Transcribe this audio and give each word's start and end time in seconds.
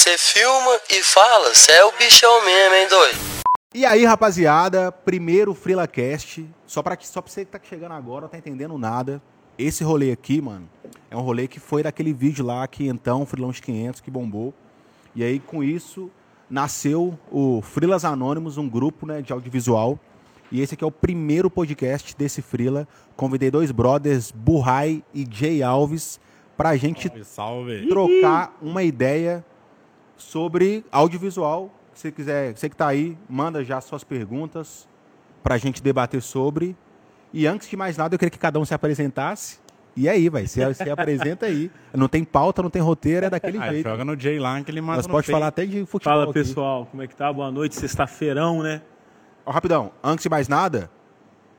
você 0.00 0.16
filma 0.16 0.80
e 0.88 1.02
fala, 1.02 1.54
você 1.54 1.72
é 1.72 1.84
o 1.84 1.92
bichão 1.92 2.42
mesmo, 2.42 2.74
hein, 2.74 2.88
doido? 2.88 3.18
E 3.74 3.84
aí, 3.84 4.02
rapaziada, 4.06 4.90
primeiro 4.90 5.52
FrilaCast. 5.52 6.48
Só 6.66 6.82
pra, 6.82 6.96
só 6.98 7.20
pra 7.20 7.30
você 7.30 7.44
que 7.44 7.50
tá 7.50 7.60
chegando 7.62 7.92
agora, 7.92 8.22
não 8.22 8.28
tá 8.30 8.38
entendendo 8.38 8.78
nada. 8.78 9.20
Esse 9.58 9.84
rolê 9.84 10.10
aqui, 10.10 10.40
mano, 10.40 10.66
é 11.10 11.16
um 11.16 11.20
rolê 11.20 11.46
que 11.46 11.60
foi 11.60 11.82
daquele 11.82 12.14
vídeo 12.14 12.42
lá 12.42 12.66
que 12.66 12.88
então, 12.88 13.26
Freelance 13.26 13.60
500, 13.60 14.00
que 14.00 14.10
bombou. 14.10 14.54
E 15.14 15.22
aí, 15.22 15.38
com 15.38 15.62
isso, 15.62 16.10
nasceu 16.48 17.18
o 17.30 17.60
Frilas 17.60 18.02
Anônimos, 18.02 18.56
um 18.56 18.70
grupo 18.70 19.04
né, 19.04 19.20
de 19.20 19.34
audiovisual. 19.34 20.00
E 20.50 20.62
esse 20.62 20.72
aqui 20.72 20.82
é 20.82 20.86
o 20.86 20.90
primeiro 20.90 21.50
podcast 21.50 22.16
desse 22.16 22.40
Frila. 22.40 22.88
Convidei 23.16 23.50
dois 23.50 23.70
brothers, 23.70 24.30
Burrai 24.30 25.04
e 25.12 25.28
Jay 25.30 25.62
Alves, 25.62 26.18
pra 26.56 26.74
gente 26.74 27.06
Salve, 27.22 27.24
salve. 27.24 27.88
trocar 27.88 28.56
uma 28.62 28.82
ideia 28.82 29.44
sobre 30.20 30.84
audiovisual. 30.92 31.70
Se 31.94 32.02
você 32.02 32.12
quiser, 32.12 32.56
você 32.56 32.68
que 32.68 32.76
tá 32.76 32.86
aí, 32.88 33.16
manda 33.28 33.64
já 33.64 33.80
suas 33.80 34.04
perguntas 34.04 34.88
pra 35.42 35.58
gente 35.58 35.82
debater 35.82 36.22
sobre. 36.22 36.76
E 37.32 37.46
antes 37.46 37.68
de 37.68 37.76
mais 37.76 37.96
nada, 37.96 38.14
eu 38.14 38.18
queria 38.18 38.30
que 38.30 38.38
cada 38.38 38.58
um 38.58 38.64
se 38.64 38.74
apresentasse. 38.74 39.58
E 39.96 40.08
aí, 40.08 40.28
vai, 40.28 40.46
você, 40.46 40.64
você 40.72 40.88
apresenta 40.88 41.46
aí. 41.46 41.70
Não 41.92 42.08
tem 42.08 42.22
pauta, 42.24 42.62
não 42.62 42.70
tem 42.70 42.80
roteiro, 42.80 43.26
é 43.26 43.30
daquele 43.30 43.58
Ah, 43.58 43.70
jeito. 43.72 43.88
joga 43.88 44.04
no 44.04 44.16
J 44.16 44.38
lá 44.38 44.62
que 44.62 44.70
ele 44.70 44.80
manda 44.80 44.98
Nós 44.98 45.06
pode 45.06 45.26
peito. 45.26 45.36
falar 45.36 45.48
até 45.48 45.66
de 45.66 45.84
futebol. 45.84 46.12
Fala 46.12 46.24
aqui. 46.24 46.32
pessoal, 46.32 46.86
como 46.86 47.02
é 47.02 47.06
que 47.06 47.14
tá? 47.16 47.32
Boa 47.32 47.50
noite, 47.50 47.74
sexta-feirão, 47.76 48.62
né? 48.62 48.82
Ó, 49.44 49.50
rapidão, 49.50 49.90
antes 50.02 50.22
de 50.22 50.28
mais 50.28 50.46
nada, 50.48 50.90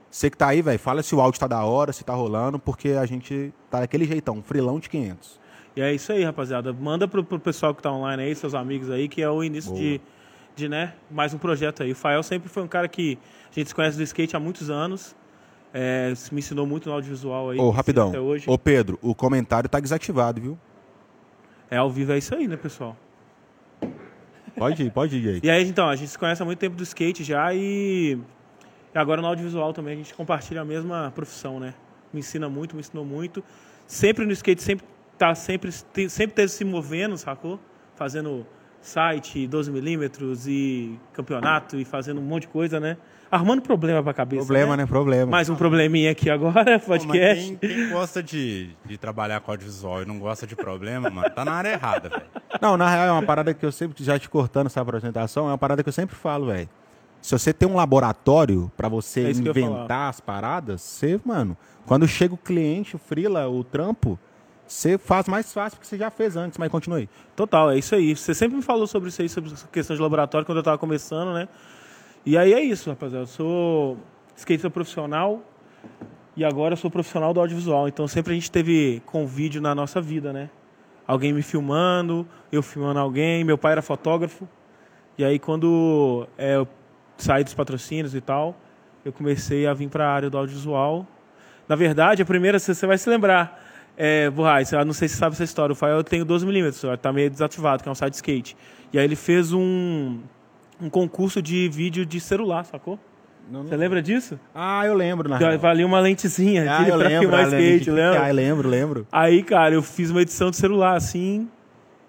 você 0.09 0.29
que 0.29 0.37
tá 0.37 0.47
aí, 0.47 0.61
velho, 0.61 0.79
fala 0.79 1.03
se 1.03 1.13
o 1.13 1.19
áudio 1.21 1.39
tá 1.39 1.47
da 1.47 1.63
hora, 1.63 1.91
se 1.93 2.03
tá 2.03 2.13
rolando, 2.13 2.57
porque 2.57 2.89
a 2.91 3.05
gente 3.05 3.53
tá 3.69 3.81
daquele 3.81 4.05
jeitão, 4.05 4.41
frilão 4.41 4.79
de 4.79 4.89
500. 4.89 5.39
E 5.75 5.81
é 5.81 5.93
isso 5.93 6.11
aí, 6.11 6.23
rapaziada. 6.23 6.73
Manda 6.73 7.07
pro, 7.07 7.23
pro 7.23 7.39
pessoal 7.39 7.73
que 7.73 7.81
tá 7.81 7.91
online 7.91 8.23
aí, 8.23 8.35
seus 8.35 8.53
amigos 8.53 8.89
aí, 8.89 9.07
que 9.07 9.21
é 9.21 9.29
o 9.29 9.43
início 9.43 9.71
Boa. 9.71 9.81
de, 9.81 10.01
de, 10.55 10.69
né, 10.69 10.93
mais 11.09 11.33
um 11.33 11.37
projeto 11.37 11.83
aí. 11.83 11.93
O 11.93 11.95
Fael 11.95 12.21
sempre 12.23 12.49
foi 12.49 12.61
um 12.61 12.67
cara 12.67 12.87
que 12.87 13.17
a 13.49 13.53
gente 13.59 13.69
se 13.69 13.75
conhece 13.75 13.97
do 13.97 14.03
skate 14.03 14.35
há 14.35 14.39
muitos 14.39 14.69
anos. 14.69 15.15
É, 15.73 16.11
me 16.31 16.39
ensinou 16.39 16.67
muito 16.67 16.89
no 16.89 16.95
audiovisual 16.95 17.51
aí. 17.51 17.57
Ô, 17.57 17.69
rapidão. 17.69 18.09
Até 18.09 18.19
hoje. 18.19 18.49
Ô, 18.49 18.57
Pedro, 18.57 18.99
o 19.01 19.15
comentário 19.15 19.69
tá 19.69 19.79
desativado, 19.79 20.41
viu? 20.41 20.59
É 21.69 21.77
ao 21.77 21.89
vivo, 21.89 22.11
é 22.11 22.17
isso 22.17 22.35
aí, 22.35 22.49
né, 22.49 22.57
pessoal? 22.57 22.97
Pode 24.57 24.83
ir, 24.83 24.91
pode 24.91 25.17
ir 25.17 25.29
aí. 25.29 25.39
E 25.41 25.49
aí, 25.49 25.67
então, 25.67 25.87
a 25.87 25.95
gente 25.95 26.09
se 26.09 26.19
conhece 26.19 26.41
há 26.41 26.45
muito 26.45 26.59
tempo 26.59 26.75
do 26.75 26.83
skate 26.83 27.23
já 27.23 27.53
e, 27.53 28.19
e 28.93 28.97
agora 28.97 29.21
no 29.21 29.27
audiovisual 29.27 29.71
também 29.71 29.93
a 29.93 29.97
gente 29.97 30.13
compartilha 30.13 30.59
a 30.59 30.65
mesma 30.65 31.13
profissão, 31.15 31.61
né? 31.61 31.73
Me 32.11 32.19
ensina 32.19 32.49
muito, 32.49 32.75
me 32.75 32.81
ensinou 32.81 33.05
muito. 33.05 33.41
Sempre 33.87 34.25
no 34.25 34.33
skate, 34.33 34.61
sempre 34.61 34.85
tá 35.21 35.35
sempre, 35.35 35.71
sempre 35.71 36.33
teve 36.33 36.47
se 36.47 36.65
movendo, 36.65 37.15
sacou? 37.15 37.59
Fazendo 37.95 38.43
site, 38.81 39.47
12mm 39.47 40.47
e 40.47 40.99
campeonato 41.13 41.77
e 41.77 41.85
fazendo 41.85 42.19
um 42.19 42.23
monte 42.23 42.43
de 42.43 42.47
coisa, 42.47 42.79
né? 42.79 42.97
Arrumando 43.29 43.61
problema 43.61 44.01
pra 44.01 44.15
cabeça. 44.15 44.43
Problema, 44.43 44.75
né? 44.75 44.81
né? 44.81 44.87
Problema. 44.87 45.29
Mais 45.29 45.47
um 45.47 45.55
probleminha 45.55 46.09
aqui 46.09 46.27
agora, 46.27 46.79
Pô, 46.81 46.87
podcast. 46.87 47.55
quem, 47.57 47.69
quem 47.69 47.89
gosta 47.89 48.23
de, 48.23 48.71
de 48.83 48.97
trabalhar 48.97 49.39
com 49.41 49.51
audiovisual 49.51 50.01
e 50.01 50.05
não 50.05 50.17
gosta 50.17 50.47
de 50.47 50.55
problema, 50.55 51.07
mano, 51.11 51.29
tá 51.29 51.45
na 51.45 51.51
área 51.51 51.69
errada, 51.69 52.09
velho. 52.09 52.25
Não, 52.59 52.75
na 52.75 52.89
real 52.89 53.05
é 53.05 53.11
uma 53.11 53.23
parada 53.23 53.53
que 53.53 53.63
eu 53.63 53.71
sempre, 53.71 54.03
já 54.03 54.17
te 54.17 54.27
cortando 54.27 54.65
essa 54.65 54.81
apresentação, 54.81 55.45
é 55.45 55.51
uma 55.51 55.57
parada 55.57 55.83
que 55.83 55.89
eu 55.89 55.93
sempre 55.93 56.15
falo, 56.15 56.47
velho. 56.47 56.67
Se 57.21 57.31
você 57.37 57.53
tem 57.53 57.69
um 57.69 57.75
laboratório 57.75 58.71
pra 58.75 58.89
você 58.89 59.27
É 59.27 59.29
inventar 59.29 60.09
as 60.09 60.19
paradas, 60.19 60.81
você, 60.81 61.21
mano, 61.23 61.55
quando 61.85 62.07
chega 62.07 62.33
o 62.33 62.37
cliente, 62.37 62.95
o 62.95 62.99
frila, 62.99 63.47
o 63.47 63.63
trampo, 63.63 64.17
você 64.71 64.97
faz 64.97 65.27
mais 65.27 65.51
fácil 65.51 65.77
porque 65.77 65.85
você 65.85 65.97
já 65.97 66.09
fez 66.09 66.37
antes, 66.37 66.57
mas 66.57 66.71
continue. 66.71 67.09
Total, 67.35 67.71
é 67.71 67.77
isso 67.77 67.93
aí. 67.93 68.15
Você 68.15 68.33
sempre 68.33 68.55
me 68.55 68.63
falou 68.63 68.87
sobre 68.87 69.09
isso 69.09 69.21
aí, 69.21 69.27
sobre 69.27 69.51
questão 69.69 69.93
de 69.93 70.01
laboratório, 70.01 70.45
quando 70.45 70.59
eu 70.59 70.63
tava 70.63 70.77
começando, 70.77 71.33
né? 71.33 71.49
E 72.25 72.37
aí 72.37 72.53
é 72.53 72.61
isso, 72.61 72.89
rapaziada. 72.89 73.23
Eu 73.23 73.27
sou 73.27 73.97
skater 74.33 74.71
profissional 74.71 75.41
e 76.37 76.45
agora 76.45 76.71
eu 76.71 76.77
sou 76.77 76.89
profissional 76.89 77.33
do 77.33 77.41
audiovisual. 77.41 77.89
Então 77.89 78.07
sempre 78.07 78.31
a 78.31 78.33
gente 78.33 78.49
teve 78.49 79.01
com 79.05 79.27
vídeo 79.27 79.61
na 79.61 79.75
nossa 79.75 79.99
vida, 79.99 80.31
né? 80.31 80.49
Alguém 81.05 81.33
me 81.33 81.41
filmando, 81.41 82.25
eu 82.49 82.63
filmando 82.63 82.97
alguém. 82.97 83.43
Meu 83.43 83.57
pai 83.57 83.73
era 83.73 83.81
fotógrafo. 83.81 84.47
E 85.17 85.25
aí 85.25 85.37
quando 85.37 86.25
é, 86.37 86.55
eu 86.55 86.67
saí 87.17 87.43
dos 87.43 87.53
patrocínios 87.53 88.15
e 88.15 88.21
tal, 88.21 88.55
eu 89.03 89.11
comecei 89.11 89.67
a 89.67 89.73
vir 89.73 89.89
para 89.89 90.07
a 90.07 90.13
área 90.13 90.29
do 90.29 90.37
audiovisual. 90.37 91.05
Na 91.67 91.75
verdade, 91.75 92.21
a 92.21 92.25
primeira, 92.25 92.57
você 92.57 92.87
vai 92.87 92.97
se 92.97 93.09
lembrar, 93.09 93.60
é, 93.97 94.29
Burrai, 94.29 94.65
você- 94.65 94.75
eu 94.75 94.85
não 94.85 94.93
sei 94.93 95.07
se 95.07 95.15
você 95.15 95.19
sabe 95.19 95.33
essa 95.33 95.43
história, 95.43 95.73
o 95.73 95.75
Fael 95.75 96.03
tem 96.03 96.23
12mm, 96.25 96.97
tá 96.97 97.11
meio 97.13 97.29
desativado, 97.29 97.83
que 97.83 97.89
é 97.89 97.91
um 97.91 97.95
site 97.95 98.13
skate. 98.15 98.55
E 98.93 98.97
aí 98.99 99.05
ele 99.05 99.15
fez 99.15 99.53
um, 99.53 100.19
um 100.81 100.89
concurso 100.89 101.41
de 101.41 101.69
vídeo 101.69 102.05
de 102.05 102.19
celular, 102.19 102.63
sacou? 102.65 102.99
Você 103.51 103.75
lembra 103.75 104.01
disso? 104.01 104.39
Ah, 104.55 104.85
eu 104.85 104.93
lembro, 104.93 105.27
na 105.27 105.37
real. 105.37 105.59
valia 105.59 105.85
uma 105.85 105.99
lentezinha 105.99 106.71
Ah, 106.71 106.79
aqui 106.81 106.89
eu 106.89 106.97
pra 106.97 107.07
lembro, 107.07 107.19
filmar 107.29 107.49
lembro, 107.49 107.59
skate, 107.65 107.83
que- 107.85 107.91
lembra? 107.91 108.23
Ah, 108.23 108.29
eu 108.29 108.35
lembro, 108.35 108.69
lembro. 108.69 109.07
Aí, 109.11 109.43
cara, 109.43 109.73
eu 109.75 109.81
fiz 109.81 110.09
uma 110.09 110.21
edição 110.21 110.49
de 110.49 110.55
celular, 110.55 110.95
assim, 110.95 111.49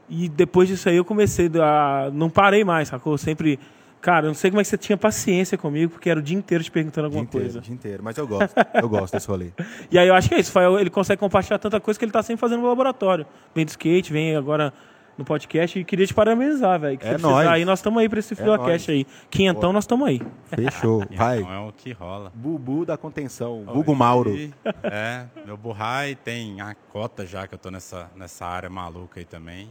e 0.08 0.28
depois 0.28 0.68
disso 0.68 0.88
aí 0.88 0.96
eu 0.96 1.04
comecei 1.04 1.50
a... 1.60 2.10
Não 2.12 2.30
parei 2.30 2.62
mais, 2.64 2.88
sacou? 2.88 3.18
Sempre... 3.18 3.58
Cara, 4.02 4.26
eu 4.26 4.30
não 4.30 4.34
sei 4.34 4.50
como 4.50 4.60
é 4.60 4.64
que 4.64 4.68
você 4.68 4.76
tinha 4.76 4.98
paciência 4.98 5.56
comigo, 5.56 5.92
porque 5.92 6.10
era 6.10 6.18
o 6.18 6.22
dia 6.22 6.36
inteiro 6.36 6.62
te 6.62 6.70
perguntando 6.72 7.08
Dia 7.08 7.18
alguma 7.18 7.22
inteiro, 7.22 7.46
coisa. 7.46 7.60
dia 7.60 7.72
inteiro. 7.72 8.02
Mas 8.02 8.18
eu 8.18 8.26
gosto, 8.26 8.52
eu 8.74 8.88
gosto 8.88 9.14
desse 9.14 9.28
rolê. 9.28 9.52
E 9.90 9.96
aí 9.98 10.08
eu 10.08 10.14
acho 10.14 10.28
que 10.28 10.34
é 10.34 10.40
isso, 10.40 10.50
Fael, 10.50 10.78
ele 10.78 10.90
consegue 10.90 11.20
compartilhar 11.20 11.58
tanta 11.58 11.80
coisa 11.80 11.98
que 11.98 12.04
ele 12.04 12.10
tá 12.12 12.22
sempre 12.22 12.40
fazendo 12.40 12.62
no 12.62 12.68
laboratório. 12.68 13.24
Vem 13.54 13.64
do 13.64 13.68
skate, 13.68 14.12
vem 14.12 14.34
agora 14.34 14.72
no 15.16 15.24
podcast 15.24 15.78
e 15.78 15.84
queria 15.84 16.06
te 16.06 16.14
parabenizar, 16.14 16.80
velho. 16.80 16.98
que 16.98 17.06
É 17.06 17.10
precisar 17.10 17.28
nóis. 17.30 17.46
Aí 17.46 17.64
nós 17.64 17.78
estamos 17.78 18.00
aí 18.00 18.08
pra 18.08 18.18
esse 18.18 18.34
FrilaCast 18.34 18.90
aí. 18.90 19.06
Quinhentão 19.30 19.72
nós 19.72 19.84
estamos 19.84 20.08
aí. 20.08 20.20
Fechou, 20.46 21.04
vai. 21.14 21.40
Não 21.40 21.52
é 21.52 21.68
o 21.68 21.72
que 21.72 21.92
rola. 21.92 22.32
Bubu 22.34 22.84
da 22.84 22.96
contenção, 22.96 23.62
Hugo 23.68 23.94
Mauro. 23.94 24.34
E, 24.34 24.52
é, 24.82 25.26
meu 25.46 25.56
burrai 25.56 26.16
tem 26.16 26.60
a 26.60 26.74
cota 26.74 27.24
já 27.24 27.46
que 27.46 27.54
eu 27.54 27.58
tô 27.58 27.70
nessa, 27.70 28.10
nessa 28.16 28.46
área 28.46 28.68
maluca 28.70 29.20
aí 29.20 29.24
também. 29.24 29.68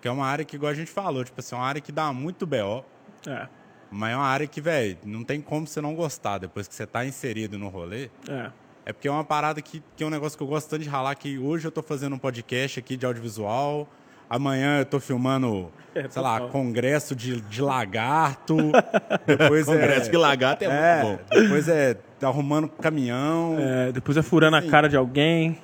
Que 0.00 0.08
é 0.08 0.10
uma 0.10 0.26
área 0.26 0.44
que, 0.44 0.56
igual 0.56 0.72
a 0.72 0.74
gente 0.74 0.90
falou, 0.90 1.22
tipo 1.22 1.38
assim, 1.38 1.54
é 1.54 1.58
uma 1.58 1.66
área 1.66 1.80
que 1.80 1.92
dá 1.92 2.12
muito 2.12 2.44
BO. 2.44 2.84
É, 3.26 3.46
Mas 3.90 4.12
é 4.12 4.16
uma 4.16 4.26
área 4.26 4.46
que, 4.46 4.60
velho, 4.60 4.98
não 5.04 5.22
tem 5.24 5.40
como 5.40 5.66
você 5.66 5.80
não 5.80 5.94
gostar 5.94 6.38
depois 6.38 6.66
que 6.66 6.74
você 6.74 6.86
tá 6.86 7.04
inserido 7.04 7.58
no 7.58 7.68
rolê. 7.68 8.10
é. 8.28 8.50
É 8.84 8.92
porque 8.92 9.06
é 9.06 9.10
uma 9.12 9.22
parada 9.22 9.62
que, 9.62 9.80
que 9.96 10.02
é 10.02 10.06
um 10.06 10.10
negócio 10.10 10.36
que 10.36 10.42
eu 10.42 10.46
gosto 10.48 10.68
tanto 10.68 10.82
de 10.82 10.88
ralar, 10.88 11.14
que 11.14 11.38
hoje 11.38 11.64
eu 11.68 11.70
tô 11.70 11.82
fazendo 11.84 12.16
um 12.16 12.18
podcast 12.18 12.80
aqui 12.80 12.96
de 12.96 13.06
audiovisual, 13.06 13.88
amanhã 14.28 14.80
eu 14.80 14.84
tô 14.84 14.98
filmando, 14.98 15.70
É, 15.94 16.08
sei 16.08 16.22
lá, 16.22 16.40
congresso 16.48 17.14
de, 17.14 17.40
de 17.42 17.60
lagarto, 17.60 18.56
depois 19.26 19.66
Congresso 19.66 20.08
é... 20.08 20.10
de 20.10 20.16
lagarto 20.16 20.64
é, 20.64 20.66
é, 20.66 21.04
muito 21.04 21.18
bom. 21.18 21.40
depois 21.40 21.68
é 21.68 21.98
arrumando 22.22 22.68
caminhão. 22.68 23.56
É, 23.58 23.92
depois 23.92 24.16
é 24.16 24.22
furando 24.22 24.56
a 24.56 24.62
cara 24.62 24.88
de 24.88 24.96
alguém. 24.96 25.58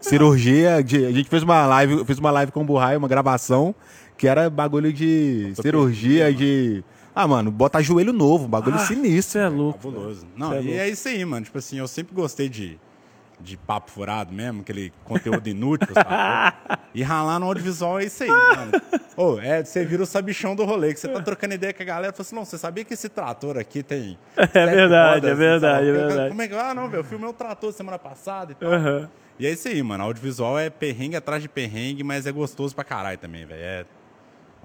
Cirurgia, 0.00 0.82
de, 0.82 1.04
a 1.04 1.10
gente 1.10 1.28
fez 1.28 1.42
uma 1.42 1.66
live, 1.66 1.98
eu 1.98 2.04
fiz 2.06 2.18
uma 2.18 2.30
live 2.30 2.52
com 2.52 2.62
o 2.62 2.64
Burrai, 2.64 2.96
uma 2.96 3.08
gravação, 3.08 3.74
que 4.16 4.26
era 4.28 4.48
bagulho 4.48 4.92
de 4.92 5.52
cirurgia, 5.60 6.32
de... 6.32 6.82
Ah, 7.14 7.28
mano, 7.28 7.50
bota 7.50 7.80
joelho 7.82 8.12
novo, 8.12 8.48
bagulho 8.48 8.76
Ah, 8.76 8.80
sinistro. 8.80 9.32
Você 9.32 9.38
é 9.38 9.48
louco. 9.48 9.78
Fabuloso. 9.80 10.26
Não, 10.36 10.52
é 10.52 10.60
e 10.60 10.64
louco. 10.64 10.78
é 10.80 10.88
isso 10.88 11.08
aí, 11.08 11.24
mano. 11.24 11.44
Tipo 11.44 11.58
assim, 11.58 11.78
eu 11.78 11.86
sempre 11.86 12.12
gostei 12.14 12.48
de, 12.48 12.76
de 13.40 13.56
papo 13.56 13.90
furado 13.90 14.32
mesmo, 14.32 14.62
aquele 14.62 14.92
conteúdo 15.04 15.48
inútil, 15.48 15.88
sabe? 15.94 16.56
E 16.94 17.02
ralar 17.02 17.40
no 17.40 17.46
audiovisual 17.46 17.98
é 17.98 18.04
isso 18.04 18.22
aí, 18.22 18.30
mano. 18.30 18.70
Ô, 19.16 19.36
é, 19.40 19.64
você 19.64 19.84
vira 19.84 20.04
o 20.04 20.06
sabichão 20.06 20.54
do 20.54 20.64
rolê, 20.64 20.94
que 20.94 21.00
você 21.00 21.08
tá 21.08 21.20
trocando 21.20 21.52
ideia 21.54 21.72
com 21.72 21.82
a 21.82 21.86
galera, 21.86 22.12
fala 22.12 22.22
assim, 22.22 22.36
não, 22.36 22.44
você 22.44 22.56
sabia 22.56 22.84
que 22.84 22.94
esse 22.94 23.08
trator 23.08 23.58
aqui 23.58 23.82
tem... 23.82 24.16
É 24.36 24.46
verdade, 24.66 25.26
é 25.26 25.34
verdade, 25.34 25.88
é 25.88 25.92
verdade. 25.92 26.28
Como 26.28 26.40
é 26.42 26.46
que... 26.46 26.54
Ah, 26.54 26.72
não, 26.72 26.88
velho, 26.88 27.00
eu 27.00 27.04
filmei 27.04 27.28
o 27.28 27.32
trator 27.32 27.72
semana 27.72 27.98
passada 27.98 28.52
e 28.52 28.54
tal. 28.54 28.72
Aham. 28.72 29.10
E 29.40 29.44
é 29.44 29.50
isso 29.50 29.66
aí, 29.66 29.82
mano. 29.82 30.04
Audiovisual 30.04 30.56
é 30.56 30.70
perrengue 30.70 31.16
atrás 31.16 31.42
de 31.42 31.48
perrengue, 31.48 32.04
mas 32.04 32.28
é 32.28 32.30
gostoso 32.30 32.72
pra 32.72 32.84
caralho 32.84 33.18
também, 33.18 33.44
velho. 33.44 33.60
É 33.60 33.84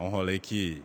um 0.04 0.10
rolê 0.10 0.40
que 0.40 0.84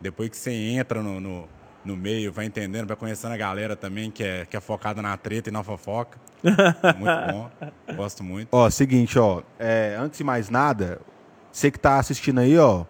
depois 0.00 0.28
que 0.28 0.36
você 0.36 0.52
entra 0.52 1.02
no, 1.02 1.20
no, 1.20 1.48
no 1.84 1.96
meio, 1.96 2.32
vai 2.32 2.44
entendendo, 2.44 2.86
vai 2.86 2.96
conhecendo 2.96 3.32
a 3.32 3.36
galera 3.36 3.76
também, 3.76 4.10
que 4.10 4.22
é, 4.22 4.44
que 4.44 4.56
é 4.56 4.60
focada 4.60 5.00
na 5.00 5.16
treta 5.16 5.48
e 5.48 5.52
na 5.52 5.62
fofoca. 5.62 6.18
muito 6.42 6.52
bom. 7.32 7.50
Gosto 7.94 8.22
muito. 8.24 8.48
Ó, 8.52 8.68
seguinte, 8.70 9.18
ó, 9.18 9.42
é, 9.58 9.96
antes 9.98 10.18
de 10.18 10.24
mais 10.24 10.50
nada, 10.50 11.00
você 11.50 11.70
que 11.70 11.78
tá 11.78 11.98
assistindo 11.98 12.40
aí, 12.40 12.58
ó, 12.58 12.84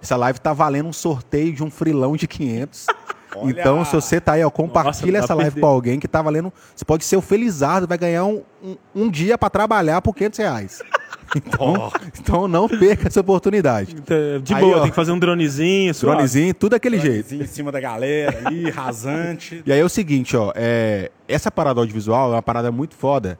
essa 0.00 0.16
live 0.16 0.38
tá 0.38 0.52
valendo 0.52 0.88
um 0.88 0.92
sorteio 0.92 1.52
de 1.52 1.62
um 1.64 1.70
frilão 1.70 2.16
de 2.16 2.26
500. 2.26 2.86
Olha! 3.36 3.50
Então, 3.50 3.84
se 3.84 3.92
você 3.92 4.20
tá 4.20 4.32
aí, 4.32 4.44
ó, 4.44 4.50
compartilha 4.50 5.20
Nossa, 5.20 5.32
essa 5.32 5.34
live 5.34 5.60
com 5.60 5.66
alguém 5.66 5.98
que 5.98 6.08
tá 6.08 6.22
valendo. 6.22 6.52
Você 6.74 6.84
pode 6.84 7.04
ser 7.04 7.16
o 7.16 7.20
Felizardo, 7.20 7.86
vai 7.86 7.98
ganhar 7.98 8.24
um, 8.24 8.42
um, 8.62 8.76
um 8.94 9.10
dia 9.10 9.36
pra 9.36 9.50
trabalhar 9.50 10.00
por 10.02 10.14
500 10.14 10.38
reais. 10.38 10.82
Então, 11.34 11.92
então 12.20 12.46
não 12.46 12.68
perca 12.68 13.08
essa 13.08 13.20
oportunidade. 13.20 13.96
Então, 13.98 14.40
De 14.40 14.54
Aí, 14.54 14.60
boa, 14.60 14.76
ó. 14.76 14.80
tem 14.82 14.90
que 14.90 14.96
fazer 14.96 15.10
um 15.10 15.18
dronezinho. 15.18 15.92
suave. 15.92 16.14
Dronezinho, 16.14 16.54
tudo 16.54 16.70
daquele 16.70 16.98
jeito. 16.98 17.14
Dronezinho 17.26 17.42
em 17.42 17.46
cima 17.46 17.72
da 17.72 17.80
galera 17.80 18.42
ali, 18.44 18.70
rasante. 18.70 19.60
E 19.66 19.72
aí 19.72 19.80
é 19.80 19.84
o 19.84 19.88
seguinte, 19.88 20.36
ó, 20.36 20.52
é, 20.54 21.10
essa 21.26 21.50
parada 21.50 21.80
audiovisual 21.80 22.30
é 22.30 22.36
uma 22.36 22.42
parada 22.42 22.70
muito 22.70 22.94
foda. 22.94 23.38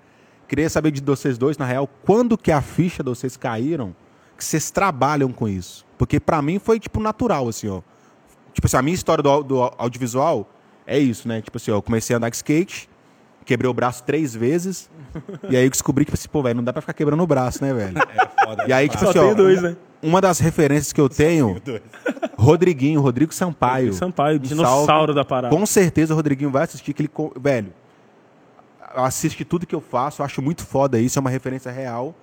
Queria 0.48 0.68
saber 0.68 0.90
de 0.90 1.00
vocês 1.00 1.38
dois, 1.38 1.56
na 1.56 1.64
real, 1.64 1.88
quando 2.04 2.36
que 2.36 2.50
a 2.50 2.60
ficha 2.60 3.02
de 3.04 3.08
vocês 3.08 3.36
caíram, 3.36 3.94
que 4.36 4.44
vocês 4.44 4.70
trabalham 4.70 5.30
com 5.32 5.48
isso? 5.48 5.84
Porque 5.96 6.20
pra 6.20 6.42
mim 6.42 6.58
foi, 6.58 6.78
tipo, 6.78 7.00
natural, 7.00 7.48
assim, 7.48 7.68
ó. 7.68 7.80
Tipo 8.56 8.66
assim, 8.68 8.78
a 8.78 8.82
minha 8.82 8.94
história 8.94 9.22
do, 9.22 9.42
do 9.42 9.60
audiovisual 9.76 10.48
é 10.86 10.98
isso, 10.98 11.28
né? 11.28 11.42
Tipo 11.42 11.58
assim, 11.58 11.70
eu 11.70 11.82
comecei 11.82 12.14
a 12.14 12.16
andar 12.16 12.30
de 12.30 12.36
skate, 12.36 12.88
quebrei 13.44 13.70
o 13.70 13.74
braço 13.74 14.02
três 14.02 14.34
vezes, 14.34 14.88
e 15.50 15.54
aí 15.54 15.64
eu 15.64 15.70
descobri 15.70 16.06
que, 16.06 16.10
tipo 16.10 16.18
assim, 16.18 16.28
pô, 16.30 16.42
velho, 16.42 16.56
não 16.56 16.64
dá 16.64 16.72
pra 16.72 16.80
ficar 16.80 16.94
quebrando 16.94 17.22
o 17.22 17.26
braço, 17.26 17.62
né, 17.62 17.74
velho? 17.74 17.98
É 17.98 18.46
foda. 18.46 18.64
E 18.66 18.72
aí, 18.72 18.88
tipo 18.88 19.04
Só 19.04 19.10
assim, 19.10 19.18
tem 19.18 19.30
ó, 19.30 19.34
dois, 19.34 19.60
né? 19.60 19.76
uma 20.02 20.22
das 20.22 20.38
referências 20.38 20.90
que 20.90 21.00
eu 21.00 21.08
tenho. 21.10 21.60
Rodriguinho, 22.38 22.98
Rodrigo 23.02 23.34
Sampaio. 23.34 23.92
Sampaio, 23.92 24.36
Um 24.36 24.40
dinossauro 24.40 24.86
salve. 24.86 25.14
da 25.14 25.24
parada. 25.24 25.54
Com 25.54 25.66
certeza 25.66 26.14
o 26.14 26.16
Rodriguinho 26.16 26.50
vai 26.50 26.64
assistir, 26.64 26.94
que 26.94 27.02
ele, 27.02 27.10
velho, 27.38 27.74
assiste 28.94 29.44
tudo 29.44 29.66
que 29.66 29.74
eu 29.74 29.82
faço, 29.82 30.22
eu 30.22 30.24
acho 30.24 30.40
muito 30.40 30.64
foda 30.64 30.98
isso, 30.98 31.18
é 31.18 31.20
uma 31.20 31.28
referência 31.28 31.70
real. 31.70 32.14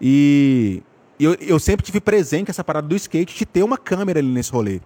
E 0.00 0.82
eu, 1.20 1.34
eu 1.34 1.58
sempre 1.58 1.84
tive 1.84 2.00
presente 2.00 2.50
essa 2.50 2.64
parada 2.64 2.88
do 2.88 2.96
skate 2.96 3.36
de 3.36 3.44
ter 3.44 3.62
uma 3.62 3.76
câmera 3.76 4.20
ali 4.20 4.28
nesse 4.28 4.50
rolê. 4.50 4.80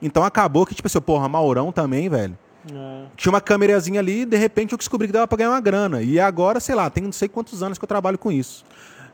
Então 0.00 0.22
acabou 0.24 0.64
que, 0.66 0.74
tipo 0.74 0.86
assim, 0.86 1.00
porra, 1.00 1.28
Maurão 1.28 1.72
também, 1.72 2.08
velho. 2.08 2.36
É. 2.72 3.04
Tinha 3.16 3.32
uma 3.32 3.40
câmerazinha 3.40 4.00
ali 4.00 4.22
e 4.22 4.26
de 4.26 4.36
repente 4.36 4.72
eu 4.72 4.78
descobri 4.78 5.06
que 5.06 5.12
dava 5.12 5.26
pra 5.26 5.38
ganhar 5.38 5.50
uma 5.50 5.60
grana. 5.60 6.02
E 6.02 6.20
agora, 6.20 6.60
sei 6.60 6.74
lá, 6.74 6.88
tem 6.90 7.02
não 7.04 7.12
sei 7.12 7.28
quantos 7.28 7.62
anos 7.62 7.78
que 7.78 7.84
eu 7.84 7.88
trabalho 7.88 8.18
com 8.18 8.30
isso. 8.30 8.64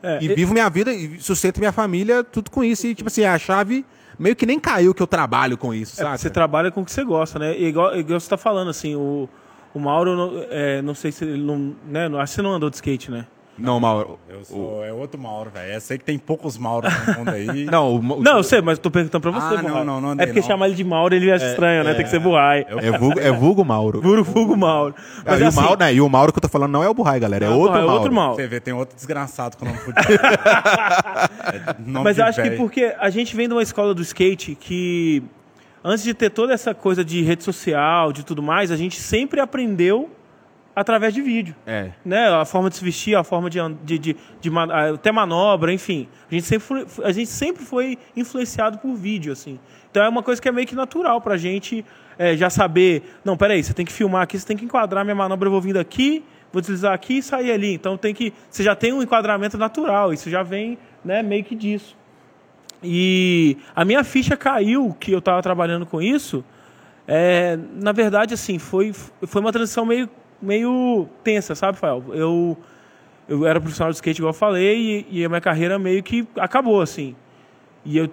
É, 0.03 0.19
E 0.21 0.25
e- 0.25 0.35
vivo 0.35 0.53
minha 0.53 0.69
vida 0.69 0.93
e 0.93 1.19
sustento 1.19 1.57
minha 1.59 1.71
família, 1.71 2.23
tudo 2.23 2.51
com 2.51 2.63
isso. 2.63 2.85
E, 2.85 2.93
tipo 2.93 3.07
assim, 3.07 3.23
a 3.23 3.37
chave 3.39 3.85
meio 4.19 4.35
que 4.35 4.45
nem 4.45 4.59
caiu 4.59 4.93
que 4.93 5.01
eu 5.01 5.07
trabalho 5.07 5.57
com 5.57 5.73
isso, 5.73 5.99
É, 6.01 6.03
sabe? 6.03 6.17
você 6.19 6.29
trabalha 6.29 6.69
com 6.71 6.81
o 6.81 6.85
que 6.85 6.91
você 6.91 7.03
gosta, 7.03 7.39
né? 7.39 7.57
E 7.57 7.65
igual, 7.65 7.95
igual 7.97 8.19
você 8.19 8.29
tá 8.29 8.37
falando, 8.37 8.69
assim, 8.69 8.95
o, 8.95 9.27
o 9.73 9.79
Mauro, 9.79 10.15
não, 10.15 10.45
é, 10.49 10.81
não 10.81 10.93
sei 10.93 11.11
se 11.11 11.23
ele 11.25 11.41
não, 11.41 11.75
né? 11.87 12.07
não- 12.09 12.19
Acho 12.19 12.31
que 12.31 12.35
você 12.35 12.41
não 12.41 12.51
andou 12.53 12.69
de 12.69 12.75
skate, 12.75 13.09
né? 13.09 13.25
Não, 13.57 13.79
Mauro. 13.79 14.19
Eu 14.29 14.43
sou, 14.43 14.83
é 14.83 14.91
outro 14.91 15.19
Mauro, 15.19 15.49
velho. 15.49 15.73
Eu 15.73 15.79
sei 15.81 15.97
que 15.97 16.03
tem 16.03 16.17
poucos 16.19 16.57
Mauros 16.57 16.91
no 17.07 17.13
mundo 17.19 17.29
aí. 17.29 17.65
Não, 17.71 17.95
o, 17.95 18.01
Não, 18.21 18.37
eu 18.37 18.43
sei, 18.43 18.61
mas 18.61 18.77
eu 18.77 18.81
tô 18.83 18.91
perguntando 18.91 19.21
pra 19.21 19.31
você, 19.31 19.55
Ah, 19.55 19.61
não, 19.61 19.69
Burrai. 19.69 19.83
não, 19.85 20.01
não 20.01 20.09
andei, 20.09 20.23
É 20.23 20.27
porque 20.27 20.41
não. 20.41 20.47
chamar 20.47 20.67
ele 20.67 20.75
de 20.75 20.83
Mauro, 20.83 21.15
ele 21.15 21.31
acha 21.31 21.45
estranho, 21.45 21.83
né? 21.83 21.93
Tem 21.93 22.03
que 22.03 22.09
ser 22.11 22.19
Burrai. 22.19 22.65
Eu- 22.69 22.79
é, 22.79 22.97
vulgo, 22.97 23.19
é 23.19 23.31
vulgo 23.31 23.63
Mauro. 23.63 24.01
Puro 24.01 24.25
Fugo 24.25 24.57
Mauro. 24.57 24.93
Ah, 25.19 25.23
Mas 25.27 25.39
e, 25.39 25.43
assim, 25.45 25.57
o 25.59 25.61
Mauro 25.61 25.79
né, 25.79 25.93
e 25.93 26.01
o 26.01 26.09
Mauro 26.09 26.33
que 26.33 26.37
eu 26.37 26.41
tô 26.41 26.49
falando 26.49 26.71
não 26.71 26.83
é 26.83 26.89
o 26.89 26.93
Burrai, 26.93 27.19
galera. 27.19 27.45
É 27.45 27.49
não, 27.49 27.57
outro 27.59 27.77
é 27.77 27.81
Mauro. 27.81 27.93
outro 27.93 28.13
Mauro. 28.13 28.35
Você 28.35 28.47
vê, 28.47 28.59
tem 28.59 28.73
outro 28.73 28.95
desgraçado 28.95 29.55
com 29.57 29.65
o 29.65 29.67
nome. 29.69 29.79
É 31.53 31.75
nome 31.85 32.03
Mas 32.03 32.15
de 32.15 32.21
eu 32.21 32.25
acho 32.25 32.41
que 32.41 32.49
velho. 32.49 32.57
porque 32.61 32.93
a 32.99 33.09
gente 33.09 33.35
vem 33.35 33.47
de 33.47 33.53
uma 33.53 33.63
escola 33.63 33.93
do 33.93 34.01
skate 34.01 34.55
que, 34.59 35.23
antes 35.83 36.03
de 36.03 36.13
ter 36.13 36.29
toda 36.29 36.53
essa 36.53 36.73
coisa 36.73 37.03
de 37.03 37.21
rede 37.21 37.43
social, 37.43 38.11
de 38.11 38.23
tudo 38.25 38.41
mais, 38.43 38.71
a 38.71 38.75
gente 38.75 38.99
sempre 38.99 39.39
aprendeu 39.39 40.09
através 40.75 41.13
de 41.13 41.21
vídeo. 41.21 41.55
É. 41.65 41.91
Né? 42.03 42.27
A 42.27 42.43
forma 42.45 42.69
de 42.69 42.75
se 42.75 42.83
vestir, 42.83 43.15
a 43.15 43.23
forma 43.23 43.49
de, 43.49 43.59
de, 43.83 43.97
de, 43.97 44.15
de 44.41 44.49
man- 44.49 44.93
até 44.93 45.11
manobra, 45.11 45.71
enfim. 45.71 46.07
A 46.29 46.33
gente, 46.33 46.45
sempre 46.45 46.67
foi, 46.67 46.85
a 47.03 47.11
gente 47.11 47.29
sempre 47.29 47.63
foi 47.63 47.97
influenciado 48.15 48.77
por 48.79 48.93
vídeo, 48.95 49.31
assim. 49.31 49.59
Então 49.89 50.03
é 50.03 50.09
uma 50.09 50.21
coisa 50.21 50.41
que 50.41 50.49
é 50.49 50.51
meio 50.51 50.67
que 50.67 50.75
natural 50.75 51.21
pra 51.21 51.37
gente 51.37 51.85
é, 52.19 52.35
já 52.35 52.49
saber. 52.49 53.03
Não, 53.23 53.37
peraí, 53.37 53.63
você 53.63 53.73
tem 53.73 53.85
que 53.85 53.93
filmar 53.93 54.23
aqui, 54.23 54.37
você 54.37 54.45
tem 54.45 54.57
que 54.57 54.65
enquadrar 54.65 55.05
minha 55.05 55.15
manobra, 55.15 55.47
eu 55.47 55.51
vou 55.51 55.61
vir 55.61 55.73
daqui, 55.73 56.23
vou 56.51 56.61
deslizar 56.61 56.93
aqui 56.93 57.19
e 57.19 57.23
sair 57.23 57.51
ali. 57.51 57.73
Então 57.73 57.95
tem 57.97 58.13
que. 58.13 58.33
Você 58.49 58.61
já 58.61 58.75
tem 58.75 58.91
um 58.91 59.01
enquadramento 59.01 59.57
natural, 59.57 60.11
isso 60.11 60.29
já 60.29 60.43
vem 60.43 60.77
né, 61.03 61.23
meio 61.23 61.43
que 61.43 61.55
disso. 61.55 61.95
E 62.83 63.57
a 63.75 63.85
minha 63.85 64.03
ficha 64.03 64.35
caiu 64.35 64.95
que 64.99 65.11
eu 65.11 65.19
estava 65.19 65.41
trabalhando 65.41 65.85
com 65.85 66.01
isso. 66.01 66.43
É, 67.07 67.57
na 67.73 67.91
verdade, 67.91 68.33
assim, 68.33 68.59
foi, 68.59 68.91
foi 68.93 69.41
uma 69.41 69.51
transição 69.51 69.85
meio, 69.85 70.09
meio 70.41 71.07
tensa, 71.23 71.55
sabe, 71.55 71.77
Fael? 71.77 72.03
Eu, 72.13 72.57
eu 73.27 73.45
era 73.45 73.59
profissional 73.59 73.91
de 73.91 73.95
skate, 73.97 74.19
igual 74.19 74.29
eu 74.33 74.37
falei, 74.37 75.05
e, 75.11 75.19
e 75.21 75.25
a 75.25 75.29
minha 75.29 75.41
carreira 75.41 75.77
meio 75.79 76.01
que 76.03 76.27
acabou, 76.37 76.81
assim. 76.81 77.15
E 77.83 77.97
eu 77.97 78.09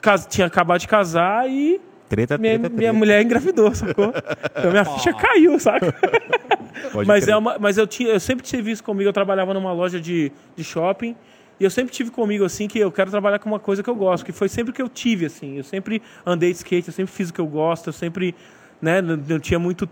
cas- 0.00 0.26
tinha 0.26 0.46
acabado 0.46 0.80
de 0.80 0.88
casar 0.88 1.48
e 1.50 1.80
Treta, 2.08 2.38
minha, 2.38 2.52
treta, 2.58 2.68
minha 2.68 2.80
treta. 2.90 2.92
mulher 2.92 3.22
engravidou, 3.22 3.74
sacou? 3.74 4.12
Então 4.56 4.70
minha 4.70 4.84
ficha 4.84 5.12
caiu, 5.12 5.58
saca? 5.58 5.92
Pode 6.92 7.08
mas, 7.08 7.24
crer. 7.24 7.34
é 7.34 7.36
uma, 7.36 7.58
mas 7.58 7.76
eu, 7.78 7.86
tinha, 7.86 8.10
eu 8.10 8.20
sempre 8.20 8.44
tive 8.46 8.70
isso 8.70 8.84
comigo. 8.84 9.08
Eu 9.08 9.12
trabalhava 9.12 9.52
numa 9.52 9.72
loja 9.72 10.00
de, 10.00 10.30
de 10.54 10.62
shopping. 10.62 11.16
E 11.58 11.64
eu 11.64 11.70
sempre 11.70 11.92
tive 11.92 12.10
comigo, 12.10 12.44
assim, 12.44 12.68
que 12.68 12.78
eu 12.78 12.92
quero 12.92 13.10
trabalhar 13.10 13.38
com 13.40 13.48
uma 13.48 13.58
coisa 13.58 13.82
que 13.82 13.88
eu 13.90 13.94
gosto. 13.96 14.24
Que 14.24 14.30
foi 14.30 14.48
sempre 14.48 14.72
que 14.72 14.80
eu 14.80 14.88
tive, 14.88 15.26
assim. 15.26 15.56
Eu 15.56 15.64
sempre 15.64 16.00
andei 16.24 16.50
de 16.52 16.58
skate, 16.58 16.88
eu 16.88 16.94
sempre 16.94 17.12
fiz 17.12 17.30
o 17.30 17.34
que 17.34 17.40
eu 17.40 17.46
gosto. 17.46 17.88
Eu 17.88 17.92
sempre, 17.92 18.34
né, 18.80 19.00
não, 19.02 19.16
não 19.16 19.40
tinha 19.40 19.58
muito, 19.58 19.88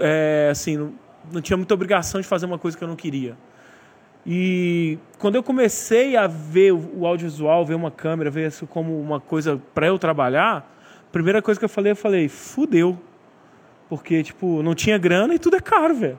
é, 0.00 0.48
assim, 0.50 0.76
não, 0.78 0.94
não 1.32 1.40
tinha 1.40 1.56
muita 1.56 1.74
obrigação 1.74 2.20
de 2.20 2.26
fazer 2.26 2.46
uma 2.46 2.58
coisa 2.58 2.76
que 2.76 2.82
eu 2.82 2.88
não 2.88 2.96
queria. 2.96 3.36
E 4.26 4.98
quando 5.18 5.34
eu 5.34 5.42
comecei 5.42 6.16
a 6.16 6.26
ver 6.26 6.72
o 6.72 7.06
audiovisual, 7.06 7.64
ver 7.64 7.74
uma 7.74 7.90
câmera, 7.90 8.30
ver 8.30 8.48
isso 8.48 8.66
como 8.66 8.98
uma 8.98 9.20
coisa 9.20 9.60
para 9.74 9.86
eu 9.86 9.98
trabalhar, 9.98 10.70
a 11.08 11.12
primeira 11.12 11.42
coisa 11.42 11.58
que 11.58 11.64
eu 11.64 11.68
falei, 11.68 11.92
eu 11.92 11.96
falei, 11.96 12.28
fudeu. 12.28 12.98
Porque, 13.88 14.22
tipo, 14.22 14.62
não 14.62 14.74
tinha 14.74 14.96
grana 14.96 15.34
e 15.34 15.38
tudo 15.38 15.56
é 15.56 15.60
caro, 15.60 15.94
velho. 15.94 16.18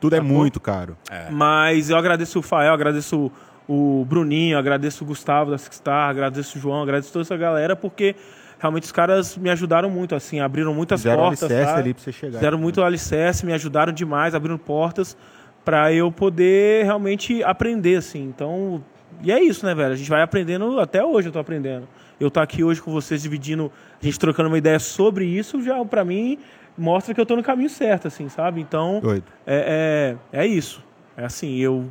Tudo 0.00 0.16
é 0.16 0.20
muito 0.20 0.58
caro. 0.58 0.96
Mas 1.30 1.90
eu 1.90 1.96
agradeço 1.96 2.38
o 2.38 2.42
Fael, 2.42 2.72
agradeço 2.72 3.30
o, 3.68 4.00
o 4.00 4.04
Bruninho, 4.04 4.58
agradeço 4.58 5.04
o 5.04 5.06
Gustavo 5.06 5.50
da 5.50 5.58
Sixstar, 5.58 6.08
agradeço 6.08 6.58
o 6.58 6.60
João, 6.60 6.82
agradeço 6.82 7.12
toda 7.12 7.22
essa 7.22 7.36
galera, 7.36 7.76
porque 7.76 8.16
realmente 8.62 8.84
os 8.84 8.92
caras 8.92 9.36
me 9.36 9.50
ajudaram 9.50 9.90
muito, 9.90 10.14
assim, 10.14 10.38
abriram 10.38 10.72
muitas 10.72 11.00
Fizeram 11.00 11.24
portas. 11.24 11.42
alicerce 11.42 11.68
sabe? 11.68 11.80
ali 11.80 11.94
pra 11.94 12.02
você 12.04 12.12
chegar. 12.12 12.38
Fizeram 12.38 12.58
muito 12.58 12.80
alicerce, 12.80 13.44
me 13.44 13.52
ajudaram 13.52 13.92
demais, 13.92 14.36
abriram 14.36 14.56
portas 14.56 15.16
para 15.64 15.92
eu 15.92 16.12
poder 16.12 16.84
realmente 16.84 17.42
aprender, 17.42 17.96
assim. 17.96 18.22
Então, 18.22 18.82
e 19.20 19.32
é 19.32 19.42
isso, 19.42 19.66
né, 19.66 19.74
velho? 19.74 19.92
A 19.92 19.96
gente 19.96 20.08
vai 20.08 20.22
aprendendo, 20.22 20.78
até 20.78 21.04
hoje 21.04 21.28
eu 21.28 21.32
tô 21.32 21.40
aprendendo. 21.40 21.88
Eu 22.20 22.30
tô 22.30 22.38
aqui 22.38 22.62
hoje 22.62 22.80
com 22.80 22.92
vocês 22.92 23.20
dividindo, 23.22 23.70
a 24.00 24.04
gente 24.04 24.16
trocando 24.16 24.48
uma 24.48 24.58
ideia 24.58 24.78
sobre 24.78 25.24
isso, 25.24 25.60
já 25.60 25.84
para 25.84 26.04
mim 26.04 26.38
mostra 26.78 27.12
que 27.12 27.20
eu 27.20 27.26
tô 27.26 27.34
no 27.34 27.42
caminho 27.42 27.68
certo, 27.68 28.06
assim, 28.06 28.28
sabe? 28.28 28.60
Então, 28.60 29.00
Doido. 29.02 29.24
é, 29.44 30.16
é, 30.32 30.44
é 30.44 30.46
isso. 30.46 30.84
É 31.16 31.24
assim, 31.24 31.58
eu 31.58 31.90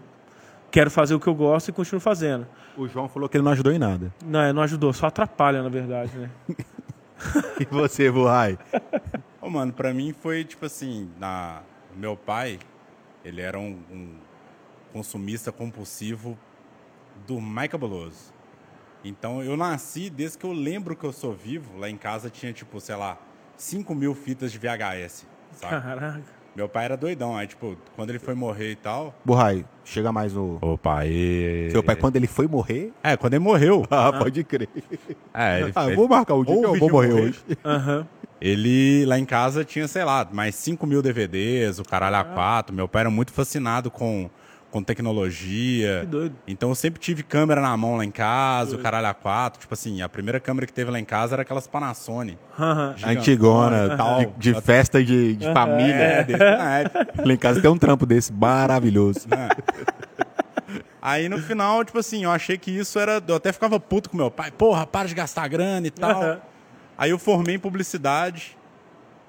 quero 0.72 0.90
fazer 0.90 1.16
o 1.16 1.20
que 1.20 1.28
eu 1.28 1.36
gosto 1.36 1.68
e 1.68 1.74
continuo 1.74 2.00
fazendo. 2.00 2.48
O 2.78 2.88
João 2.88 3.10
falou 3.10 3.28
que 3.28 3.38
ele 3.38 3.44
não 3.44 3.52
ajudou 3.52 3.72
em 3.74 3.80
nada. 3.80 4.14
Não, 4.24 4.54
não 4.54 4.62
ajudou, 4.62 4.94
só 4.94 5.08
atrapalha, 5.08 5.62
na 5.62 5.70
verdade, 5.70 6.18
né? 6.18 6.30
E 7.60 7.66
você, 7.66 8.10
Burrai? 8.10 8.58
Ô, 9.40 9.48
mano, 9.48 9.72
pra 9.72 9.94
mim 9.94 10.12
foi 10.12 10.44
tipo 10.44 10.66
assim, 10.66 11.08
na... 11.20 11.62
meu 11.96 12.18
pai, 12.18 12.58
ele 13.24 13.42
era 13.42 13.60
um, 13.60 13.80
um 13.92 14.16
consumista 14.92 15.52
compulsivo 15.52 16.36
do 17.28 17.40
mais 17.40 17.70
cabuloso. 17.70 18.34
Então 19.04 19.44
eu 19.44 19.56
nasci, 19.56 20.10
desde 20.10 20.38
que 20.38 20.46
eu 20.46 20.52
lembro 20.52 20.96
que 20.96 21.04
eu 21.04 21.14
sou 21.14 21.34
vivo, 21.34 21.78
lá 21.78 21.90
em 21.90 21.98
casa 21.98 22.30
tinha 22.30 22.52
tipo, 22.54 22.80
sei 22.80 22.96
lá, 22.96 23.18
5 23.58 23.94
mil 23.94 24.14
fitas 24.14 24.52
de 24.52 24.58
VHS, 24.58 25.28
sabe? 25.54 25.82
Caraca. 25.82 26.41
Meu 26.56 26.68
pai 26.68 26.86
era 26.86 26.98
doidão, 26.98 27.36
aí 27.36 27.48
tipo, 27.48 27.78
quando 27.96 28.10
ele 28.10 28.20
foi 28.20 28.34
morrer 28.36 28.72
e 28.72 28.76
tal... 28.76 29.16
Burrai, 29.24 29.64
chega 29.86 30.12
mais 30.12 30.34
no... 30.34 30.58
Ô 30.62 30.78
pai... 30.78 31.10
Seu 31.72 31.82
pai, 31.82 31.96
quando 31.96 32.18
ele 32.18 32.28
foi 32.28 32.46
morrer... 32.48 32.92
É, 33.02 33.16
quando 33.16 33.34
ele 33.36 33.44
morreu. 33.44 33.86
Ah, 33.90 34.12
pode 34.12 34.44
crer. 34.44 34.68
É, 35.34 35.62
ele, 35.62 35.72
Ah, 35.74 35.86
ele- 35.88 35.96
vou 35.96 36.08
marcar 36.10 36.36
o 36.36 36.44
dia 36.44 36.54
ou 36.54 36.62
que 36.62 36.68
eu 36.68 36.76
vou 36.76 36.90
morrer 36.90 37.10
morrer. 37.10 37.22
hoje. 37.30 37.40
Aham. 37.64 38.08
Ele 38.42 39.06
lá 39.06 39.20
em 39.20 39.24
casa 39.26 39.64
tinha, 39.64 39.88
sei 39.88 40.04
lá, 40.04 40.28
mais 40.32 40.56
5 40.56 40.86
mil 40.88 41.02
DVDs, 41.02 41.78
o 41.80 41.84
caralho 41.84 42.16
a 42.18 42.24
quatro. 42.24 42.76
Meu 42.76 42.88
pai 42.88 43.02
era 43.02 43.10
muito 43.12 43.32
fascinado 43.32 43.92
com, 43.92 44.30
com 44.72 44.82
tecnologia. 44.82 46.00
Que 46.02 46.08
doido. 46.08 46.36
Então 46.48 46.70
eu 46.70 46.76
sempre 46.76 47.00
tive 47.00 47.22
câmera 47.22 47.62
na 47.62 47.76
mão 47.76 47.98
lá 47.98 48.06
em 48.06 48.10
casa, 48.10 48.76
o 48.76 48.80
caralho 48.80 49.08
a 49.08 49.14
quatro. 49.14 49.60
Tipo 49.60 49.74
assim, 49.74 50.02
a 50.02 50.10
primeira 50.10 50.40
câmera 50.40 50.66
que 50.66 50.74
teve 50.74 50.90
lá 50.90 51.00
em 51.00 51.06
casa 51.06 51.36
era 51.36 51.42
aquelas 51.42 51.68
Panasonic. 51.68 52.38
Aham. 52.58 52.96
Antigona, 53.06 53.96
tal. 53.98 54.20
de, 54.38 54.54
de 54.54 54.62
festa 54.62 55.04
de, 55.04 55.36
de 55.36 55.54
família. 55.54 55.94
É, 55.94 56.24
desse 56.24 56.40
naipe. 56.40 56.98
Lá 57.24 57.34
em 57.34 57.38
casa 57.38 57.62
tem 57.62 57.70
um 57.70 57.78
trampo 57.78 58.06
desse 58.06 58.32
maravilhoso. 58.32 59.28
Aí 61.02 61.28
no 61.28 61.40
final, 61.40 61.84
tipo 61.84 62.00
assim, 62.00 62.24
eu 62.24 62.32
achei 62.32 62.58
que 62.58 62.72
isso 62.72 62.98
era. 62.98 63.22
Eu 63.28 63.36
até 63.36 63.52
ficava 63.52 63.80
puto 63.80 64.10
com 64.10 64.18
meu 64.18 64.32
pai. 64.32 64.52
Porra, 64.52 64.88
para 64.88 65.08
de 65.08 65.16
gastar 65.16 65.48
grana 65.48 65.86
e 65.88 65.92
tal. 65.92 66.42
Aí 66.98 67.10
eu 67.10 67.20
formei 67.20 67.56
em 67.56 67.60
publicidade. 67.60 68.58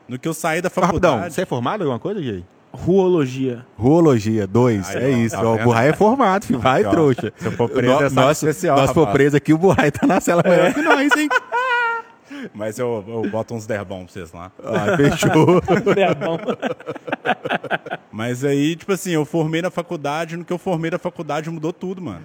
No 0.07 0.19
que 0.19 0.29
eu 0.29 0.35
saí 0.35 0.61
da 0.61 0.69
Rapidão, 0.69 0.87
faculdade. 0.89 1.35
você 1.35 1.43
é 1.43 1.47
formado 1.47 1.81
em 1.81 1.85
alguma 1.85 1.99
coisa, 1.99 2.23
Jay? 2.23 2.45
Ruologia. 2.73 3.67
Ruologia, 3.77 4.47
dois. 4.47 4.89
Aí, 4.91 5.13
é 5.13 5.15
ó, 5.15 5.19
isso. 5.19 5.37
tá 5.37 5.43
ó, 5.43 5.55
o? 5.55 5.59
Burrai 5.59 5.89
é 5.91 5.93
formado, 5.93 6.47
filho. 6.47 6.59
Vai, 6.59 6.83
trouxa. 6.89 7.33
Se 7.37 7.47
eu 7.47 7.53
for 7.53 7.69
preso, 7.69 7.93
No- 8.01 8.07
é 8.07 8.11
nosso, 8.11 8.47
especial, 8.49 8.77
Nós 8.79 8.91
for 8.93 9.07
preso 9.09 9.37
aqui, 9.37 9.53
o 9.53 9.59
Burrai 9.59 9.91
tá 9.91 10.07
na 10.07 10.21
cela 10.21 10.43
maior 10.47 10.73
que 10.73 10.81
nós, 10.83 11.11
hein? 11.17 11.29
Mas 12.55 12.79
eu, 12.79 13.05
eu 13.07 13.31
boto 13.31 13.55
uns 13.55 13.67
derbão 13.67 14.05
pra 14.05 14.13
vocês 14.13 14.33
lá. 14.33 14.51
Ah, 14.65 14.97
fechou. 14.97 15.63
É 15.97 16.15
bom. 16.15 16.39
Mas 18.11 18.45
aí, 18.45 18.75
tipo 18.75 18.93
assim, 18.93 19.11
eu 19.13 19.25
formei 19.25 19.63
na 19.63 19.71
faculdade, 19.71 20.37
no 20.37 20.45
que 20.45 20.53
eu 20.53 20.59
formei 20.59 20.91
na 20.91 20.99
faculdade 20.99 21.49
mudou 21.51 21.73
tudo, 21.73 22.03
mano. 22.03 22.23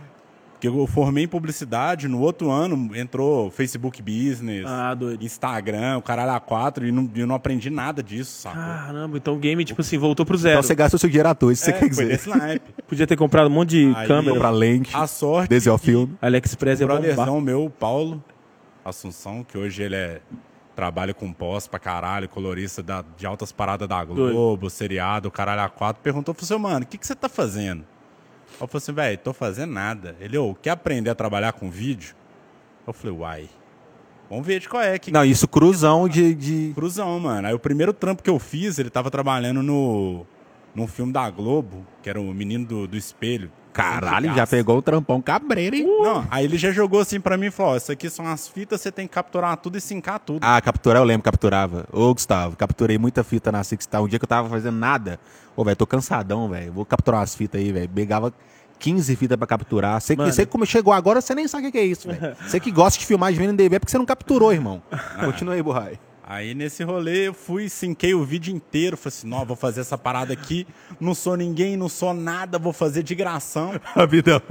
Porque 0.60 0.68
eu 0.68 0.88
formei 0.88 1.26
em 1.26 1.28
publicidade, 1.28 2.08
no 2.08 2.20
outro 2.20 2.50
ano 2.50 2.90
entrou 2.98 3.52
Facebook 3.52 4.02
Business, 4.02 4.66
Ah, 4.66 4.92
doido. 4.96 5.24
Instagram, 5.24 5.98
o 5.98 6.02
caralho 6.02 6.32
A4, 6.32 6.88
e 6.88 6.92
não, 6.92 7.08
eu 7.16 7.28
não 7.28 7.36
aprendi 7.36 7.70
nada 7.70 8.02
disso, 8.02 8.42
sacou? 8.42 8.60
Caramba, 8.64 9.18
então 9.18 9.36
o 9.36 9.38
game, 9.38 9.64
tipo 9.64 9.82
assim, 9.82 10.00
voltou 10.00 10.26
pro 10.26 10.36
zero. 10.36 10.56
Então 10.56 10.64
você 10.64 10.74
gasta 10.74 10.96
o 10.96 11.00
seu 11.00 11.10
dinheiro 11.10 11.30
à 11.30 11.36
toa, 11.36 11.54
isso 11.54 11.64
você 11.64 11.70
É, 11.70 11.74
quer 11.74 11.94
foi 11.94 12.06
dizer. 12.08 12.62
Podia 12.90 13.06
ter 13.06 13.16
comprado 13.16 13.46
um 13.48 13.52
monte 13.52 13.70
de 13.70 13.94
Aí- 13.96 14.08
câmera. 14.08 14.34
Comprar 14.34 14.50
lente, 14.50 14.90
A 14.96 15.06
sorte 15.06 15.48
desenhar 15.48 15.78
filme. 15.78 16.18
AliExpress 16.20 16.80
o 16.80 16.84
é 16.84 16.86
brotherzão 16.88 17.40
meu, 17.40 17.66
o 17.66 17.70
Paulo, 17.70 18.24
Assunção, 18.84 19.44
que 19.44 19.58
hoje 19.58 19.84
ele 19.84 19.96
é 19.96 20.22
trabalha 20.76 21.14
com 21.14 21.32
pós 21.34 21.68
pra 21.68 21.78
caralho, 21.80 22.28
colorista 22.30 22.82
da- 22.82 23.04
de 23.18 23.26
altas 23.28 23.52
paradas 23.52 23.88
da 23.88 24.04
Globo, 24.04 24.70
seriado, 24.70 25.30
caralho 25.30 25.62
a 25.62 25.70
quatro, 25.70 26.02
perguntou, 26.02 26.34
falou 26.34 26.46
assim, 26.46 26.64
mano, 26.74 26.84
o 26.86 26.88
que, 26.88 26.98
que 26.98 27.06
você 27.06 27.14
tá 27.16 27.28
fazendo? 27.28 27.84
Eu 28.60 28.68
falei 28.68 28.78
assim, 28.78 28.94
velho, 28.94 29.18
tô 29.20 29.34
fazendo 29.34 29.72
nada. 29.72 30.16
Ele, 30.20 30.38
ô, 30.38 30.56
quer 30.56 30.72
aprender 30.72 31.10
a 31.10 31.16
trabalhar 31.16 31.54
com 31.54 31.70
vídeo? 31.70 32.16
Eu 32.86 32.94
falei, 32.94 33.16
uai, 33.16 33.50
vamos 34.30 34.46
ver 34.46 34.60
de 34.60 34.68
qual 34.68 34.82
é. 34.82 34.98
Que 34.98 35.12
Não, 35.12 35.24
isso 35.24 35.48
cruzão 35.48 36.08
de. 36.08 36.34
de... 36.34 36.72
Cruzão, 36.74 37.20
mano. 37.20 37.48
Aí 37.48 37.54
o 37.54 37.60
primeiro 37.60 37.94
trampo 37.94 38.24
que 38.24 38.30
eu 38.30 38.40
fiz, 38.40 38.80
ele 38.80 38.90
tava 38.90 39.12
trabalhando 39.12 39.62
no 39.62 40.26
num 40.78 40.86
filme 40.86 41.12
da 41.12 41.28
Globo, 41.28 41.84
que 42.04 42.10
era 42.10 42.22
o 42.22 42.34
Menino 42.34 42.64
do, 42.64 42.88
do 42.88 42.96
Espelho. 42.96 43.52
Caralho, 43.74 44.34
já 44.34 44.46
pegou 44.46 44.78
o 44.78 44.82
trampão 44.82 45.22
cabreiro, 45.22 45.76
hein? 45.76 45.86
Não, 45.86 46.26
aí 46.32 46.46
ele 46.46 46.58
já 46.58 46.72
jogou 46.72 47.00
assim 47.00 47.20
pra 47.20 47.38
mim 47.38 47.48
e 47.48 47.52
falou: 47.52 47.74
ó, 47.74 47.78
isso 47.78 47.92
aqui 47.92 48.10
são 48.10 48.28
as 48.28 48.48
fitas, 48.48 48.82
você 48.82 48.92
tem 48.92 49.08
que 49.08 49.14
capturar 49.14 49.58
tudo 49.58 49.78
e 49.78 49.82
sincar 49.82 50.20
tudo. 50.20 50.40
Ah, 50.44 50.60
capturar, 50.62 51.02
eu 51.02 51.06
lembro, 51.06 51.24
capturava. 51.24 51.88
Ô, 51.92 52.12
Gustavo, 52.14 52.56
capturei 52.56 52.98
muita 52.98 53.24
fita 53.24 53.52
na 53.52 53.64
Sixtar. 53.64 54.02
Um 54.02 54.08
dia 54.08 54.18
que 54.18 54.26
eu 54.26 54.30
tava 54.30 54.50
fazendo 54.50 54.78
nada. 54.78 55.20
Ô, 55.58 55.64
velho, 55.64 55.76
tô 55.76 55.88
cansadão, 55.88 56.48
velho. 56.48 56.72
Vou 56.72 56.86
capturar 56.86 57.22
umas 57.22 57.34
fitas 57.34 57.60
aí, 57.60 57.72
velho. 57.72 57.90
Pegava 57.90 58.32
15 58.78 59.16
fitas 59.16 59.36
pra 59.36 59.48
capturar. 59.48 60.00
Você 60.00 60.16
que, 60.16 60.24
você 60.24 60.46
que 60.46 60.66
chegou 60.68 60.94
agora, 60.94 61.20
você 61.20 61.34
nem 61.34 61.48
sabe 61.48 61.64
o 61.64 61.66
que 61.66 61.72
que 61.72 61.78
é 61.80 61.86
isso, 61.86 62.08
velho. 62.08 62.38
Você 62.46 62.60
que 62.60 62.72
gosta 62.72 63.00
de 63.00 63.06
filmar 63.08 63.34
de 63.34 63.40
VNDB 63.40 63.76
é 63.76 63.80
porque 63.80 63.90
você 63.90 63.98
não 63.98 64.06
capturou, 64.06 64.54
irmão. 64.54 64.84
Continua 65.20 65.56
aí, 65.56 65.64
Burrai. 65.64 66.00
Aí 66.24 66.54
nesse 66.54 66.84
rolê 66.84 67.30
eu 67.30 67.34
fui, 67.34 67.70
sinquei 67.70 68.14
o 68.14 68.24
vídeo 68.24 68.54
inteiro. 68.56 68.96
Falei 68.96 69.18
assim: 69.18 69.28
não, 69.28 69.44
vou 69.46 69.56
fazer 69.56 69.82
essa 69.82 69.98
parada 69.98 70.32
aqui. 70.32 70.68
Não 71.00 71.16
sou 71.16 71.36
ninguém, 71.36 71.76
não 71.76 71.90
sou 71.90 72.14
nada, 72.14 72.60
vou 72.60 72.72
fazer 72.72 73.02
de 73.02 73.16
gração. 73.16 73.80
Rapidão. 73.96 74.42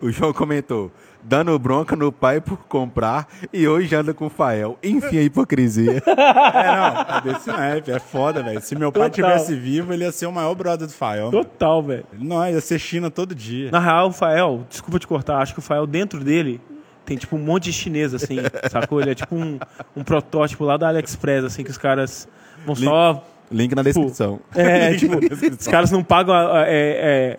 O 0.00 0.10
João 0.10 0.32
comentou. 0.32 0.92
Dando 1.22 1.58
bronca 1.58 1.94
no 1.94 2.10
pai 2.10 2.40
por 2.40 2.56
comprar 2.68 3.28
e 3.52 3.68
hoje 3.68 3.94
anda 3.94 4.14
com 4.14 4.26
o 4.26 4.30
Fael. 4.30 4.78
Enfim, 4.82 5.18
a 5.18 5.22
hipocrisia. 5.22 6.02
É, 6.08 6.76
não, 6.76 7.16
é 7.16 7.20
desse 7.22 7.48
naipe, 7.48 7.90
é 7.90 7.98
foda, 7.98 8.42
velho. 8.42 8.60
Se 8.62 8.74
meu 8.74 8.90
pai 8.90 9.10
Total. 9.10 9.32
tivesse 9.32 9.54
vivo, 9.54 9.92
ele 9.92 10.04
ia 10.04 10.12
ser 10.12 10.26
o 10.26 10.32
maior 10.32 10.54
brother 10.54 10.86
do 10.86 10.92
Fael. 10.92 11.30
Total, 11.30 11.82
velho. 11.82 12.04
Não, 12.18 12.48
ia 12.48 12.60
ser 12.60 12.78
China 12.78 13.10
todo 13.10 13.34
dia. 13.34 13.70
Na 13.70 13.78
real, 13.78 14.08
o 14.08 14.12
Fael, 14.12 14.64
desculpa 14.70 14.98
te 14.98 15.06
cortar, 15.06 15.38
acho 15.38 15.52
que 15.52 15.58
o 15.58 15.62
Fael 15.62 15.86
dentro 15.86 16.20
dele 16.24 16.60
tem 17.04 17.16
tipo 17.16 17.36
um 17.36 17.40
monte 17.40 17.64
de 17.64 17.72
chinês, 17.72 18.14
assim, 18.14 18.36
sacou? 18.70 19.00
Ele 19.00 19.10
é 19.10 19.14
tipo 19.14 19.34
um, 19.34 19.58
um 19.96 20.02
protótipo 20.04 20.64
lá 20.64 20.76
da 20.76 20.88
AliExpress, 20.88 21.44
assim, 21.44 21.62
que 21.64 21.70
os 21.70 21.78
caras 21.78 22.28
vão 22.64 22.74
só. 22.74 23.24
Link 23.50 23.74
na 23.74 23.82
descrição. 23.82 24.40
É, 24.54 24.90
Link 24.92 24.98
tipo, 25.00 25.14
na 25.14 25.20
descrição. 25.20 25.58
os 25.58 25.68
caras 25.68 25.90
não 25.90 26.02
pagam 26.04 26.34
a- 26.34 26.60
a- 26.62 26.66
é, 26.66 26.68
é, 26.70 27.38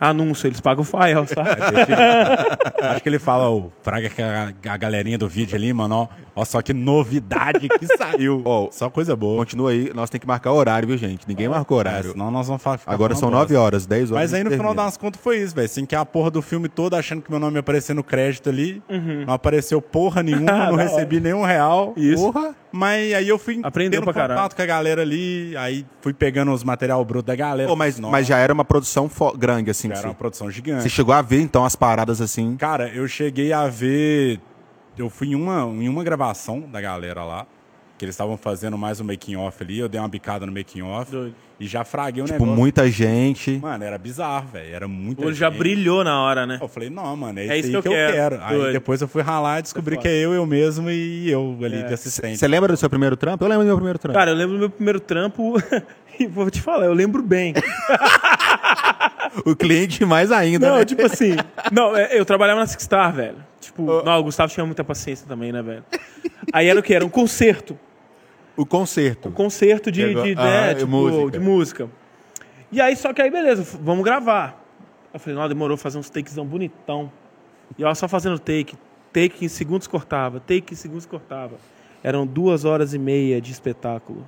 anúncio, 0.00 0.46
eles 0.46 0.60
pagam 0.60 0.82
o 0.82 0.84
Fael, 0.84 1.26
sabe? 1.26 1.50
Acho 2.82 3.02
que 3.02 3.08
ele 3.08 3.18
fala, 3.18 3.50
o 3.50 3.72
Fraga, 3.82 4.08
que 4.08 4.20
a, 4.22 4.52
a 4.68 4.76
galerinha 4.76 5.18
do 5.18 5.28
vídeo 5.28 5.56
ali, 5.56 5.72
mano, 5.72 5.94
ó, 5.94 6.08
ó, 6.34 6.44
só 6.44 6.60
que 6.62 6.72
novidade 6.72 7.68
que 7.68 7.86
saiu. 7.96 8.42
Ó, 8.46 8.68
só 8.70 8.88
coisa 8.90 9.16
boa. 9.16 9.38
Continua 9.38 9.70
aí, 9.70 9.90
nós 9.94 10.10
temos 10.10 10.20
que 10.20 10.26
marcar 10.26 10.52
horário, 10.52 10.88
viu, 10.88 10.96
gente? 10.98 11.26
Ninguém 11.26 11.48
marcou 11.48 11.76
É, 11.78 11.80
horário. 11.80 12.12
senão 12.12 12.30
nós 12.30 12.46
vamos 12.46 12.62
fa- 12.62 12.78
ficar 12.78 12.92
Agora 12.92 13.14
são 13.14 13.30
bosta. 13.30 13.40
9 13.44 13.56
horas, 13.56 13.86
10 13.86 14.10
horas. 14.12 14.22
Mas 14.24 14.34
aí 14.34 14.42
no 14.42 14.48
a 14.48 14.50
gente 14.50 14.58
final 14.58 14.72
termina. 14.72 14.86
das 14.90 14.96
contas 14.96 15.20
foi 15.20 15.38
isso, 15.38 15.54
velho. 15.54 15.66
Assim 15.66 15.84
que 15.86 15.94
a 15.96 16.04
porra 16.04 16.30
do 16.30 16.42
filme 16.42 16.68
todo 16.68 16.94
achando 16.94 17.22
que 17.22 17.30
meu 17.30 17.40
nome 17.40 17.54
ia 17.56 17.60
aparecer 17.60 17.94
no 17.94 18.04
crédito 18.04 18.48
ali. 18.48 18.82
Não 19.26 19.34
apareceu 19.34 19.80
porra 19.80 20.22
nenhuma, 20.22 20.52
não 20.66 20.70
Uhum. 20.72 20.76
Recebi 20.76 21.20
nenhum 21.20 21.42
real. 21.44 21.92
Isso. 21.96 22.30
Porra! 22.32 22.54
Mas 22.76 23.12
aí 23.14 23.28
eu 23.28 23.38
fui 23.38 23.60
Aprendeu 23.62 24.00
tendo 24.00 24.04
pra 24.04 24.12
contato 24.12 24.28
caralho. 24.36 24.54
com 24.56 24.62
a 24.62 24.66
galera 24.66 25.02
ali, 25.02 25.56
aí 25.56 25.84
fui 26.00 26.12
pegando 26.12 26.52
os 26.52 26.62
material 26.62 27.04
bruto 27.04 27.26
da 27.26 27.34
galera. 27.34 27.68
Pô, 27.68 27.74
mas, 27.74 27.98
Nossa, 27.98 28.12
mas 28.12 28.26
já 28.26 28.38
era 28.38 28.52
uma 28.52 28.64
produção 28.64 29.08
fo- 29.08 29.36
grande, 29.36 29.70
assim. 29.70 29.90
era 29.90 30.06
uma 30.08 30.14
produção 30.14 30.50
gigante. 30.50 30.82
você 30.82 30.88
chegou 30.88 31.14
a 31.14 31.22
ver, 31.22 31.40
então, 31.40 31.64
as 31.64 31.74
paradas 31.74 32.20
assim. 32.20 32.56
Cara, 32.56 32.88
eu 32.88 33.06
cheguei 33.08 33.52
a 33.52 33.66
ver. 33.68 34.40
Eu 34.98 35.10
fui 35.10 35.28
em 35.28 35.34
uma, 35.34 35.62
em 35.62 35.88
uma 35.88 36.02
gravação 36.04 36.60
da 36.60 36.80
galera 36.80 37.22
lá, 37.24 37.46
que 37.98 38.04
eles 38.04 38.14
estavam 38.14 38.36
fazendo 38.36 38.76
mais 38.76 39.00
um 39.00 39.04
making 39.04 39.36
off 39.36 39.62
ali. 39.62 39.78
Eu 39.78 39.88
dei 39.88 39.98
uma 40.00 40.08
bicada 40.08 40.44
no 40.44 40.52
making 40.52 40.82
off 40.82 41.10
Doido. 41.10 41.34
e 41.58 41.66
já 41.66 41.82
fraguei 41.84 42.22
o 42.22 42.26
Tipo, 42.26 42.40
negócio. 42.40 42.54
muita 42.60 42.90
gente. 42.90 43.58
Mano, 43.58 43.82
era 43.84 43.96
bizarro, 43.96 44.48
velho. 44.52 44.74
Era 44.74 44.86
muito. 44.88 45.24
Olho 45.24 45.34
já 45.34 45.48
brilhou 45.50 46.04
na 46.04 46.20
hora, 46.20 46.44
né? 46.46 46.58
Eu 46.60 46.68
falei, 46.68 46.90
não, 46.90 47.16
mano, 47.16 47.38
é, 47.38 47.46
É 47.46 47.58
isso 47.58 47.68
isso 47.68 47.76
aí 47.78 47.82
que 47.82 47.88
que 47.88 47.94
eu 47.94 47.98
eu, 47.98 48.12
quero. 48.12 48.38
quero. 48.38 48.66
Aí 48.66 48.72
depois 48.72 49.00
eu 49.00 49.08
fui 49.08 49.22
ralar 49.22 49.60
e 49.60 49.62
descobri 49.62 49.96
É 49.96 49.98
que 49.98 50.08
é 50.08 50.12
eu, 50.12 50.34
eu 50.34 50.44
mesmo 50.44 50.90
e 50.90 51.30
eu 51.30 51.56
ali 51.62 51.82
de 51.84 51.94
assistente. 51.94 52.36
Você 52.38 52.46
lembra 52.46 52.72
do 52.72 52.76
seu 52.76 52.90
primeiro 52.90 53.16
trampo? 53.16 53.42
Eu 53.44 53.48
lembro 53.48 53.64
do 53.64 53.68
meu 53.68 53.76
primeiro 53.76 53.98
trampo. 53.98 54.18
Cara, 54.18 54.30
eu 54.30 54.34
lembro 54.36 54.54
do 54.56 54.58
meu 54.60 54.70
primeiro 54.70 55.00
trampo 55.00 55.54
e 56.20 56.26
vou 56.26 56.50
te 56.50 56.60
falar, 56.60 56.84
eu 56.86 56.92
lembro 56.92 57.22
bem. 57.22 57.54
o 59.44 59.54
cliente 59.56 60.04
mais 60.04 60.30
ainda, 60.32 60.68
Não, 60.68 60.76
né? 60.78 60.84
tipo 60.84 61.02
assim. 61.04 61.36
Não, 61.72 61.96
é, 61.96 62.18
eu 62.18 62.24
trabalhava 62.24 62.60
na 62.60 62.66
Sixstar, 62.66 63.12
velho. 63.12 63.36
Tipo, 63.60 64.02
não, 64.04 64.18
o 64.18 64.24
Gustavo 64.24 64.52
tinha 64.52 64.64
muita 64.66 64.84
paciência 64.84 65.26
também, 65.26 65.52
né, 65.52 65.62
velho? 65.62 65.84
Aí 66.52 66.68
era 66.68 66.78
o 66.78 66.82
que? 66.82 66.94
Era 66.94 67.04
um 67.04 67.08
concerto. 67.08 67.78
O 68.56 68.64
concerto. 68.64 69.28
Um 69.28 69.32
concerto 69.32 69.90
de, 69.92 70.14
de, 70.14 70.32
Ah, 70.38 70.44
né, 70.44 70.74
de 70.74 70.80
tipo, 70.80 70.90
música. 70.90 71.30
de 71.30 71.38
música. 71.44 71.90
E 72.72 72.80
aí, 72.80 72.96
só 72.96 73.12
que 73.12 73.20
aí, 73.22 73.30
beleza, 73.30 73.62
vamos 73.82 74.04
gravar. 74.04 74.62
Eu 75.12 75.20
falei, 75.20 75.38
não, 75.38 75.48
demorou 75.48 75.76
fazer 75.76 75.98
uns 75.98 76.10
takezão 76.10 76.44
bonitão. 76.46 77.10
E 77.78 77.82
eu 77.82 77.94
só 77.94 78.06
fazendo 78.08 78.38
take. 78.38 78.74
Take 79.12 79.44
em 79.44 79.48
segundos 79.48 79.86
cortava, 79.86 80.40
take 80.40 80.72
em 80.74 80.76
segundos 80.76 81.06
cortava. 81.06 81.54
Eram 82.02 82.26
duas 82.26 82.64
horas 82.64 82.92
e 82.94 82.98
meia 82.98 83.40
de 83.40 83.50
espetáculo. 83.50 84.26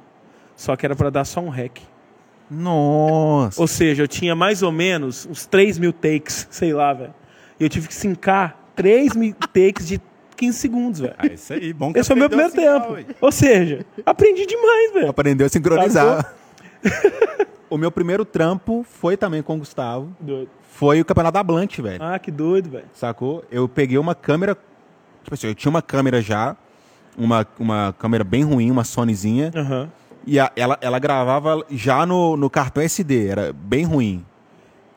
Só 0.57 0.75
que 0.77 0.85
era 0.85 0.97
pra 0.97 1.11
dar 1.11 1.25
só 1.25 1.41
um 1.41 1.49
rec. 1.51 1.79
Nossa. 2.51 3.61
Ou 3.61 3.67
seja, 3.67 4.03
eu 4.03 4.09
tinha 4.09 4.35
mais 4.35 4.63
ou 4.63 4.73
menos 4.73 5.27
uns 5.27 5.47
3 5.47 5.79
mil 5.79 5.93
takes, 5.93 6.47
sei 6.51 6.73
lá, 6.73 6.93
velho. 6.93 7.15
E 7.59 7.65
eu 7.65 7.69
tive 7.69 7.89
que 7.89 7.95
sincar 7.95 8.71
3 8.75 9.15
mil 9.15 9.35
takes 9.53 9.87
de 9.87 10.01
15 10.37 10.59
segundos, 10.59 11.01
velho. 11.01 11.15
Ah, 11.19 11.27
isso 11.27 11.53
aí, 11.53 11.73
bom 11.73 11.93
que 11.93 11.99
Esse 11.99 12.07
foi 12.07 12.17
o 12.17 12.19
meu 12.19 12.29
primeiro 12.29 12.53
tempo. 12.53 12.97
Ou 13.21 13.33
seja, 13.33 13.85
aprendi 14.07 14.47
demais, 14.47 14.93
velho. 14.93 15.11
Aprendeu 15.11 15.47
a 15.47 15.51
sincronizar. 15.51 16.35
o 17.69 17.77
meu 17.77 17.91
primeiro 17.91 18.25
trampo 18.25 18.87
foi 18.89 19.17
também 19.17 19.43
com 19.43 19.57
o 19.57 19.59
Gustavo. 19.59 20.15
Doido. 20.21 20.51
Foi 20.71 21.01
o 21.01 21.05
Campeonato 21.05 21.35
da 21.35 21.43
Blanche, 21.43 21.83
velho. 21.83 22.01
Ah, 22.01 22.19
que 22.21 22.31
doido, 22.31 22.71
velho. 22.71 22.85
Sacou? 22.95 23.45
Eu 23.51 23.69
peguei 23.69 23.99
uma 23.99 24.15
câmera. 24.15 24.57
Tipo 25.25 25.35
assim, 25.35 25.49
eu 25.49 25.55
tinha 25.55 25.71
uma 25.71 25.83
câmera 25.83 26.23
já. 26.23 26.57
Uma, 27.17 27.45
uma 27.59 27.93
câmera 27.99 28.23
bem 28.23 28.45
ruim, 28.45 28.71
uma 28.71 28.85
Sonyzinha. 28.85 29.51
Aham. 29.57 29.91
E 30.29 30.39
a- 30.39 30.53
ela, 30.55 30.77
ela 30.83 30.99
gravava 30.99 31.65
já 31.71 32.05
no, 32.05 32.37
no 32.37 32.51
cartão 32.51 32.83
SD, 32.83 33.29
era 33.29 33.53
bem 33.53 33.85
ruim. 33.85 34.25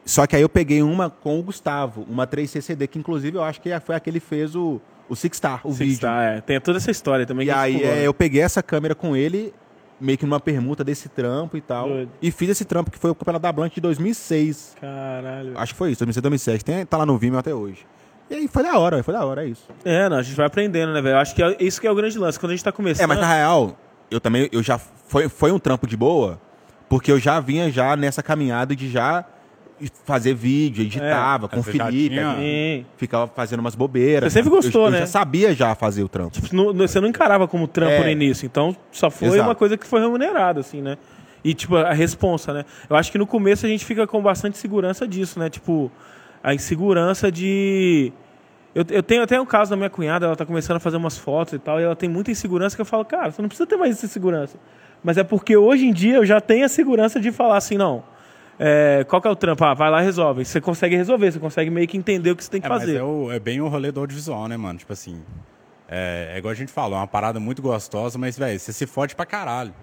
Só 0.04 0.28
que 0.28 0.36
aí 0.36 0.42
eu 0.42 0.50
peguei 0.50 0.82
uma 0.84 1.10
com 1.10 1.40
o 1.40 1.44
Gustavo, 1.44 2.06
uma 2.10 2.28
3CCD, 2.28 2.86
que 2.88 3.00
inclusive 3.00 3.38
eu 3.38 3.44
acho 3.44 3.62
que 3.62 3.70
foi 3.80 3.96
aquele 3.96 4.20
que 4.20 4.26
fez 4.26 4.56
o, 4.56 4.82
o 5.08 5.16
Six 5.16 5.38
Star, 5.38 5.62
o 5.64 5.72
vídeo. 5.72 6.02
Tá, 6.02 6.22
é. 6.24 6.42
Tem 6.42 6.60
toda 6.60 6.80
essa 6.80 6.92
história 6.92 7.26
também. 7.26 7.48
E 7.48 7.52
a 7.52 7.62
aí 7.62 7.82
é, 7.82 7.96
né? 7.96 8.08
eu 8.08 8.14
peguei 8.14 8.42
essa 8.42 8.62
câmera 8.62 8.94
com 8.94 9.16
ele, 9.16 9.54
meio 10.02 10.18
que 10.18 10.26
numa 10.26 10.40
permuta 10.40 10.84
desse 10.84 11.08
trampo 11.08 11.56
e 11.56 11.62
tal. 11.62 11.88
Doido. 11.88 12.12
E 12.22 12.30
fiz 12.30 12.50
esse 12.50 12.66
trampo, 12.66 12.92
que 12.92 12.98
foi 12.98 13.12
o 13.12 13.16
Campeonato 13.16 13.44
da 13.44 13.52
Blanche 13.54 13.76
de 13.76 13.82
2006. 13.82 14.76
Caralho. 14.82 15.58
Acho 15.58 15.74
que 15.74 15.78
foi 15.78 15.92
isso, 15.92 16.00
2006, 16.00 16.22
2007. 16.24 16.66
Tem, 16.66 16.86
tá 16.86 16.98
lá 16.98 17.06
no 17.06 17.18
Vimeo 17.18 17.40
até 17.40 17.54
hoje. 17.54 17.86
E 18.30 18.36
aí 18.36 18.48
foi 18.48 18.64
da 18.64 18.78
hora, 18.78 19.02
foi 19.04 19.14
da 19.14 19.24
hora, 19.26 19.46
é 19.46 19.48
isso. 19.50 19.68
É, 19.86 20.10
não, 20.10 20.18
a 20.18 20.22
gente 20.24 20.36
vai 20.36 20.46
aprendendo, 20.48 20.92
né, 20.94 21.02
velho? 21.02 21.18
Acho 21.18 21.36
que 21.36 21.44
é 21.44 21.56
isso 21.60 21.80
que 21.80 21.88
é 21.88 21.92
o 21.92 21.96
grande 21.96 22.18
lance. 22.18 22.40
Quando 22.40 22.52
a 22.52 22.56
gente 22.56 22.64
tá 22.64 22.72
começando. 22.72 23.04
É, 23.04 23.08
mas 23.08 23.20
na 23.20 23.34
real, 23.34 23.78
eu 24.12 24.20
também, 24.20 24.48
eu 24.52 24.62
já, 24.62 24.78
foi, 24.78 25.28
foi 25.30 25.52
um 25.52 25.58
trampo 25.60 25.88
de 25.88 25.98
boa, 25.98 26.40
porque 26.90 27.12
eu 27.12 27.18
já 27.20 27.40
vinha 27.40 27.72
já 27.72 27.96
nessa 27.96 28.22
caminhada 28.22 28.76
de 28.76 28.90
já 28.90 29.26
fazer 30.06 30.36
vídeo, 30.36 30.84
editava 30.84 31.48
com 31.50 31.60
o 31.60 31.64
você 31.64 31.72
já 31.72 31.86
Felipe, 31.86 32.14
tinha- 32.16 32.86
ficava 32.98 33.28
fazendo 33.28 33.62
umas 33.62 33.74
bobeiras. 33.74 34.32
Você 34.32 34.38
sempre 34.40 34.52
gostou, 34.52 34.82
eu, 34.84 34.88
eu 34.88 34.92
né? 34.92 35.00
já 35.00 35.08
sabia 35.08 35.56
já 35.56 35.74
fazer 35.74 36.04
o 36.04 36.08
trampo. 36.08 36.32
Tipo, 36.40 36.56
no- 36.56 36.72
no- 36.72 36.88
você 36.88 37.00
não 37.00 37.08
encarava 37.08 37.48
como 37.48 37.68
trampo 37.68 37.94
É. 37.94 38.04
no 38.04 38.10
início. 38.10 38.46
Então, 38.46 38.76
só 38.92 39.10
foi 39.10 39.30
Exato. 39.30 39.44
uma 39.44 39.56
coisa 39.56 39.76
que 39.78 39.88
foi 39.88 40.00
remunerada, 40.00 40.60
assim, 40.60 40.82
né? 40.82 40.98
E, 41.44 41.56
tipo, 41.56 41.76
a 41.78 41.94
responsa, 41.94 42.54
né? 42.54 42.66
Eu 42.88 42.96
acho 42.96 43.12
que 43.12 43.18
no 43.18 43.26
começo 43.26 43.66
a 43.66 43.70
gente 43.70 43.84
fica 43.84 44.06
com 44.06 44.22
bastante 44.22 44.56
segurança 44.60 45.08
disso, 45.08 45.40
né? 45.40 45.50
Tipo, 45.50 45.92
a 46.44 46.54
insegurança 46.54 47.32
de... 47.32 48.14
Eu, 48.74 48.86
eu 48.90 49.04
tenho 49.04 49.22
até 49.24 49.40
um 49.40 49.46
caso 49.46 49.70
da 49.72 49.76
minha 49.76 49.90
cunhada, 49.90 50.26
ela 50.26 50.36
tá 50.36 50.46
começando 50.46 50.78
a 50.78 50.80
fazer 50.80 50.98
umas 50.98 51.18
fotos 51.18 51.54
e 51.54 51.60
tal, 51.60 51.80
e 51.80 51.84
ela 51.84 51.96
tem 51.96 52.08
muita 52.10 52.32
insegurança 52.32 52.76
que 52.76 52.82
eu 52.82 52.86
falo, 52.86 53.04
cara, 53.04 53.32
você 53.32 53.42
não 53.42 53.50
precisa 53.50 53.68
ter 53.68 53.76
mais 53.76 53.98
essa 53.98 54.08
segurança. 54.08 54.58
Mas 55.04 55.18
é 55.18 55.24
porque 55.24 55.58
hoje 55.58 55.86
em 55.86 55.92
dia 55.94 56.16
eu 56.16 56.26
já 56.26 56.40
tenho 56.40 56.64
a 56.66 56.70
segurança 56.70 57.20
de 57.20 57.32
falar 57.32 57.58
assim, 57.58 57.78
não... 57.78 58.04
é, 58.60 59.04
qual 59.10 59.22
que 59.22 59.28
é 59.28 59.32
o 59.32 59.36
trampo? 59.36 59.64
Ah, 59.66 59.74
vai 59.74 59.90
lá 59.90 60.02
e 60.02 60.06
resolve. 60.06 60.46
Você 60.46 60.62
consegue 60.62 60.96
resolver, 60.96 61.32
você 61.32 61.40
consegue 61.40 61.70
meio 61.70 61.88
que 61.88 61.98
entender 61.98 62.32
o 62.32 62.36
que 62.36 62.44
você 62.44 62.50
tem 62.52 62.62
que 62.62 62.68
É, 62.68 62.70
fazer. 62.70 62.96
é, 62.98 63.04
o- 63.04 63.30
é 63.32 63.40
bem 63.40 63.60
o 63.60 63.68
rolê 63.68 63.92
do 63.92 64.00
audiovisual, 64.00 64.48
né, 64.48 64.56
mano? 64.56 64.80
Tipo 64.80 64.94
assim, 64.94 65.22
é, 65.90 66.32
é 66.34 66.38
igual 66.38 66.52
a 66.52 66.56
gente 66.56 66.72
falou, 66.72 66.96
é 66.98 67.02
uma 67.02 67.08
parada 67.08 67.40
muito 67.40 67.62
gostosa, 67.62 68.18
mas, 68.18 68.38
velho, 68.38 68.58
você 68.60 68.72
se 68.72 68.86
fode 68.88 69.16
pra 69.16 69.26
caralho. 69.26 69.74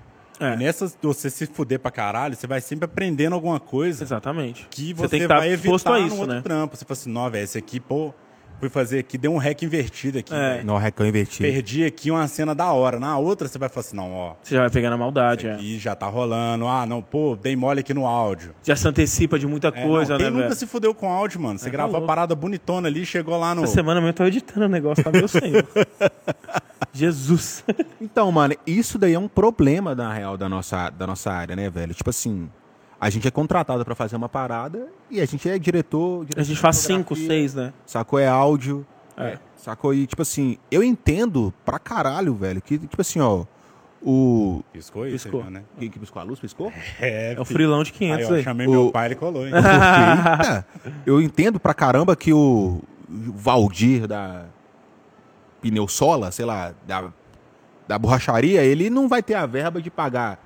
É. 0.40 0.54
E 0.54 0.57
nessas, 0.57 0.97
você 1.02 1.28
se 1.28 1.47
fuder 1.47 1.80
pra 1.80 1.90
caralho, 1.90 2.37
você 2.37 2.47
vai 2.47 2.61
sempre 2.61 2.85
aprendendo 2.85 3.33
alguma 3.35 3.59
coisa 3.59 4.04
Exatamente. 4.04 4.68
que 4.71 4.95
Você 4.95 5.02
você, 5.02 5.09
tem 5.09 5.18
que 5.18 5.25
estar 5.25 5.38
vai 5.40 5.52
exposto 5.52 5.88
evitar 5.88 5.97
a 5.97 6.00
no 6.00 6.07
isso, 6.07 6.16
outro 6.21 6.35
né? 6.37 6.40
trampo. 6.42 6.76
Você 6.76 6.85
fala 6.85 6.92
assim, 6.99 7.11
não, 7.12 7.28
velho, 7.28 7.42
esse 7.45 7.59
aqui, 7.59 7.80
pô, 7.80 8.14
fui 8.60 8.68
fazer 8.68 8.98
aqui, 9.00 9.16
deu 9.18 9.32
um 9.32 9.36
rec 9.38 9.62
invertido 9.62 10.18
aqui. 10.18 10.32
É. 10.34 10.54
velho. 10.54 10.66
No 10.66 10.76
recão 10.76 11.06
invertido. 11.06 11.48
Perdi 11.48 11.84
aqui 11.84 12.10
uma 12.10 12.26
cena 12.28 12.54
da 12.54 12.72
hora. 12.72 12.98
Na 12.98 13.16
outra 13.18 13.46
você 13.48 13.58
vai 13.58 13.68
falar 13.68 13.80
assim, 13.86 13.96
não, 13.96 14.12
ó, 14.12 14.34
Você 14.42 14.54
já 14.54 14.60
vai 14.62 14.70
pegar 14.70 14.90
na 14.90 14.96
maldade, 14.96 15.46
é. 15.46 15.54
aqui 15.54 15.78
já 15.78 15.94
tá 15.94 16.06
rolando. 16.06 16.66
Ah, 16.66 16.84
não, 16.86 17.00
pô, 17.02 17.36
dei 17.40 17.54
mole 17.54 17.80
aqui 17.80 17.94
no 17.94 18.06
áudio. 18.06 18.54
Já 18.62 18.74
se 18.76 18.86
antecipa 18.88 19.38
de 19.38 19.46
muita 19.46 19.68
É, 19.68 19.86
coisa, 19.86 20.12
não, 20.14 20.18
né, 20.18 20.24
quem 20.24 20.30
nunca 20.32 20.44
velho? 20.48 20.54
se 20.56 20.66
fudeu 20.66 20.94
com 20.94 21.10
áudio, 21.10 21.40
mano? 21.40 21.58
Você 21.58 21.68
É, 21.68 21.70
gravou 21.70 21.98
tá 21.98 22.04
a 22.04 22.06
parada 22.06 22.34
bonitona 22.34 22.88
ali, 22.88 23.04
chegou 23.06 23.38
lá 23.38 23.54
no... 23.54 23.64
Essa 23.64 23.74
semana 23.74 24.00
mesmo 24.00 24.10
eu 24.10 24.14
tô 24.14 24.24
editando 24.24 24.66
o 24.66 24.68
negócio, 24.68 25.02
tá 25.04 25.10
meu 25.10 25.28
senhor. 25.28 25.66
Jesus. 26.92 27.64
Então, 28.00 28.30
mano, 28.32 28.54
isso 28.66 28.98
daí 28.98 29.14
é 29.14 29.18
um 29.18 29.28
problema, 29.28 29.94
na 29.94 30.12
real, 30.12 30.36
da 30.36 30.48
nossa, 30.48 30.90
da 30.90 31.06
nossa 31.06 31.30
área, 31.30 31.54
né, 31.54 31.68
velho? 31.70 31.94
Tipo 31.94 32.10
assim, 32.10 32.48
a 33.00 33.10
gente 33.10 33.26
é 33.28 33.30
contratado 33.30 33.84
pra 33.84 33.94
fazer 33.94 34.16
uma 34.16 34.28
parada 34.28 34.88
e 35.10 35.20
a 35.20 35.24
gente 35.26 35.48
é 35.48 35.58
diretor. 35.58 36.24
diretor 36.24 36.40
A 36.40 36.44
gente 36.44 36.56
de 36.56 36.60
faz 36.62 36.76
cinco, 36.76 37.14
seis, 37.16 37.54
né? 37.54 37.72
Sacou? 37.86 38.18
É 38.18 38.26
áudio. 38.28 38.86
É. 39.16 39.38
Sacou? 39.56 39.92
E, 39.94 40.06
tipo 40.06 40.22
assim, 40.22 40.56
eu 40.70 40.82
entendo 40.82 41.52
pra 41.64 41.78
caralho, 41.78 42.34
velho, 42.34 42.60
que, 42.62 42.78
tipo 42.78 43.00
assim, 43.00 43.20
ó, 43.20 43.44
o. 44.02 44.62
Piscou 44.72 45.06
isso, 45.06 45.24
Piscou. 45.24 45.42
viu, 45.42 45.50
né? 45.50 45.62
Quem 45.78 45.90
que 45.90 45.98
piscou 45.98 46.20
a 46.22 46.24
luz? 46.24 46.38
Piscou? 46.38 46.72
É, 47.00 47.34
É 47.34 47.40
o 47.40 47.44
frilão 47.44 47.82
de 47.82 47.90
Aí, 47.92 47.98
500 47.98 48.30
ó, 48.30 48.34
aí. 48.34 48.42
chamei 48.44 48.66
O- 48.66 48.70
meu 48.70 48.90
pai, 48.92 49.06
ele 49.08 49.14
colou, 49.16 49.46
hein? 49.46 49.52
Eita! 49.56 50.66
Eu 51.04 51.20
entendo 51.20 51.58
pra 51.58 51.74
caramba 51.74 52.14
que 52.14 52.32
o 52.32 52.80
Valdir 53.08 54.06
da 54.06 54.44
Pneu 55.60 55.88
Sola, 55.88 56.30
sei 56.30 56.44
lá, 56.44 56.72
da, 56.86 57.12
da 57.88 57.98
borracharia, 57.98 58.62
ele 58.62 58.88
não 58.88 59.08
vai 59.08 59.20
ter 59.22 59.34
a 59.34 59.44
verba 59.46 59.82
de 59.82 59.90
pagar 59.90 60.38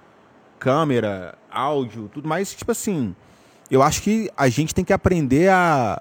câmera, 0.58 1.34
áudio, 1.52 2.10
tudo 2.12 2.28
mais. 2.28 2.54
Tipo 2.54 2.72
assim, 2.72 3.14
eu 3.70 3.82
acho 3.82 4.02
que 4.02 4.30
a 4.36 4.48
gente 4.48 4.74
tem 4.74 4.84
que 4.84 4.92
aprender 4.92 5.50
a 5.50 6.00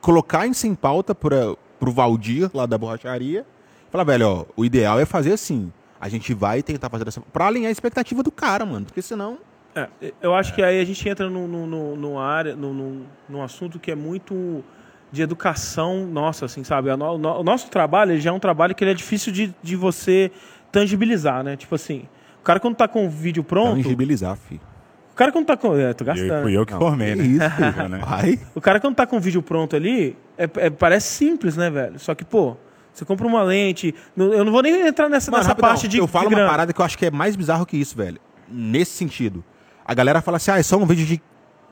colocar 0.00 0.46
isso 0.46 0.66
em 0.66 0.74
pauta 0.74 1.14
pra, 1.14 1.54
pro 1.78 1.92
Valdir 1.92 2.50
lá 2.54 2.66
da 2.66 2.76
borracharia. 2.78 3.46
Falar, 3.90 4.04
velho, 4.04 4.28
ó, 4.28 4.44
o 4.56 4.64
ideal 4.64 4.98
é 4.98 5.04
fazer 5.04 5.32
assim. 5.32 5.72
A 6.00 6.08
gente 6.08 6.34
vai 6.34 6.62
tentar 6.62 6.88
fazer 6.90 7.04
dessa. 7.04 7.20
Pra 7.20 7.46
alinhar 7.46 7.68
a 7.68 7.72
expectativa 7.72 8.22
do 8.22 8.32
cara, 8.32 8.64
mano. 8.66 8.86
Porque 8.86 9.02
senão. 9.02 9.38
É, 9.74 9.88
eu 10.20 10.34
acho 10.34 10.54
que 10.54 10.62
aí 10.62 10.80
a 10.80 10.84
gente 10.84 11.08
entra 11.08 11.30
num, 11.30 11.46
num, 11.48 11.66
num- 11.66 11.96
numa 11.96 12.22
área, 12.24 12.54
num, 12.54 12.74
num, 12.74 13.02
num 13.28 13.42
assunto 13.42 13.78
que 13.78 13.90
é 13.90 13.94
muito 13.94 14.62
de 15.10 15.22
educação 15.22 16.06
nossa, 16.06 16.44
assim, 16.46 16.62
sabe? 16.64 16.90
A 16.90 16.96
no- 16.96 17.16
no- 17.16 17.40
o 17.40 17.42
nosso 17.42 17.70
trabalho 17.70 18.18
já 18.20 18.30
é 18.30 18.32
um 18.32 18.38
trabalho 18.40 18.74
que 18.74 18.82
ele 18.84 18.90
é 18.90 18.94
difícil 18.94 19.32
de, 19.32 19.54
de 19.62 19.76
você 19.76 20.30
tangibilizar, 20.70 21.42
né? 21.44 21.56
Tipo 21.56 21.74
assim, 21.74 22.06
o 22.40 22.42
cara 22.42 22.58
quando 22.60 22.74
tá 22.76 22.88
com 22.88 23.06
o 23.06 23.10
vídeo 23.10 23.44
pronto, 23.44 23.76
Tangibilizar, 23.76 24.36
filho. 24.36 24.60
O 25.12 25.14
cara 25.14 25.30
quando 25.30 25.46
tá 25.46 25.56
com... 25.56 25.76
É, 25.76 25.92
tô 25.92 26.04
gastando. 26.04 26.42
fui 26.42 26.56
eu 26.56 26.64
que 26.66 26.72
Não, 26.72 26.78
formei, 26.80 27.14
que 27.14 27.22
né? 27.22 27.26
isso, 27.26 27.50
filho. 27.72 27.88
né? 27.88 27.98
Vai. 27.98 28.38
O 28.54 28.60
cara 28.60 28.80
quando 28.80 28.94
tá 28.96 29.06
com 29.06 29.16
o 29.16 29.20
vídeo 29.20 29.42
pronto 29.42 29.76
ali, 29.76 30.16
é- 30.38 30.48
é- 30.56 30.70
parece 30.70 31.08
simples, 31.08 31.56
né, 31.56 31.70
velho? 31.70 31.98
Só 31.98 32.14
que, 32.14 32.24
pô, 32.24 32.56
você 32.92 33.04
compra 33.04 33.26
uma 33.26 33.42
lente... 33.42 33.94
não- 34.16 34.32
Eu 34.32 34.44
não 34.44 34.52
vou 34.52 34.62
nem 34.62 34.86
entrar 34.86 35.08
nessa, 35.08 35.30
Mano, 35.30 35.40
nessa 35.42 35.50
rapidão, 35.50 35.68
parte 35.70 35.86
de 35.88 35.98
Eu 35.98 36.06
falo 36.06 36.28
de 36.28 36.34
uma 36.34 36.46
parada 36.48 36.72
que 36.72 36.80
eu 36.80 36.84
acho 36.84 36.96
que 36.98 37.06
é 37.06 37.10
mais 37.10 37.36
bizarro 37.36 37.64
que 37.66 37.76
isso, 37.76 37.96
velho. 37.96 38.18
Nesse 38.48 38.92
sentido. 38.92 39.44
A 39.84 39.94
galera 39.94 40.20
fala 40.22 40.36
assim, 40.38 40.50
ah, 40.50 40.58
é 40.58 40.62
só 40.62 40.76
um 40.76 40.86
vídeo 40.86 41.04
de 41.06 41.20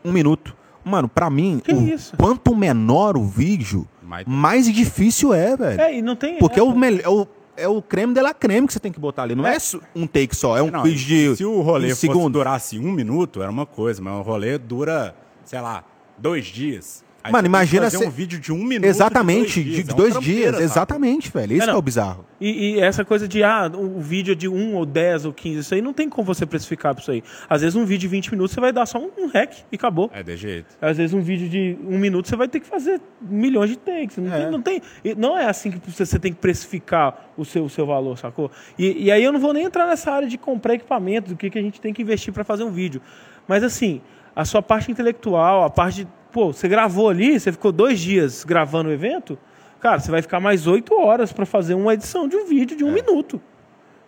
um 0.04 0.12
minuto. 0.12 0.56
Mano, 0.84 1.08
pra 1.08 1.28
mim, 1.28 1.60
Que 1.62 1.72
o- 1.74 1.88
isso? 1.88 2.16
quanto 2.16 2.54
menor 2.56 3.16
o 3.16 3.24
vídeo, 3.24 3.86
Mais- 4.02 4.26
mais 4.26 4.66
difícil 4.72 5.32
é, 5.34 5.56
velho. 5.56 5.80
É, 5.80 5.94
e 5.98 6.02
não 6.02 6.16
tem... 6.16 6.38
Porque 6.38 6.58
é, 6.58 6.62
é, 6.62 6.64
o, 6.64 6.74
mel- 6.74 7.28
é, 7.56 7.68
o, 7.68 7.78
é 7.78 7.82
creme 7.82 8.14
de 8.14 8.20
la 8.20 8.32
creme 8.34 8.66
que 8.66 8.72
você 8.72 8.80
tem 8.80 8.92
que 8.92 9.00
botar 9.00 9.22
ali. 9.22 9.34
Não 9.34 9.46
é, 9.46 9.58
su- 9.58 9.80
um 9.94 10.06
take 10.06 10.34
só, 10.34 10.56
é 10.56 10.62
um 10.62 10.70
Não, 10.70 10.82
vídeo 10.82 11.32
de 11.32 11.36
se 11.36 11.44
o 11.44 11.60
rolê 11.60 11.88
15 11.88 11.94
fosse 11.94 12.00
segundos. 12.06 12.32
durasse 12.32 12.78
um 12.78 12.90
minuto, 12.92 13.42
era 13.42 13.50
uma 13.50 13.66
coisa, 13.66 14.00
mas 14.02 14.14
o 14.14 14.22
rolê 14.22 14.58
dura, 14.58 15.14
sei 15.44 15.60
lá, 15.60 15.84
dois 16.18 16.46
dias. 16.46 17.04
Aí 17.22 17.30
Mano, 17.32 17.46
imagina 17.46 17.82
fazer 17.84 17.98
cê- 17.98 18.06
um 18.06 18.10
vídeo 18.10 18.38
de 18.40 18.50
um 18.52 18.64
minuto. 18.64 18.86
Exatamente, 18.88 19.62
de 19.62 19.82
de 19.82 19.94
dois 19.94 20.18
dias. 20.18 20.44
dois 20.44 20.54
É 20.54 20.58
dias. 20.58 20.60
Exatamente, 20.60 21.30
velho. 21.30 21.52
Isso 21.52 21.62
É, 21.62 21.66
que 21.66 21.70
é 21.72 21.76
o 21.76 21.82
bizarro. 21.82 22.24
E, 22.40 22.76
e 22.76 22.80
essa 22.80 23.04
coisa 23.04 23.28
de, 23.28 23.42
ah, 23.42 23.70
o 23.74 24.00
vídeo 24.00 24.32
é 24.32 24.34
de 24.34 24.48
1 24.48 24.74
ou 24.74 24.86
10 24.86 25.26
ou 25.26 25.32
15, 25.32 25.58
isso 25.60 25.74
aí 25.74 25.82
não 25.82 25.92
tem 25.92 26.08
como 26.08 26.24
você 26.24 26.46
precificar 26.46 26.94
pra 26.94 27.02
isso 27.02 27.10
aí. 27.10 27.22
Às 27.48 27.60
vezes 27.60 27.76
um 27.76 27.84
vídeo 27.84 28.00
de 28.00 28.08
20 28.08 28.30
minutos 28.30 28.54
você 28.54 28.60
vai 28.60 28.72
dar 28.72 28.86
só 28.86 28.98
um, 28.98 29.10
um 29.18 29.26
hack 29.28 29.52
e 29.70 29.76
acabou. 29.76 30.10
É, 30.14 30.22
de 30.22 30.34
jeito. 30.36 30.74
Às 30.80 30.96
vezes 30.96 31.12
um 31.12 31.20
vídeo 31.20 31.48
de 31.48 31.76
um 31.86 31.98
minuto 31.98 32.26
você 32.28 32.36
vai 32.36 32.48
ter 32.48 32.60
que 32.60 32.66
fazer 32.66 33.00
milhões 33.20 33.68
de 33.68 33.76
takes. 33.76 34.16
Não, 34.16 34.32
É. 34.34 34.38
tem, 34.42 34.50
não, 34.50 34.62
tem, 34.62 34.82
e 35.04 35.14
não 35.14 35.36
é 35.36 35.44
assim 35.46 35.70
que 35.70 35.90
você, 35.90 36.06
você 36.06 36.18
tem 36.18 36.32
que 36.32 36.38
precificar 36.38 37.30
o 37.36 37.44
seu, 37.44 37.64
o 37.64 37.68
seu 37.70 37.84
valor, 37.84 38.16
sacou? 38.16 38.50
E, 38.78 39.04
e 39.04 39.12
aí 39.12 39.22
eu 39.22 39.30
não 39.32 39.40
vou 39.40 39.52
nem 39.52 39.64
entrar 39.64 39.86
nessa 39.86 40.10
área 40.10 40.26
de 40.28 40.38
comprar 40.38 40.72
equipamento, 40.74 41.28
do 41.30 41.36
que, 41.36 41.50
que 41.50 41.58
a 41.58 41.62
gente 41.62 41.80
tem 41.80 41.92
que 41.92 42.00
investir 42.00 42.32
para 42.32 42.44
fazer 42.44 42.64
um 42.64 42.70
vídeo. 42.70 43.02
Mas 43.46 43.62
assim, 43.62 44.00
a 44.34 44.44
sua 44.46 44.62
parte 44.62 44.90
intelectual, 44.90 45.64
a 45.64 45.68
parte. 45.70 46.06
Pô, 46.32 46.52
você 46.52 46.68
gravou 46.68 47.08
ali, 47.08 47.38
você 47.38 47.50
ficou 47.52 47.72
dois 47.72 47.98
dias 47.98 48.44
gravando 48.44 48.88
o 48.88 48.92
evento, 48.92 49.38
cara, 49.80 49.98
você 49.98 50.10
vai 50.10 50.22
ficar 50.22 50.40
mais 50.40 50.66
oito 50.66 50.94
horas 50.98 51.32
para 51.32 51.44
fazer 51.46 51.74
uma 51.74 51.94
edição 51.94 52.28
de 52.28 52.36
um 52.36 52.46
vídeo 52.46 52.76
de 52.76 52.84
um 52.84 52.92
minuto. 52.92 53.40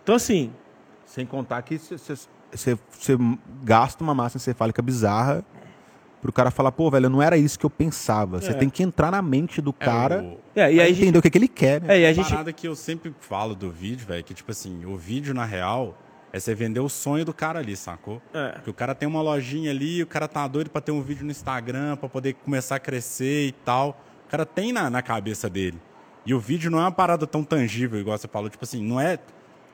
Então, 0.03 0.15
assim, 0.15 0.53
Sem 1.05 1.27
contar 1.27 1.61
que 1.63 1.79
você 1.79 3.19
gasta 3.63 4.03
uma 4.03 4.15
massa 4.15 4.37
encefálica 4.39 4.81
bizarra 4.81 5.45
pro 6.21 6.33
cara 6.33 6.51
falar, 6.51 6.71
pô, 6.73 6.89
velho, 6.91 7.11
não 7.11 7.21
era 7.21 7.37
isso 7.37 7.59
que 7.59 7.67
eu 7.67 7.71
pensava. 7.71 8.41
Você 8.41 8.53
É. 8.53 8.55
tem 8.55 8.71
que 8.71 8.83
entrar 8.83 9.11
na 9.11 9.21
mente 9.21 9.61
do 9.61 9.75
É, 9.81 9.85
cara 9.85 10.23
o- 10.23 10.39
é, 10.55 10.73
e 10.73 10.77
e 10.77 10.81
aí 10.81 10.81
a 10.81 10.87
gente, 10.89 11.03
entender 11.03 11.19
o 11.19 11.23
que, 11.23 11.29
que 11.31 11.37
ele 11.39 11.49
quer, 11.49 11.83
né? 11.83 11.97
é, 11.97 12.01
e 12.01 12.07
a 12.07 12.11
A 12.11 12.13
gente 12.13 12.31
parada 12.31 12.53
que 12.53 12.67
eu 12.69 12.75
sempre 12.77 13.13
falo 13.21 13.55
do 13.55 13.71
vídeo, 13.71 14.07
velho, 14.07 14.23
que 14.23 14.33
tipo 14.33 14.51
assim, 14.51 14.85
o 14.87 14.97
vídeo 14.97 15.35
na 15.35 15.45
real 15.45 15.99
é 16.33 16.41
você 16.41 16.55
vender 16.55 16.81
o 16.81 16.89
sonho 16.89 17.25
do 17.25 17.35
cara 17.35 17.59
ali, 17.59 17.77
sacou? 17.77 18.23
É. 18.33 18.59
Que 18.65 18.71
o 18.71 18.73
cara 18.75 18.95
tem 18.95 19.07
uma 19.07 19.21
lojinha 19.21 19.71
ali, 19.71 20.03
o 20.03 20.07
cara 20.07 20.27
tá 20.27 20.47
doido 20.49 20.71
pra 20.71 20.81
ter 20.81 20.91
um 20.91 21.03
vídeo 21.03 21.25
no 21.25 21.31
Instagram, 21.31 21.97
pra 21.97 22.09
poder 22.09 22.33
começar 22.35 22.77
a 22.77 22.81
crescer 22.81 23.49
e 23.49 23.53
tal. 23.53 24.01
O 24.27 24.31
cara 24.31 24.47
tem 24.47 24.73
na, 24.73 24.89
na 24.89 25.03
cabeça 25.03 25.51
dele. 25.51 25.79
E 26.25 26.33
o 26.33 26.41
vídeo 26.41 26.71
não 26.71 26.79
é 26.79 26.83
uma 26.83 26.93
parada 26.93 27.27
tão 27.27 27.45
tangível, 27.45 28.01
igual 28.01 28.17
você 28.17 28.27
falou. 28.29 28.49
Tipo 28.49 28.65
assim, 28.65 28.83
não 28.83 28.99
é, 28.99 29.19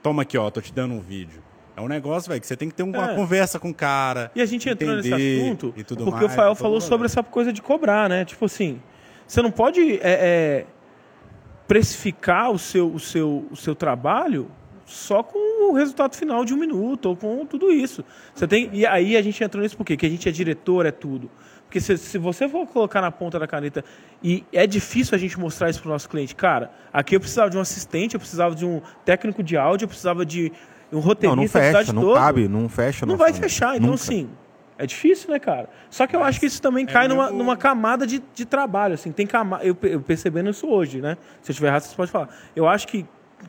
toma 0.03 0.23
aqui, 0.23 0.37
ó, 0.37 0.51
tô 0.51 0.61
te 0.61 0.73
dando 0.73 0.95
um 0.95 1.01
vídeo. 1.01 1.43
É 1.77 1.81
um 1.81 1.87
negócio, 1.87 2.29
velho, 2.29 2.41
que 2.41 2.47
você 2.47 2.57
tem 2.57 2.69
que 2.69 2.75
ter 2.75 2.83
uma 2.83 3.13
É. 3.13 3.15
conversa 3.15 3.61
com 3.61 3.71
o 3.71 3.75
cara. 3.75 4.33
E 4.35 4.43
a 4.43 4.47
gente 4.47 4.69
entrou 4.69 4.97
nesse 4.97 5.15
assunto 5.15 5.73
e 5.77 5.85
tudo 5.85 6.05
porque 6.05 6.23
mais, 6.25 6.33
o 6.33 6.37
Fael 6.37 6.55
falou 6.57 6.81
sobre 6.81 7.07
essa 7.07 7.23
coisa 7.23 7.53
de 7.53 7.63
cobrar, 7.63 8.09
né? 8.09 8.25
Tipo 8.25 8.47
assim, 8.47 8.83
você 9.25 9.41
não 9.41 9.53
pode 9.53 9.99
é, 9.99 10.01
é, 10.03 10.67
precificar 11.69 12.51
o 12.51 12.59
seu, 12.59 12.89
o, 12.93 12.99
seu, 12.99 13.47
o 13.51 13.55
seu 13.57 13.77
trabalho 13.77 14.51
só 14.89 15.23
com 15.23 15.71
o 15.71 15.75
resultado 15.75 16.17
final 16.17 16.45
de 16.45 16.55
um 16.55 16.57
minuto 16.57 17.07
ou 17.11 17.17
com 17.17 17.45
tudo 17.47 17.71
isso. 17.71 18.05
Você 18.35 18.47
tem 18.47 18.71
e 18.73 18.87
aí 18.87 19.17
a 19.17 19.23
gente 19.23 19.43
entrou 19.45 19.63
nisso 19.63 19.77
por 19.77 19.85
quê? 19.85 19.97
Que 19.97 20.07
a 20.07 20.09
gente 20.09 20.29
é 20.29 20.33
diretor, 20.33 20.87
é 20.87 20.91
tudo. 20.91 21.31
Porque 21.67 21.81
se, 21.81 21.99
se 21.99 22.17
você 22.17 22.49
for 22.49 22.67
colocar 22.67 23.03
na 23.03 23.11
ponta 23.13 23.39
da 23.39 23.47
caneta 23.47 23.85
e 24.23 24.43
é 24.53 24.67
difícil 24.67 25.15
a 25.15 25.19
gente 25.19 25.39
mostrar 25.39 25.69
isso 25.69 25.81
para 25.83 25.91
o 25.91 25.93
nosso 25.93 26.09
cliente, 26.09 26.35
cara, 26.35 26.71
aqui 26.91 27.15
eu 27.15 27.21
precisava 27.21 27.51
de 27.51 27.59
um 27.59 27.61
assistente, 27.61 28.15
eu 28.15 28.21
precisava 28.21 28.55
de 28.55 28.65
um 28.65 28.81
técnico 29.05 29.43
de 29.43 29.57
áudio, 29.57 29.85
eu 29.85 29.89
precisava 29.89 30.25
de 30.25 30.51
um 30.91 30.97
Não, 30.97 31.01
roteirista 31.03 31.59
não 31.61 31.69
a 31.69 31.73
fecha, 31.73 31.93
não 31.93 32.03
toda. 32.03 32.21
cabe, 32.21 32.49
não 32.49 32.69
fecha. 32.71 33.05
Não 33.05 33.17
vai 33.19 33.35
fechar, 33.35 33.77
então 33.77 33.91
Nunca. 33.91 34.03
assim, 34.03 34.31
é 34.79 34.87
difícil, 34.87 35.31
né, 35.31 35.39
cara? 35.39 35.69
Só 35.91 36.07
que 36.07 36.17
eu 36.17 36.25
acho 36.25 36.41
que 36.41 36.47
isso 36.47 36.63
também 36.63 36.87
cai 36.87 37.07
numa, 37.07 37.25
mesmo- 37.25 37.39
numa 37.39 37.57
camada 37.59 38.07
de, 38.07 38.23
de 38.35 38.47
trabalho, 38.47 38.95
assim, 38.95 39.13
tem 39.13 39.27
cama, 39.27 39.61
eu, 39.63 39.77
eu 39.83 40.01
percebendo 40.01 40.49
isso 40.49 40.67
hoje, 40.67 41.03
né? 41.03 41.19
Se 41.43 41.51
eu 41.51 41.53
estiver 41.53 41.69
errado, 41.69 41.83
você 41.83 41.95
pode 41.95 42.11
falar. 42.11 42.31
Eu 42.57 42.67
acho 42.67 42.89
que, 42.89 43.05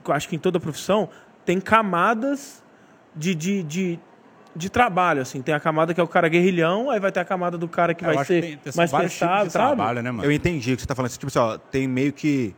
eu 0.06 0.14
acho 0.14 0.28
que 0.28 0.36
em 0.36 0.40
toda 0.40 0.60
profissão 0.60 1.08
tem 1.50 1.60
camadas 1.60 2.64
de, 3.16 3.34
de, 3.34 3.64
de, 3.64 4.00
de 4.56 4.70
trabalho, 4.70 5.20
assim. 5.24 5.42
Tem 5.42 5.56
a 5.56 5.60
camada 5.60 5.96
que 5.96 6.00
é 6.00 6.04
o 6.04 6.08
cara 6.08 6.30
guerrilhão, 6.30 6.92
aí 6.92 7.00
vai 7.00 7.12
ter 7.12 7.22
a 7.22 7.26
camada 7.26 7.58
do 7.58 7.68
cara 7.68 7.96
que 7.96 8.06
É, 8.06 8.10
eu 8.10 8.14
vai 8.14 8.22
acho 8.22 8.28
que 8.28 8.34
ser 8.36 8.42
tem- 8.42 8.58
tem 8.58 8.74
mais 8.76 9.14
sabe? 9.14 9.50
trabalho, 9.50 10.04
né, 10.04 10.12
mano? 10.12 10.24
Eu 10.24 10.32
entendi 10.32 10.74
o 10.74 10.76
que 10.76 10.84
você 10.84 10.88
tá 10.88 10.94
falando. 10.94 11.10
Tipo 11.12 11.26
assim, 11.26 11.40
ó, 11.40 11.58
tem 11.58 11.88
meio 11.88 12.14
que. 12.14 12.54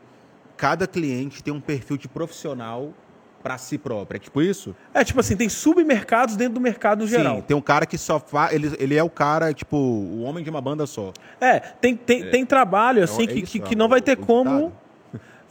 Cada 0.57 0.85
cliente 0.85 1.41
tem 1.41 1.53
um 1.53 1.61
perfil 1.61 1.95
de 1.95 2.09
profissional 2.09 2.93
pra 3.41 3.57
si 3.57 3.77
próprio. 3.77 4.17
É 4.17 4.19
tipo 4.19 4.41
isso? 4.41 4.75
É, 4.93 5.05
tipo 5.05 5.21
assim, 5.21 5.37
tem 5.37 5.47
submercados 5.47 6.35
dentro 6.35 6.55
do 6.55 6.59
mercado 6.61 6.99
no 6.99 7.07
geral. 7.07 7.37
Sim, 7.37 7.41
tem 7.43 7.55
um 7.55 7.61
cara 7.61 7.85
que 7.85 7.97
só 7.97 8.19
faz. 8.19 8.53
Ele, 8.53 8.75
ele 8.77 8.95
é 8.97 9.01
o 9.01 9.09
cara, 9.09 9.53
tipo, 9.53 9.77
o 9.77 10.21
homem 10.23 10.43
de 10.43 10.49
uma 10.49 10.59
banda 10.59 10.85
só. 10.85 11.13
É, 11.39 11.61
tem, 11.61 11.95
tem, 11.95 12.29
tem 12.29 12.45
trabalho, 12.45 13.01
assim, 13.05 13.23
é 13.23 13.27
que, 13.27 13.39
isso, 13.39 13.51
que, 13.53 13.59
é 13.59 13.61
que 13.61 13.73
não 13.75 13.87
vai 13.87 14.01
ter 14.01 14.17
o 14.19 14.25
como. 14.25 14.51
ditado. 14.51 14.80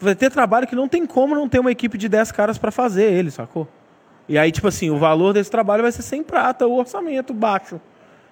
Vai 0.01 0.15
ter 0.15 0.31
trabalho 0.31 0.67
que 0.67 0.75
não 0.75 0.89
tem 0.89 1.07
como 1.07 1.35
não 1.35 1.49
ter 1.49 1.59
uma 1.59 1.71
equipe 1.71 1.99
de 1.99 2.09
10 2.09 2.33
caras 2.33 2.57
pra 2.59 2.71
fazer 2.71 3.13
ele, 3.13 3.31
sacou? 3.31 3.69
E 4.29 4.39
aí, 4.39 4.51
tipo 4.53 4.69
assim, 4.69 4.91
o 4.91 4.97
valor 4.99 5.33
desse 5.35 5.51
trabalho 5.51 5.83
vai 5.83 5.93
ser 5.93 6.03
sem 6.03 6.23
prata, 6.23 6.67
o 6.67 6.79
orçamento 6.79 7.35
baixo. 7.35 7.81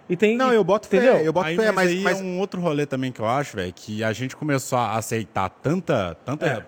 E 0.08 0.16
tem. 0.16 0.36
Não, 0.36 0.52
eu 0.52 0.64
boto 0.64 0.86
entendeu? 0.86 1.16
fé, 1.16 1.26
eu 1.26 1.32
boto 1.32 1.48
Aí, 1.48 1.56
fé, 1.56 1.66
mas, 1.66 1.74
mas. 1.74 1.88
aí 1.90 2.00
mas- 2.02 2.20
é 2.20 2.24
um 2.24 2.38
outro 2.38 2.60
rolê 2.60 2.86
também 2.86 3.12
que 3.12 3.20
eu 3.20 3.26
acho, 3.26 3.56
velho, 3.56 3.72
que 3.74 4.02
a 4.02 4.12
gente 4.12 4.34
começou 4.36 4.78
a 4.78 4.96
aceitar 4.96 5.50
tanta, 5.50 6.16
tanta, 6.24 6.46
É. 6.46 6.62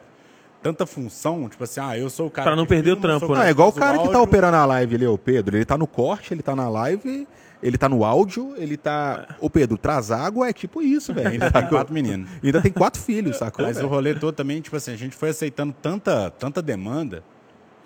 tanta 0.62 0.84
função, 0.84 1.48
tipo 1.48 1.64
assim, 1.64 1.80
ah, 1.80 1.96
eu 1.96 2.10
sou 2.10 2.26
o 2.26 2.30
cara 2.30 2.48
Pra 2.48 2.56
não 2.56 2.66
perder 2.66 2.92
o 2.92 2.96
trampo, 2.96 3.28
né? 3.28 3.34
Não, 3.34 3.42
é 3.44 3.50
igual 3.50 3.68
o 3.68 3.72
cara 3.72 3.98
que 3.98 4.08
tá 4.10 4.20
operando 4.20 4.56
a 4.58 4.66
live 4.66 4.94
ali, 4.96 5.06
o 5.06 5.16
Pedro. 5.16 5.56
Ele 5.56 5.64
tá 5.64 5.78
no 5.78 5.86
corte, 5.86 6.34
ele 6.34 6.42
tá 6.42 6.54
na 6.54 6.68
live, 6.68 7.26
ele 7.62 7.76
tá 7.76 7.88
no 7.88 8.04
áudio, 8.04 8.54
ele 8.56 8.76
tá. 8.76 9.36
Ô, 9.40 9.50
Pedro, 9.50 9.76
traz 9.76 10.10
água 10.10 10.48
é 10.48 10.52
tipo 10.52 10.80
isso, 10.82 11.12
velho. 11.12 11.28
Ainda 11.28 11.50
tem 11.50 11.66
quatro 11.68 11.92
meninos. 11.92 12.30
Ainda 12.42 12.60
tem 12.62 12.72
quatro 12.72 13.00
filhos, 13.00 13.36
sacou? 13.36 13.64
Mas 13.64 13.76
o 13.76 13.80
velho? 13.80 13.88
rolê 13.90 14.14
todo 14.14 14.34
também, 14.34 14.60
tipo 14.60 14.76
assim, 14.76 14.92
a 14.92 14.96
gente 14.96 15.14
foi 15.14 15.30
aceitando 15.30 15.74
tanta, 15.80 16.30
tanta 16.30 16.62
demanda 16.62 17.22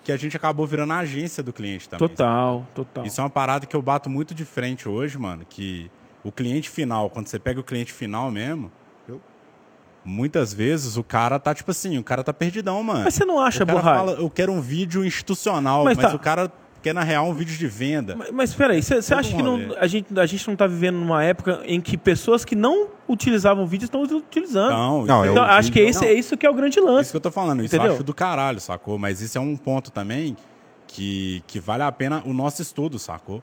que 0.03 0.11
a 0.11 0.17
gente 0.17 0.37
acabou 0.37 0.67
virando 0.67 0.93
a 0.93 0.99
agência 0.99 1.41
do 1.41 1.51
cliente 1.51 1.89
também. 1.89 2.07
Total, 2.07 2.65
total. 2.75 3.05
Isso 3.05 3.19
é 3.19 3.23
uma 3.23 3.29
parada 3.29 3.65
que 3.65 3.75
eu 3.75 3.81
bato 3.81 4.09
muito 4.09 4.35
de 4.35 4.45
frente 4.45 4.87
hoje, 4.87 5.17
mano, 5.17 5.43
que 5.49 5.89
o 6.23 6.31
cliente 6.31 6.69
final, 6.69 7.09
quando 7.09 7.27
você 7.27 7.39
pega 7.39 7.59
o 7.59 7.63
cliente 7.63 7.91
final 7.91 8.29
mesmo, 8.29 8.71
muitas 10.05 10.53
vezes 10.53 10.97
o 10.97 11.03
cara 11.03 11.39
tá, 11.39 11.53
tipo 11.53 11.71
assim, 11.71 11.97
o 11.97 12.03
cara 12.03 12.23
tá 12.23 12.31
perdidão, 12.31 12.81
mano. 12.83 13.03
Mas 13.05 13.15
você 13.15 13.25
não 13.25 13.39
acha, 13.39 13.63
o 13.63 13.67
cara 13.67 13.79
Borracha? 13.79 13.99
fala, 13.99 14.11
eu 14.13 14.29
quero 14.29 14.51
um 14.51 14.61
vídeo 14.61 15.03
institucional, 15.03 15.83
Mas 15.83 15.97
mas, 15.97 16.09
tá. 16.11 16.15
o 16.15 16.19
cara 16.19 16.51
quer, 16.85 16.93
na 16.93 17.03
real, 17.03 17.27
um 17.27 17.33
vídeo 17.33 17.57
de 17.57 17.67
venda. 17.67 18.15
Mas, 18.15 18.31
mas 18.31 18.53
peraí, 18.53 18.81
você 18.83 18.95
acha 19.13 19.33
um 19.33 19.37
que 19.37 19.41
não, 19.43 19.75
a, 19.79 19.87
gente, 19.87 20.19
a 20.19 20.25
gente 20.25 20.47
não 20.47 20.55
tá 20.55 20.67
vivendo 20.67 20.95
numa 20.97 21.23
época 21.23 21.61
em 21.65 21.81
que 21.81 21.97
pessoas 21.97 22.45
que 22.45 22.55
não 22.55 22.89
utilizavam 23.07 23.65
vídeo 23.65 23.85
estão 23.85 24.03
utilizando? 24.03 24.69
Não, 24.69 25.05
Não, 25.05 25.23
isso 25.23 25.31
Então, 25.31 25.43
eu- 25.43 25.49
acho 25.51 25.71
que 25.71 25.79
esse, 25.79 26.01
não. 26.01 26.07
é 26.07 26.13
isso 26.13 26.37
que 26.37 26.45
é 26.45 26.49
o 26.49 26.53
grande 26.53 26.77
É 26.77 26.81
isso 26.81 26.89
lance. 26.91 27.11
que 27.11 27.17
eu 27.17 27.21
tô 27.21 27.31
falando, 27.31 27.63
isso 27.63 27.73
Entendeu? 27.75 27.91
eu 27.91 27.95
acho 27.95 28.03
do 28.03 28.13
caralho, 28.13 28.59
sacou? 28.59 28.97
Mas 28.99 29.19
isso 29.21 29.37
é 29.37 29.41
um 29.41 29.57
ponto 29.57 29.91
também 29.91 30.37
que, 30.87 31.43
que 31.47 31.59
vale 31.59 31.81
a 31.83 31.91
pena 31.91 32.21
o 32.25 32.33
nosso 32.33 32.61
estudo, 32.61 32.99
sacou? 32.99 33.41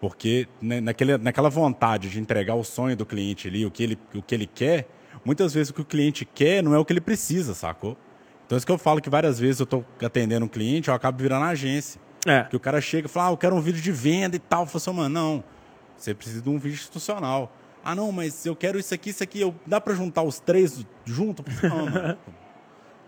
Porque 0.00 0.46
né, 0.62 0.80
naquele, 0.80 1.18
naquela 1.18 1.48
vontade 1.50 2.08
de 2.08 2.20
entregar 2.20 2.54
o 2.54 2.62
sonho 2.62 2.96
do 2.96 3.04
cliente 3.04 3.48
ali, 3.48 3.66
o 3.66 3.70
que, 3.70 3.82
ele, 3.82 3.98
o 4.14 4.22
que 4.22 4.34
ele 4.34 4.46
quer, 4.46 4.86
muitas 5.24 5.52
vezes 5.52 5.70
o 5.70 5.74
que 5.74 5.80
o 5.80 5.84
cliente 5.84 6.24
quer 6.24 6.62
não 6.62 6.74
é 6.74 6.78
o 6.78 6.84
que 6.84 6.92
ele 6.92 7.00
precisa, 7.00 7.52
sacou? 7.54 7.96
Então, 8.46 8.56
isso 8.56 8.64
que 8.64 8.70
eu 8.70 8.78
falo 8.78 9.00
que 9.00 9.10
várias 9.10 9.40
vezes 9.40 9.58
eu 9.58 9.66
tô 9.66 9.82
atendendo 10.00 10.44
um 10.46 10.48
cliente, 10.48 10.86
eu 10.88 10.94
acabo 10.94 11.20
virando 11.20 11.44
agência. 11.46 12.00
É. 12.26 12.44
Que 12.44 12.56
o 12.56 12.60
cara 12.60 12.80
chega 12.80 13.06
e 13.06 13.10
fala, 13.10 13.28
ah, 13.28 13.32
eu 13.32 13.36
quero 13.36 13.54
um 13.54 13.60
vídeo 13.60 13.80
de 13.80 13.92
venda 13.92 14.36
e 14.36 14.38
tal. 14.38 14.62
Eu 14.62 14.66
falo 14.66 14.76
assim, 14.76 14.92
mano, 14.92 15.08
não, 15.08 15.44
você 15.96 16.14
precisa 16.14 16.42
de 16.42 16.48
um 16.48 16.58
vídeo 16.58 16.74
institucional. 16.74 17.52
Ah, 17.84 17.94
não, 17.94 18.10
mas 18.10 18.44
eu 18.44 18.56
quero 18.56 18.78
isso 18.78 18.92
aqui, 18.92 19.10
isso 19.10 19.22
aqui. 19.22 19.40
Eu, 19.40 19.54
dá 19.64 19.80
pra 19.80 19.94
juntar 19.94 20.22
os 20.22 20.40
três 20.40 20.84
junto? 21.04 21.42
Falei, 21.42 21.76
Não, 21.76 21.90
mano. 21.90 22.18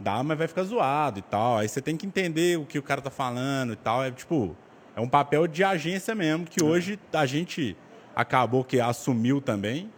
Dá, 0.00 0.22
mas 0.22 0.38
vai 0.38 0.46
ficar 0.46 0.62
zoado 0.62 1.18
e 1.18 1.22
tal. 1.22 1.58
Aí 1.58 1.68
você 1.68 1.82
tem 1.82 1.96
que 1.96 2.06
entender 2.06 2.56
o 2.56 2.64
que 2.64 2.78
o 2.78 2.82
cara 2.82 3.00
tá 3.00 3.10
falando 3.10 3.72
e 3.72 3.76
tal. 3.76 4.04
É 4.04 4.12
tipo, 4.12 4.56
é 4.94 5.00
um 5.00 5.08
papel 5.08 5.48
de 5.48 5.64
agência 5.64 6.14
mesmo, 6.14 6.46
que 6.46 6.62
hoje 6.62 6.98
a 7.12 7.26
gente 7.26 7.76
acabou 8.14 8.62
que 8.62 8.80
assumiu 8.80 9.40
também. 9.40 9.90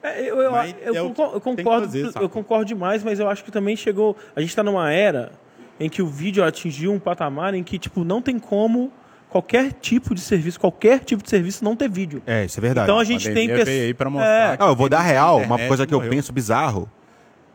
É, 0.00 0.20
eu, 0.20 0.36
eu, 0.36 0.42
eu 0.42 0.56
é 0.56 0.76
eu 0.94 1.10
concordo, 1.40 1.86
fazer, 1.86 2.12
eu 2.20 2.28
concordo 2.28 2.64
demais, 2.64 3.02
mas 3.02 3.18
eu 3.18 3.28
acho 3.28 3.42
que 3.42 3.50
também 3.50 3.74
chegou. 3.74 4.16
A 4.36 4.40
gente 4.40 4.50
está 4.50 4.62
numa 4.62 4.92
era 4.92 5.32
em 5.80 5.88
que 5.88 6.02
o 6.02 6.06
vídeo 6.06 6.44
atingiu 6.44 6.92
um 6.92 6.98
patamar 6.98 7.54
em 7.54 7.62
que 7.62 7.78
tipo 7.78 8.04
não 8.04 8.20
tem 8.20 8.38
como 8.38 8.92
qualquer 9.28 9.72
tipo 9.72 10.14
de 10.14 10.20
serviço, 10.20 10.58
qualquer 10.58 11.00
tipo 11.00 11.22
de 11.22 11.30
serviço 11.30 11.62
não 11.64 11.76
ter 11.76 11.88
vídeo. 11.88 12.22
É, 12.26 12.44
isso 12.44 12.58
é 12.58 12.62
verdade. 12.62 12.86
Então 12.86 12.98
a 12.98 13.04
gente 13.04 13.24
tem 13.24 13.46
pandemia 13.48 13.64
pessoas. 13.64 13.84
aí 13.84 13.94
pra 13.94 14.10
mostrar 14.10 14.58
Não, 14.58 14.68
eu 14.68 14.76
vou 14.76 14.88
dar 14.88 15.02
real, 15.02 15.38
uma 15.38 15.58
coisa 15.58 15.86
que 15.86 15.94
eu 15.94 15.98
morreu. 15.98 16.10
penso 16.10 16.32
bizarro. 16.32 16.90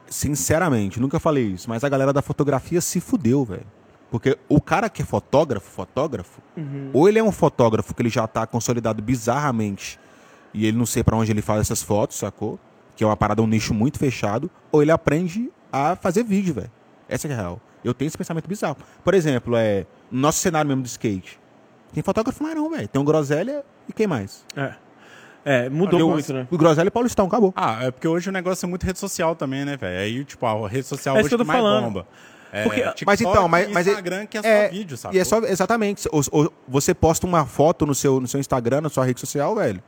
Sinceramente, 0.08 1.00
nunca 1.00 1.20
falei 1.20 1.46
isso, 1.46 1.68
mas 1.68 1.84
a 1.84 1.90
galera 1.90 2.14
da 2.14 2.22
fotografia 2.22 2.80
se 2.82 3.00
fudeu, 3.00 3.44
velho. 3.44 3.66
Porque 4.12 4.38
o 4.48 4.62
cara 4.62 4.90
que 4.90 5.02
é 5.02 5.06
fotógrafo, 5.06 5.72
fotógrafo, 5.72 6.40
ou 6.94 7.10
ele 7.10 7.18
é 7.18 7.24
um 7.24 7.32
fotógrafo 7.32 7.96
que 7.96 8.02
ele 8.04 8.10
já 8.10 8.28
tá 8.28 8.46
consolidado 8.46 9.02
bizarramente 9.02 10.00
e 10.54 10.68
ele 10.68 10.78
não 10.78 10.86
sei 10.86 11.04
pra 11.04 11.18
onde 11.18 11.32
ele 11.32 11.42
faz 11.42 11.62
essas 11.62 11.82
fotos, 11.82 12.18
sacou? 12.18 12.60
Que 12.96 13.04
é 13.04 13.08
uma 13.08 13.18
parada, 13.18 13.42
um 13.42 13.48
nicho 13.48 13.74
muito 13.74 13.98
fechado, 13.98 14.52
ou 14.72 14.84
ele 14.84 14.92
aprende 14.92 15.50
a 15.72 15.96
fazer 15.96 16.24
vídeo, 16.24 16.54
velho. 16.54 16.70
Essa 17.10 17.28
que 17.28 17.34
é 17.34 17.38
a 17.38 17.40
real. 17.40 17.62
Eu 17.84 17.94
tenho 17.94 18.08
esse 18.08 18.18
pensamento 18.18 18.48
bizarro. 18.48 18.78
Por 19.04 19.14
exemplo, 19.14 19.56
é, 19.56 19.86
no 20.12 20.22
nosso 20.22 20.40
cenário 20.40 20.68
mesmo 20.68 20.84
do 20.84 20.88
skate, 20.88 21.40
tem 21.94 22.02
fotógrafo 22.04 22.42
mais 22.44 22.56
não, 22.56 22.70
velho. 22.70 22.88
Tem 22.88 23.02
o 23.02 23.06
Groselha 23.06 23.64
e 23.88 23.94
quem 23.94 24.08
mais? 24.08 24.46
É. 24.56 24.74
É, 25.46 25.70
mudou 25.70 26.00
Eu- 26.00 26.10
muito, 26.10 26.32
né? 26.34 26.48
O 26.50 26.58
Groselha 26.58 26.88
e 26.88 26.92
Paulistão, 26.92 27.26
acabou. 27.28 27.54
Ah, 27.56 27.84
é 27.84 27.92
porque 27.92 28.08
hoje 28.08 28.30
o 28.30 28.32
negócio 28.32 28.66
é 28.66 28.70
muito 28.70 28.86
rede 28.86 28.98
social 29.00 29.36
também, 29.36 29.66
né, 29.66 29.76
velho? 29.76 30.00
Aí, 30.00 30.24
tipo, 30.24 30.46
a 30.46 30.68
rede 30.70 30.88
social 30.88 31.18
É 31.18 31.20
hoje 31.20 31.28
que 31.30 31.36
eu 31.36 31.40
que 31.40 31.44
tô 31.44 31.48
mais 31.48 31.60
falando. 31.60 31.84
bomba. 31.86 32.08
É, 32.56 32.64
Porque- 32.64 32.82
TikTok 32.82 33.06
Mas 33.08 33.20
então, 33.22 33.48
mas, 33.48 33.72
mas 33.72 33.88
Instagram 33.88 34.26
que 34.28 34.38
é 34.38 34.42
só 34.68 34.72
vídeo, 34.72 34.96
sabe? 34.96 35.18
E 35.18 35.20
é 35.20 35.24
só 35.26 35.40
exatamente. 35.40 36.08
O- 36.12 36.22
o- 36.44 36.52
Você 36.68 36.94
posta 36.94 37.26
uma 37.26 37.46
foto 37.46 37.84
no 37.86 37.96
seu, 37.96 38.20
no 38.22 38.28
seu 38.28 38.40
Instagram, 38.40 38.80
na 38.82 38.90
sua 38.90 39.04
rede 39.06 39.20
social, 39.20 39.56
velho. 39.56 39.82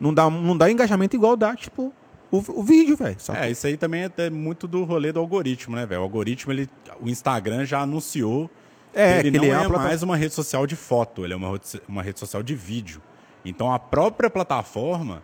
Não 0.00 0.12
dá, 0.12 0.28
não 0.28 0.56
dá 0.56 0.68
engajamento 0.70 1.14
igual 1.16 1.36
dá, 1.36 1.54
tipo, 1.56 1.92
o, 2.30 2.38
o 2.60 2.62
vídeo, 2.62 2.96
velho. 2.96 3.16
É, 3.34 3.50
isso 3.50 3.66
aí 3.66 3.76
também 3.76 4.04
é 4.04 4.10
é 4.18 4.30
muito 4.30 4.66
do 4.68 4.84
rolê 4.84 5.12
do 5.12 5.20
algoritmo, 5.20 5.74
né, 5.76 5.86
velho? 5.86 6.00
O 6.00 6.04
algoritmo, 6.04 6.52
ele, 6.52 6.68
o 7.00 7.08
Instagram 7.08 7.64
já 7.64 7.80
anunciou 7.80 8.50
É, 8.94 9.20
ele 9.20 9.30
que 9.30 9.38
não 9.38 9.44
ele 9.44 9.52
é 9.54 9.64
é, 9.64 9.68
mais 9.68 10.02
uma 10.02 10.16
rede 10.16 10.34
social 10.34 10.66
de 10.66 10.76
foto, 10.76 11.24
ele 11.24 11.32
é 11.32 11.36
uma, 11.36 11.52
rede- 11.52 11.82
uma 11.88 12.02
rede 12.02 12.18
social 12.20 12.42
de 12.42 12.54
vídeo. 12.54 13.00
Então 13.44 13.72
a 13.72 13.78
própria 13.78 14.28
plataforma, 14.28 15.22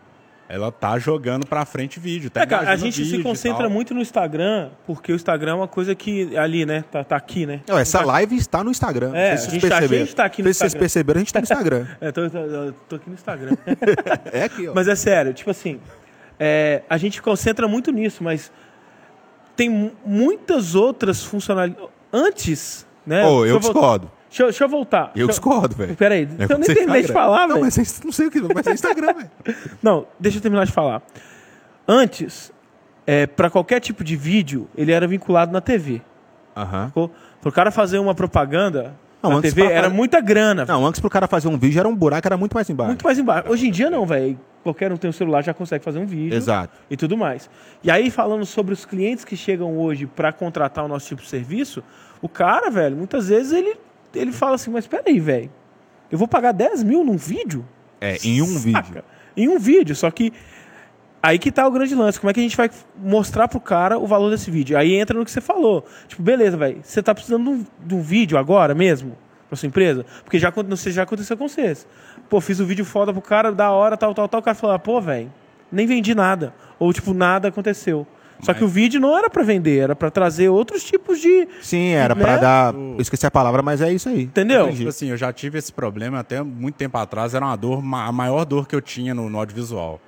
ela 0.48 0.70
tá 0.70 0.98
jogando 0.98 1.46
pra 1.46 1.64
frente 1.64 1.98
vídeo. 1.98 2.30
Tá 2.30 2.42
É, 2.42 2.46
cara, 2.46 2.70
a 2.70 2.76
gente 2.76 2.96
se 2.96 3.02
vídeo 3.02 3.22
concentra 3.22 3.68
muito 3.68 3.92
no 3.94 4.00
Instagram, 4.00 4.70
porque 4.86 5.12
o 5.12 5.16
Instagram 5.16 5.52
é 5.52 5.54
uma 5.54 5.68
coisa 5.68 5.94
que 5.94 6.36
ali, 6.36 6.64
né? 6.64 6.84
Tá, 6.90 7.02
tá 7.02 7.16
aqui, 7.16 7.44
né? 7.46 7.60
Não, 7.66 7.78
essa 7.78 8.02
live 8.04 8.36
está 8.36 8.62
no 8.62 8.70
Instagram. 8.70 9.14
É, 9.14 9.32
a 9.32 9.36
gente 9.36 9.68
tá- 9.68 9.78
a 9.78 9.86
gente 9.86 10.14
tá 10.14 10.24
aqui 10.24 10.42
no 10.42 10.48
Não 10.48 10.54
sei 10.54 10.54
se 10.54 10.58
vocês 10.58 10.74
Instagram. 10.74 10.80
perceberam, 10.80 11.18
a 11.18 11.20
gente 11.24 11.32
tá 11.32 11.40
no 11.40 11.44
Instagram. 11.44 11.86
É, 12.00 12.12
tô, 12.12 12.30
tô- 12.30 12.72
tô 12.88 12.96
aqui 12.96 13.08
no 13.10 13.14
Instagram. 13.14 13.56
É 14.32 14.44
aqui, 14.44 14.68
ó. 14.68 14.72
Mas 14.74 14.86
é 14.88 14.94
sério, 14.94 15.32
tipo 15.34 15.50
assim, 15.50 15.80
é, 16.38 16.82
a 16.88 16.96
gente 16.96 17.20
concentra 17.22 17.66
muito 17.68 17.90
nisso, 17.92 18.22
mas 18.24 18.50
tem 19.56 19.68
mu- 19.68 19.92
muitas 20.04 20.74
outras 20.74 21.22
funcionalidades. 21.22 21.88
Antes, 22.12 22.86
né? 23.06 23.22
Deixa 23.22 23.54
eu 23.54 23.58
discordo. 23.58 24.10
Deixa, 24.28 24.42
eu- 24.42 24.46
deixa 24.48 24.64
eu 24.64 24.68
voltar. 24.68 25.12
Eu 25.14 25.26
discordo, 25.28 25.76
velho. 25.76 25.94
Peraí, 25.96 26.28
É 26.38 26.52
eu 26.52 26.58
nem 26.58 26.74
terminei 26.74 27.02
de 27.02 27.12
falar, 27.12 27.46
Não, 27.46 27.54
velho. 27.56 27.60
mas 27.62 27.78
é- 27.78 28.04
não 28.04 28.12
sei 28.12 28.26
o 28.26 28.30
que, 28.30 28.40
mas 28.40 28.66
é 28.66 28.72
Instagram, 28.72 29.14
velho. 29.14 29.30
Não, 29.82 30.06
deixa 30.18 30.38
eu 30.38 30.42
terminar 30.42 30.64
de 30.66 30.72
falar. 30.72 31.02
Antes, 31.86 32.52
é, 33.06 33.26
para 33.26 33.50
qualquer 33.50 33.80
tipo 33.80 34.02
de 34.02 34.16
vídeo, 34.16 34.68
ele 34.76 34.92
era 34.92 35.06
vinculado 35.06 35.52
na 35.52 35.60
TV. 35.60 36.00
Aham. 36.56 36.90
Para 37.40 37.48
o 37.48 37.52
cara 37.52 37.70
fazer 37.70 37.98
uma 37.98 38.14
propaganda 38.14 38.94
Não, 39.22 39.30
na 39.34 39.40
TV, 39.42 39.64
pra- 39.64 39.72
era 39.72 39.90
muita 39.90 40.20
grana. 40.20 40.64
Não, 40.64 40.86
antes 40.86 41.00
pro 41.00 41.10
cara 41.10 41.26
fazer 41.26 41.48
um 41.48 41.58
vídeo 41.58 41.78
era 41.80 41.88
um 41.88 41.94
buraco, 41.94 42.26
era 42.26 42.36
muito 42.36 42.54
mais 42.54 42.68
embaixo. 42.70 42.88
Muito 42.90 43.04
mais 43.04 43.18
embaixo. 43.18 43.50
Hoje 43.50 43.68
em 43.68 43.70
dia 43.70 43.90
não, 43.90 44.06
velho. 44.06 44.38
Qualquer 44.64 44.90
um 44.90 44.96
tem 44.96 45.10
um 45.10 45.12
celular 45.12 45.42
já 45.44 45.52
consegue 45.52 45.84
fazer 45.84 45.98
um 45.98 46.06
vídeo. 46.06 46.34
Exato. 46.34 46.72
E 46.90 46.96
tudo 46.96 47.18
mais. 47.18 47.50
E 47.82 47.90
aí, 47.90 48.10
falando 48.10 48.46
sobre 48.46 48.72
os 48.72 48.86
clientes 48.86 49.22
que 49.22 49.36
chegam 49.36 49.78
hoje 49.78 50.06
para 50.06 50.32
contratar 50.32 50.82
o 50.82 50.88
nosso 50.88 51.06
tipo 51.06 51.20
de 51.20 51.28
serviço, 51.28 51.84
o 52.22 52.30
cara, 52.30 52.70
velho, 52.70 52.96
muitas 52.96 53.28
vezes 53.28 53.52
ele, 53.52 53.76
ele 54.14 54.32
fala 54.32 54.54
assim, 54.54 54.70
mas 54.70 54.86
peraí, 54.86 55.20
velho, 55.20 55.50
eu 56.10 56.16
vou 56.16 56.26
pagar 56.26 56.52
10 56.52 56.82
mil 56.82 57.04
num 57.04 57.18
vídeo? 57.18 57.62
É, 58.00 58.16
em 58.24 58.40
um 58.40 58.58
vídeo. 58.58 58.72
Saca? 58.72 59.04
Em 59.36 59.48
um 59.48 59.58
vídeo, 59.58 59.94
só 59.94 60.10
que 60.10 60.32
aí 61.22 61.38
que 61.38 61.52
tá 61.52 61.66
o 61.66 61.70
grande 61.70 61.94
lance. 61.94 62.18
Como 62.18 62.30
é 62.30 62.32
que 62.32 62.40
a 62.40 62.42
gente 62.42 62.56
vai 62.56 62.70
mostrar 62.96 63.48
pro 63.48 63.60
cara 63.60 63.98
o 63.98 64.06
valor 64.06 64.30
desse 64.30 64.50
vídeo? 64.50 64.78
Aí 64.78 64.94
entra 64.94 65.18
no 65.18 65.26
que 65.26 65.30
você 65.30 65.42
falou. 65.42 65.84
Tipo, 66.08 66.22
beleza, 66.22 66.56
velho, 66.56 66.80
você 66.82 67.02
tá 67.02 67.14
precisando 67.14 67.44
de 67.44 67.50
um, 67.50 67.66
de 67.84 67.94
um 67.94 68.00
vídeo 68.00 68.38
agora 68.38 68.74
mesmo? 68.74 69.14
Pra 69.46 69.56
sua 69.56 69.66
empresa? 69.66 70.06
Porque 70.24 70.38
já, 70.38 70.50
já 70.90 71.02
aconteceu 71.02 71.36
com 71.36 71.46
vocês. 71.46 71.86
Pô, 72.28 72.40
fiz 72.40 72.58
um 72.60 72.64
vídeo 72.66 72.84
foda 72.84 73.12
pro 73.12 73.22
cara, 73.22 73.52
da 73.52 73.70
hora, 73.70 73.96
tal, 73.96 74.14
tal, 74.14 74.28
tal. 74.28 74.40
O 74.40 74.42
cara 74.42 74.54
falou, 74.54 74.74
ah, 74.74 74.78
pô, 74.78 75.00
velho, 75.00 75.32
nem 75.70 75.86
vendi 75.86 76.14
nada. 76.14 76.54
Ou, 76.78 76.92
tipo, 76.92 77.14
nada 77.14 77.48
aconteceu. 77.48 78.06
Só 78.40 78.52
que 78.52 78.64
o 78.64 78.68
vídeo 78.68 79.00
não 79.00 79.16
era 79.16 79.30
pra 79.30 79.42
vender, 79.42 79.78
era 79.78 79.96
pra 79.96 80.10
trazer 80.10 80.48
outros 80.50 80.84
tipos 80.84 81.18
de. 81.20 81.48
Sim, 81.62 81.90
era 81.92 82.14
pra 82.14 82.32
Né? 82.34 82.38
dar. 82.38 82.74
Eu 82.74 82.96
esqueci 82.98 83.24
a 83.24 83.30
palavra, 83.30 83.62
mas 83.62 83.80
é 83.80 83.90
isso 83.92 84.08
aí. 84.08 84.22
Entendeu? 84.24 84.70
Tipo 84.70 84.88
assim, 84.88 85.08
eu 85.08 85.16
já 85.16 85.32
tive 85.32 85.56
esse 85.58 85.72
problema 85.72 86.18
até 86.18 86.42
muito 86.42 86.74
tempo 86.74 86.98
atrás, 86.98 87.32
era 87.32 87.44
uma 87.46 87.56
dor, 87.56 87.78
a 87.78 88.12
maior 88.12 88.44
dor 88.44 88.66
que 88.68 88.74
eu 88.74 88.82
tinha 88.82 89.14
no, 89.14 89.30
no 89.30 89.38
audiovisual. 89.38 89.98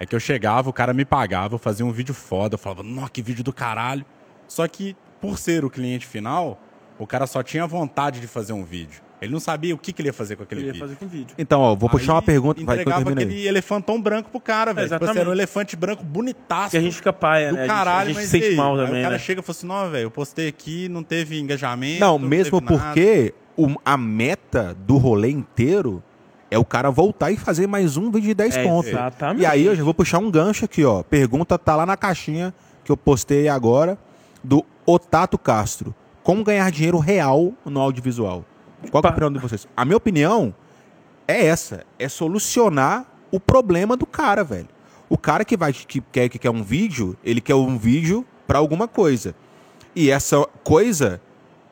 É 0.00 0.06
que 0.06 0.14
eu 0.14 0.20
chegava, 0.20 0.70
o 0.70 0.72
cara 0.72 0.94
me 0.94 1.04
pagava, 1.04 1.54
eu 1.56 1.58
fazia 1.58 1.84
um 1.84 1.90
vídeo 1.90 2.14
foda, 2.14 2.54
eu 2.54 2.58
falava, 2.58 2.82
nossa, 2.82 3.10
que 3.10 3.20
vídeo 3.20 3.42
do 3.44 3.52
caralho. 3.52 4.04
Só 4.46 4.66
que, 4.68 4.96
por 5.20 5.36
ser 5.36 5.64
o 5.64 5.68
cliente 5.68 6.06
final, 6.06 6.58
o 6.98 7.06
cara 7.06 7.26
só 7.26 7.42
tinha 7.42 7.66
vontade 7.66 8.20
de 8.20 8.26
fazer 8.26 8.52
um 8.52 8.64
vídeo. 8.64 9.02
Ele 9.20 9.32
não 9.32 9.40
sabia 9.40 9.74
o 9.74 9.78
que, 9.78 9.92
que 9.92 10.02
ele 10.02 10.08
ia 10.08 10.12
fazer 10.12 10.36
com 10.36 10.42
aquele 10.42 10.60
Ele 10.60 10.66
ia 10.68 10.72
vídeo. 10.74 10.86
fazer 10.86 10.96
com 10.98 11.06
vídeo. 11.08 11.34
Então, 11.38 11.60
ó, 11.60 11.74
vou 11.74 11.88
puxar 11.88 12.12
Aí 12.12 12.16
uma 12.16 12.22
pergunta. 12.22 12.62
Vai, 12.62 12.76
que 12.76 12.80
eu 12.80 12.82
Entregava 12.82 13.08
aí. 13.10 13.12
aquele 13.14 13.46
elefantão 13.46 14.00
branco 14.00 14.30
pro 14.30 14.38
cara, 14.40 14.74
velho. 14.74 14.86
Tipo 14.86 14.94
assim, 14.96 15.04
Exatamente. 15.04 15.20
era 15.22 15.30
um 15.30 15.32
elefante 15.32 15.74
branco 15.76 16.04
bonitaço. 16.04 16.70
Que 16.72 16.76
a 16.76 16.80
gente 16.80 16.96
fica 16.96 17.12
paia, 17.12 17.48
do 17.48 17.54
né? 17.54 17.60
A 17.60 17.64
gente- 17.64 17.74
caralho, 17.74 17.98
a 18.00 18.04
gente, 18.06 18.14
mas 18.16 18.24
se 18.24 18.30
sente 18.30 18.44
aí? 18.46 18.56
mal 18.56 18.78
Aí 18.78 18.84
também, 18.86 19.00
o 19.00 19.02
cara 19.04 19.14
né? 19.14 19.18
chega 19.18 19.40
e 19.40 19.44
fala 19.44 19.56
assim, 19.56 19.66
não, 19.66 19.90
velho, 19.90 20.02
eu 20.04 20.10
postei 20.10 20.48
aqui, 20.48 20.88
não 20.88 21.02
teve 21.02 21.40
engajamento. 21.40 22.00
Não, 22.00 22.18
mesmo 22.18 22.60
teve 22.60 22.72
nada." 22.74 22.84
porque 22.92 23.34
o- 23.56 23.74
a 23.84 23.96
meta 23.96 24.76
do 24.86 24.98
rolê 24.98 25.30
inteiro 25.30 26.02
é 26.50 26.58
o 26.58 26.64
cara 26.64 26.90
voltar 26.90 27.30
e 27.30 27.36
fazer 27.38 27.66
mais 27.66 27.96
um 27.96 28.10
vídeo 28.10 28.28
de 28.28 28.34
10 28.34 28.54
É, 28.56 28.62
pontos. 28.62 28.90
exatamente. 28.90 29.42
E 29.42 29.46
aí 29.46 29.64
eu 29.64 29.74
já 29.74 29.82
vou 29.82 29.94
puxar 29.94 30.18
um 30.18 30.30
gancho 30.30 30.64
aqui, 30.66 30.84
ó. 30.84 31.02
Pergunta 31.02 31.58
tá 31.58 31.74
lá 31.74 31.86
na 31.86 31.96
caixinha 31.96 32.52
que 32.84 32.92
eu 32.92 32.96
postei 32.98 33.48
agora 33.48 33.98
do 34.44 34.62
Otato 34.84 35.38
Castro. 35.38 35.94
Como 36.22 36.44
ganhar 36.44 36.70
dinheiro 36.70 36.98
real 36.98 37.52
no 37.64 37.80
audiovisual? 37.80 38.44
Qual 38.90 39.02
que 39.02 39.06
é 39.06 39.10
a 39.10 39.12
opinião 39.12 39.32
de 39.32 39.38
vocês? 39.38 39.66
A 39.76 39.84
minha 39.84 39.96
opinião 39.96 40.54
é 41.28 41.46
essa, 41.46 41.84
é 41.98 42.08
solucionar 42.08 43.04
o 43.30 43.40
problema 43.40 43.96
do 43.96 44.06
cara, 44.06 44.42
velho. 44.44 44.68
O 45.08 45.16
cara 45.18 45.44
que 45.44 45.56
vai 45.56 45.72
que 45.72 46.00
quer 46.00 46.28
que 46.28 46.38
quer 46.38 46.50
um 46.50 46.62
vídeo, 46.62 47.16
ele 47.24 47.40
quer 47.40 47.54
um 47.54 47.76
vídeo 47.78 48.24
pra 48.46 48.58
alguma 48.58 48.88
coisa. 48.88 49.34
E 49.94 50.10
essa 50.10 50.44
coisa, 50.64 51.20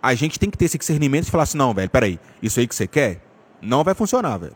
a 0.02 0.14
gente 0.14 0.38
tem 0.38 0.48
que 0.50 0.56
ter 0.58 0.64
esse 0.66 0.78
discernimento 0.78 1.24
de 1.26 1.30
falar 1.30 1.42
assim, 1.44 1.58
não, 1.58 1.74
velho, 1.74 1.90
peraí, 1.90 2.18
isso 2.42 2.58
aí 2.60 2.66
que 2.66 2.74
você 2.74 2.86
quer, 2.86 3.20
não 3.60 3.82
vai 3.84 3.94
funcionar, 3.94 4.36
velho. 4.38 4.54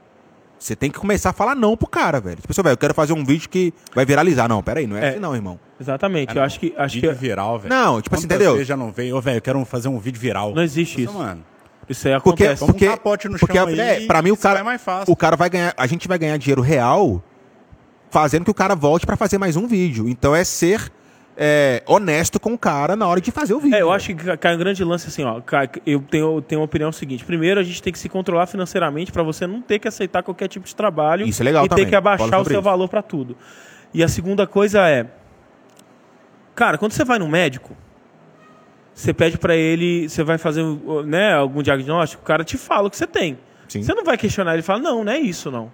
Você 0.59 0.75
tem 0.75 0.91
que 0.91 0.99
começar 0.99 1.31
a 1.31 1.33
falar 1.33 1.55
não 1.55 1.77
pro 1.77 1.87
cara, 1.87 2.21
velho. 2.21 2.37
Tipo 2.41 2.51
assim, 2.53 2.63
velho, 2.63 2.73
eu 2.73 2.77
quero 2.77 2.93
fazer 2.93 3.13
um 3.13 3.25
vídeo 3.25 3.49
que 3.49 3.73
vai 3.95 4.05
viralizar. 4.05 4.49
Não, 4.49 4.61
peraí, 4.61 4.89
não 4.89 4.97
é, 4.97 5.05
É. 5.05 5.09
assim 5.11 5.19
não, 5.21 5.33
irmão. 5.35 5.59
Exatamente. 5.81 6.33
Ah, 6.37 6.41
eu 6.41 6.43
acho 6.43 6.59
que. 6.59 6.75
Acho 6.77 6.95
vídeo 6.97 7.11
que 7.11 7.17
viral, 7.17 7.61
velho. 7.61 7.73
Não, 7.73 8.03
tipo 8.03 8.13
assim, 8.17 8.25
Quantas 8.25 8.37
entendeu? 8.37 8.53
vezes 8.55 8.67
já 8.67 8.77
não 8.77 8.91
veio, 8.91 9.17
ô, 9.17 9.21
velho, 9.21 9.37
eu 9.37 9.43
quero 9.43 9.65
fazer 9.65 9.87
um 9.89 10.01
vídeo 10.01 10.21
viral. 10.21 10.53
não 10.55 10.63
existe 10.63 11.05
Nossa, 11.05 11.11
isso. 11.17 11.25
mano. 11.27 11.45
Isso 11.89 12.07
aí 12.09 12.21
Porque, 12.21 12.45
acontece. 12.45 12.65
Um 12.65 12.67
porque, 12.67 12.87
capote 12.87 13.29
no 13.29 13.39
porque 13.39 13.57
chão 13.57 13.69
é, 13.69 13.91
aí, 13.97 14.07
pra 14.07 14.21
mim 14.21 14.31
o 14.31 14.37
cara, 14.37 14.61
é 14.61 14.63
mais 14.63 14.81
fácil. 14.83 15.13
o 15.13 15.17
cara 15.17 15.37
vai 15.37 15.49
ganhar, 15.49 15.75
a 15.77 15.87
gente 15.87 16.07
vai 16.07 16.19
ganhar 16.19 16.37
dinheiro 16.37 16.61
real 16.61 17.23
fazendo 18.11 18.45
que 18.45 18.51
o 18.51 18.55
cara 18.55 18.75
volte 18.75 19.07
pra 19.07 19.17
fazer 19.17 19.39
mais 19.39 19.57
um 19.57 19.67
vídeo. 19.67 20.09
Então 20.09 20.35
é 20.35 20.45
ser 20.45 20.93
é, 21.41 21.83
honesto 21.87 22.41
com 22.41 22.53
o 22.53 22.59
cara 22.59 22.97
na 22.97 23.07
hora 23.07 23.21
de 23.21 23.31
fazer 23.31 23.55
o 23.55 23.61
vídeo. 23.61 23.77
É, 23.77 23.81
eu 23.81 23.93
acho 23.93 24.15
que 24.15 24.37
cai 24.37 24.55
um 24.55 24.59
grande 24.59 24.83
lance 24.83 25.07
assim, 25.07 25.23
ó. 25.23 25.41
Eu 25.87 26.01
tenho, 26.01 26.43
tenho 26.43 26.61
uma 26.61 26.65
opinião 26.65 26.91
seguinte. 26.91 27.25
Primeiro, 27.25 27.61
a 27.61 27.63
gente 27.63 27.81
tem 27.81 27.93
que 27.93 27.99
se 27.99 28.09
controlar 28.09 28.47
financeiramente 28.47 29.13
pra 29.13 29.23
você 29.23 29.47
não 29.47 29.63
ter 29.63 29.79
que 29.79 29.87
aceitar 29.87 30.23
qualquer 30.23 30.49
tipo 30.49 30.67
de 30.67 30.75
trabalho 30.75 31.27
Isso 31.27 31.41
é 31.41 31.45
legal 31.45 31.65
e 31.65 31.69
também. 31.69 31.85
ter 31.85 31.91
que 31.91 31.97
abaixar 31.97 32.41
o 32.41 32.45
seu 32.45 32.55
isso. 32.55 32.63
valor 32.63 32.89
pra 32.89 33.03
tudo. 33.03 33.37
E 33.95 34.03
a 34.03 34.09
segunda 34.09 34.47
coisa 34.47 34.87
é, 34.89 35.07
cara, 36.55 36.77
quando 36.77 36.93
você 36.93 37.05
vai 37.05 37.19
no 37.19 37.29
médico, 37.29 37.75
você 38.99 39.15
pede 39.15 39.39
pra 39.39 39.55
ele, 39.55 40.09
você 40.09 40.25
vai 40.25 40.39
fazer, 40.39 40.65
né, 41.07 41.33
algum 41.33 41.63
diagnóstico, 41.63 42.21
o 42.21 42.27
cara 42.27 42.43
te 42.43 42.59
fala 42.59 42.89
o 42.89 42.91
que 42.91 42.97
você 42.97 43.07
tem. 43.07 43.39
Sim. 43.69 43.81
Você 43.81 43.95
não 43.95 44.05
vai 44.05 44.19
questionar 44.19 44.55
ele 44.55 44.61
e 44.61 44.63
falar, 44.63 44.81
não, 44.81 45.05
não 45.05 45.13
é 45.13 45.19
isso, 45.19 45.53
não. 45.53 45.71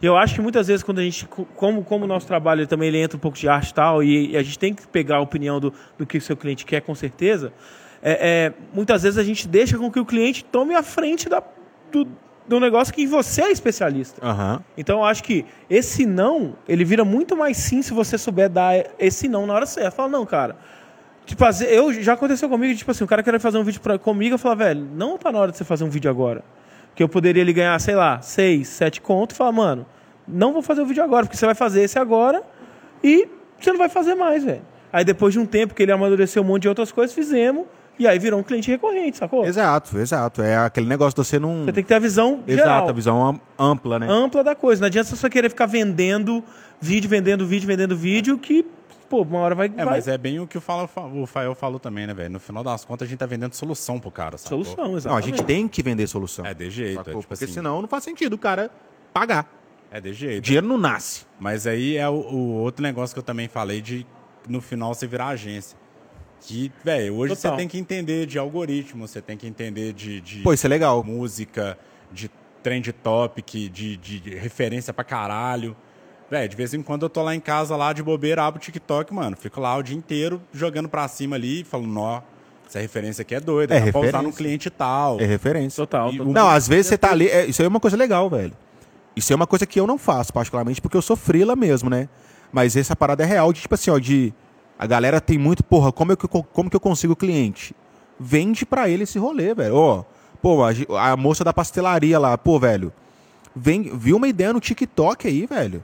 E 0.00 0.04
eu 0.04 0.14
acho 0.14 0.34
que 0.34 0.42
muitas 0.42 0.66
vezes 0.66 0.82
quando 0.82 0.98
a 0.98 1.02
gente, 1.02 1.26
como, 1.26 1.82
como 1.82 2.04
o 2.04 2.06
nosso 2.06 2.26
trabalho 2.26 2.66
também 2.66 2.88
ele 2.88 2.98
entra 2.98 3.16
um 3.16 3.20
pouco 3.20 3.38
de 3.38 3.48
arte 3.48 3.70
e 3.70 3.74
tal, 3.74 4.02
e, 4.02 4.32
e 4.32 4.36
a 4.36 4.42
gente 4.42 4.58
tem 4.58 4.74
que 4.74 4.86
pegar 4.88 5.16
a 5.16 5.20
opinião 5.20 5.58
do, 5.58 5.72
do 5.96 6.04
que 6.04 6.18
o 6.18 6.20
seu 6.20 6.36
cliente 6.36 6.66
quer 6.66 6.82
com 6.82 6.94
certeza, 6.94 7.50
é, 8.02 8.12
é, 8.12 8.52
muitas 8.74 9.04
vezes 9.04 9.16
a 9.16 9.24
gente 9.24 9.48
deixa 9.48 9.78
com 9.78 9.90
que 9.90 9.98
o 9.98 10.04
cliente 10.04 10.44
tome 10.44 10.74
a 10.74 10.82
frente 10.82 11.30
da, 11.30 11.42
do, 11.90 12.06
do 12.46 12.60
negócio 12.60 12.92
que 12.92 13.06
você 13.06 13.40
é 13.40 13.50
especialista. 13.50 14.20
Aham. 14.22 14.62
Então 14.76 14.98
eu 14.98 15.04
acho 15.06 15.24
que 15.24 15.46
esse 15.70 16.04
não, 16.04 16.56
ele 16.68 16.84
vira 16.84 17.06
muito 17.06 17.34
mais 17.34 17.56
sim 17.56 17.80
se 17.80 17.94
você 17.94 18.18
souber 18.18 18.50
dar 18.50 18.74
esse 18.98 19.28
não 19.28 19.46
na 19.46 19.54
hora 19.54 19.64
certa. 19.64 19.92
Fala, 19.92 20.10
não, 20.10 20.26
cara. 20.26 20.56
Tipo, 21.26 21.44
eu 21.68 21.92
já 21.92 22.12
aconteceu 22.14 22.48
comigo, 22.48 22.74
tipo 22.78 22.90
assim, 22.90 23.02
o 23.04 23.06
cara 23.06 23.22
queria 23.22 23.40
fazer 23.40 23.58
um 23.58 23.64
vídeo 23.64 23.80
pra, 23.80 23.98
comigo, 23.98 24.34
eu 24.34 24.38
falo, 24.38 24.56
velho, 24.56 24.88
não 24.94 25.18
tá 25.18 25.30
na 25.32 25.38
hora 25.40 25.50
de 25.50 25.58
você 25.58 25.64
fazer 25.64 25.82
um 25.84 25.90
vídeo 25.90 26.08
agora. 26.10 26.42
Que 26.94 27.02
eu 27.02 27.08
poderia 27.08 27.40
ele 27.42 27.52
ganhar, 27.52 27.78
sei 27.80 27.94
lá, 27.96 28.20
seis, 28.22 28.68
sete 28.68 29.00
conto 29.00 29.32
e 29.32 29.34
falar, 29.34 29.52
mano, 29.52 29.84
não 30.26 30.52
vou 30.52 30.62
fazer 30.62 30.80
o 30.82 30.86
vídeo 30.86 31.02
agora, 31.02 31.26
porque 31.26 31.36
você 31.36 31.44
vai 31.44 31.54
fazer 31.54 31.82
esse 31.82 31.98
agora 31.98 32.42
e 33.02 33.28
você 33.60 33.70
não 33.72 33.78
vai 33.78 33.88
fazer 33.88 34.14
mais, 34.14 34.44
velho. 34.44 34.62
Aí 34.92 35.04
depois 35.04 35.34
de 35.34 35.40
um 35.40 35.44
tempo 35.44 35.74
que 35.74 35.82
ele 35.82 35.92
amadureceu 35.92 36.42
um 36.42 36.46
monte 36.46 36.62
de 36.62 36.68
outras 36.68 36.90
coisas, 36.92 37.14
fizemos, 37.14 37.64
e 37.98 38.06
aí 38.06 38.18
virou 38.18 38.38
um 38.38 38.42
cliente 38.42 38.70
recorrente, 38.70 39.16
sacou? 39.16 39.44
Exato, 39.44 39.98
exato. 39.98 40.42
É 40.42 40.56
aquele 40.56 40.86
negócio 40.86 41.12
de 41.20 41.26
você 41.26 41.38
não. 41.38 41.64
Você 41.64 41.72
tem 41.72 41.82
que 41.82 41.88
ter 41.88 41.94
a 41.96 41.98
visão 41.98 42.40
geral 42.46 42.64
Exato, 42.66 42.90
a 42.90 42.92
visão 42.92 43.26
am- 43.26 43.40
ampla, 43.58 43.98
né? 43.98 44.06
ampla 44.08 44.44
da 44.44 44.54
coisa. 44.54 44.80
Não 44.80 44.86
adianta 44.86 45.08
você 45.08 45.16
só 45.16 45.28
querer 45.28 45.48
ficar 45.48 45.66
vendendo 45.66 46.42
vídeo, 46.80 47.08
vendendo 47.10 47.44
vídeo, 47.46 47.66
vendendo 47.66 47.96
vídeo, 47.96 48.38
que, 48.38 48.64
pô, 49.08 49.22
uma 49.22 49.38
hora 49.38 49.54
vai. 49.54 49.66
É, 49.66 49.70
vai... 49.70 49.84
mas 49.84 50.08
é 50.08 50.16
bem 50.18 50.38
o 50.40 50.46
que 50.46 50.58
o, 50.58 50.60
Fala- 50.60 50.88
o 51.14 51.26
Fael 51.26 51.54
falou 51.54 51.78
também, 51.78 52.06
né, 52.06 52.14
velho? 52.14 52.30
No 52.30 52.40
final 52.40 52.62
das 52.64 52.84
contas, 52.84 53.06
a 53.06 53.08
gente 53.08 53.18
tá 53.18 53.26
vendendo 53.26 53.54
solução 53.54 53.98
pro 53.98 54.10
cara, 54.10 54.36
sacou? 54.38 54.64
Solução, 54.64 55.10
Não, 55.10 55.16
a 55.16 55.20
gente 55.20 55.42
tem 55.44 55.66
que 55.68 55.82
vender 55.82 56.06
solução. 56.06 56.44
É 56.44 56.52
de 56.54 56.70
jeito, 56.70 56.96
sacou? 56.96 57.12
é 57.12 57.16
tipo 57.16 57.28
Porque 57.28 57.44
assim, 57.44 57.52
senão 57.54 57.80
não 57.80 57.88
faz 57.88 58.04
sentido 58.04 58.34
o 58.34 58.38
cara 58.38 58.70
pagar. 59.12 59.50
é 59.90 60.00
de 60.00 60.10
O 60.10 60.14
jeito. 60.14 60.44
dinheiro 60.44 60.66
não 60.66 60.76
nasce. 60.78 61.24
Mas 61.40 61.66
aí 61.66 61.96
é 61.96 62.08
o, 62.08 62.12
o 62.14 62.52
outro 62.58 62.82
negócio 62.82 63.14
que 63.14 63.18
eu 63.18 63.24
também 63.24 63.48
falei 63.48 63.80
de 63.80 64.06
no 64.48 64.60
final 64.60 64.94
você 64.94 65.06
virar 65.06 65.28
agência. 65.28 65.76
Que, 66.40 66.70
velho, 66.84 67.14
hoje 67.16 67.34
Total. 67.34 67.52
você 67.52 67.56
tem 67.56 67.66
que 67.68 67.78
entender 67.78 68.26
de 68.26 68.38
algoritmo, 68.38 69.08
você 69.08 69.20
tem 69.22 69.36
que 69.36 69.46
entender 69.46 69.92
de, 69.92 70.20
de 70.20 70.42
Pô, 70.42 70.52
isso 70.52 70.66
é 70.66 70.68
legal. 70.68 71.02
música, 71.02 71.78
de 72.12 72.30
trend 72.62 72.92
topic, 72.92 73.46
de, 73.70 73.96
de, 73.96 74.20
de 74.20 74.34
referência 74.34 74.92
pra 74.92 75.02
caralho. 75.02 75.76
Velho, 76.30 76.48
de 76.48 76.56
vez 76.56 76.74
em 76.74 76.82
quando 76.82 77.04
eu 77.04 77.08
tô 77.10 77.22
lá 77.22 77.34
em 77.34 77.40
casa, 77.40 77.76
lá 77.76 77.92
de 77.92 78.02
bobeira, 78.02 78.42
abro 78.44 78.58
o 78.58 78.62
TikTok, 78.62 79.14
mano. 79.14 79.36
Fico 79.36 79.60
lá 79.60 79.76
o 79.76 79.82
dia 79.82 79.96
inteiro 79.96 80.40
jogando 80.52 80.88
pra 80.88 81.06
cima 81.06 81.36
ali 81.36 81.60
e 81.60 81.64
falo, 81.64 81.86
nó, 81.86 82.20
essa 82.68 82.80
referência 82.80 83.22
aqui 83.22 83.34
é 83.34 83.40
doida, 83.40 83.74
É 83.74 83.80
dá 83.80 83.92
pra 83.92 84.00
usar 84.00 84.06
referência. 84.06 84.22
num 84.28 84.32
cliente 84.36 84.68
tal. 84.70 85.20
É 85.20 85.24
referência. 85.24 85.76
Total, 85.76 86.10
E 86.12 86.18
total. 86.18 86.32
Não, 86.32 86.48
às 86.48 86.66
vezes 86.66 86.86
você 86.88 86.98
tá 86.98 87.12
ali. 87.12 87.28
é, 87.28 87.46
isso 87.46 87.62
aí 87.62 87.66
é 87.66 87.68
uma 87.68 87.78
coisa 87.78 87.96
legal, 87.96 88.28
velho. 88.28 88.52
Isso 89.14 89.32
é 89.32 89.36
uma 89.36 89.46
coisa 89.46 89.64
que 89.64 89.78
eu 89.78 89.86
não 89.86 89.96
faço, 89.96 90.32
particularmente, 90.32 90.80
porque 90.80 90.96
eu 90.96 91.02
sou 91.02 91.16
frila 91.16 91.54
mesmo, 91.54 91.88
né? 91.88 92.08
Mas 92.52 92.76
essa 92.76 92.96
parada 92.96 93.22
é 93.22 93.26
real, 93.26 93.52
de 93.52 93.60
tipo 93.60 93.74
assim, 93.74 93.90
ó, 93.90 93.98
de. 93.98 94.32
A 94.78 94.86
galera 94.86 95.20
tem 95.20 95.38
muito, 95.38 95.62
porra, 95.64 95.90
como, 95.92 96.12
é 96.12 96.16
que, 96.16 96.24
eu- 96.26 96.28
como 96.52 96.68
que 96.68 96.76
eu 96.76 96.80
consigo 96.80 97.14
cliente? 97.16 97.74
Vende 98.18 98.66
pra 98.66 98.88
ele 98.90 99.04
esse 99.04 99.18
rolê, 99.18 99.54
velho. 99.54 99.74
Ó, 99.76 100.04
pô, 100.42 100.58
a, 100.64 101.12
a 101.12 101.16
moça 101.16 101.42
da 101.44 101.52
pastelaria 101.52 102.18
lá, 102.18 102.36
pô, 102.36 102.58
velho. 102.58 102.92
Vem, 103.54 103.96
viu 103.96 104.16
uma 104.18 104.28
ideia 104.28 104.52
no 104.52 104.60
TikTok 104.60 105.26
aí, 105.28 105.46
velho. 105.46 105.82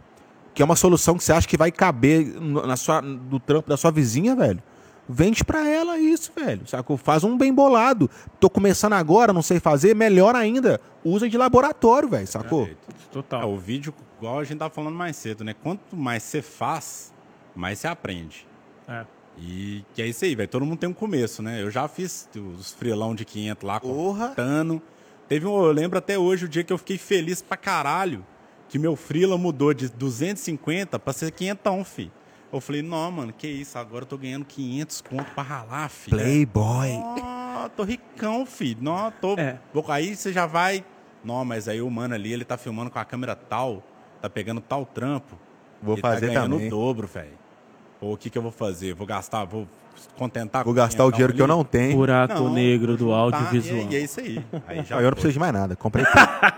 Que 0.55 0.62
é 0.62 0.65
uma 0.65 0.77
solução 0.77 1.17
que 1.17 1.25
você 1.25 1.33
acha 1.33 1.49
que 1.49 1.57
vai 1.57 1.71
caber 1.73 2.27
no- 2.41 2.67
na 2.67 2.77
sua, 2.77 3.01
do 3.01 3.41
trampo 3.41 3.69
da 3.69 3.77
sua 3.77 3.91
vizinha, 3.91 4.35
velho. 4.37 4.62
Vende 5.09 5.45
pra 5.45 5.67
ela 5.69 5.99
isso, 5.99 6.31
velho. 6.35 6.67
Sacou? 6.67 6.97
Faz 6.97 7.25
um 7.25 7.37
bem 7.37 7.53
bolado. 7.53 8.09
Tô 8.38 8.49
começando 8.49 8.93
agora, 8.93 9.33
não 9.33 9.43
sei 9.43 9.59
fazer, 9.59 9.95
melhor 9.97 10.35
ainda. 10.37 10.81
Usa 11.05 11.29
de 11.29 11.37
laboratório, 11.37 12.09
velho, 12.09 12.27
sacou? 12.27 12.67
É, 12.67 12.75
Total. 13.11 13.51
o 13.51 13.59
vídeo, 13.59 13.93
igual 14.19 14.38
a 14.38 14.45
gente 14.45 14.59
tava 14.59 14.73
falando 14.73 14.95
mais 14.95 15.17
cedo, 15.17 15.43
né? 15.43 15.55
Quanto 15.61 15.97
mais 15.97 16.23
você 16.23 16.41
faz, 16.41 17.12
mais 17.55 17.79
você 17.81 17.88
aprende. 17.88 18.47
É. 18.87 19.05
E 19.38 19.83
que 19.95 20.03
é 20.03 20.07
isso 20.07 20.25
aí, 20.25 20.35
velho. 20.35 20.49
Todo 20.49 20.65
mundo 20.65 20.79
tem 20.79 20.88
um 20.88 20.93
começo, 20.95 21.43
né? 21.43 21.61
Eu 21.62 21.71
já 21.71 21.88
fiz 21.88 22.29
os 22.37 22.73
frilão 22.73 23.15
de 23.15 23.25
500 23.25 23.67
lá, 23.67 23.81
Porra. 23.81 24.27
cortando. 24.29 24.81
Teve 25.29 25.47
um, 25.47 25.65
eu 25.65 25.73
lembro 25.73 25.99
até 25.99 26.19
hoje 26.19 26.45
o 26.45 26.49
dia 26.49 26.62
que 26.62 26.73
eu 26.73 26.79
fiquei 26.79 26.99
feliz 26.99 27.41
pra 27.43 27.57
caralho 27.57 28.25
que 28.73 28.79
meu 28.79 28.97
frila 28.97 29.37
mudou 29.37 29.75
de 29.75 29.91
250 29.91 30.99
pra 30.99 31.13
ser 31.13 31.31
500, 31.31 31.87
fi. 31.87 32.11
Eu 32.51 32.59
falei, 32.59 32.81
não, 32.81 33.13
mano, 33.13 33.31
que 33.31 33.47
isso, 33.47 33.77
agora 33.77 34.05
eu 34.05 34.09
tô 34.09 34.17
ganhando 34.17 34.47
500 34.47 35.03
conto 35.03 35.31
pra 35.35 35.43
ralar, 35.43 35.91
fi. 35.91 36.09
Playboy. 36.09 36.89
Ó, 36.97 37.69
tô 37.69 37.83
ricão, 37.83 38.47
filho. 38.47 38.83
Não, 38.83 39.11
tô. 39.11 39.35
É. 39.39 39.59
Aí 39.89 40.17
você 40.17 40.33
já 40.33 40.47
vai. 40.47 40.83
Não, 41.23 41.45
mas 41.45 41.69
aí 41.69 41.83
o 41.83 41.91
mano 41.91 42.15
ali, 42.15 42.33
ele 42.33 42.47
tá 42.47 42.57
filmando 42.57 42.91
com 42.91 42.99
a 42.99 43.05
câmera 43.05 43.37
tal, 43.37 43.83
tá 44.23 44.31
pegando 44.31 44.63
tal 44.63 44.87
trampo. 44.87 45.39
Vou 45.83 45.97
ele 45.97 46.01
fazer 46.01 46.29
tá 46.29 46.33
ganhando 46.33 46.53
também. 46.53 46.69
o 46.69 46.71
dobro, 46.71 47.07
velho. 47.07 47.39
Pô, 48.03 48.15
o 48.15 48.17
que 48.17 48.29
que 48.29 48.37
eu 48.37 48.43
vou 48.43 48.51
fazer? 48.51 48.95
Vou 48.95 49.07
gastar, 49.07 49.45
vou 49.45 49.65
contentar 50.19 50.65
Vou 50.65 50.75
com 50.75 50.77
gastar 50.77 51.05
o 51.05 51.12
500 51.12 51.17
dinheiro 51.17 51.33
que 51.35 51.41
eu 51.41 51.45
ali? 51.45 51.55
não 51.55 51.62
tenho. 51.62 51.95
Buraco 51.97 52.35
Não, 52.35 52.53
negro 52.53 52.97
do 52.97 53.11
tá, 53.11 53.15
audiovisual. 53.15 53.83
E, 53.88 53.93
e 53.93 53.97
é 53.97 54.01
isso 54.01 54.19
aí. 54.19 54.45
Aí 54.67 54.83
já 54.83 54.97
eu 54.97 55.03
não 55.03 55.12
preciso 55.12 55.35
de 55.35 55.38
mais 55.38 55.53
nada. 55.53 55.77
Comprei. 55.77 56.05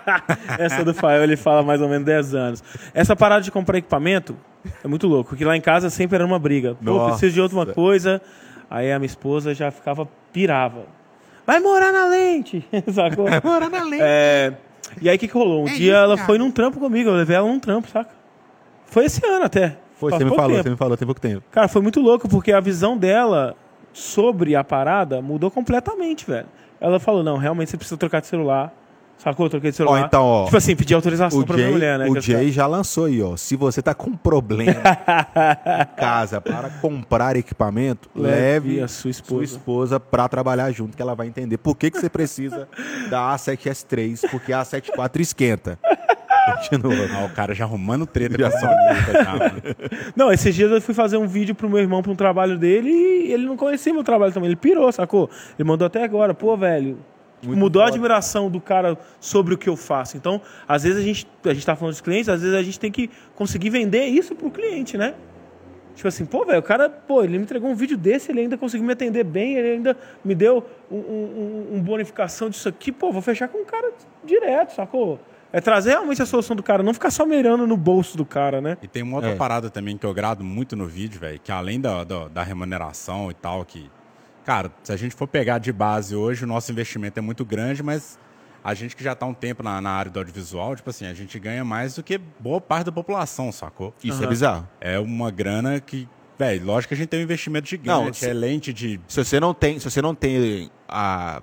Essa 0.58 0.82
do 0.82 0.94
Fael, 0.94 1.22
ele 1.22 1.36
fala 1.36 1.62
mais 1.62 1.82
ou 1.82 1.88
menos 1.90 2.06
10 2.06 2.34
anos. 2.34 2.64
Essa 2.94 3.14
parada 3.14 3.42
de 3.42 3.50
comprar 3.50 3.76
equipamento 3.76 4.34
é 4.82 4.88
muito 4.88 5.06
louco, 5.06 5.28
porque 5.28 5.44
lá 5.44 5.54
em 5.54 5.60
casa 5.60 5.90
sempre 5.90 6.14
era 6.16 6.24
uma 6.24 6.38
briga. 6.38 6.76
Pô, 6.76 6.92
Nossa. 6.92 7.10
preciso 7.10 7.34
de 7.34 7.40
outra 7.42 7.74
coisa. 7.74 8.22
Aí 8.70 8.90
a 8.90 8.98
minha 8.98 9.04
esposa 9.04 9.52
já 9.52 9.70
ficava 9.70 10.08
pirava. 10.32 10.86
Vai 11.46 11.60
morar 11.60 11.92
na 11.92 12.06
lente, 12.06 12.66
sacou? 12.90 13.26
Bora 13.42 13.68
na 13.68 13.84
lei. 13.84 14.00
É, 14.02 14.54
e 14.98 15.10
aí 15.10 15.16
o 15.16 15.18
que, 15.18 15.28
que 15.28 15.34
rolou? 15.34 15.64
Um 15.64 15.68
É 15.68 15.72
dia 15.74 15.92
isso, 15.92 16.04
ela 16.04 16.14
cara. 16.16 16.26
foi 16.26 16.38
num 16.38 16.50
trampo 16.50 16.80
comigo, 16.80 17.10
eu 17.10 17.14
levei 17.14 17.36
ela 17.36 17.46
num 17.46 17.60
trampo, 17.60 17.86
saca? 17.90 18.08
Foi 18.86 19.04
esse 19.04 19.20
ano 19.26 19.44
até. 19.44 19.76
Foi, 19.98 20.10
Faz 20.10 20.22
você 20.22 20.28
me 20.28 20.34
falou, 20.36 20.50
tempo. 20.56 20.62
você 20.62 20.70
me 20.70 20.76
falou, 20.76 20.96
tem 20.96 21.06
pouco 21.06 21.20
tempo. 21.20 21.42
Cara, 21.50 21.68
foi 21.68 21.80
muito 21.82 22.00
louco, 22.00 22.28
porque 22.28 22.52
a 22.52 22.60
visão 22.60 22.96
dela 22.96 23.54
sobre 23.92 24.56
a 24.56 24.64
parada 24.64 25.22
mudou 25.22 25.50
completamente, 25.50 26.26
velho. 26.26 26.46
Ela 26.80 26.98
falou, 26.98 27.22
não, 27.22 27.36
realmente 27.38 27.70
você 27.70 27.76
precisa 27.76 27.96
trocar 27.96 28.20
de 28.20 28.26
celular. 28.26 28.72
Sacou? 29.16 29.46
Eu 29.46 29.50
troquei 29.50 29.70
de 29.70 29.76
celular. 29.76 30.00
então, 30.04 30.24
ó, 30.24 30.44
Tipo 30.46 30.56
assim, 30.56 30.74
pedir 30.74 30.92
autorização 30.94 31.38
O 31.40 31.46
pra 31.46 31.56
minha 31.56 31.70
mulher, 31.70 31.98
né? 32.00 32.08
o 32.08 32.20
Jay 32.20 32.50
já 32.50 32.66
lançou 32.66 33.04
aí, 33.04 33.22
ó. 33.22 33.36
Se 33.36 33.54
você 33.54 33.80
tá 33.80 33.94
com 33.94 34.12
problema 34.16 34.72
em 34.72 34.74
casa 35.96 36.40
para 36.40 36.68
comprar 36.82 37.36
equipamento, 37.36 38.10
Leve 38.14 38.70
leve 38.70 38.82
a 38.82 38.88
sua 38.88 39.10
esposa. 39.12 39.46
sua 39.46 39.56
esposa 39.56 40.00
para 40.00 40.28
trabalhar 40.28 40.70
junto, 40.72 40.96
que 40.96 41.00
ela 41.00 41.14
vai 41.14 41.28
entender 41.28 41.56
por 41.58 41.76
que, 41.76 41.92
que 41.92 41.98
você 42.00 42.08
precisa 42.10 42.68
da 43.08 43.32
A7S3, 43.36 44.28
porque 44.30 44.52
a 44.52 44.62
A74 44.62 45.20
esquenta. 45.20 45.78
Continua. 46.46 46.94
Ah, 47.14 47.24
o 47.24 47.30
cara 47.30 47.54
já 47.54 47.64
arrumando 47.64 48.06
treta 48.06 48.36
Já 48.38 48.50
com 48.50 48.56
a 48.56 48.60
Sony. 48.60 48.74
Não, 50.16 50.32
esses 50.32 50.54
dias 50.54 50.70
eu 50.70 50.80
fui 50.80 50.94
fazer 50.94 51.16
um 51.16 51.26
vídeo 51.26 51.54
pro 51.54 51.68
meu 51.68 51.78
irmão 51.78 52.02
pra 52.02 52.12
um 52.12 52.16
trabalho 52.16 52.58
dele 52.58 52.90
e 52.90 53.32
ele 53.32 53.46
não 53.46 53.56
conhecia 53.56 53.92
meu 53.92 54.04
trabalho 54.04 54.32
também. 54.32 54.48
Ele 54.48 54.56
pirou, 54.56 54.90
sacou? 54.92 55.30
Ele 55.58 55.66
mandou 55.66 55.86
até 55.86 56.02
agora, 56.04 56.34
pô, 56.34 56.56
velho. 56.56 56.98
Muito 57.42 57.58
mudou 57.58 57.82
a 57.82 57.86
foda. 57.86 57.96
admiração 57.96 58.50
do 58.50 58.60
cara 58.60 58.96
sobre 59.20 59.52
o 59.54 59.58
que 59.58 59.68
eu 59.68 59.76
faço. 59.76 60.16
Então, 60.16 60.40
às 60.66 60.82
vezes 60.82 60.98
a 60.98 61.02
gente, 61.02 61.26
a 61.44 61.52
gente 61.52 61.66
tá 61.66 61.76
falando 61.76 61.92
dos 61.92 62.00
clientes, 62.00 62.28
às 62.28 62.40
vezes 62.40 62.56
a 62.56 62.62
gente 62.62 62.80
tem 62.80 62.90
que 62.90 63.10
conseguir 63.34 63.68
vender 63.70 64.04
isso 64.06 64.34
pro 64.34 64.50
cliente, 64.50 64.96
né? 64.96 65.14
Tipo 65.94 66.08
assim, 66.08 66.24
pô, 66.24 66.44
velho, 66.44 66.58
o 66.58 66.62
cara, 66.62 66.88
pô, 66.88 67.22
ele 67.22 67.36
me 67.38 67.44
entregou 67.44 67.70
um 67.70 67.74
vídeo 67.74 67.96
desse, 67.96 68.32
ele 68.32 68.40
ainda 68.40 68.56
conseguiu 68.56 68.84
me 68.86 68.92
atender 68.94 69.22
bem, 69.24 69.56
ele 69.56 69.68
ainda 69.74 69.96
me 70.24 70.34
deu 70.34 70.64
um, 70.90 70.96
um- 70.96 71.66
um 71.74 71.80
bonificação 71.80 72.48
disso 72.50 72.68
aqui, 72.68 72.90
pô, 72.90 73.12
vou 73.12 73.22
fechar 73.22 73.46
com 73.48 73.58
o 73.58 73.64
cara 73.64 73.92
direto, 74.24 74.72
sacou? 74.74 75.20
É 75.56 75.60
trazer 75.60 75.90
realmente 75.90 76.20
a 76.20 76.26
solução 76.26 76.56
do 76.56 76.64
cara, 76.64 76.82
não 76.82 76.92
ficar 76.92 77.12
só 77.12 77.24
mirando 77.24 77.64
no 77.64 77.76
bolso 77.76 78.16
do 78.16 78.24
cara, 78.26 78.60
né? 78.60 78.76
E 78.82 78.88
tem 78.88 79.04
uma 79.04 79.14
outra 79.18 79.30
É. 79.30 79.36
parada 79.36 79.70
também 79.70 79.96
que 79.96 80.04
eu 80.04 80.12
grado 80.12 80.42
muito 80.42 80.74
no 80.74 80.84
vídeo, 80.88 81.20
velho, 81.20 81.38
que 81.38 81.52
além 81.52 81.80
da, 81.80 82.02
da, 82.02 82.26
da 82.26 82.42
remuneração 82.42 83.30
e 83.30 83.34
tal, 83.34 83.64
que, 83.64 83.88
cara, 84.44 84.72
se 84.82 84.90
a 84.92 84.96
gente 84.96 85.14
for 85.14 85.28
pegar 85.28 85.58
de 85.58 85.72
base 85.72 86.16
hoje, 86.16 86.42
o 86.42 86.46
nosso 86.48 86.72
investimento 86.72 87.20
é 87.20 87.22
muito 87.22 87.44
grande, 87.44 87.84
mas 87.84 88.18
a 88.64 88.74
gente 88.74 88.96
que 88.96 89.04
já 89.04 89.14
tá 89.14 89.26
há 89.26 89.28
um 89.28 89.34
tempo 89.34 89.62
na, 89.62 89.80
na 89.80 89.90
área 89.90 90.10
do 90.10 90.18
audiovisual, 90.18 90.74
tipo 90.74 90.90
assim, 90.90 91.06
a 91.06 91.14
gente 91.14 91.38
ganha 91.38 91.64
mais 91.64 91.94
do 91.94 92.02
que 92.02 92.18
boa 92.40 92.60
parte 92.60 92.86
da 92.86 92.92
população, 92.92 93.52
sacou? 93.52 93.94
Isso 94.02 94.16
Aham. 94.18 94.24
é 94.24 94.28
bizarro. 94.28 94.68
É 94.80 94.98
uma 94.98 95.30
grana 95.30 95.78
que, 95.78 96.08
velho, 96.36 96.66
lógico 96.66 96.88
que 96.88 96.94
a 96.94 96.96
gente 96.96 97.10
tem 97.10 97.20
um 97.20 97.22
investimento 97.22 97.68
gigante, 97.68 97.86
Não, 98.06 98.12
se- 98.12 98.28
é 98.28 98.32
lente 98.32 98.72
de... 98.72 98.98
Se 99.06 99.22
você 99.24 99.38
não 99.38 99.54
tem, 99.54 99.78
se 99.78 99.88
você 99.88 100.02
não 100.02 100.16
tem 100.16 100.68
a, 100.88 101.40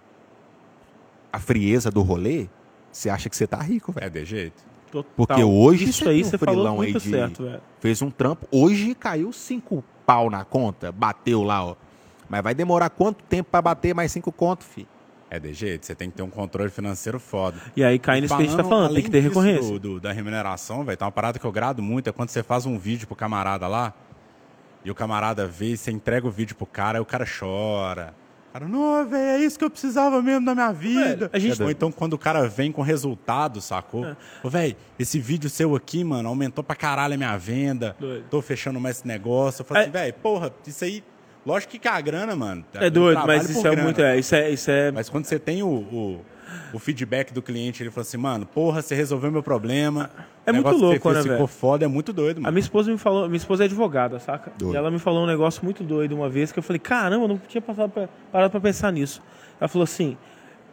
a 1.32 1.39
frieza 1.39 1.89
do 1.89 2.02
rolê, 2.02 2.47
você 2.92 3.10
acha 3.10 3.30
que 3.30 3.36
você 3.36 3.48
tá 3.48 3.58
rico, 3.58 3.92
velho. 3.92 4.06
É 4.08 4.10
de 4.10 4.26
jeito. 4.26 4.64
Total. 4.92 5.12
Porque 5.16 5.44
hoje 5.44 5.86
isso 5.86 6.04
você 6.04 6.10
aí 6.10 6.16
tem 6.18 6.26
um 6.26 6.30
você 6.30 6.38
falou 6.38 6.54
frilão 6.56 6.74
aí 6.82 6.92
muito 6.92 7.00
de- 7.04 7.10
certo, 7.10 7.44
velho. 7.44 7.62
Fez 7.80 8.02
um 8.02 8.12
trampo, 8.12 8.46
hoje 8.52 8.94
caiu 8.94 9.32
cinco 9.32 9.84
pau 10.06 10.30
na 10.30 10.44
conta, 10.44 10.92
bateu 10.92 11.42
lá, 11.44 11.64
ó. 11.66 11.76
Mas 12.30 12.42
vai 12.44 12.54
demorar 12.54 12.90
quanto 12.90 13.24
tempo 13.24 13.50
pra 13.50 13.62
bater 13.62 13.94
mais 13.96 14.12
cinco 14.12 14.32
conto, 14.32 14.64
fi? 14.66 14.86
É 15.30 15.40
de 15.40 15.54
jeito, 15.54 15.86
você 15.86 15.96
tem 15.96 16.10
que 16.10 16.18
ter 16.18 16.24
um 16.24 16.30
controle 16.30 16.70
financeiro 16.70 17.18
foda. 17.18 17.58
E 17.74 17.82
aí 17.86 17.98
cai 17.98 18.20
nisso 18.20 18.36
que 18.36 18.42
a 18.44 18.46
gente 18.46 18.58
tá 18.58 18.64
falando, 18.66 18.94
tem 18.94 19.04
que 19.04 19.10
ter 19.10 19.22
recorrência. 19.22 19.72
Do, 19.72 19.80
do- 19.80 20.00
da 20.02 20.12
remuneração, 20.12 20.84
velho, 20.84 20.98
tá 20.98 21.06
uma 21.06 21.12
parada 21.12 21.40
que 21.40 21.46
eu 21.46 21.52
grado 21.54 21.82
muito, 21.82 22.10
é 22.10 22.12
quando 22.12 22.28
você 22.30 22.44
faz 22.44 22.66
um 22.66 22.78
vídeo 22.78 23.08
pro 23.08 23.16
camarada 23.16 23.66
lá, 23.70 23.94
e 24.84 24.92
o 24.92 24.96
camarada 24.96 25.48
vê, 25.48 25.68
e 25.68 25.78
você 25.78 25.90
entrega 25.90 26.28
o 26.28 26.32
vídeo 26.32 26.54
pro 26.56 26.66
cara, 26.66 26.98
aí 26.98 27.02
o 27.02 27.06
cara 27.06 27.26
chora. 27.26 28.14
Cara, 28.54 28.68
não, 28.68 29.08
velho, 29.08 29.24
é 29.24 29.40
isso 29.40 29.58
que 29.58 29.64
eu 29.64 29.70
precisava 29.70 30.22
mesmo 30.22 30.42
na 30.46 30.54
minha 30.54 30.72
vida. 30.74 31.30
a 31.32 31.40
gente- 31.40 31.62
É. 31.62 31.64
Ou 31.64 31.72
então 31.72 31.92
quando 31.92 32.14
o 32.14 32.18
cara 32.18 32.48
vem 32.50 32.72
com 32.72 32.82
resultado, 32.82 33.62
sacou? 33.62 34.06
Ô, 34.44 34.50
velho, 34.50 34.76
esse 35.00 35.20
vídeo 35.20 35.50
seu 35.50 35.74
aqui, 35.76 36.04
mano, 36.04 36.28
aumentou 36.28 36.64
pra 36.64 36.76
caralho 36.76 37.14
a 37.14 37.18
minha 37.18 37.38
venda, 37.38 37.96
Doido. 38.00 38.26
tô 38.30 38.42
fechando 38.42 38.80
mais 38.80 38.98
esse 38.98 39.08
negócio. 39.08 39.62
Eu 39.62 39.66
falo 39.66 39.80
É- 39.80 39.84
assim, 39.84 39.92
velho, 39.92 40.14
porra, 40.16 40.52
isso 40.68 40.84
aí, 40.84 41.02
lógico 41.46 41.80
que 41.80 41.88
a 41.88 42.02
grana, 42.02 42.36
mano. 42.36 42.66
É 42.74 42.90
doido, 42.90 43.22
mas 43.26 43.50
isso 43.50 43.60
é 43.66 43.72
grana. 43.72 43.84
muito. 43.84 44.02
É, 44.02 44.20
isso 44.20 44.36
é. 44.36 44.50
Isso 44.50 44.70
é 44.70 44.92
Mas 44.92 45.08
quando 45.10 45.26
você 45.26 45.40
tem 45.40 45.64
o, 45.64 45.68
o, 45.68 46.26
o 46.74 46.80
feedback 46.80 47.34
do 47.34 47.42
cliente, 47.42 47.84
ele 47.84 47.92
fala 47.92 48.02
assim, 48.02 48.18
mano, 48.18 48.46
porra, 48.46 48.82
você 48.82 48.96
resolveu 48.96 49.32
meu 49.32 49.44
problema. 49.44 50.10
É 50.46 50.52
muito 50.52 50.70
louco, 50.72 51.12
né, 51.12 51.22
Ficou 51.22 51.36
velho? 51.38 51.48
foda, 51.48 51.86
é 51.86 51.88
muito 51.88 52.12
doido, 52.12 52.38
A 52.40 52.42
mano. 52.42 52.54
minha 52.54 52.62
esposa 52.62 52.92
me 52.92 52.98
falou, 52.98 53.28
minha 53.28 53.38
esposa 53.38 53.64
é 53.64 53.66
advogada, 53.66 54.20
saca? 54.20 54.52
Doido. 54.58 54.74
E 54.74 54.78
ela 54.78 54.90
me 54.90 55.00
falou 55.00 55.24
um 55.24 55.28
negócio 55.28 55.64
muito 55.64 55.84
doido 55.84 56.16
uma 56.16 56.30
vez 56.30 56.52
que 56.52 56.60
eu 56.60 56.64
falei, 56.64 56.80
caramba, 56.80 57.26
eu 57.26 57.28
não 57.28 57.38
tinha 57.48 57.62
passado 57.62 57.90
pra, 57.92 58.10
parado 58.32 58.52
pra 58.52 58.60
pensar 58.60 58.92
nisso. 58.92 59.22
Ela 59.60 59.68
falou 59.68 59.84
assim: 59.84 60.18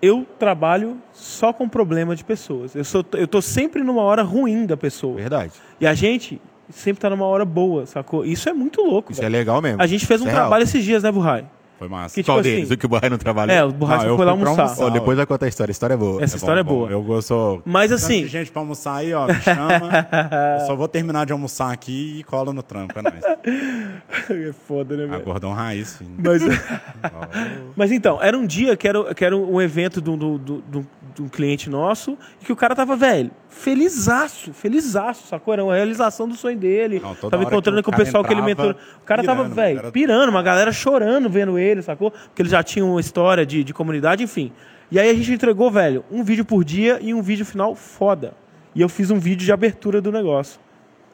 eu 0.00 0.26
trabalho 0.38 0.96
só 1.12 1.52
com 1.52 1.68
problema 1.68 2.14
de 2.16 2.24
pessoas. 2.24 2.74
Eu, 2.74 2.84
sou, 2.84 3.04
eu 3.14 3.26
tô 3.28 3.42
sempre 3.42 3.82
numa 3.82 4.02
hora 4.02 4.22
ruim 4.22 4.64
da 4.64 4.76
pessoa. 4.76 5.16
Verdade. 5.16 5.52
E 5.80 5.86
a 5.86 5.92
gente 5.94 6.40
sempre 6.70 7.00
tá 7.00 7.10
numa 7.10 7.26
hora 7.26 7.44
boa, 7.44 7.84
sacou? 7.86 8.24
Isso 8.24 8.48
é 8.48 8.52
muito 8.52 8.80
louco. 8.82 9.12
Isso 9.12 9.20
é 9.20 9.24
velho. 9.24 9.32
legal 9.36 9.60
mesmo. 9.60 9.82
A 9.82 9.86
gente 9.86 10.06
fez 10.06 10.20
um 10.20 10.24
Isso 10.24 10.30
é 10.30 10.32
real. 10.34 10.44
trabalho 10.44 10.62
esses 10.64 10.84
dias, 10.84 11.02
né, 11.02 11.10
Burrai? 11.12 11.44
Foi 11.78 11.88
massa. 11.88 12.14
Que, 12.14 12.22
tipo 12.22 12.32
Qual 12.32 12.40
assim, 12.40 12.50
deles? 12.50 12.70
O 12.70 12.76
que 12.76 12.86
o 12.86 12.88
Borracha 12.88 13.10
não 13.10 13.18
trabalhou? 13.18 13.54
É, 13.56 13.64
o 13.64 13.70
Borracha 13.70 14.04
Não, 14.04 14.10
eu 14.10 14.16
foi 14.16 14.24
lá 14.26 14.32
almoçar. 14.32 14.62
almoçar. 14.62 14.84
Ó, 14.84 14.90
depois 14.90 15.16
vai 15.16 15.26
contar 15.26 15.46
a 15.46 15.48
história. 15.48 15.70
A 15.70 15.72
história 15.72 15.94
é 15.94 15.96
boa. 15.96 16.22
Essa 16.22 16.36
história 16.36 16.60
é 16.60 16.62
boa. 16.64 16.90
Eu, 16.90 17.06
eu 17.08 17.22
sou... 17.22 17.62
Mas 17.64 17.92
assim- 17.92 18.22
de 18.22 18.28
gente 18.28 18.50
pra 18.50 18.60
almoçar 18.62 18.96
aí, 18.96 19.14
ó, 19.14 19.26
me 19.26 19.34
chama. 19.40 20.08
eu 20.60 20.66
só 20.66 20.74
vou 20.74 20.88
terminar 20.88 21.24
de 21.24 21.32
almoçar 21.32 21.72
aqui 21.72 22.18
e 22.18 22.24
colo 22.24 22.52
no 22.52 22.62
trampo, 22.62 22.98
é 22.98 23.02
nóis. 23.02 23.22
é 24.30 24.52
foda, 24.66 24.96
né, 24.96 25.06
velho? 25.06 25.22
gordão 25.24 25.52
raiz, 25.52 25.96
filho. 25.96 26.10
Mas, 26.18 26.42
mas 27.76 27.92
então, 27.92 28.18
era 28.22 28.36
um 28.36 28.46
dia 28.46 28.76
que 28.76 28.88
era, 28.88 29.14
que 29.14 29.24
era 29.24 29.36
um 29.36 29.60
evento 29.60 30.00
de 30.00 30.10
um, 30.10 30.16
do- 30.18 30.38
do- 30.38 30.60
do- 30.62 30.86
de 31.14 31.22
um 31.22 31.28
cliente 31.28 31.68
nosso 31.70 32.16
e 32.40 32.44
que 32.44 32.52
o 32.52 32.56
cara 32.56 32.74
tava, 32.76 32.96
velho, 32.96 33.30
felizaço, 33.58 34.52
felizaço, 34.52 35.26
sacou? 35.26 35.52
Era 35.52 35.64
uma 35.64 35.74
realização 35.74 36.28
do 36.28 36.34
sonho 36.36 36.56
dele. 36.56 37.00
Não, 37.00 37.14
tava 37.14 37.42
encontrando 37.42 37.82
com 37.82 37.90
o 37.90 37.96
pessoal 37.96 38.24
que 38.24 38.32
ele 38.32 38.42
mentorou. 38.42 38.74
O 39.02 39.04
cara 39.04 39.22
tava, 39.22 39.42
pirando, 39.42 39.54
velho, 39.54 39.78
era- 39.78 39.92
pirando, 39.92 40.28
uma 40.30 40.42
galera 40.42 40.72
chorando 40.72 41.28
vendo 41.28 41.58
ele, 41.58 41.82
sacou? 41.82 42.10
Porque 42.10 42.42
ele 42.42 42.48
já 42.48 42.62
tinha 42.62 42.84
uma 42.84 43.00
história 43.00 43.44
de, 43.44 43.62
de 43.64 43.74
comunidade, 43.74 44.22
enfim. 44.22 44.52
E 44.90 44.98
aí 44.98 45.10
a 45.10 45.14
gente 45.14 45.32
entregou, 45.32 45.70
velho, 45.70 46.04
um 46.10 46.22
vídeo 46.22 46.44
por 46.44 46.64
dia 46.64 46.98
e 47.02 47.12
um 47.12 47.20
vídeo 47.20 47.44
final 47.44 47.74
foda. 47.74 48.32
E 48.74 48.80
eu 48.80 48.88
fiz 48.88 49.10
um 49.10 49.18
vídeo 49.18 49.44
de 49.44 49.52
abertura 49.52 50.00
do 50.00 50.10
negócio. 50.10 50.60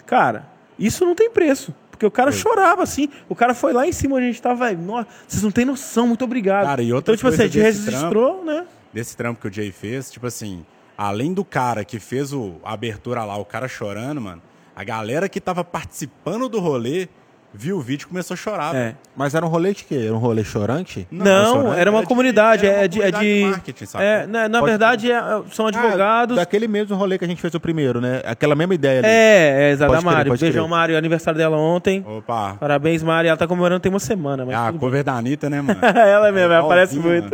Cara, 0.07 0.47
isso 0.79 1.05
não 1.05 1.15
tem 1.15 1.31
preço. 1.31 1.75
Porque 1.91 2.05
o 2.05 2.11
cara 2.11 2.31
chorava 2.33 2.83
assim. 2.83 3.09
O 3.29 3.35
cara 3.35 3.55
foi 3.55 3.73
lá 3.73 3.87
em 3.87 3.93
cima 3.93 4.19
a 4.19 4.21
gente 4.21 4.41
tava, 4.43 4.67
velho. 4.67 4.79
Nossa, 4.81 5.09
vocês 5.27 5.43
não 5.43 5.51
têm 5.51 5.65
noção, 5.65 6.09
muito 6.09 6.25
obrigado. 6.25 6.67
Cara, 6.67 6.83
e 6.83 6.93
outra 6.93 7.15
então, 7.15 7.17
tipo 7.17 7.29
assim, 7.29 7.43
a 7.43 7.47
gente 7.47 7.61
registrou, 7.61 8.45
né? 8.45 8.67
desse 8.93 9.17
trampo 9.17 9.41
que 9.41 9.49
o 9.49 9.53
Jay 9.53 9.73
fez, 9.73 10.09
tipo 10.11 10.25
assim, 10.25 10.65
além 10.97 11.33
do 11.33 11.45
cara 11.45 11.85
que 11.85 11.99
fez 11.99 12.33
o, 12.33 12.57
a 12.65 12.73
abertura 12.73 13.25
lá, 13.25 13.37
o 13.37 13.45
cara 13.45 13.69
chorando, 13.69 14.21
mano, 14.21 14.43
a 14.75 14.85
galera 14.85 15.29
que 15.29 15.41
tava 15.41 15.63
participando 15.65 16.49
do 16.49 16.59
rolê 16.61 17.09
viu 17.57 17.77
o 17.77 17.81
vídeo 17.81 18.07
e 18.07 18.09
começou 18.09 18.35
a 18.35 18.37
chorar. 18.37 18.75
É. 18.75 18.97
Mas 19.17 19.33
era 19.33 19.47
um 19.47 19.49
rolê 19.49 19.73
de 19.73 19.85
quê? 19.85 20.07
Era 20.07 20.13
um 20.15 20.19
rolê 20.19 20.43
chorante? 20.43 21.07
Não, 21.09 21.55
chorando, 21.55 21.75
era 21.79 21.89
uma 21.89 22.01
de- 22.01 22.07
comunidade. 22.09 22.67
era 22.67 22.85
é 22.85 22.89
de. 22.89 23.01
É 23.01 23.13
de, 23.13 23.19
de 23.21 23.45
marketing, 23.49 23.87
sabe? 23.87 24.05
é, 24.05 24.27
na, 24.27 24.49
na 24.49 24.59
Pode- 24.59 24.71
verdade, 24.73 25.13
é- 25.13 25.23
são 25.53 25.69
advogados. 25.69 26.37
Ah, 26.37 26.41
daquele 26.41 26.67
mesmo 26.67 26.97
rolê 26.97 27.17
que 27.17 27.25
a 27.25 27.29
gente 27.29 27.41
fez 27.41 27.55
o 27.55 27.61
primeiro, 27.61 28.01
né? 28.01 28.23
Aquela 28.25 28.57
mesma 28.57 28.75
ideia 28.75 28.99
ali. 28.99 29.07
é, 29.07 29.73
é, 29.73 29.77
crer, 29.77 30.03
Mário. 30.03 30.33
Beijão, 30.37 30.65
crer. 30.65 30.69
Mário. 30.69 30.99
Aniversário 30.99 31.39
dela 31.39 31.57
ontem. 31.57 32.05
Opa, 32.05 32.57
Parabéns, 32.59 33.05
Mário. 33.05 33.29
Ela 33.29 33.37
tá 33.37 33.47
comemorando 33.47 33.79
tem 33.81 33.93
uma 33.93 34.01
semana, 34.01 34.45
mas. 34.45 34.53
é 34.53 34.57
a 34.59 34.63
tudo 34.67 34.73
bem. 34.73 34.81
cover 34.81 35.05
da 35.05 35.13
Anitta, 35.13 35.49
né, 35.49 35.61
mano? 35.61 35.79
ela 35.95 36.33
mesmo, 36.33 36.53
ela 36.53 36.67
igualzinho, 36.67 36.67
aparece 36.67 36.99
muito. 36.99 37.31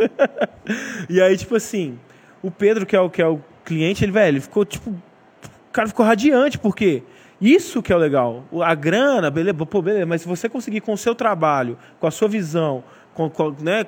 e 1.09 1.19
aí, 1.19 1.35
tipo 1.35 1.55
assim, 1.55 1.97
o 2.43 2.51
Pedro, 2.51 2.85
que 2.85 2.95
é 2.95 2.99
o, 3.01 3.09
que 3.09 3.23
é 3.23 3.27
o 3.27 3.39
cliente, 3.63 4.03
ele, 4.03 4.11
velho, 4.11 4.35
ele 4.35 4.41
ficou, 4.41 4.65
tipo. 4.65 4.89
O 4.89 5.71
cara 5.71 5.87
ficou 5.87 6.05
radiante, 6.05 6.57
porque 6.59 7.01
isso 7.39 7.81
que 7.81 7.93
é 7.93 7.95
o 7.95 7.99
legal. 7.99 8.43
A 8.63 8.75
grana, 8.75 9.31
beleza, 9.31 9.53
pô, 9.65 9.81
beleza, 9.81 10.05
mas 10.05 10.21
se 10.21 10.27
você 10.27 10.49
conseguir 10.49 10.81
com 10.81 10.93
o 10.93 10.97
seu 10.97 11.15
trabalho, 11.15 11.77
com 11.99 12.05
a 12.07 12.11
sua 12.11 12.27
visão, 12.27 12.83
com, 13.13 13.29
com, 13.29 13.51
né, 13.61 13.85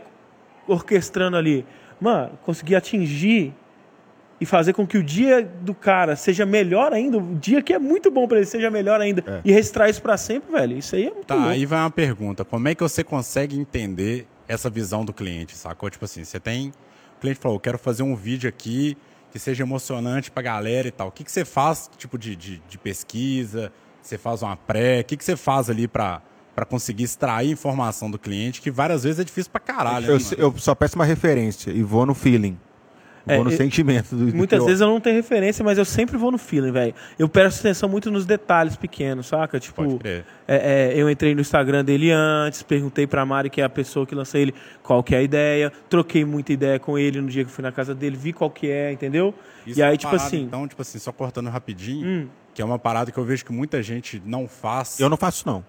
orquestrando 0.67 1.35
ali, 1.37 1.65
mano, 1.99 2.31
conseguir 2.43 2.75
atingir 2.75 3.53
e 4.39 4.45
fazer 4.45 4.73
com 4.73 4.85
que 4.85 4.97
o 4.97 5.03
dia 5.03 5.41
do 5.61 5.73
cara 5.73 6.15
seja 6.15 6.45
melhor 6.45 6.91
ainda, 6.93 7.17
o 7.17 7.35
dia 7.35 7.61
que 7.61 7.73
é 7.73 7.79
muito 7.79 8.09
bom 8.11 8.27
pra 8.27 8.37
ele 8.37 8.45
seja 8.45 8.69
melhor 8.69 8.99
ainda, 8.99 9.23
É. 9.27 9.41
e 9.45 9.51
registrar 9.51 9.89
isso 9.89 10.01
pra 10.01 10.17
sempre, 10.17 10.51
velho, 10.51 10.77
isso 10.77 10.95
aí 10.95 11.07
é 11.07 11.11
muito 11.11 11.25
Tá, 11.27 11.35
louco. 11.35 11.49
aí 11.49 11.65
vai 11.65 11.79
uma 11.79 11.91
pergunta. 11.91 12.43
Como 12.43 12.67
é 12.67 12.75
que 12.75 12.81
você 12.81 13.03
consegue 13.03 13.57
entender 13.57 14.25
essa 14.47 14.69
visão 14.69 15.05
do 15.05 15.13
cliente, 15.13 15.55
sacou? 15.55 15.89
Tipo 15.89 16.05
assim, 16.05 16.23
você 16.23 16.39
tem... 16.39 16.69
O 17.17 17.21
cliente 17.21 17.39
falou, 17.39 17.55
eu 17.57 17.61
quero 17.61 17.77
fazer 17.77 18.03
um 18.03 18.15
vídeo 18.15 18.49
aqui 18.49 18.97
que 19.33 19.39
seja 19.39 19.63
emocionante 19.63 20.29
pra 20.29 20.43
galera 20.43 20.87
e 20.87 20.91
tal. 20.91 21.07
O 21.07 21.11
que, 21.11 21.23
que 21.23 21.31
você 21.31 21.43
faz, 21.43 21.89
tipo, 21.97 22.19
de, 22.19 22.35
de, 22.35 22.61
de 22.69 22.77
pesquisa? 22.77 23.73
Você 23.99 24.15
faz 24.15 24.43
uma 24.43 24.55
pré? 24.55 24.99
O 24.99 25.03
que, 25.03 25.17
que 25.17 25.25
você 25.25 25.35
faz 25.35 25.71
ali 25.71 25.87
pra, 25.87 26.21
pra 26.55 26.65
conseguir 26.65 27.05
extrair 27.05 27.49
informação 27.49 28.11
do 28.11 28.19
cliente, 28.19 28.61
que 28.61 28.69
várias 28.69 29.03
vezes 29.03 29.19
é 29.19 29.23
difícil 29.23 29.51
pra 29.51 29.59
caralho, 29.59 30.05
Eu, 30.05 30.17
né, 30.17 30.23
eu 30.37 30.53
só 30.57 30.75
peço 30.75 30.95
uma 30.95 31.03
referência 31.03 31.71
e 31.71 31.81
vou 31.81 32.05
no 32.05 32.13
feeling. 32.13 32.59
Vou 33.25 33.35
É, 33.35 33.39
no 33.43 33.51
eu- 33.51 33.55
sentimento. 33.57 34.15
Do, 34.15 34.25
do 34.31 34.35
Muitas 34.35 34.63
vezes 34.65 34.81
eu 34.81 34.87
não 34.87 34.99
tenho 34.99 35.15
referência, 35.15 35.63
mas 35.63 35.77
eu 35.77 35.85
sempre 35.85 36.17
vou 36.17 36.29
no 36.31 36.37
feeling, 36.37 36.71
velho. 36.71 36.93
Eu 37.17 37.29
presto 37.29 37.59
atenção 37.61 37.87
muito 37.87 38.11
nos 38.11 38.25
detalhes 38.25 38.75
pequenos, 38.75 39.27
saca? 39.27 39.59
Tipo, 39.61 39.99
é, 40.03 40.23
é, 40.47 40.93
eu 40.95 41.09
entrei 41.09 41.33
no 41.33 41.39
Instagram 41.39 41.85
dele 41.85 42.11
antes, 42.11 42.63
perguntei 42.63 43.07
pra 43.07 43.25
Mari, 43.25 43.49
que 43.49 43.61
é 43.61 43.63
a 43.63 43.69
pessoa 43.69 44.05
que 44.05 44.13
lança 44.13 44.37
ele, 44.37 44.53
qual 44.81 45.01
que 45.01 45.15
é 45.15 45.19
a 45.19 45.21
ideia. 45.21 45.71
Troquei 45.89 46.25
muita 46.25 46.51
ideia 46.51 46.77
com 46.79 46.97
ele 46.99 47.21
no 47.21 47.27
dia 47.29 47.45
que 47.45 47.51
fui 47.51 47.61
na 47.63 47.71
casa 47.71 47.95
dele, 47.95 48.17
vi 48.17 48.33
qual 48.33 48.49
que 48.49 48.69
é, 48.69 48.91
entendeu? 48.91 49.33
Isso 49.65 49.79
e 49.79 49.81
é 49.81 49.85
aí, 49.85 49.91
uma 49.91 49.97
tipo 49.97 50.11
parada, 50.11 50.27
assim, 50.27 50.41
Então, 50.43 50.67
tipo 50.67 50.81
assim, 50.81 50.99
só 50.99 51.13
cortando 51.13 51.49
rapidinho, 51.49 52.05
Hum. 52.05 52.27
que 52.53 52.61
é 52.61 52.65
uma 52.65 52.77
parada 52.77 53.09
que 53.09 53.17
eu 53.17 53.23
vejo 53.23 53.45
que 53.45 53.53
muita 53.53 53.81
gente 53.81 54.21
não 54.25 54.49
faz. 54.49 54.99
Eu 54.99 55.07
não 55.09 55.15
faço, 55.15 55.47
não. 55.47 55.63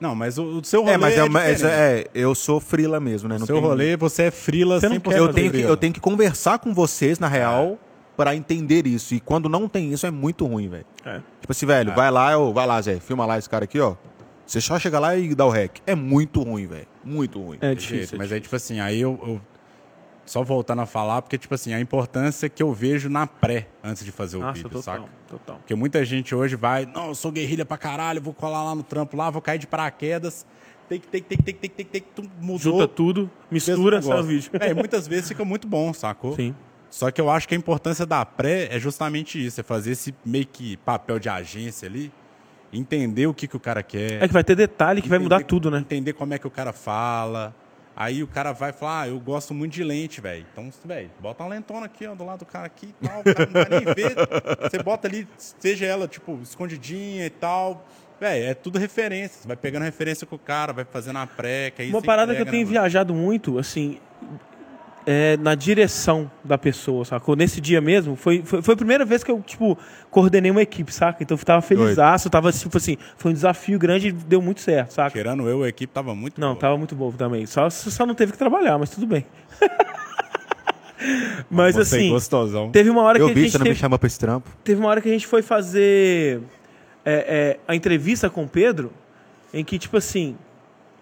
Não, 0.00 0.14
mas 0.14 0.38
o, 0.38 0.44
o 0.58 0.64
seu 0.64 0.80
rolê 0.80 0.94
É, 0.94 0.96
mas 0.96 1.16
é, 1.18 1.22
uma- 1.24 1.44
é, 1.44 1.52
é, 1.62 2.06
eu 2.14 2.34
sou 2.34 2.58
frila 2.58 2.98
mesmo, 2.98 3.28
né? 3.28 3.36
O 3.36 3.38
Não 3.40 3.46
seu 3.46 3.56
tem- 3.56 3.64
rolê, 3.64 3.96
você 3.96 4.24
é 4.24 4.30
frila 4.30 4.80
Você 4.80 4.88
não 4.88 4.96
100% 4.96 5.02
quer 5.10 5.18
Eu 5.18 5.32
tenho, 5.32 5.50
que, 5.50 5.60
eu 5.60 5.76
tenho 5.76 5.92
que 5.92 6.00
conversar 6.00 6.58
com 6.58 6.72
vocês, 6.72 7.18
na 7.18 7.28
real, 7.28 7.78
pra 8.16 8.34
entender 8.34 8.86
isso. 8.86 9.14
E 9.14 9.20
quando 9.20 9.48
não 9.48 9.68
tem 9.68 9.92
isso, 9.92 10.06
é 10.06 10.10
muito 10.10 10.46
ruim, 10.46 10.68
velho. 10.68 10.86
é. 11.04 11.20
Tipo 11.40 11.52
assim, 11.52 11.66
velho, 11.66 11.92
vai 11.94 12.10
lá, 12.10 12.32
eu, 12.32 12.52
vai 12.52 12.66
lá, 12.66 12.80
Zé, 12.80 12.98
filma 13.00 13.26
lá 13.26 13.38
esse 13.38 13.48
cara 13.48 13.64
aqui, 13.64 13.78
ó. 13.80 13.94
Você 14.46 14.60
só 14.60 14.78
chega 14.78 14.98
lá 14.98 15.14
e 15.16 15.34
dá 15.34 15.46
o 15.46 15.50
rec. 15.50 15.78
É 15.86 15.94
muito 15.94 16.42
ruim, 16.42 16.66
velho. 16.66 16.86
Muito 17.04 17.40
ruim. 17.40 17.58
É 17.60 17.72
difícil. 17.74 17.96
jeito. 17.98 18.14
é 18.14 18.18
Mas 18.18 18.32
aí, 18.32 18.40
tipo 18.40 18.56
assim, 18.56 18.80
aí 18.80 19.00
eu, 19.00 19.18
eu- 19.22 19.40
Só 20.30 20.44
voltando 20.44 20.80
a 20.80 20.86
falar, 20.86 21.22
porque, 21.22 21.36
tipo 21.36 21.52
assim, 21.56 21.74
a 21.74 21.80
importância 21.80 22.48
que 22.48 22.62
eu 22.62 22.72
vejo 22.72 23.08
na 23.08 23.26
pré, 23.26 23.66
antes 23.82 24.04
de 24.04 24.12
fazer 24.12 24.36
o 24.36 24.40
Nossa, 24.42 24.52
vídeo, 24.52 24.70
total, 24.70 24.82
saca? 24.82 25.08
total. 25.28 25.56
Porque 25.56 25.74
muita 25.74 26.04
gente 26.04 26.32
hoje 26.36 26.54
vai, 26.54 26.86
não, 26.86 27.08
eu 27.08 27.16
sou 27.16 27.32
guerrilha 27.32 27.64
pra 27.64 27.76
caralho, 27.76 28.22
vou 28.22 28.32
colar 28.32 28.62
lá 28.62 28.72
no 28.72 28.84
trampo 28.84 29.16
lá, 29.16 29.28
vou 29.28 29.42
cair 29.42 29.58
de 29.58 29.66
paraquedas. 29.66 30.46
Tem 30.88 31.00
que, 31.00 31.08
tem 31.08 31.20
que, 31.20 31.28
tem 31.30 31.36
que, 31.36 31.42
tem 31.42 31.54
que, 31.54 31.68
tem 31.68 31.84
que, 31.84 31.84
tem 31.90 32.00
que, 32.02 32.08
tu 32.14 32.22
mudou. 32.40 32.58
Junta 32.60 32.86
tudo, 32.86 33.28
mistura, 33.50 34.00
sai 34.00 34.20
o 34.20 34.22
vídeo. 34.22 34.52
É, 34.60 34.70
e 34.70 34.74
muitas 34.74 35.08
vezes 35.08 35.26
fica 35.26 35.44
muito 35.44 35.66
bom, 35.66 35.92
sacou? 35.92 36.36
Sim. 36.36 36.54
Só 36.88 37.10
que 37.10 37.20
eu 37.20 37.28
acho 37.28 37.48
que 37.48 37.56
a 37.56 37.58
importância 37.58 38.06
da 38.06 38.24
pré 38.24 38.68
é 38.70 38.78
justamente 38.78 39.44
isso, 39.44 39.58
é 39.60 39.64
fazer 39.64 39.90
esse 39.90 40.14
meio 40.24 40.46
que 40.46 40.76
papel 40.76 41.18
de 41.18 41.28
agência 41.28 41.88
ali, 41.88 42.12
entender 42.72 43.26
o 43.26 43.34
que, 43.34 43.48
que 43.48 43.56
o 43.56 43.60
cara 43.60 43.82
quer. 43.82 44.22
É 44.22 44.28
que 44.28 44.32
vai 44.32 44.44
ter 44.44 44.54
detalhe 44.54 45.02
que 45.02 45.08
vai 45.08 45.18
mudar 45.18 45.38
entender- 45.38 45.48
tudo, 45.48 45.72
né? 45.72 45.78
Entender 45.78 46.12
como 46.12 46.34
é 46.34 46.38
que 46.38 46.46
o 46.46 46.50
cara 46.52 46.72
fala. 46.72 47.52
Aí 48.00 48.22
o 48.22 48.26
cara 48.26 48.52
vai 48.52 48.72
falar, 48.72 49.02
ah, 49.02 49.08
eu 49.08 49.20
gosto 49.20 49.52
muito 49.52 49.74
de 49.74 49.84
lente, 49.84 50.22
velho. 50.22 50.46
Então, 50.50 50.70
velho, 50.86 51.10
bota 51.20 51.42
uma 51.42 51.50
lentona 51.50 51.84
aqui, 51.84 52.06
ó, 52.06 52.14
do 52.14 52.24
lado 52.24 52.38
do 52.38 52.46
cara 52.46 52.64
aqui 52.64 52.94
e 52.98 53.06
tal. 53.06 53.20
O 53.20 53.24
cara 53.24 53.44
não 53.44 53.52
vai 53.52 53.68
nem 53.68 53.94
ver. 53.94 54.16
Você 54.62 54.82
bota 54.82 55.06
ali, 55.06 55.28
seja 55.36 55.84
ela, 55.84 56.08
tipo, 56.08 56.40
escondidinha 56.42 57.26
e 57.26 57.28
tal. 57.28 57.86
Velho, 58.18 58.46
é 58.46 58.54
tudo 58.54 58.78
referência. 58.78 59.42
Você 59.42 59.48
vai 59.48 59.54
pegando 59.54 59.82
referência 59.82 60.26
com 60.26 60.34
o 60.36 60.38
cara, 60.38 60.72
vai 60.72 60.86
fazendo 60.86 61.18
a 61.18 61.26
pré, 61.26 61.72
que 61.72 61.82
aí 61.82 61.90
Uma 61.90 62.00
parada 62.00 62.34
que 62.34 62.40
eu 62.40 62.46
tenho 62.46 62.64
né, 62.64 62.72
viajado 62.72 63.12
muito, 63.12 63.58
assim, 63.58 63.98
é 65.06 65.36
na 65.38 65.54
direção 65.54 66.30
da 66.44 66.58
pessoa, 66.58 67.04
sacou? 67.04 67.34
Nesse 67.34 67.60
dia 67.60 67.80
mesmo, 67.80 68.16
foi, 68.16 68.42
foi, 68.44 68.60
foi 68.62 68.74
a 68.74 68.76
primeira 68.76 69.04
vez 69.04 69.24
que 69.24 69.30
eu, 69.30 69.40
tipo, 69.40 69.76
coordenei 70.10 70.50
uma 70.50 70.62
equipe, 70.62 70.92
saca? 70.92 71.22
Então 71.22 71.36
eu 71.36 71.44
tava 71.44 71.62
felizaço, 71.62 72.28
tava, 72.28 72.52
tipo 72.52 72.76
assim, 72.76 72.96
foi 73.16 73.30
um 73.30 73.34
desafio 73.34 73.78
grande 73.78 74.08
e 74.08 74.12
deu 74.12 74.42
muito 74.42 74.60
certo, 74.60 74.90
saca? 74.92 75.10
Tirando 75.10 75.48
eu, 75.48 75.62
a 75.62 75.68
equipe 75.68 75.92
tava 75.92 76.14
muito 76.14 76.40
Não, 76.40 76.48
boa. 76.48 76.60
tava 76.60 76.76
muito 76.76 76.94
bom 76.94 77.10
também. 77.12 77.46
Só, 77.46 77.68
só 77.70 78.04
não 78.04 78.14
teve 78.14 78.32
que 78.32 78.38
trabalhar, 78.38 78.78
mas 78.78 78.90
tudo 78.90 79.06
bem. 79.06 79.24
mas 81.50 81.74
Você 81.76 81.96
assim, 81.96 82.10
gostosão. 82.10 82.70
teve 82.70 82.90
uma 82.90 83.02
hora 83.02 83.18
Eu 83.18 83.26
que 83.26 83.32
a 83.32 83.34
vi, 83.34 83.40
gente 83.42 83.52
você 83.52 83.58
não 83.58 83.64
me 83.64 83.70
teve, 83.70 83.80
chama 83.80 83.98
pra 83.98 84.06
esse 84.06 84.18
trampo. 84.18 84.50
teve 84.62 84.80
uma 84.80 84.88
hora 84.90 85.00
que 85.00 85.08
a 85.08 85.12
gente 85.12 85.26
foi 85.26 85.42
fazer 85.42 86.40
é, 87.04 87.56
é, 87.56 87.60
a 87.66 87.74
entrevista 87.74 88.28
com 88.28 88.44
o 88.44 88.48
Pedro, 88.48 88.92
em 89.52 89.64
que, 89.64 89.78
tipo 89.78 89.96
assim, 89.96 90.36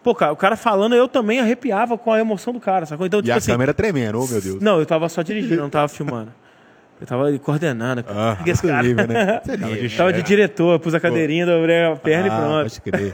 Pô, 0.08 0.14
cara, 0.14 0.32
o 0.32 0.36
cara 0.36 0.56
falando, 0.56 0.94
eu 0.94 1.06
também 1.06 1.38
arrepiava 1.38 1.98
com 1.98 2.10
a 2.10 2.18
emoção 2.18 2.50
do 2.54 2.58
cara, 2.58 2.86
sacou? 2.86 3.04
Então, 3.06 3.20
E 3.20 3.24
tipo 3.24 3.34
a 3.34 3.36
assim. 3.36 3.50
câmera 3.52 3.74
tremendo, 3.74 4.18
oh 4.18 4.26
meu 4.26 4.40
Deus. 4.40 4.58
Não, 4.58 4.78
eu 4.80 4.86
tava 4.86 5.06
só 5.06 5.20
dirigindo, 5.20 5.60
não 5.60 5.68
tava 5.68 5.86
filmando. 5.86 6.32
Eu 6.98 7.06
tava 7.06 7.38
coordenando. 7.40 8.02
Ah, 8.08 8.32
Porque 8.40 8.52
esse 8.52 8.66
cara- 8.66 8.82
né? 8.82 9.42
Esse 9.44 9.58
Tava 9.58 9.76
de 9.76 9.96
Tava 9.98 10.12
de 10.14 10.22
diretor, 10.22 10.80
pus 10.80 10.94
a 10.94 10.98
cadeirinha, 11.00 11.44
dobrei 11.44 11.84
a 11.84 11.94
perna 11.94 12.26
e 12.26 12.30
Ah, 12.30 12.36
pronto. 12.38 12.62
pode 12.62 12.80
crer. 12.80 13.12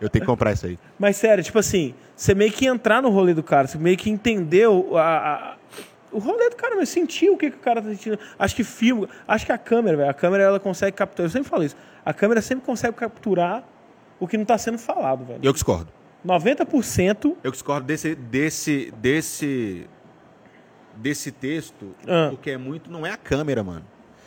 Eu 0.00 0.08
tenho 0.08 0.22
que 0.22 0.26
comprar 0.26 0.52
isso 0.52 0.66
aí. 0.66 0.78
Mas 0.96 1.16
sério, 1.16 1.42
tipo 1.42 1.58
assim, 1.58 1.94
você 2.14 2.32
meio 2.32 2.52
que 2.52 2.64
entrar 2.64 3.02
no 3.02 3.10
rolê 3.10 3.34
do 3.34 3.42
cara, 3.42 3.66
você 3.66 3.76
meio 3.76 3.96
que 3.96 4.08
entendeu 4.08 4.96
a, 4.96 5.02
a- 5.02 5.54
o 6.12 6.20
rolê 6.20 6.48
do 6.48 6.54
cara, 6.54 6.76
mas 6.76 6.88
sentir 6.90 7.28
o 7.28 7.36
que, 7.36 7.50
que 7.50 7.56
o 7.56 7.60
cara 7.60 7.82
tá 7.82 7.88
sentindo. 7.88 8.16
Acho 8.38 8.54
que 8.54 8.62
filme, 8.62 9.08
acho 9.26 9.44
que 9.44 9.50
a 9.50 9.58
câmera, 9.58 9.96
velho, 9.96 10.10
a 10.10 10.14
câmera 10.14 10.44
ela 10.44 10.60
consegue 10.60 10.96
capturar, 10.96 11.26
eu 11.26 11.30
sempre 11.32 11.48
falo 11.50 11.64
isso, 11.64 11.76
a 12.04 12.14
câmera 12.14 12.40
sempre 12.40 12.64
consegue 12.64 12.94
capturar 12.96 13.64
o 14.20 14.26
que 14.28 14.38
não 14.38 14.44
tá 14.44 14.56
sendo 14.56 14.78
falado, 14.78 15.24
velho. 15.26 15.40
Eu 15.42 15.52
discordo. 15.52 15.88
90%, 16.26 17.36
Eu 17.44 17.50
discordo 17.50 17.86
desse, 17.86 18.14
desse, 18.14 18.92
desse, 18.98 19.86
desse 20.96 21.30
texto. 21.30 21.94
Ah. 22.06 22.30
O 22.32 22.36
que 22.36 22.50
é 22.50 22.58
muito 22.58 22.90
não 22.90 23.06
é 23.06 23.12
a 23.12 23.16
câmera, 23.16 23.62
mano. 23.62 23.84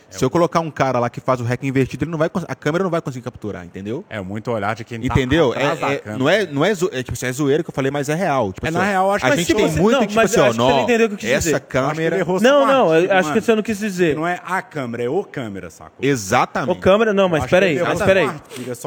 Se 0.10 0.26
eu 0.26 0.30
colocar 0.30 0.60
um 0.60 0.72
cara 0.72 0.99
lá 0.99 1.10
que 1.10 1.20
faz 1.22 1.39
o 1.39 1.43
rec 1.43 1.64
invertido, 1.64 2.03
ele 2.03 2.12
não 2.12 2.18
vai, 2.18 2.30
a 2.47 2.55
câmera 2.55 2.84
não 2.84 2.91
vai 2.91 3.01
conseguir 3.01 3.24
capturar, 3.24 3.64
entendeu? 3.66 4.03
É 4.10 4.20
muito 4.20 4.49
olhar 4.51 4.76
de 4.76 4.84
quem 4.84 4.99
tá 4.99 5.05
Entendeu? 5.05 5.51
atrás 5.51 5.80
da 5.80 5.91
É, 5.91 5.93
é- 5.93 5.97
câmera. 5.99 6.18
não 6.20 6.30
é, 6.30 6.45
não 6.47 6.66
é, 6.66 6.74
zo- 6.74 6.89
é, 6.91 7.03
tipo 7.03 7.14
assim, 7.14 7.26
é 7.28 7.32
zoeira 7.32 7.64
que 7.64 7.70
eu 7.70 7.74
falei, 7.74 7.91
mas 7.91 8.10
é 8.10 8.16
real. 8.16 8.51
Tipo 8.51 8.66
É, 8.66 8.70
assim, 8.70 8.78
na 8.78 8.84
real, 8.84 9.12
acho 9.12 9.26
a 9.26 9.30
que 9.32 9.38
gente 9.38 9.53
tem 9.53 9.68
você- 9.70 9.80
muito, 9.80 9.95
não, 9.95 10.01
tipo 10.01 10.16
mas 10.16 10.32
assim, 10.32 10.39
ó, 10.39 10.51
que 10.51 10.57
não 10.57 10.86
que 11.18 11.28
essa 11.28 11.39
dizer. 11.47 11.60
Que 11.60 11.68
câmera. 11.68 12.26
Não, 12.41 12.66
não, 12.68 12.91
acho 13.18 13.34
que 13.34 13.41
você 13.41 13.55
não 13.55 13.62
quis 13.64 13.80
dizer. 13.80 14.16
Não 14.16 14.28
é 14.28 14.39
a 14.45 14.62
câmera, 14.62 15.03
é 15.03 15.10
o 15.10 15.24
câmera, 15.24 15.70
sacou? 15.70 15.93
Exatamente. 16.01 16.78
O 16.78 16.80
câmera, 16.82 17.14
não, 17.14 17.30
mas 17.30 17.43
que 17.43 17.49
peraí, 17.49 17.80
mas 17.80 17.99
só 17.99 18.05
peraí. 18.05 18.30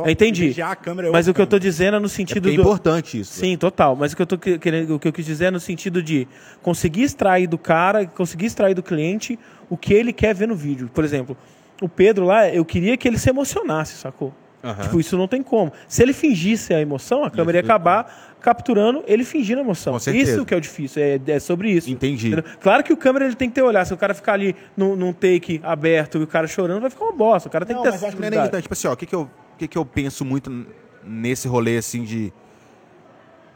é 0.04 0.10
entendi. 0.10 0.54
é 0.60 1.10
Mas 1.12 1.28
o 1.28 1.34
que 1.34 1.40
eu 1.40 1.46
tô 1.46 1.58
dizendo 1.58 1.96
é 1.96 2.00
no 2.00 2.06
É 2.06 2.08
sentido 2.08 2.42
porque 2.42 2.54
é 2.54 2.56
do. 2.56 2.62
importante 2.62 3.20
isso. 3.20 3.32
Sim, 3.34 3.56
total. 3.56 3.96
Mas 3.96 4.12
o 4.12 4.16
que 4.16 4.22
eu 4.22 4.26
tô 4.26 4.36
que- 4.38 4.58
querendo, 4.58 4.94
o 4.94 4.98
que 4.98 5.08
eu 5.08 5.12
quis 5.12 5.24
dizer 5.24 5.46
é 5.46 5.50
no 5.50 5.60
sentido 5.60 6.02
de 6.02 6.26
conseguir 6.62 7.02
extrair 7.04 7.46
do 7.46 7.58
cara, 7.58 8.06
conseguir 8.06 8.46
extrair 8.46 8.74
do 8.74 8.82
cliente 8.82 9.38
o 9.72 9.76
que 9.78 9.94
ele 9.94 10.12
quer 10.12 10.34
ver 10.34 10.46
no 10.46 10.54
vídeo. 10.54 10.90
Por 10.92 11.02
exemplo, 11.02 11.34
o 11.80 11.88
Pedro 11.88 12.26
lá, 12.26 12.46
eu 12.46 12.62
queria 12.62 12.94
que 12.94 13.08
ele 13.08 13.16
se 13.18 13.30
emocionasse, 13.30 13.94
sacou? 13.94 14.30
Aham. 14.62 14.82
Tipo, 14.82 15.00
isso 15.00 15.16
não 15.16 15.26
tem 15.26 15.42
como. 15.42 15.72
Se 15.88 16.02
ele 16.02 16.12
fingisse 16.12 16.74
a 16.74 16.80
emoção, 16.80 17.24
a 17.24 17.30
câmera 17.30 17.56
ia 17.56 17.62
acabar 17.62 18.36
capturando 18.38 19.02
ele 19.06 19.24
fingindo 19.24 19.60
a 19.60 19.64
emoção. 19.64 19.94
Com 19.94 19.98
certeza. 19.98 20.32
Isso 20.32 20.44
que 20.44 20.52
é 20.52 20.56
o 20.58 20.60
difícil, 20.60 21.02
é, 21.02 21.18
é 21.26 21.40
sobre 21.40 21.70
isso. 21.70 21.90
Entendi. 21.90 22.26
Entendeu? 22.26 22.44
Claro 22.60 22.84
que 22.84 22.92
o 22.92 22.96
câmera 22.98 23.24
ele 23.24 23.34
tem 23.34 23.48
que 23.48 23.54
ter 23.54 23.62
olhar. 23.62 23.86
Se 23.86 23.94
o 23.94 23.96
cara 23.96 24.12
ficar 24.12 24.34
ali 24.34 24.54
num, 24.76 24.94
num 24.94 25.10
take 25.10 25.58
aberto 25.64 26.18
e 26.18 26.22
o 26.22 26.26
cara 26.26 26.46
chorando, 26.46 26.82
vai 26.82 26.90
ficar 26.90 27.06
uma 27.06 27.14
bosta. 27.14 27.48
O 27.48 27.52
cara 27.52 27.64
tem 27.64 27.74
Não, 27.74 27.82
que 27.82 27.88
ter 27.88 27.92
mas 27.92 28.02
essa 28.02 28.08
acho 28.08 28.16
que 28.16 28.20
não 28.20 28.28
é 28.28 28.30
nem 28.30 28.44
isso. 28.44 28.60
Tipo 28.60 28.74
assim, 28.74 28.88
ó, 28.88 28.92
o 28.92 28.96
que, 28.96 29.06
que, 29.06 29.14
eu, 29.14 29.22
o 29.22 29.56
que, 29.56 29.66
que 29.68 29.78
eu 29.78 29.86
penso 29.86 30.22
muito 30.22 30.66
nesse 31.02 31.48
rolê, 31.48 31.78
assim, 31.78 32.04
de... 32.04 32.30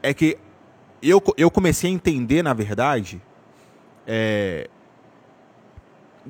É 0.01 0.15
que 0.15 0.35
eu, 0.99 1.21
eu 1.37 1.51
comecei 1.51 1.91
a 1.91 1.93
entender, 1.93 2.41
na 2.41 2.55
verdade, 2.55 3.21
é... 4.07 4.67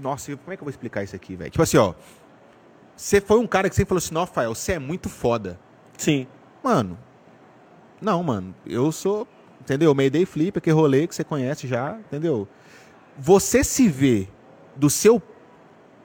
Nossa, 0.02 0.36
como 0.38 0.54
é 0.54 0.56
que 0.58 0.62
eu 0.62 0.66
vou 0.66 0.70
explicar 0.70 1.04
isso 1.04 1.16
aqui, 1.16 1.36
velho? 1.36 1.50
Tipo 1.50 1.64
assim, 1.64 1.78
ó, 1.78 1.94
você 2.96 3.22
foi 3.22 3.40
um 3.40 3.48
cara 3.48 3.70
que 3.70 3.76
sempre 3.76 3.90
falou 3.90 4.00
assim, 4.00 4.16
Rafael, 4.16 4.54
você 4.54 4.74
é 4.74 4.80
muito 4.80 5.10
foda. 5.10 5.60
Sim. 5.98 6.28
Mano, 6.64 6.98
não, 8.02 8.22
mano, 8.24 8.56
eu 8.66 8.92
sou, 8.92 9.28
entendeu? 9.62 9.94
Mayday 9.94 10.26
Flip, 10.26 10.58
aquele 10.58 10.76
rolê 10.76 11.08
que 11.08 11.16
você 11.16 11.24
conhece 11.24 11.68
já, 11.68 11.98
entendeu? 12.00 12.48
Você 13.18 13.64
se 13.64 13.88
vê 13.88 14.28
do 14.76 14.90
seu... 14.90 15.22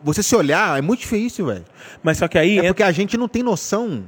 Você 0.02 0.22
se 0.22 0.34
olhar 0.34 0.76
é 0.76 0.82
muito 0.82 1.00
difícil, 1.00 1.46
velho. 1.46 1.64
Mas 2.02 2.18
só 2.18 2.26
que 2.26 2.36
aí 2.36 2.58
É 2.58 2.68
porque 2.68 2.82
a 2.82 2.90
gente 2.90 3.16
não 3.16 3.28
tem 3.28 3.42
noção 3.42 4.04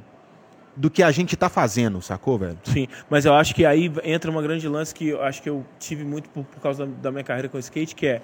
do 0.77 0.91
que 0.91 1.03
a 1.03 1.11
gente 1.11 1.37
tá 1.37 1.49
fazendo, 1.49 2.03
sacou, 2.03 2.39
velho? 2.39 2.59
Sim, 2.65 2.89
mas 3.09 3.25
eu 3.25 3.35
acho 3.35 3.55
que 3.55 3.65
aí 3.65 3.93
entra 4.03 4.31
uma 4.31 4.43
grande 4.43 4.69
lance 4.69 4.95
que 4.95 5.09
eu 5.09 5.23
acho 5.23 5.41
que 5.41 5.49
eu 5.49 5.65
tive 5.79 6.05
muito 6.05 6.29
por, 6.31 6.45
por 6.45 6.61
causa 6.61 6.85
da, 6.85 6.93
da 7.03 7.13
minha 7.13 7.23
carreira 7.23 7.49
com 7.49 7.57
o 7.57 7.61
skate, 7.61 7.95
que 7.95 8.07
é, 8.07 8.23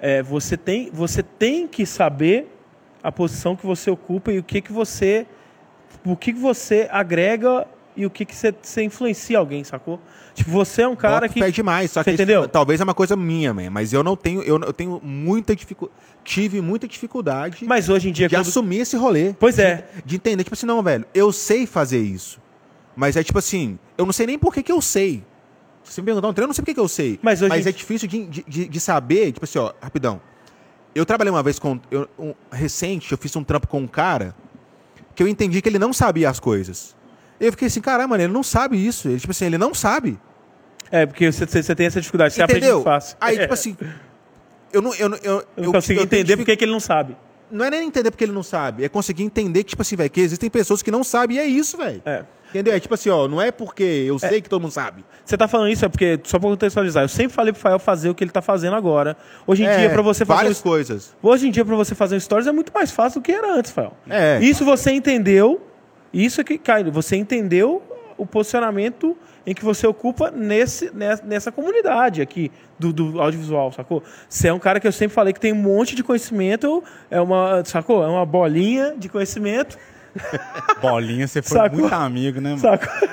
é, 0.00 0.22
você, 0.22 0.56
tem, 0.56 0.90
você 0.92 1.22
tem 1.22 1.66
que 1.66 1.84
saber 1.86 2.46
a 3.02 3.10
posição 3.12 3.54
que 3.56 3.66
você 3.66 3.90
ocupa 3.90 4.32
e 4.32 4.38
o 4.38 4.42
que, 4.42 4.60
que 4.60 4.72
você 4.72 5.26
o 6.04 6.16
que, 6.16 6.32
que 6.32 6.38
você 6.38 6.88
agrega 6.90 7.66
e 7.96 8.06
o 8.06 8.10
que, 8.10 8.24
que 8.24 8.34
você, 8.34 8.54
você 8.62 8.82
influencia 8.82 9.36
alguém, 9.38 9.64
sacou? 9.64 9.98
Tipo, 10.34 10.50
você 10.50 10.82
é 10.82 10.88
um 10.88 10.94
cara 10.94 11.22
Boto 11.22 11.32
que. 11.34 11.40
fé 11.40 11.50
demais, 11.50 11.90
só 11.90 12.04
que 12.04 12.10
isso 12.10 12.22
entendeu? 12.22 12.46
talvez 12.48 12.80
é 12.80 12.84
uma 12.84 12.94
coisa 12.94 13.16
minha, 13.16 13.52
man, 13.52 13.70
mas 13.70 13.92
eu 13.92 14.04
não 14.04 14.14
tenho, 14.16 14.40
eu, 14.42 14.58
eu 14.60 14.72
tenho 14.72 15.00
muita 15.02 15.56
dificuldade, 15.56 15.98
tive 16.22 16.60
muita 16.60 16.86
dificuldade 16.86 17.64
Mas 17.64 17.88
hoje 17.88 18.08
em 18.08 18.12
dia. 18.12 18.28
de 18.28 18.36
quando- 18.36 18.46
assumir 18.46 18.78
esse 18.80 18.96
rolê. 18.96 19.34
Pois 19.38 19.58
é. 19.58 19.88
De 20.04 20.14
entender, 20.16 20.44
tipo 20.44 20.54
assim, 20.54 20.66
não, 20.66 20.80
velho, 20.82 21.04
eu 21.12 21.32
sei 21.32 21.66
fazer 21.66 21.98
isso. 22.00 22.40
Mas 22.94 23.16
é 23.16 23.22
tipo 23.24 23.38
assim, 23.38 23.78
eu 23.96 24.06
não 24.06 24.12
sei 24.12 24.26
nem 24.26 24.38
por 24.38 24.54
que, 24.54 24.62
que 24.62 24.70
eu 24.72 24.80
sei. 24.80 25.24
Se 25.88 25.94
você 25.94 26.00
me 26.02 26.06
perguntar 26.06 26.28
um 26.28 26.32
treino, 26.32 26.44
eu 26.44 26.48
não 26.48 26.54
sei 26.54 26.64
por 26.64 26.74
que, 26.74 26.80
eu 26.80 26.88
sei. 26.88 27.18
Mas 27.22 27.40
hoje- 27.42 27.68
é 27.68 27.72
difícil 27.72 28.06
de, 28.08 28.26
de, 28.26 28.68
de- 28.68 28.80
saber, 28.80 29.32
tipo 29.32 29.44
assim, 29.44 29.58
ó, 29.58 29.72
rapidão. 29.80 30.20
Eu 30.94 31.04
trabalhei 31.06 31.30
uma 31.32 31.42
vez 31.42 31.58
com. 31.58 31.80
eu- 31.90 32.08
um- 32.18 32.34
recente, 32.52 33.10
eu 33.12 33.18
fiz 33.18 33.34
um 33.36 33.42
trampo 33.44 33.66
com 33.68 33.80
um 33.80 33.86
cara 33.86 34.34
que 35.14 35.22
eu 35.22 35.28
entendi 35.28 35.60
que 35.62 35.68
ele 35.68 35.78
não 35.78 35.92
sabia 35.92 36.28
as 36.30 36.38
coisas. 36.38 36.94
Eu 37.40 37.52
fiquei 37.52 37.68
assim, 37.68 37.80
caramba, 37.80 38.08
mano, 38.08 38.22
ele 38.24 38.32
não 38.32 38.42
sabe 38.42 38.76
isso. 38.84 39.08
Ele, 39.08 39.18
tipo 39.20 39.30
assim, 39.30 39.46
ele 39.46 39.58
não 39.58 39.72
sabe. 39.74 40.18
É, 40.90 41.06
porque 41.06 41.30
você, 41.30 41.46
tem 41.74 41.86
essa 41.86 42.00
dificuldade, 42.00 42.34
você 42.34 42.42
aprende 42.42 42.58
entendeu? 42.60 42.76
muito 42.76 42.84
fácil. 42.84 43.16
Aí, 43.20 43.38
tipo 43.38 43.54
assim. 43.54 43.76
Eu 44.72 44.82
não, 44.82 44.94
eu, 44.94 45.08
eu, 45.22 45.44
eu 45.56 45.64
não 45.64 45.72
consigo 45.72 46.00
eu 46.00 46.04
entender 46.04 46.36
porque 46.36 46.56
que 46.56 46.64
ele 46.64 46.72
não 46.72 46.80
sabe. 46.80 47.16
Não 47.50 47.64
é 47.64 47.70
nem 47.70 47.86
entender 47.86 48.10
porque 48.10 48.24
ele 48.24 48.32
não 48.32 48.42
sabe, 48.42 48.84
é 48.84 48.88
conseguir 48.90 49.22
entender 49.22 49.64
que, 49.64 49.70
tipo 49.70 49.80
assim, 49.80 49.96
velho, 49.96 50.10
que 50.10 50.20
existem 50.20 50.50
pessoas 50.50 50.82
que 50.82 50.90
não 50.90 51.02
sabem 51.02 51.38
e 51.38 51.40
é 51.40 51.46
isso, 51.46 51.78
velho. 51.78 52.02
É. 52.04 52.24
Entendeu? 52.50 52.74
É 52.74 52.80
tipo 52.80 52.94
assim, 52.94 53.10
ó, 53.10 53.28
não 53.28 53.40
é 53.42 53.50
porque 53.50 53.82
eu 53.82 54.18
sei 54.18 54.40
que 54.40 54.48
todo 54.48 54.62
mundo 54.62 54.70
sabe. 54.72 55.04
Você 55.24 55.36
tá 55.36 55.46
falando 55.46 55.70
isso 55.70 55.84
é 55.84 55.88
porque, 55.88 56.18
só 56.24 56.38
pra 56.38 56.48
contextualizar, 56.48 57.04
eu 57.04 57.08
sempre 57.08 57.32
falei 57.34 57.52
pro 57.52 57.60
Fael 57.60 57.78
fazer 57.78 58.08
o 58.08 58.14
que 58.14 58.24
ele 58.24 58.30
tá 58.30 58.40
fazendo 58.42 58.74
agora. 58.76 59.16
Hoje 59.46 59.62
em 59.64 59.66
É, 59.66 59.76
dia, 59.78 59.90
pra 59.90 60.02
você 60.02 60.24
fazer. 60.24 60.36
várias 60.38 60.60
um- 60.60 60.62
coisas. 60.62 61.14
Hoje 61.22 61.48
em 61.48 61.50
dia, 61.50 61.64
pra 61.64 61.76
você 61.76 61.94
fazer 61.94 62.16
um 62.16 62.20
stories 62.20 62.46
é 62.46 62.52
muito 62.52 62.72
mais 62.72 62.90
fácil 62.90 63.20
do 63.20 63.24
que 63.24 63.32
era 63.32 63.52
antes, 63.54 63.70
Fael. 63.70 63.92
É. 64.08 64.38
Isso 64.40 64.64
você 64.64 64.90
entendeu. 64.92 65.60
Isso 66.12 66.40
é 66.40 66.44
que, 66.44 66.56
Caio, 66.56 66.90
você 66.90 67.16
entendeu 67.16 67.82
o 68.16 68.24
posicionamento 68.26 69.16
em 69.46 69.54
que 69.54 69.64
você 69.64 69.86
ocupa 69.86 70.30
nesse, 70.30 70.90
nessa, 70.94 71.22
nessa 71.24 71.52
comunidade 71.52 72.20
aqui 72.20 72.50
do, 72.78 72.92
do 72.92 73.20
audiovisual, 73.20 73.70
sacou? 73.72 74.02
Você 74.28 74.48
é 74.48 74.52
um 74.52 74.58
cara 74.58 74.80
que 74.80 74.86
eu 74.86 74.92
sempre 74.92 75.14
falei 75.14 75.32
que 75.32 75.40
tem 75.40 75.52
um 75.52 75.56
monte 75.56 75.94
de 75.94 76.02
conhecimento, 76.02 76.82
é 77.10 77.20
uma, 77.20 77.62
sacou? 77.64 78.02
É 78.02 78.06
uma 78.08 78.26
bolinha 78.26 78.94
de 78.98 79.08
conhecimento, 79.08 79.78
Bolinha, 80.80 81.26
você 81.26 81.42
foi 81.42 81.58
Sacou? 81.58 81.78
muito 81.80 81.92
amigo, 81.94 82.40
né, 82.40 82.50
mano? 82.50 82.60
sacou? 82.60 83.08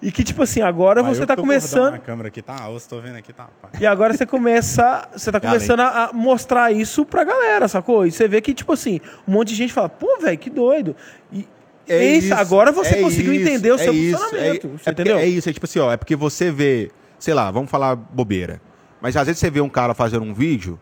E 0.00 0.12
que, 0.12 0.22
tipo 0.22 0.42
assim, 0.42 0.60
agora 0.60 1.02
Mas 1.02 1.16
você 1.16 1.22
eu 1.22 1.26
tá 1.26 1.34
tô 1.34 1.42
começando. 1.42 1.92
Na 1.92 1.98
câmera 1.98 2.28
aqui, 2.28 2.40
tá? 2.42 2.56
Eu 2.68 2.76
estou 2.76 3.00
vendo 3.00 3.16
aqui, 3.16 3.32
tá? 3.32 3.48
pá. 3.60 3.68
E 3.80 3.86
agora 3.86 4.14
você 4.14 4.24
começa, 4.26 5.08
você 5.12 5.32
tá 5.32 5.38
Galera. 5.38 5.58
começando 5.58 5.80
a, 5.80 6.04
a 6.04 6.12
mostrar 6.12 6.70
isso 6.72 7.04
pra 7.04 7.24
galera, 7.24 7.66
sacou? 7.66 8.06
E 8.06 8.12
você 8.12 8.28
vê 8.28 8.40
que, 8.40 8.54
tipo 8.54 8.72
assim, 8.72 9.00
um 9.26 9.32
monte 9.32 9.48
de 9.48 9.54
gente 9.56 9.72
fala, 9.72 9.88
pô, 9.88 10.18
velho, 10.20 10.38
que 10.38 10.50
doido. 10.50 10.94
E 11.32 11.48
é 11.88 12.04
isso, 12.16 12.34
agora 12.34 12.70
você 12.70 12.96
é 12.96 13.02
conseguiu 13.02 13.32
isso, 13.32 13.42
entender 13.48 13.72
o 13.72 13.74
é 13.76 13.78
seu 13.78 13.92
isso, 13.94 14.18
funcionamento. 14.18 14.66
É, 14.66 14.70
você 14.70 14.74
é 14.74 14.78
porque- 14.78 14.90
entendeu? 14.90 15.18
É 15.18 15.26
isso, 15.26 15.48
é 15.48 15.52
tipo 15.52 15.66
assim, 15.66 15.78
ó, 15.80 15.92
é 15.92 15.96
porque 15.96 16.14
você 16.14 16.50
vê, 16.50 16.90
sei 17.18 17.34
lá, 17.34 17.50
vamos 17.50 17.70
falar 17.70 17.96
bobeira. 17.96 18.60
Mas 19.00 19.16
às 19.16 19.26
vezes 19.26 19.40
você 19.40 19.50
vê 19.50 19.60
um 19.60 19.68
cara 19.68 19.94
fazendo 19.94 20.24
um 20.24 20.34
vídeo, 20.34 20.78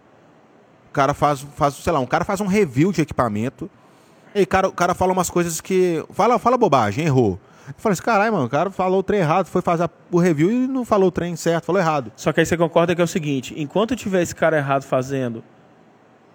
o 0.91 0.93
cara 0.93 1.15
faz, 1.15 1.41
faz 1.57 1.75
sei 1.75 1.93
lá, 1.93 2.01
um 2.01 2.07
cara 2.07 2.25
faz 2.25 2.41
um 2.41 2.47
review 2.47 2.93
de 2.93 3.01
equipamento, 3.01 3.71
e 4.35 4.41
aí 4.41 4.47
cara, 4.47 4.69
o 4.69 4.73
cara 4.73 4.95
fala 4.95 5.13
umas 5.13 5.31
coisas 5.31 5.61
que. 5.61 6.05
Fala, 6.11 6.39
fala 6.39 6.57
bobagem, 6.59 7.05
errou. 7.05 7.39
Eu 7.69 7.75
falei 7.79 7.95
assim, 7.95 8.03
caralho, 8.03 8.33
mano, 8.33 8.45
o 8.45 8.49
cara 8.51 8.71
falou 8.71 8.99
o 8.99 9.03
trem 9.03 9.21
errado, 9.21 9.47
foi 9.47 9.63
fazer 9.63 9.89
o 10.11 10.19
review 10.19 10.51
e 10.53 10.67
não 10.67 10.85
falou 10.85 11.09
o 11.09 11.11
trem 11.11 11.35
certo, 11.35 11.65
falou 11.65 11.81
errado. 11.81 12.13
Só 12.15 12.31
que 12.33 12.41
aí 12.41 12.45
você 12.47 12.57
concorda 12.59 12.95
que 12.95 13.01
é 13.01 13.05
o 13.05 13.09
seguinte: 13.09 13.55
enquanto 13.57 13.97
tiver 13.97 14.21
esse 14.23 14.35
cara 14.35 14.57
errado 14.59 14.83
fazendo 14.83 15.43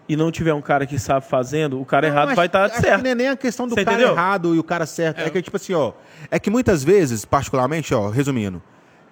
e 0.07 0.15
não 0.15 0.31
tiver 0.31 0.53
um 0.55 0.61
cara 0.61 0.87
que 0.87 0.97
sabe 0.97 1.23
fazendo, 1.27 1.79
o 1.79 1.85
cara 1.85 2.07
Não, 2.07 2.15
errado 2.15 2.27
acho- 2.29 2.35
vai 2.35 2.45
estar 2.47 2.65
acho 2.65 2.81
certo. 2.81 2.97
que 2.97 3.03
não 3.03 3.11
é 3.11 3.15
nem 3.15 3.27
a 3.27 3.35
questão 3.35 3.67
do 3.67 3.75
Você 3.75 3.85
cara 3.85 3.95
entendeu? 3.97 4.13
errado 4.15 4.55
e 4.55 4.59
o 4.59 4.63
cara 4.63 4.87
certo. 4.87 5.19
É. 5.19 5.29
que, 5.29 5.39
tipo 5.41 5.55
assim, 5.55 5.73
ó. 5.73 5.91
É 6.31 6.39
que 6.39 6.49
muitas 6.49 6.83
vezes, 6.83 7.25
particularmente, 7.25 7.93
ó, 7.93 8.09
resumindo, 8.09 8.59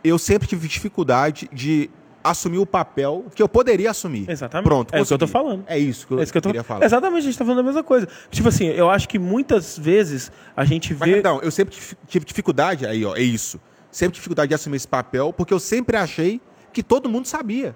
eu 0.04 0.18
sempre 0.18 0.48
tive 0.48 0.68
dificuldade 0.68 1.48
de 1.54 1.88
assumir 2.24 2.58
o 2.58 2.66
papel 2.66 3.26
que 3.34 3.42
eu 3.42 3.48
poderia 3.48 3.92
assumir. 3.92 4.30
Exatamente. 4.30 4.66
Pronto. 4.66 4.94
É 4.94 5.00
isso 5.00 5.08
que 5.10 5.14
eu 5.14 5.18
tô 5.18 5.28
falando. 5.28 5.64
É 5.68 5.78
isso 5.80 6.06
que 6.08 6.14
eu, 6.14 6.20
É 6.20 6.24
isso 6.24 6.32
que 6.32 6.38
eu 6.38 6.42
tô... 6.42 6.50
queria 6.50 6.64
falar. 6.64 6.86
Exatamente, 6.86 7.20
a 7.20 7.26
gente 7.26 7.38
tá 7.38 7.46
falando 7.46 7.60
a 7.60 7.64
mesma 7.64 7.84
coisa. 7.84 8.08
Tipo 8.30 8.50
assim, 8.50 8.68
eu 8.68 8.90
acho 8.90 9.08
que 9.08 9.18
muitas 9.18 9.78
vezes 9.78 10.32
a 10.56 10.66
gente 10.66 10.94
Mas, 10.94 11.10
vê. 11.12 11.20
então, 11.20 11.40
eu 11.42 11.52
sempre 11.52 11.76
tive- 12.08 12.26
dificuldade, 12.26 12.86
aí, 12.86 13.06
ó, 13.06 13.16
é 13.16 13.22
isso. 13.22 13.60
Sempre 13.92 14.14
tive 14.14 14.20
dificuldade 14.22 14.50
de 14.50 14.56
assumir 14.56 14.76
esse 14.78 14.88
papel, 14.88 15.32
porque 15.32 15.54
eu 15.54 15.60
sempre 15.60 15.96
achei 15.98 16.42
que 16.74 16.84
todo 16.84 17.08
mundo 17.10 17.26
sabia. 17.28 17.76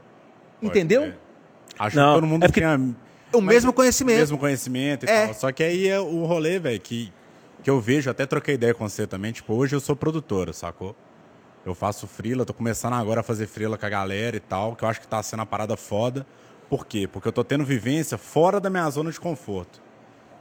Entendeu? 0.62 1.04
É. 1.04 1.14
Acho 1.80 1.96
Não, 1.96 2.10
que 2.16 2.22
todo 2.22 2.28
mundo 2.28 2.44
é 2.44 2.48
porque- 2.48 2.60
tinha 2.60 2.80
O 3.34 3.42
mesmo 3.42 3.72
conhecimento. 3.74 4.18
mesmo 4.20 4.38
conhecimento 4.38 5.06
e 5.06 5.10
É. 5.10 5.26
tal. 5.28 5.34
Só 5.34 5.52
que 5.52 5.64
aí 5.64 5.88
é 5.88 6.00
o 6.00 6.26
rolê, 6.26 6.60
velho, 6.60 6.80
que, 6.80 7.12
que 7.64 7.70
eu 7.70 7.80
vejo, 7.80 8.10
até 8.10 8.26
troquei 8.26 8.56
ideia 8.56 8.74
com 8.74 8.88
você 8.88 9.08
também. 9.08 9.32
Tipo, 9.32 9.54
hoje 9.56 9.76
eu 9.76 9.80
sou 9.80 9.96
produtora, 9.96 10.52
sacou? 10.54 10.96
Eu 11.66 11.76
faço 11.76 12.07
frila, 12.07 12.43
tô 12.43 12.53
começando 12.53 12.93
agora 12.93 13.20
a 13.20 13.24
fazer 13.24 13.45
frila 13.45 13.78
com 13.78 13.86
a 13.86 13.89
galera 13.89 14.36
e 14.36 14.39
tal, 14.39 14.76
que 14.76 14.84
eu 14.84 14.89
acho 14.89 14.99
que 14.99 15.07
tá 15.07 15.22
sendo 15.22 15.41
uma 15.41 15.45
parada 15.45 15.78
foda. 15.78 16.26
Por 16.70 16.88
quê? 16.88 17.07
Porque 17.07 17.28
eu 17.28 17.32
tô 17.32 17.43
tendo 17.43 17.64
vivência 17.64 18.18
fora 18.18 18.59
da 18.59 18.70
minha 18.70 18.89
zona 18.89 19.12
de 19.12 19.20
conforto. 19.20 19.82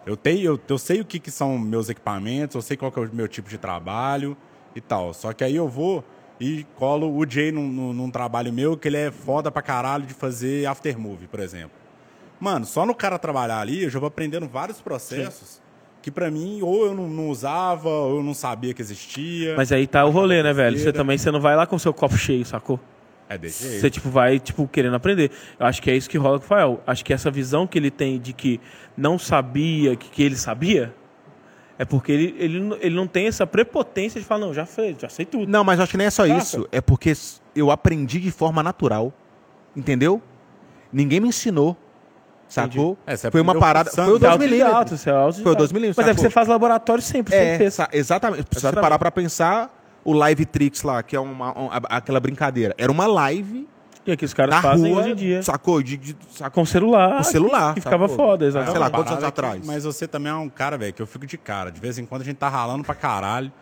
Eu, 0.06 0.16
tenho, 0.16 0.40
eu, 0.42 0.60
eu 0.66 0.78
sei 0.78 1.00
o 1.00 1.04
que, 1.04 1.18
que 1.18 1.30
são 1.30 1.58
meus 1.58 1.90
equipamentos, 1.90 2.54
eu 2.54 2.62
sei 2.62 2.76
qual 2.76 2.90
que 2.90 2.98
é 2.98 3.02
o 3.02 3.14
meu 3.14 3.28
tipo 3.28 3.50
de 3.50 3.58
trabalho 3.58 4.34
e 4.74 4.80
tal. 4.80 5.12
Só 5.12 5.32
que 5.34 5.44
aí 5.44 5.56
eu 5.56 5.68
vou 5.68 6.02
e 6.40 6.64
colo 6.76 7.14
o 7.14 7.28
Jay 7.28 7.52
num, 7.52 7.68
num, 7.68 7.92
num 7.92 8.10
trabalho 8.10 8.50
meu 8.50 8.78
que 8.78 8.88
ele 8.88 8.96
é 8.96 9.10
foda 9.10 9.50
pra 9.50 9.60
caralho 9.60 10.06
de 10.06 10.14
fazer 10.14 10.64
aftermovie, 10.66 11.26
por 11.26 11.40
exemplo. 11.40 11.78
Mano, 12.40 12.64
só 12.64 12.86
no 12.86 12.94
cara 12.94 13.18
trabalhar 13.18 13.60
ali, 13.60 13.84
eu 13.84 13.90
já 13.90 13.98
vou 13.98 14.06
aprendendo 14.06 14.48
vários 14.48 14.80
processos 14.80 15.60
que 16.02 16.10
pra 16.10 16.30
mim 16.30 16.60
ou 16.62 16.86
eu 16.86 16.94
não, 16.94 17.08
não 17.08 17.28
usava, 17.28 17.88
ou 17.88 18.16
eu 18.18 18.22
não 18.22 18.32
sabia 18.34 18.72
que 18.72 18.80
existia. 18.82 19.54
Mas 19.56 19.70
aí 19.72 19.86
tá 19.86 20.04
o 20.04 20.10
rolê, 20.10 20.42
né, 20.42 20.52
velho? 20.52 20.78
Você 20.78 20.92
também 20.92 21.18
você 21.18 21.30
não 21.30 21.40
vai 21.40 21.54
lá 21.56 21.66
com 21.66 21.76
o 21.76 21.80
seu 21.80 21.92
copo 21.92 22.16
cheio, 22.16 22.44
sacou? 22.44 22.78
é 23.28 23.38
desse 23.38 23.62
jeito. 23.62 23.80
Você 23.80 23.90
tipo 23.90 24.08
vai 24.10 24.40
tipo 24.40 24.66
querendo 24.66 24.96
aprender. 24.96 25.30
Eu 25.58 25.64
acho 25.66 25.80
que 25.80 25.88
é 25.90 25.96
isso 25.96 26.10
que 26.10 26.18
rola 26.18 26.38
com 26.40 26.44
o 26.44 26.48
Fael. 26.48 26.80
Acho 26.86 27.04
que 27.04 27.12
essa 27.12 27.30
visão 27.30 27.64
que 27.64 27.78
ele 27.78 27.88
tem 27.90 28.18
de 28.18 28.32
que 28.32 28.60
não 28.96 29.18
sabia 29.20 29.94
que, 29.94 30.08
que 30.10 30.22
ele 30.22 30.34
sabia 30.34 30.92
é 31.78 31.84
porque 31.84 32.10
ele, 32.10 32.34
ele, 32.38 32.58
não- 32.60 32.76
ele 32.80 32.94
não 32.96 33.06
tem 33.06 33.26
essa 33.28 33.46
prepotência 33.46 34.20
de 34.20 34.26
falar 34.26 34.40
não, 34.46 34.52
já 34.52 34.66
fez, 34.66 34.96
já 34.98 35.08
sei 35.08 35.24
tudo. 35.24 35.48
Não, 35.48 35.62
mas 35.62 35.78
eu 35.78 35.84
acho 35.84 35.92
que 35.92 35.96
nem 35.96 36.08
é 36.08 36.10
só 36.10 36.26
Saca? 36.26 36.38
isso. 36.38 36.68
É 36.72 36.80
porque 36.80 37.12
eu 37.54 37.70
aprendi 37.70 38.18
de 38.18 38.30
forma 38.32 38.62
natural. 38.64 39.12
Entendeu? 39.76 40.20
Ninguém 40.92 41.20
me 41.20 41.28
ensinou. 41.28 41.76
Sacou? 42.50 42.98
É, 43.06 43.16
você 43.16 43.30
foi 43.30 43.40
uma 43.40 43.54
parada. 43.58 43.90
Foi 43.90 44.04
o 44.04 44.18
Você 44.18 44.26
é 44.26 44.36
2 44.36 44.38
milímetros. 44.50 45.00
você 45.00 45.10
é. 45.10 45.32
Foi 45.42 45.52
o 45.52 45.54
2 45.54 45.72
milímetros, 45.72 45.96
Mas 45.96 46.06
é 46.06 46.10
que 46.10 46.16
sacou? 46.16 46.30
você 46.30 46.34
faz 46.34 46.48
laboratório 46.48 47.02
sempre, 47.02 47.32
sempre 47.32 47.48
É, 47.54 47.58
fez. 47.58 47.74
sa- 47.74 47.88
exatamente. 47.92 48.42
Precisa 48.44 48.66
Exatamente. 48.68 48.82
parar 48.82 48.98
pra 48.98 49.10
pensar 49.10 49.70
o 50.04 50.12
Live 50.12 50.44
Tricks 50.46 50.82
lá, 50.82 51.02
que 51.02 51.14
é 51.14 51.20
uma, 51.20 51.58
um- 51.58 51.70
a- 51.70 51.80
aquela 51.96 52.18
brincadeira. 52.20 52.74
Era 52.76 52.90
uma 52.90 53.06
live 53.06 53.68
E 54.06 54.12
aqui 54.12 54.24
os 54.24 54.34
caras 54.34 54.54
na 54.54 54.62
fazem 54.62 54.92
rua, 54.92 55.02
hoje 55.02 55.10
em 55.12 55.14
dia. 55.14 55.42
sacou? 55.42 55.82
De, 55.82 55.96
de- 55.96 56.16
sacou? 56.32 56.62
Com 56.62 56.66
celular. 56.66 57.18
Com 57.18 57.22
celular, 57.22 57.74
Que 57.74 57.80
ficava 57.82 58.08
sacou? 58.08 58.26
foda, 58.26 58.44
É, 58.44 58.48
exatamente. 58.48 58.72
sei 58.72 58.80
lá, 58.80 58.86
Uma 58.86 58.90
quantos 58.98 59.12
anos 59.12 59.24
atrás? 59.24 59.60
que- 59.60 59.66
mas 59.66 59.84
você 59.84 60.08
também 60.08 60.32
é 60.32 60.34
um 60.34 60.48
cara, 60.48 60.76
velho, 60.76 60.92
que 60.92 61.00
eu 61.02 61.06
fico 61.06 61.26
de 61.26 61.38
cara. 61.38 61.70
De 61.70 61.80
vez 61.80 61.98
em 61.98 62.04
quando 62.06 62.22
a 62.22 62.24
gente 62.24 62.36
tá 62.36 62.48
ralando 62.48 62.82
pra 62.82 62.94
caralho. 62.94 63.52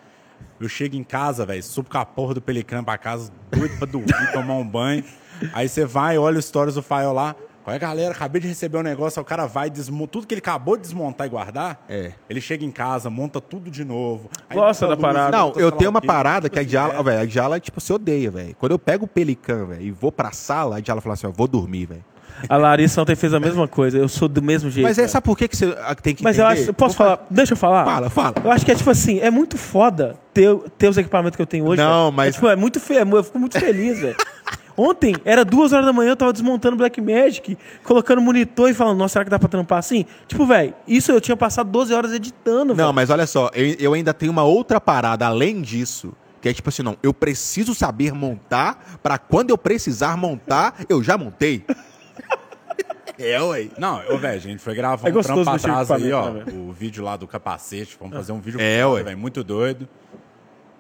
Eu 0.61 0.69
chego 0.69 0.95
em 0.97 1.03
casa, 1.05 1.45
velho, 1.45 1.63
subo 1.63 1.91
com 1.91 1.99
a 1.99 2.05
porra 2.07 2.35
do 2.35 2.41
Pelican 2.41 2.83
pra 2.85 2.97
casa, 2.97 3.31
doido 3.51 3.77
pra 3.77 3.87
dormir, 3.87 4.07
tomar 4.33 4.55
um 4.55 4.67
banho. 4.67 5.05
Aí 5.53 5.69
você 5.69 5.85
vai, 5.85 6.17
olha 6.17 6.39
os 6.39 6.45
stories 6.47 6.75
do 6.77 6.83
Fael 6.83 7.13
lá. 7.13 7.35
Qual 7.69 7.77
é, 7.77 7.79
galera? 7.79 8.13
Acabei 8.13 8.41
de 8.41 8.49
receber 8.49 8.79
um 8.79 8.83
negócio, 8.83 9.21
o 9.21 9.25
cara 9.25 9.45
vai, 9.45 9.69
desmonta 9.69 10.13
tudo 10.13 10.27
que 10.27 10.33
ele 10.33 10.39
acabou 10.39 10.75
de 10.75 10.85
desmontar 10.85 11.27
e 11.27 11.31
guardar. 11.31 11.85
É. 11.87 12.13
Ele 12.31 12.41
chega 12.41 12.65
em 12.65 12.71
casa, 12.71 13.11
monta 13.11 13.43
tudo 13.43 13.71
de 13.71 13.85
novo. 13.85 14.31
Gosta 14.51 14.87
da 14.87 14.97
parada. 14.97 15.37
Não, 15.37 15.53
eu 15.55 15.71
tenho 15.71 15.91
uma 15.91 16.01
parada 16.01 16.49
que 16.49 16.59
a 16.59 16.63
Diala, 16.63 16.95
é. 16.95 17.03
velho, 17.03 17.21
a 17.21 17.25
Diala, 17.27 17.61
tipo, 17.61 17.79
se 17.79 17.93
odeia, 17.93 18.31
velho. 18.31 18.57
Quando 18.59 18.73
eu 18.73 18.79
pego 18.79 19.05
o 19.05 19.07
Pelican, 19.07 19.67
velho, 19.67 19.83
e 19.83 19.91
vou 19.91 20.11
pra 20.11 20.33
sala, 20.33 20.79
a 20.79 20.81
Diala 20.81 21.03
fala 21.03 21.13
assim, 21.13 21.27
ó, 21.27 21.31
vou 21.31 21.47
dormir, 21.47 21.85
velho. 21.85 22.05
A 22.49 22.57
Larissa 22.57 23.03
ontem 23.03 23.15
fez 23.15 23.35
a 23.35 23.41
mesma 23.41 23.69
coisa. 23.69 23.99
Eu 23.99 24.09
sou 24.09 24.29
do 24.29 24.41
mesmo 24.41 24.71
jeito. 24.71 24.87
Mas 24.87 24.97
é, 24.97 25.07
sabe 25.07 25.25
por 25.27 25.37
que, 25.37 25.47
que 25.47 25.57
você 25.57 25.77
ah, 25.83 25.95
tem 25.95 26.15
que 26.15 26.25
Mas 26.25 26.39
eu 26.39 26.47
acho. 26.47 26.73
Posso 26.73 26.97
falar? 26.97 27.27
Deixa 27.29 27.53
eu 27.53 27.57
falar. 27.57 27.85
Fala, 27.85 28.09
fala. 28.09 28.35
Eu 28.45 28.51
acho 28.51 28.65
que 28.65 28.73
é 28.73 28.75
tipo 28.77 28.89
assim, 28.89 29.19
é 29.19 29.31
muito 29.31 29.59
foda 29.59 30.17
ter, 30.33 30.57
ter 30.79 30.89
os 30.89 30.97
equipamentos 30.97 31.37
que 31.37 31.43
eu 31.43 31.47
tenho 31.47 31.67
hoje. 31.67 31.83
Não, 31.83 32.05
velho. 32.05 32.17
mas- 32.17 32.29
É, 32.29 32.33
tipo, 32.33 32.49
é 32.49 32.57
muito 32.57 32.81
feio. 32.81 33.01
Eu 33.01 33.25
fico 33.25 33.39
muito 33.39 33.61
feliz, 33.61 33.99
velho. 33.99 34.17
Ontem, 34.79 35.15
era 35.25 35.45
duas 35.45 35.73
horas 35.73 35.85
da 35.85 35.93
manhã, 35.93 36.11
eu 36.11 36.17
tava 36.17 36.33
desmontando 36.33 36.77
Black 36.77 37.01
Magic, 37.01 37.59
colocando 37.83 38.23
monitor 38.23 38.71
e 38.71 38.75
falando, 38.75 38.97
nossa, 38.97 39.15
será 39.15 39.25
que 39.25 39.31
dá 39.31 39.39
pra 39.39 39.49
trampar 39.49 39.79
assim? 39.81 40.05
Tipo, 40.29 40.47
velho, 40.47 40.73
isso 40.87 41.11
eu 41.11 41.21
tinha 41.21 41.37
passado 41.37 41.69
12 41.69 41.93
horas 41.93 42.13
editando, 42.13 42.67
Não, 42.69 42.77
velho. 42.77 42.95
mas 42.95 43.11
olha 43.11 43.27
só, 43.27 43.51
eu, 43.55 43.75
eu 43.79 43.93
ainda 43.95 44.15
tenho 44.15 44.31
uma 44.31 44.45
outra 44.45 44.81
parada 44.81 45.27
além 45.27 45.61
disso, 45.61 46.13
que 46.41 46.49
é 46.49 46.53
tipo 46.55 46.69
assim, 46.69 46.85
não, 46.85 46.97
eu 47.03 47.13
preciso 47.13 47.75
saber 47.75 48.13
montar 48.13 48.99
pra 49.03 49.19
quando 49.19 49.51
eu 49.51 49.59
precisar 49.59 50.17
montar, 50.17 50.75
eu 50.89 51.03
já 51.03 51.19
montei. 51.19 51.65
é, 53.19 53.43
ué. 53.43 53.69
Não, 53.79 54.01
ô, 54.11 54.17
velho, 54.17 54.37
a 54.37 54.39
gente 54.39 54.61
foi 54.63 54.75
gravar 54.77 55.09
É 55.09 55.13
um 55.13 55.21
trampo 55.21 55.51
atrás 55.51 55.91
aí, 55.91 56.13
ó. 56.13 56.31
né, 56.31 56.45
o 56.53 56.73
vídeo 56.73 57.03
lá 57.03 57.17
do 57.17 57.27
capacete. 57.27 57.97
Vamos 57.99 58.17
fazer 58.17 58.31
um 58.31 58.41
vídeo 58.41 58.61
É, 58.61 58.87
ué. 58.87 59.03
velho, 59.03 59.19
muito 59.19 59.43
doido. 59.43 59.89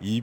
E. 0.00 0.22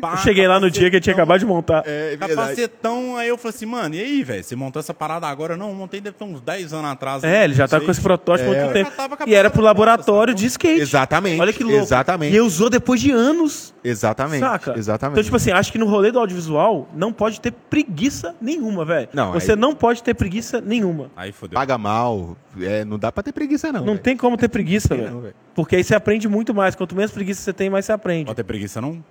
pá, 0.00 0.12
Eu 0.12 0.16
cheguei 0.18 0.46
lá 0.48 0.58
no 0.60 0.70
dia 0.70 0.90
que 0.90 0.96
eu 0.96 1.00
tinha 1.00 1.14
acabado 1.14 1.38
de 1.40 1.46
montar. 1.46 1.82
É 1.86 2.16
Capacetão, 2.18 3.16
aí 3.16 3.28
eu 3.28 3.36
falei 3.38 3.54
assim, 3.56 3.66
mano, 3.66 3.94
e 3.94 4.00
aí, 4.00 4.22
velho? 4.22 4.42
Você 4.44 4.54
montou 4.56 4.80
essa 4.80 4.92
parada 4.94 5.26
agora? 5.26 5.56
Não, 5.56 5.72
montei 5.74 6.00
deve 6.00 6.16
ter 6.16 6.24
uns 6.24 6.40
10 6.40 6.72
anos 6.72 6.90
atrás. 6.90 7.24
É, 7.24 7.44
ele 7.44 7.54
já 7.54 7.66
tá 7.68 7.80
com 7.80 7.90
esse 7.90 8.00
protótipo 8.00 8.50
há 8.50 8.54
É, 8.54 8.60
muito 8.60 8.72
tempo. 8.72 8.92
E 9.26 9.34
era 9.34 9.50
pro 9.50 9.62
laboratório 9.62 10.34
de 10.34 10.46
skate. 10.46 10.80
Exatamente, 10.80 11.40
Olha 11.40 11.52
que 11.52 11.62
louco. 11.64 11.78
exatamente. 11.82 12.34
E 12.34 12.40
usou 12.40 12.68
depois 12.70 13.00
de 13.00 13.10
anos. 13.10 13.74
Exatamente. 13.82 14.40
Saca? 14.40 14.74
Exatamente. 14.78 15.14
Então, 15.14 15.24
tipo 15.24 15.36
assim, 15.36 15.50
acho 15.50 15.70
que 15.72 15.78
no 15.78 15.86
rolê 15.86 16.10
do 16.10 16.18
audiovisual 16.18 16.88
não 16.94 17.12
pode 17.12 17.40
ter 17.40 17.52
preguiça 17.52 18.34
nenhuma, 18.40 18.84
velho. 18.84 19.08
Não, 19.12 19.32
Você 19.32 19.52
aí- 19.52 19.58
não 19.58 19.74
pode 19.74 20.02
ter 20.02 20.14
preguiça 20.14 20.60
nenhuma. 20.60 21.10
Aí 21.16 21.32
fodeu. 21.32 21.54
Paga 21.54 21.76
mal, 21.78 22.36
é, 22.60 22.84
não 22.84 22.98
dá 22.98 23.10
pra 23.12 23.22
ter 23.22 23.32
preguiça 23.32 23.72
não. 23.72 23.80
Não 23.80 23.86
velho. 23.88 23.98
tem 23.98 24.16
como 24.16 24.36
ter 24.36 24.48
preguiça, 24.48 24.94
velho. 24.94 25.34
Porque 25.54 25.76
aí 25.76 25.84
você 25.84 25.94
aprende 25.94 26.28
muito 26.28 26.52
mais. 26.54 26.74
Quanto 26.74 26.94
menos 26.96 27.10
preguiça 27.12 27.40
você 27.42 27.52
tem, 27.52 27.68
mais 27.70 27.84
você 27.84 27.92
aprende. 27.92 28.24
Pode 28.26 28.36
ter 28.36 28.44
preguiça, 28.44 28.80
não? 28.80 29.02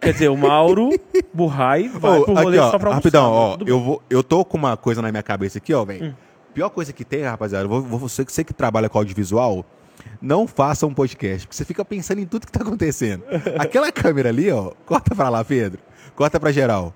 Quer 0.00 0.12
dizer, 0.12 0.28
o 0.28 0.36
Mauro 0.36 0.90
Burrai 1.32 1.88
vai 1.88 2.18
Ô, 2.18 2.24
pro 2.24 2.34
rolê 2.34 2.58
aqui, 2.58 2.66
ó, 2.66 2.70
só 2.70 2.78
pra 2.78 2.88
almoçar, 2.88 2.94
rapidão, 2.94 3.30
né? 3.30 3.36
ó, 3.36 3.58
eu, 3.66 3.80
vou, 3.80 4.02
eu 4.10 4.22
tô 4.22 4.44
com 4.44 4.56
uma 4.56 4.76
coisa 4.76 5.00
na 5.00 5.10
minha 5.10 5.22
cabeça 5.22 5.58
aqui, 5.58 5.72
ó, 5.72 5.84
velho. 5.84 6.06
Hum. 6.06 6.14
Pior 6.54 6.70
coisa 6.70 6.92
que 6.92 7.04
tem, 7.04 7.22
rapaziada, 7.22 7.66
você, 7.68 8.24
você 8.24 8.44
que 8.44 8.54
trabalha 8.54 8.88
com 8.88 8.98
audiovisual, 8.98 9.64
não 10.20 10.46
faça 10.46 10.86
um 10.86 10.94
podcast, 10.94 11.46
porque 11.46 11.56
você 11.56 11.64
fica 11.64 11.84
pensando 11.84 12.20
em 12.20 12.26
tudo 12.26 12.46
que 12.46 12.52
tá 12.52 12.62
acontecendo. 12.62 13.24
Aquela 13.58 13.90
câmera 13.92 14.28
ali, 14.28 14.50
ó, 14.50 14.72
corta 14.84 15.14
pra 15.14 15.28
lá, 15.28 15.44
Pedro, 15.44 15.80
corta 16.14 16.38
pra 16.38 16.52
geral. 16.52 16.94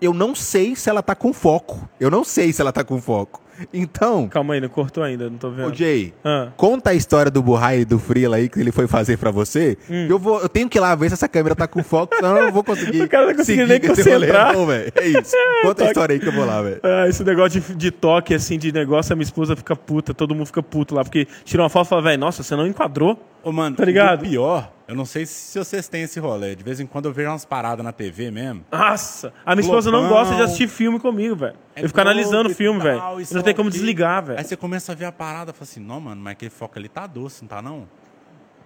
Eu 0.00 0.14
não 0.14 0.34
sei 0.34 0.74
se 0.74 0.88
ela 0.88 1.02
tá 1.02 1.14
com 1.14 1.32
foco. 1.32 1.86
Eu 1.98 2.10
não 2.10 2.24
sei 2.24 2.52
se 2.52 2.60
ela 2.62 2.72
tá 2.72 2.82
com 2.82 3.00
foco. 3.00 3.42
Então, 3.72 4.28
Calma 4.28 4.54
aí, 4.54 4.60
não 4.60 4.68
cortou 4.68 5.02
ainda, 5.02 5.28
não 5.28 5.36
tô 5.38 5.50
vendo. 5.50 5.70
ô 5.70 5.74
Jay, 5.74 6.12
Ah. 6.24 6.48
conta 6.56 6.90
a 6.90 6.94
história 6.94 7.30
do 7.30 7.42
Burrai 7.42 7.80
e 7.80 7.84
do 7.84 7.98
Freela 7.98 8.36
aí 8.36 8.48
que 8.48 8.58
ele 8.60 8.72
foi 8.72 8.86
fazer 8.86 9.16
pra 9.18 9.30
você. 9.30 9.76
Hum. 9.88 10.06
Eu, 10.08 10.18
vou, 10.18 10.40
eu 10.40 10.48
tenho 10.48 10.68
que 10.68 10.78
ir 10.78 10.80
lá 10.80 10.94
ver 10.94 11.08
se 11.08 11.14
essa 11.14 11.28
câmera 11.28 11.54
tá 11.54 11.66
com 11.66 11.82
foco, 11.82 12.14
senão 12.16 12.36
eu 12.36 12.44
não 12.46 12.52
vou 12.52 12.64
conseguir. 12.64 13.02
O 13.02 13.08
cara 13.08 13.26
não 13.26 13.34
conseguiu 13.34 13.66
seguir 13.66 13.80
nem 13.80 13.88
concentrar. 13.88 14.52
não, 14.54 14.66
velho. 14.66 14.92
É 14.94 15.06
isso. 15.06 15.34
Conta 15.62 15.84
a 15.84 15.86
história 15.88 16.12
aí 16.14 16.20
que 16.20 16.26
eu 16.28 16.32
vou 16.32 16.44
lá, 16.44 16.62
velho. 16.62 16.80
Ah, 16.82 17.06
esse 17.08 17.22
negócio 17.24 17.60
de, 17.60 17.74
de 17.74 17.90
toque, 17.90 18.34
assim, 18.34 18.58
de 18.58 18.72
negócio, 18.72 19.12
a 19.12 19.16
minha 19.16 19.24
esposa 19.24 19.54
fica 19.56 19.74
puta, 19.76 20.12
todo 20.14 20.34
mundo 20.34 20.46
fica 20.46 20.62
puto 20.62 20.94
lá, 20.94 21.02
porque 21.04 21.26
tira 21.44 21.62
uma 21.62 21.68
foto 21.68 21.86
e 21.86 21.88
fala, 21.90 22.02
velho, 22.02 22.18
nossa, 22.20 22.42
você 22.42 22.54
não 22.56 22.66
enquadrou? 22.66 23.18
Ô, 23.42 23.50
mano, 23.52 23.74
Tá 23.76 23.84
ligado? 23.84 24.20
o 24.20 24.28
pior, 24.28 24.70
eu 24.90 24.96
não 24.96 25.04
sei 25.04 25.24
se 25.24 25.56
vocês 25.56 25.86
têm 25.86 26.02
esse 26.02 26.18
rolê. 26.18 26.56
De 26.56 26.64
vez 26.64 26.80
em 26.80 26.86
quando 26.86 27.04
eu 27.04 27.12
vejo 27.12 27.28
umas 27.30 27.44
paradas 27.44 27.84
na 27.84 27.92
TV 27.92 28.28
mesmo. 28.32 28.64
Nossa! 28.72 29.32
A 29.46 29.54
minha 29.54 29.64
esposa 29.64 29.88
não 29.88 30.08
gosta 30.08 30.34
de 30.34 30.42
assistir 30.42 30.66
filme 30.66 30.98
comigo, 30.98 31.36
velho. 31.36 31.54
É 31.76 31.84
Eu 31.84 31.88
fico 31.88 32.00
analisando 32.00 32.50
o 32.50 32.54
filme, 32.54 32.80
velho. 32.80 32.98
Eu 32.98 33.24
Não 33.30 33.42
tem 33.42 33.54
como 33.54 33.68
o 33.68 33.72
desligar, 33.72 34.18
Aí 34.18 34.24
velho. 34.26 34.48
você 34.48 34.56
começa 34.56 34.90
a 34.90 34.94
ver 34.96 35.04
a 35.04 35.12
parada 35.12 35.52
e 35.52 35.54
fala 35.54 35.62
assim, 35.62 35.78
não, 35.78 36.00
mano, 36.00 36.20
mas 36.20 36.32
aquele 36.32 36.50
foco 36.50 36.76
ali 36.76 36.88
tá 36.88 37.06
doce, 37.06 37.42
não 37.42 37.48
tá 37.48 37.62
não? 37.62 37.86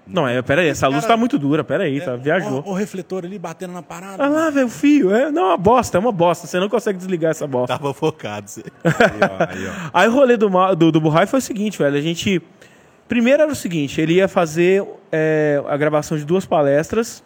Não, 0.06 0.26
é, 0.26 0.40
pera 0.40 0.62
aí, 0.62 0.68
essa 0.68 0.86
luz 0.86 1.02
Cara, 1.02 1.12
tá 1.12 1.16
muito 1.18 1.38
dura, 1.38 1.62
pera 1.62 1.84
aí, 1.84 2.00
tá? 2.00 2.16
Viajou. 2.16 2.62
Ó, 2.66 2.70
o 2.70 2.74
refletor 2.74 3.26
ali 3.26 3.38
batendo 3.38 3.74
na 3.74 3.82
parada. 3.82 4.24
Ah 4.24 4.28
lá, 4.28 4.48
velho, 4.50 4.66
o 4.66 4.70
fio. 4.70 5.14
É, 5.14 5.30
não, 5.30 5.42
é 5.42 5.46
uma 5.48 5.56
bosta, 5.58 5.98
é 5.98 6.00
uma 6.00 6.12
bosta. 6.12 6.46
Você 6.46 6.58
não 6.58 6.70
consegue 6.70 6.96
desligar 6.98 7.32
essa 7.32 7.46
bosta. 7.46 7.76
Tava 7.76 7.92
focado. 7.92 8.48
Você. 8.48 8.62
Aí, 8.84 9.20
ó, 9.22 9.44
aí, 9.44 9.66
ó. 9.66 9.90
Aí 9.92 10.08
o 10.08 10.12
rolê 10.12 10.36
do, 10.36 10.48
do, 10.74 10.92
do 10.92 11.00
Burrai 11.00 11.26
foi 11.26 11.38
o 11.38 11.42
seguinte, 11.42 11.78
velho. 11.78 11.96
A 11.96 12.00
gente. 12.00 12.40
Primeiro 13.08 13.42
era 13.42 13.52
o 13.52 13.54
seguinte, 13.54 14.00
ele 14.00 14.14
ia 14.14 14.26
fazer 14.26 14.82
é, 15.16 15.62
a 15.68 15.76
gravação 15.76 16.18
de 16.18 16.24
duas 16.24 16.44
palestras 16.44 17.22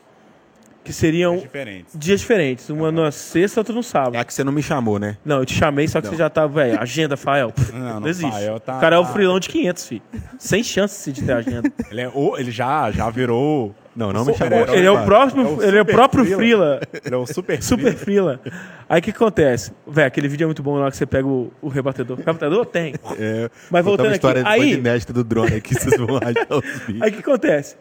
que 0.84 0.92
seriam 0.92 1.36
Diferentes. 1.38 1.94
dias 1.98 2.20
diferentes. 2.20 2.70
Uma 2.70 2.90
na 2.92 3.10
sexta, 3.10 3.60
outra 3.60 3.74
no 3.74 3.82
sábado. 3.82 4.16
É 4.16 4.24
que 4.24 4.32
você 4.32 4.42
não 4.44 4.52
me 4.52 4.62
chamou, 4.62 4.98
né? 4.98 5.16
Não, 5.24 5.38
eu 5.40 5.46
te 5.46 5.54
chamei, 5.54 5.86
só 5.88 6.00
que 6.00 6.08
você 6.08 6.16
já 6.16 6.30
tava, 6.30 6.48
velho, 6.48 6.80
agenda, 6.80 7.16
Fael. 7.16 7.50
pff, 7.52 7.72
Não, 7.72 7.80
Não, 7.80 8.00
não, 8.00 8.08
existe. 8.08 8.30
Fael 8.30 8.58
tá- 8.60 8.76
o 8.76 8.80
cara 8.80 8.96
é 8.96 8.98
o 8.98 9.04
tá- 9.04 9.12
freelão 9.12 9.38
de 9.40 9.48
500, 9.48 9.86
filho. 9.86 10.02
Sem 10.38 10.62
chance 10.62 11.12
de 11.12 11.22
ter 11.22 11.32
agenda. 11.32 11.70
Ele, 11.90 12.00
é 12.00 12.10
ele 12.38 12.50
já, 12.50 12.90
já 12.90 13.10
virou... 13.10 13.74
Não, 13.98 14.12
não 14.12 14.24
me 14.24 14.32
chamou. 14.34 14.60
ele 14.72 14.86
é 14.86 14.90
o 14.92 15.04
próximo, 15.04 15.60
É 15.60 15.66
ele 15.66 15.78
é 15.78 15.82
o 15.82 15.84
próprio 15.84 16.24
freela. 16.24 16.80
Ele 17.04 17.14
é 17.14 17.18
o 17.18 17.26
super... 17.26 17.60
Super 17.60 17.92
freela. 17.98 18.40
Aí 18.88 19.00
o 19.00 19.02
que 19.02 19.10
acontece? 19.10 19.72
Velho, 19.84 20.06
aquele 20.06 20.28
vídeo 20.28 20.44
é 20.44 20.46
muito 20.46 20.62
bom 20.62 20.76
lá 20.76 20.88
que 20.88 20.96
você 20.96 21.04
pega 21.04 21.26
o, 21.26 21.52
o 21.60 21.66
rebatedor. 21.68 22.16
Rebatedor? 22.16 22.64
Tem. 22.66 22.94
É, 23.18 23.50
Mas 23.68 23.84
voltando 23.84 24.14
aqui, 24.14 24.26
aí- 24.44 24.74
inédita 24.74 25.12
do 25.12 25.24
drone 25.24 25.56
aqui, 25.56 25.74
vocês 25.74 25.96
vão 25.96 26.16
achar 26.16 26.46
os 26.56 26.64
vídeos. 26.86 27.02
Aí 27.02 27.10
o 27.10 27.12
que 27.12 27.18
acontece? 27.18 27.76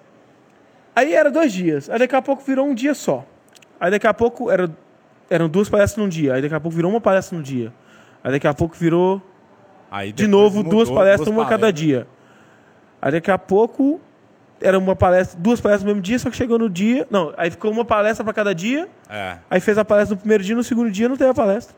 Aí 0.95 1.13
era 1.13 1.29
dois 1.29 1.53
dias. 1.53 1.87
Aí 1.87 1.99
daqui 1.99 2.15
a 2.15 2.21
pouco 2.23 2.43
virou 2.43 2.65
um 2.65 2.73
dia 2.73 2.95
só. 2.95 3.23
Aí 3.79 3.91
daqui 3.91 4.07
a 4.07 4.13
pouco 4.15 4.49
era, 4.49 4.67
eram 5.29 5.47
duas 5.47 5.69
palestras 5.69 6.03
num 6.03 6.09
dia. 6.09 6.33
Aí 6.33 6.41
daqui 6.41 6.55
a 6.55 6.59
pouco 6.59 6.75
virou 6.75 6.89
uma 6.89 6.99
palestra 6.99 7.37
num 7.37 7.43
dia. 7.43 7.71
Aí 8.23 8.31
daqui 8.31 8.47
a 8.47 8.53
pouco 8.55 8.75
virou 8.75 9.21
Aí 9.91 10.11
de 10.11 10.25
novo 10.27 10.63
duas 10.63 10.89
palestras, 10.89 11.27
uma 11.29 11.45
cada 11.45 11.71
dia. 11.71 12.07
Aí 12.99 13.11
daqui 13.11 13.29
a 13.29 13.37
pouco 13.37 14.01
era 14.61 14.77
uma 14.77 14.95
palestra, 14.95 15.39
duas 15.39 15.59
palestras 15.61 15.83
no 15.83 15.87
mesmo 15.89 16.01
dia, 16.01 16.17
só 16.19 16.29
que 16.29 16.35
chegou 16.37 16.57
no 16.59 16.69
dia. 16.69 17.07
Não, 17.09 17.33
aí 17.37 17.49
ficou 17.51 17.71
uma 17.71 17.85
palestra 17.85 18.23
para 18.23 18.33
cada 18.33 18.53
dia. 18.55 18.87
É. 19.09 19.37
Aí 19.49 19.59
fez 19.59 19.77
a 19.77 19.85
palestra 19.85 20.15
no 20.15 20.19
primeiro 20.19 20.43
dia, 20.43 20.55
no 20.55 20.63
segundo 20.63 20.89
dia 20.91 21.07
não 21.09 21.15
teve 21.17 21.29
a 21.29 21.33
palestra. 21.33 21.75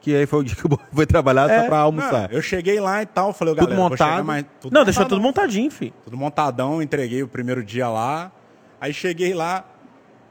Que 0.00 0.16
aí 0.16 0.26
foi 0.26 0.40
o 0.40 0.42
dia 0.44 0.56
que 0.56 0.66
o 0.66 0.68
Boy 0.68 0.78
foi 0.92 1.06
trabalhar 1.06 1.48
É. 1.48 1.60
só 1.60 1.66
pra 1.66 1.76
Não, 1.78 1.84
almoçar. 1.84 2.32
eu 2.32 2.42
cheguei 2.42 2.80
lá 2.80 3.02
e 3.02 3.06
tal, 3.06 3.32
falei, 3.32 3.54
Tudo 3.54 3.68
galera, 3.68 3.88
montado. 3.88 4.24
mais- 4.24 4.44
tudo 4.60 4.72
Não, 4.74 4.84
deixou 4.84 5.06
tudo 5.06 5.20
montadinho, 5.20 5.70
fi. 5.70 5.92
Tudo 6.04 6.16
montadão, 6.16 6.82
entreguei 6.82 7.22
o 7.22 7.28
primeiro 7.28 7.62
dia 7.62 7.88
lá. 7.88 8.32
Aí 8.80 8.92
cheguei 8.92 9.32
lá. 9.32 9.64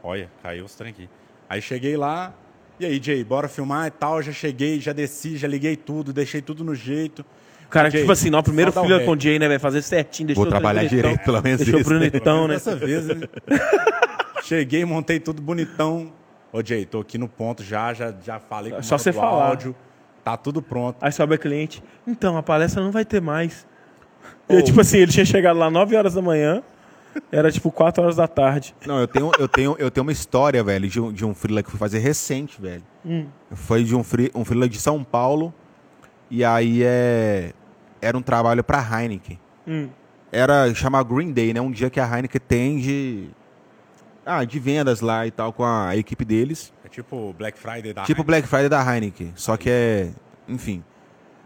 Olha, 0.03 0.29
caiu 0.43 0.65
os 0.65 0.75
trem 0.75 0.89
aqui. 0.91 1.09
Aí 1.49 1.61
cheguei 1.61 1.95
lá. 1.95 2.33
E 2.79 2.85
aí, 2.85 2.99
Jay, 3.01 3.23
bora 3.23 3.47
filmar 3.47 3.87
e 3.87 3.91
tal. 3.91 4.21
Já 4.21 4.31
cheguei, 4.31 4.79
já 4.79 4.91
desci, 4.91 5.37
já 5.37 5.47
liguei 5.47 5.77
tudo, 5.77 6.11
deixei 6.11 6.41
tudo 6.41 6.63
no 6.65 6.73
jeito. 6.75 7.23
Cara, 7.71 7.89
Jay, 7.89 8.01
tipo 8.01 8.11
assim, 8.11 8.29
não, 8.29 8.43
primeiro 8.43 8.69
o 8.69 8.73
filho 8.73 8.97
ré. 8.97 9.05
com 9.05 9.11
o 9.11 9.19
Jay, 9.19 9.39
né, 9.39 9.47
vai 9.47 9.57
fazer 9.57 9.81
certinho, 9.81 10.27
deixou 10.27 10.43
Vou 10.43 10.47
o 10.47 10.51
trabalhar 10.51 10.83
direito, 10.83 11.23
pelo 11.23 11.41
menos 11.41 11.61
Deixou 11.61 11.79
isso, 11.79 11.89
bonitão, 11.89 12.47
né? 12.47 12.55
Dessa 12.55 12.75
vez, 12.75 13.07
né? 13.07 13.15
Cheguei, 14.43 14.83
montei 14.85 15.19
tudo 15.19 15.41
bonitão. 15.41 16.11
Ô, 16.51 16.61
Jay, 16.63 16.85
tô 16.85 16.99
aqui 16.99 17.17
no 17.17 17.29
ponto 17.29 17.63
já, 17.63 17.93
já, 17.93 18.13
já 18.23 18.39
falei 18.39 18.73
com 18.73 18.79
É 18.79 18.81
só 18.81 18.95
o 18.95 18.99
você 18.99 19.13
falar. 19.13 19.47
áudio. 19.47 19.75
Tá 20.23 20.35
tudo 20.35 20.61
pronto. 20.61 20.97
Aí 21.01 21.11
sobe 21.11 21.35
a 21.35 21.37
cliente. 21.37 21.81
Então, 22.05 22.37
a 22.37 22.43
palestra 22.43 22.83
não 22.83 22.91
vai 22.91 23.05
ter 23.05 23.21
mais. 23.21 23.65
E, 24.49 24.61
tipo 24.61 24.81
assim, 24.81 24.97
ele 24.97 25.11
tinha 25.11 25.25
chegado 25.25 25.57
lá 25.57 25.69
9 25.71 25.95
horas 25.95 26.13
da 26.13 26.21
manhã, 26.21 26.61
era 27.31 27.51
tipo 27.51 27.71
4 27.71 28.03
horas 28.03 28.15
da 28.17 28.27
tarde. 28.27 28.75
Não, 28.85 28.99
eu 28.99 29.07
tenho, 29.07 29.31
eu 29.39 29.47
tenho, 29.47 29.75
eu 29.79 29.89
tenho 29.89 30.03
uma 30.05 30.11
história, 30.11 30.61
velho, 30.63 30.87
de 30.89 30.99
um, 30.99 31.11
de 31.11 31.25
um 31.25 31.33
freela 31.33 31.63
que 31.63 31.67
eu 31.67 31.71
fui 31.71 31.79
fazer 31.79 31.99
recente, 31.99 32.61
velho. 32.61 32.83
Foi 33.51 33.83
de 33.83 33.95
um, 33.95 34.03
free, 34.03 34.29
um 34.35 34.43
freela 34.43 34.67
de 34.67 34.79
São 34.79 35.03
Paulo. 35.03 35.53
E 36.29 36.43
aí 36.45 36.81
é. 36.83 37.53
Era 38.01 38.17
um 38.17 38.21
trabalho 38.21 38.63
pra 38.63 38.79
Heineken. 38.81 39.39
Hum. 39.67 39.89
Era 40.31 40.73
chamar 40.73 41.03
Green 41.03 41.31
Day, 41.31 41.53
né? 41.53 41.61
Um 41.61 41.71
dia 41.71 41.89
que 41.89 41.99
a 41.99 42.05
Heineken 42.05 42.41
tem 42.47 42.77
de. 42.79 43.29
Ah, 44.25 44.43
de 44.45 44.59
vendas 44.59 45.01
lá 45.01 45.25
e 45.27 45.31
tal 45.31 45.51
com 45.51 45.63
a 45.65 45.95
equipe 45.95 46.23
deles. 46.23 46.73
É 46.85 46.89
tipo 46.89 47.33
Black 47.37 47.57
Friday 47.57 47.93
da 47.93 48.03
Tipo 48.03 48.21
Heineken. 48.21 48.25
Black 48.25 48.47
Friday 48.47 48.69
da 48.69 48.81
Heineken. 48.95 49.33
Só 49.35 49.57
que 49.57 49.69
é. 49.69 50.09
Enfim. 50.47 50.83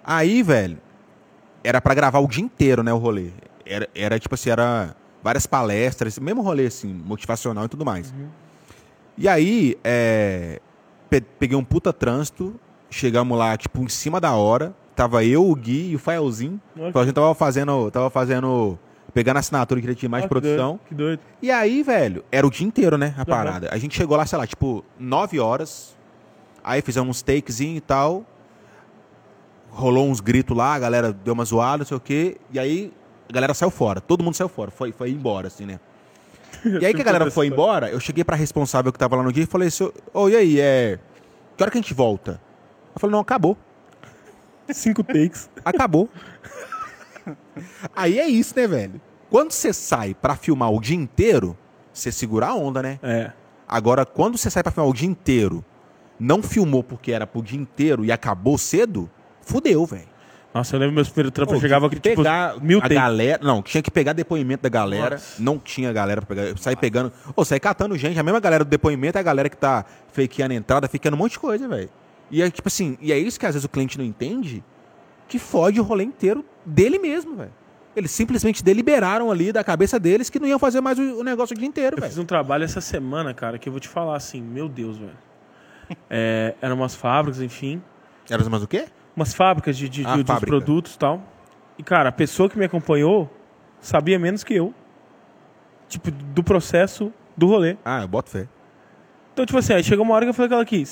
Aí, 0.04 0.44
velho, 0.44 0.78
era 1.64 1.82
pra 1.82 1.94
gravar 1.94 2.20
o 2.20 2.28
dia 2.28 2.44
inteiro, 2.44 2.84
né? 2.84 2.94
O 2.94 2.98
rolê. 2.98 3.30
Era, 3.66 3.90
era 3.96 4.20
tipo 4.20 4.36
assim, 4.36 4.50
era 4.52 4.96
várias 5.24 5.48
palestras, 5.48 6.20
mesmo 6.20 6.42
rolê, 6.44 6.68
assim, 6.68 6.88
motivacional 6.94 7.66
e 7.66 7.68
tudo 7.68 7.84
mais. 7.84 8.14
E 9.18 9.28
aí, 9.28 9.76
é, 9.84 10.60
pe- 11.10 11.22
peguei 11.40 11.58
um 11.58 11.64
puta 11.64 11.92
trânsito, 11.92 12.54
chegamos 12.92 13.36
lá, 13.36 13.58
tipo, 13.58 13.82
em 13.82 13.88
cima 13.90 14.22
da 14.22 14.34
hora. 14.36 14.76
Tava 14.96 15.24
eu, 15.26 15.50
o 15.50 15.56
Gui 15.56 15.92
e 15.92 15.96
o 15.96 16.00
Faelzinho. 16.00 16.60
Ok. 16.76 16.90
O 16.90 16.94
Faelzinho 16.94 17.14
tava 17.14 17.36
fazendo. 17.36 17.92
Tava 17.92 18.10
fazendo. 18.10 18.80
Pegando 19.14 19.38
a 19.38 19.40
assinatura 19.40 19.80
que 19.80 19.88
ele 19.88 19.96
tinha 19.96 20.10
mais 20.10 20.24
de 20.24 20.30
produção. 20.30 20.80
Que 20.88 20.94
doido. 20.94 21.22
E 21.42 21.50
aí, 21.50 21.84
velho, 21.84 22.24
era 22.32 22.46
o 22.46 22.50
dia 22.50 22.68
inteiro, 22.68 22.98
né? 22.98 23.14
A 23.18 23.26
parada. 23.26 23.70
A 23.72 23.78
gente 23.78 23.96
chegou 23.96 24.18
lá, 24.18 24.26
sei 24.26 24.38
lá, 24.38 24.46
tipo, 24.46 24.84
9 25.00 25.40
horas. 25.40 25.96
Aí 26.64 26.82
fizemos 26.82 27.10
uns 27.10 27.22
takezinho 27.22 27.78
e 27.78 27.82
tal. 27.82 28.26
Rolou 29.70 30.10
uns 30.10 30.20
gritos 30.20 30.56
lá, 30.56 30.74
a 30.74 30.80
galera 30.80 31.14
deu 31.14 31.34
uma 31.34 31.46
zoada, 31.46 31.80
não 31.80 31.86
sei 31.86 31.96
o 31.96 32.00
quê. 32.00 32.38
E 32.52 32.60
aí 32.60 32.92
a 33.30 33.34
galera 33.34 33.54
saiu 33.54 33.70
fora. 33.70 34.02
Todo 34.02 34.24
mundo 34.24 34.36
saiu 34.36 34.50
fora. 34.50 34.72
Foi, 34.72 34.92
foi 34.92 35.12
embora, 35.12 35.48
assim, 35.48 35.66
né? 35.66 35.80
E 36.82 36.86
aí 36.86 36.94
que 36.94 37.02
a 37.02 37.06
galera 37.06 37.30
foi 37.30 37.48
embora, 37.48 37.90
eu 37.90 38.00
cheguei 38.00 38.24
pra 38.24 38.36
responsável 38.36 38.92
que 38.92 38.98
tava 38.98 39.16
lá 39.16 39.24
no 39.24 39.32
dia 39.32 39.44
e 39.44 39.46
falei 39.46 39.68
assim, 39.68 39.92
ô, 40.14 40.30
e 40.30 40.36
aí, 40.36 40.60
é. 40.60 40.98
Que 41.56 41.64
hora 41.64 41.72
que 41.72 41.78
a 41.78 41.82
gente 41.82 41.94
volta? 41.94 42.42
Eu 42.96 43.00
falei, 43.00 43.12
não, 43.12 43.20
acabou. 43.20 43.56
Cinco 44.70 45.04
takes. 45.04 45.50
Acabou. 45.64 46.10
Aí 47.96 48.20
é 48.20 48.28
isso, 48.28 48.54
né, 48.56 48.68
velho? 48.68 49.02
Quando 49.30 49.52
você 49.52 49.74
sai 49.74 50.14
pra 50.14 50.36
filmar 50.36 50.72
o 50.72 50.80
dia 50.80 50.96
inteiro, 50.96 51.58
você 51.92 52.12
segura 52.12 52.48
a 52.48 52.56
onda, 52.56 52.82
né? 52.82 53.00
É. 53.02 53.32
Agora, 53.68 54.06
quando 54.06 54.38
você 54.38 54.50
sai 54.50 54.62
pra 54.64 54.72
filmar 54.72 54.90
o 54.90 54.94
dia 54.94 55.08
inteiro, 55.08 55.64
não 56.20 56.44
filmou 56.44 56.84
porque 56.84 57.12
era 57.12 57.26
pro 57.26 57.42
dia 57.42 57.60
inteiro 57.60 58.06
e 58.06 58.12
acabou 58.12 58.58
cedo, 58.58 59.10
fudeu, 59.42 59.86
velho. 59.86 60.16
Nossa, 60.54 60.74
eu 60.74 60.80
lembro 60.80 60.96
meus 60.96 61.10
primeiros 61.10 61.34
trampos, 61.34 61.56
eu 61.56 61.60
chegava 61.60 61.90
que 61.90 62.00
tipo, 62.00 62.16
pegar 62.16 62.58
mil 62.62 62.78
a 62.78 62.82
takes. 62.84 62.96
galera. 62.98 63.44
Não, 63.44 63.62
tinha 63.62 63.82
que 63.82 63.92
pegar 63.92 64.14
depoimento 64.14 64.64
da 64.64 64.70
galera. 64.70 65.16
Nossa. 65.16 65.44
Não 65.44 65.60
tinha 65.60 65.92
galera 65.92 66.22
pra 66.22 66.34
pegar. 66.34 66.48
Eu 66.48 66.56
saí 66.56 66.78
pegando. 66.78 67.12
Ô, 67.36 67.44
saí 67.44 67.60
catando 67.60 67.98
gente. 67.98 68.18
A 68.18 68.24
mesma 68.24 68.40
galera 68.40 68.64
do 68.64 68.70
depoimento 68.70 69.18
é 69.18 69.22
a 69.22 69.24
galera 69.24 69.50
que 69.50 69.58
tá 69.58 69.84
fakeando 70.14 70.54
a 70.54 70.56
entrada, 70.56 70.88
fakeando 70.88 71.16
um 71.18 71.20
monte 71.20 71.34
de 71.34 71.40
coisa, 71.40 71.68
velho. 71.68 71.90
E 72.32 72.42
é 72.42 72.50
tipo 72.50 72.68
assim, 72.68 72.98
e 73.02 73.12
é 73.12 73.18
isso 73.18 73.40
que 73.40 73.46
às 73.46 73.54
vezes 73.54 73.66
o 73.66 73.70
cliente 73.70 73.98
não 73.98 74.06
entende, 74.06 74.64
que 75.28 75.38
fode 75.40 75.80
o 75.80 75.84
rolê 75.84 76.04
inteiro 76.04 76.44
dele 76.66 76.98
mesmo, 77.00 77.36
velho. 77.36 77.54
Eles 77.96 78.12
simplesmente 78.12 78.64
deliberaram 78.64 79.32
ali 79.32 79.52
da 79.54 79.64
cabeça 79.64 79.98
deles 80.00 80.30
que 80.30 80.38
não 80.40 80.48
iam 80.48 80.60
fazer 80.60 80.82
mais 80.82 81.00
o, 81.00 81.20
o 81.20 81.24
negócio 81.24 81.56
o 81.56 81.58
dia 81.58 81.68
inteiro, 81.68 81.98
Eu 81.98 82.04
fiz 82.04 82.12
velho. 82.14 82.24
um 82.24 82.26
trabalho 82.26 82.64
essa 82.66 82.82
semana, 82.82 83.34
cara, 83.34 83.58
que 83.58 83.70
eu 83.70 83.72
vou 83.72 83.80
te 83.80 83.88
falar 83.88 84.18
assim, 84.18 84.42
meu 84.42 84.68
Deus, 84.68 84.98
velho. 84.98 85.18
É, 86.10 86.56
eram 86.62 86.76
umas 86.78 86.96
fábricas, 86.96 87.40
enfim. 87.42 87.82
Era 88.30 88.44
mais 88.50 88.64
o 88.64 88.68
quê? 88.68 88.86
Umas 89.16 89.34
fábricas 89.36 89.78
de, 89.78 89.88
de, 89.88 90.04
Ah, 90.06 90.18
de- 90.18 90.24
fábrica. 90.24 90.48
produtos 90.48 90.96
e 90.96 90.98
tal. 90.98 91.22
E, 91.78 91.84
cara, 91.84 92.10
a 92.10 92.12
pessoa 92.12 92.50
que 92.50 92.58
me 92.58 92.66
acompanhou 92.66 93.32
sabia 93.80 94.18
menos 94.18 94.44
que 94.44 94.56
eu. 94.56 94.74
Tipo, 95.88 96.10
do 96.10 96.44
processo 96.44 97.14
do 97.38 97.46
rolê. 97.48 97.78
Ah, 97.86 98.02
eu 98.02 98.08
boto 98.08 98.32
fé. 98.32 98.48
Então, 99.34 99.46
tipo 99.46 99.60
assim, 99.60 99.74
aí 99.74 99.84
chegou 99.84 100.04
uma 100.04 100.16
hora 100.16 100.26
que 100.26 100.30
eu 100.30 100.34
falei 100.34 100.50
com 100.50 100.56
ela 100.56 100.64
aqui, 100.64 100.84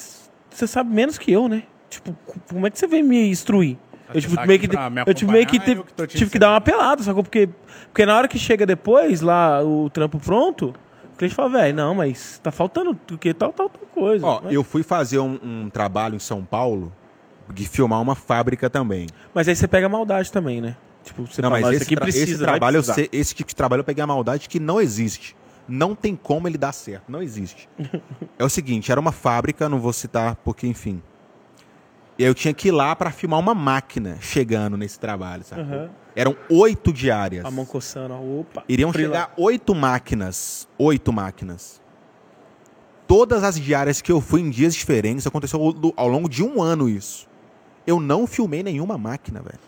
você 0.57 0.67
sabe 0.67 0.93
menos 0.93 1.17
que 1.17 1.31
eu, 1.31 1.47
né? 1.47 1.63
Tipo, 1.89 2.15
como 2.49 2.65
é 2.67 2.69
que 2.71 2.79
você 2.79 2.87
vem 2.87 3.03
me 3.03 3.29
instruir? 3.29 3.77
Eu, 4.13 4.21
tipo, 4.21 4.35
tá 4.35 4.45
meio 4.45 4.59
que, 4.59 4.67
me 4.67 4.75
eu 5.05 5.13
tive 5.13 5.31
meio 5.31 5.47
que, 5.47 5.59
teve- 5.59 5.81
eu 5.81 5.83
que 5.85 6.07
te 6.07 6.17
tive 6.17 6.31
que 6.31 6.39
dar 6.39 6.51
uma 6.51 6.61
pelada, 6.61 7.01
sacou? 7.03 7.23
Porque, 7.23 7.49
porque 7.87 8.05
na 8.05 8.15
hora 8.17 8.27
que 8.27 8.37
chega 8.37 8.65
depois, 8.65 9.21
lá, 9.21 9.63
o 9.63 9.89
trampo 9.89 10.19
pronto, 10.19 10.73
o 11.13 11.17
cliente 11.17 11.35
fala, 11.35 11.49
velho, 11.49 11.75
não, 11.75 11.95
mas 11.95 12.39
tá 12.43 12.51
faltando 12.51 12.97
o 13.11 13.17
que 13.17 13.33
tal, 13.33 13.51
tal, 13.53 13.69
tal 13.69 13.81
coisa. 13.93 14.25
Ó, 14.25 14.41
né? 14.41 14.49
eu 14.51 14.63
fui 14.63 14.83
fazer 14.83 15.19
um, 15.19 15.39
um 15.43 15.69
trabalho 15.69 16.15
em 16.15 16.19
São 16.19 16.43
Paulo 16.43 16.91
de 17.51 17.67
filmar 17.67 18.01
uma 18.01 18.15
fábrica 18.15 18.69
também. 18.69 19.07
Mas 19.33 19.47
aí 19.47 19.55
você 19.55 19.67
pega 19.67 19.85
a 19.87 19.89
maldade 19.89 20.31
também, 20.31 20.61
né? 20.61 20.75
Tipo, 21.03 21.25
você 21.27 21.41
não, 21.41 21.49
fala, 21.49 21.61
mas 21.61 21.69
"Ó, 21.69 21.73
esse, 21.73 21.75
isso 21.77 21.83
aqui 21.85 21.95
tra- 21.95 22.03
precisa, 22.05 22.31
esse 22.33 22.37
trabalho, 22.43 22.77
eu 22.77 22.83
precisar." 22.83 22.93
sei- 22.93 23.09
esse 23.11 23.35
tipo 23.35 23.49
de 23.49 23.55
trabalho 23.55 23.81
eu 23.81 23.83
peguei 23.83 24.03
a 24.03 24.07
maldade 24.07 24.47
que 24.47 24.59
não 24.59 24.79
existe. 24.79 25.35
Não 25.67 25.95
tem 25.95 26.15
como 26.15 26.47
ele 26.47 26.57
dar 26.57 26.71
certo. 26.71 27.09
Não 27.09 27.21
existe. 27.21 27.69
é 28.37 28.43
o 28.43 28.49
seguinte, 28.49 28.91
era 28.91 28.99
uma 28.99 29.11
fábrica, 29.11 29.69
não 29.69 29.79
vou 29.79 29.93
citar 29.93 30.35
porque, 30.37 30.67
enfim. 30.67 31.01
Eu 32.17 32.33
tinha 32.33 32.53
que 32.53 32.67
ir 32.67 32.71
lá 32.71 32.95
pra 32.95 33.11
filmar 33.11 33.39
uma 33.39 33.55
máquina 33.55 34.17
chegando 34.21 34.77
nesse 34.77 34.99
trabalho, 34.99 35.43
sabe? 35.43 35.61
Aham. 35.61 35.89
Eram 36.15 36.35
oito 36.49 36.93
diárias. 36.93 37.43
A 37.43 37.49
mão 37.49 37.65
coçando, 37.65 38.13
opa. 38.13 38.63
Iriam 38.69 38.91
frila. 38.91 39.13
chegar 39.15 39.33
oito 39.35 39.73
máquinas. 39.73 40.67
Oito 40.77 41.11
máquinas. 41.11 41.81
Todas 43.07 43.43
as 43.43 43.59
diárias 43.59 43.99
que 43.99 44.11
eu 44.11 44.21
fui 44.21 44.41
em 44.41 44.49
dias 44.49 44.75
diferentes, 44.75 45.25
aconteceu 45.25 45.59
ao, 45.59 45.73
ao 45.95 46.07
longo 46.07 46.29
de 46.29 46.43
um 46.43 46.61
ano 46.61 46.87
isso. 46.87 47.27
Eu 47.85 47.99
não 47.99 48.27
filmei 48.27 48.61
nenhuma 48.61 48.97
máquina, 48.97 49.41
velho. 49.41 49.59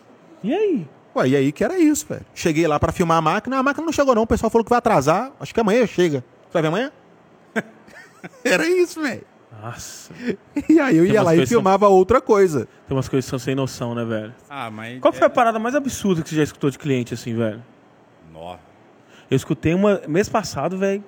E 0.42 0.54
aí? 0.54 0.88
Ué, 1.16 1.28
e 1.28 1.36
aí 1.36 1.52
que 1.52 1.64
era 1.64 1.78
isso, 1.78 2.06
velho. 2.06 2.24
Cheguei 2.34 2.66
lá 2.66 2.78
pra 2.78 2.92
filmar 2.92 3.16
a 3.18 3.22
máquina, 3.22 3.58
a 3.58 3.62
máquina 3.62 3.84
não 3.86 3.92
chegou 3.92 4.14
não, 4.14 4.22
o 4.22 4.26
pessoal 4.26 4.50
falou 4.50 4.64
que 4.64 4.68
vai 4.70 4.78
atrasar, 4.78 5.32
acho 5.40 5.54
que 5.54 5.60
amanhã 5.60 5.86
chega. 5.86 6.22
Você 6.46 6.52
vai 6.52 6.62
ver 6.62 6.68
amanhã? 6.68 6.92
era 8.44 8.68
isso, 8.68 9.00
velho. 9.02 9.22
Nossa. 9.62 10.12
E 10.68 10.78
aí 10.78 10.98
eu 10.98 11.04
Tem 11.04 11.14
ia 11.14 11.22
lá 11.22 11.34
e 11.34 11.40
que 11.40 11.46
são- 11.46 11.56
filmava 11.56 11.88
outra 11.88 12.20
coisa. 12.20 12.68
Tem 12.86 12.94
umas 12.96 13.08
coisas 13.08 13.24
que 13.24 13.30
são 13.30 13.38
sem 13.38 13.54
noção, 13.54 13.94
né, 13.94 14.04
velho? 14.04 14.34
Ah, 14.50 14.70
mas... 14.70 15.00
Qual 15.00 15.12
foi 15.12 15.22
a 15.22 15.26
é- 15.26 15.30
parada 15.30 15.58
mais 15.58 15.74
absurda 15.74 16.22
que 16.22 16.28
você 16.28 16.36
já 16.36 16.42
escutou 16.42 16.68
de 16.70 16.78
cliente, 16.78 17.14
assim, 17.14 17.34
velho? 17.34 17.64
Nó. 18.32 18.56
Eu 19.30 19.36
escutei 19.36 19.72
uma 19.72 20.02
mês 20.06 20.28
passado, 20.28 20.76
velho. 20.76 21.02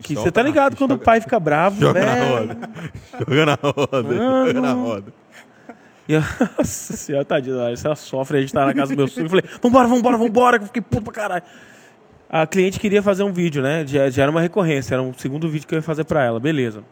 Que 0.00 0.14
você 0.14 0.30
tá 0.30 0.42
ligado 0.42 0.76
quando 0.76 0.92
o 0.92 0.98
pai 0.98 1.20
fica 1.20 1.40
bravo, 1.40 1.80
Joga 1.80 2.04
na 2.04 2.14
velho. 2.14 2.28
roda. 2.28 2.58
Joga 3.26 3.46
na 3.46 3.54
roda. 3.62 4.46
Joga 4.46 4.60
na 4.60 4.72
roda. 4.72 5.14
E 6.08 6.12
eu, 6.14 6.20
nossa 6.56 6.96
senhora, 6.96 7.24
tadinha, 7.24 7.56
ela 7.56 7.96
sofre, 7.96 8.38
a 8.38 8.40
gente 8.40 8.52
tá 8.52 8.64
na 8.64 8.74
casa 8.74 8.94
do 8.94 8.96
meu 8.96 9.08
sogro. 9.08 9.24
Eu 9.24 9.30
falei, 9.30 9.44
vambora, 9.60 9.88
vambora, 9.88 10.16
vambora, 10.16 10.58
que 10.58 10.64
eu 10.64 10.66
fiquei 10.68 10.82
puto 10.82 11.02
pra 11.02 11.12
caralho. 11.12 11.42
A 12.28 12.46
cliente 12.46 12.80
queria 12.80 13.02
fazer 13.02 13.22
um 13.22 13.32
vídeo, 13.32 13.62
né? 13.62 13.86
Já, 13.86 14.08
já 14.10 14.22
era 14.22 14.30
uma 14.30 14.40
recorrência, 14.40 14.94
era 14.94 15.02
um 15.02 15.12
segundo 15.12 15.48
vídeo 15.48 15.66
que 15.66 15.74
eu 15.74 15.78
ia 15.78 15.82
fazer 15.82 16.04
pra 16.04 16.24
ela, 16.24 16.40
beleza. 16.40 16.84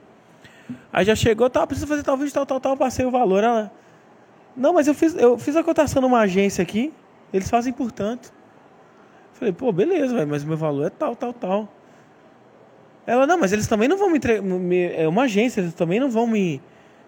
Aí 0.92 1.04
já 1.04 1.14
chegou, 1.14 1.48
tá, 1.50 1.66
precisa 1.66 1.86
fazer 1.86 2.02
tal 2.02 2.16
vídeo, 2.16 2.32
tal, 2.32 2.46
tal, 2.46 2.60
tal, 2.60 2.76
passei 2.76 3.04
o 3.04 3.10
valor, 3.10 3.42
ela... 3.42 3.72
Não, 4.56 4.72
mas 4.72 4.86
eu 4.86 4.94
fiz, 4.94 5.14
eu 5.16 5.36
fiz 5.36 5.56
a 5.56 5.64
cotação 5.64 6.00
numa 6.00 6.20
agência 6.20 6.62
aqui, 6.62 6.92
eles 7.32 7.50
fazem 7.50 7.72
por 7.72 7.90
tanto. 7.90 8.32
Falei, 9.32 9.52
pô, 9.52 9.72
beleza, 9.72 10.14
velho, 10.14 10.28
mas 10.28 10.44
o 10.44 10.46
meu 10.46 10.56
valor 10.56 10.86
é 10.86 10.90
tal, 10.90 11.16
tal, 11.16 11.32
tal. 11.32 11.68
Ela, 13.04 13.26
não, 13.26 13.38
mas 13.38 13.52
eles 13.52 13.66
também 13.66 13.88
não 13.88 13.98
vão 13.98 14.10
me 14.10 14.16
entregar. 14.16 14.42
É 14.96 15.08
uma 15.08 15.22
agência, 15.22 15.60
eles 15.60 15.74
também 15.74 15.98
não 15.98 16.08
vão 16.08 16.26
me, 16.26 16.62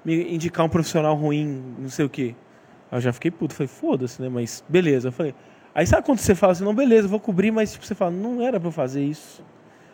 me 0.07 0.33
indicar 0.33 0.65
um 0.65 0.69
profissional 0.69 1.15
ruim, 1.17 1.75
não 1.79 1.89
sei 1.89 2.05
o 2.05 2.09
quê. 2.09 2.35
Aí 2.93 2.99
eu 2.99 3.01
já 3.03 3.13
fiquei 3.13 3.31
puto. 3.31 3.53
Falei, 3.53 3.67
foda-se, 3.67 4.23
né? 4.23 4.29
Mas 4.29 4.63
beleza. 4.69 5.09
Eu 5.09 5.13
falei. 5.13 5.35
Aí 5.75 5.85
sabe 5.87 6.07
quando 6.07 6.21
você 6.21 6.35
fala 6.35 6.53
assim, 6.53 6.65
não, 6.65 6.73
beleza, 6.75 7.09
vou 7.09 7.19
cobrir, 7.21 7.51
mas 7.51 7.73
tipo, 7.73 7.85
você 7.85 7.95
fala, 7.95 8.13
não 8.13 8.41
era 8.41 8.61
pra 8.61 8.69
eu 8.69 8.73
fazer 8.73 9.03
isso. 9.05 9.43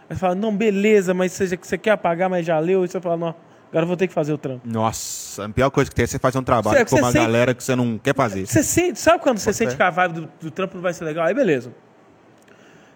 Aí 0.09 0.15
você 0.15 0.21
fala, 0.21 0.35
não, 0.35 0.55
beleza, 0.55 1.15
mas 1.15 1.33
você, 1.33 1.57
você 1.57 1.79
quer 1.79 1.93
apagar, 1.93 2.29
mas 2.29 2.45
já 2.45 2.59
leu. 2.59 2.85
E 2.85 2.89
você 2.89 3.01
fala, 3.01 3.17
não, 3.17 3.35
agora 3.71 3.85
eu 3.85 3.87
vou 3.87 3.97
ter 3.97 4.07
que 4.07 4.13
fazer 4.13 4.33
o 4.35 4.39
trampo. 4.39 4.61
Nossa, 4.69 5.47
a 5.47 5.49
pior 5.49 5.71
coisa 5.71 5.91
que 5.91 5.95
tem 5.97 6.03
é 6.05 6.07
você 6.07 6.19
fazer 6.19 6.39
um 6.39 6.43
trabalho 6.45 6.79
Você- 6.79 6.85
com 6.85 6.97
uma 7.03 7.11
sente- 7.11 7.25
galera 7.25 7.55
que 7.55 7.65
você 7.65 7.75
não 7.75 7.99
quer 7.99 8.15
fazer. 8.15 8.47
Você 8.47 8.63
sente, 8.63 9.01
sabe 9.01 9.23
quando 9.23 9.39
você 9.39 9.53
sente 9.53 9.75
que 9.75 9.83
a 9.83 9.91
vibe 9.91 10.13
do, 10.13 10.29
do 10.43 10.51
trampo 10.51 10.75
não 10.75 10.83
vai 10.83 10.93
ser 10.93 11.05
legal? 11.05 11.25
Aí 11.27 11.33
beleza. 11.35 11.73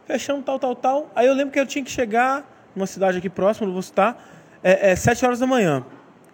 Fechamos 0.07 0.45
tal, 0.45 0.59
tal, 0.59 0.77
tal. 0.77 1.11
Aí 1.17 1.27
eu 1.27 1.35
lembro 1.35 1.53
que 1.53 1.59
eu 1.59 1.67
tinha 1.67 1.85
que 1.85 1.91
chegar 1.91 2.45
numa 2.77 2.87
cidade 2.87 3.19
aqui 3.19 3.29
próxima, 3.31 3.67
não 3.67 3.73
vou 3.73 3.83
citar, 3.83 4.23
é, 4.63 4.91
é 4.93 4.97
7 4.97 5.25
horas 5.25 5.39
da 5.41 5.47
manhã. 5.47 5.85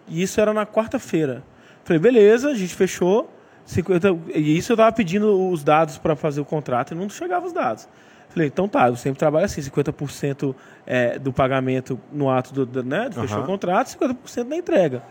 E 0.07 0.21
isso 0.21 0.39
era 0.39 0.53
na 0.53 0.65
quarta-feira. 0.65 1.43
Falei, 1.83 1.99
beleza, 1.99 2.49
a 2.49 2.53
gente 2.55 2.73
fechou. 2.75 3.29
50, 3.65 4.17
e 4.35 4.57
isso 4.57 4.73
eu 4.73 4.77
tava 4.77 4.91
pedindo 4.91 5.49
os 5.49 5.63
dados 5.63 5.97
para 5.97 6.15
fazer 6.17 6.41
o 6.41 6.45
contrato 6.45 6.93
e 6.93 6.97
não 6.97 7.09
chegava 7.09 7.45
os 7.45 7.53
dados. 7.53 7.87
Falei, 8.29 8.47
então 8.47 8.67
tá, 8.67 8.89
eu 8.89 8.95
sempre 8.95 9.19
trabalho 9.19 9.45
assim, 9.45 9.61
50% 9.61 10.53
é, 10.85 11.17
do 11.17 11.31
pagamento 11.31 11.97
no 12.11 12.29
ato 12.29 12.53
do, 12.53 12.65
do, 12.65 12.83
né, 12.83 13.07
de 13.07 13.15
fechar 13.15 13.35
Aham. 13.35 13.43
o 13.43 13.47
contrato, 13.47 13.87
50% 13.97 14.43
na 14.47 14.57
entrega. 14.57 15.01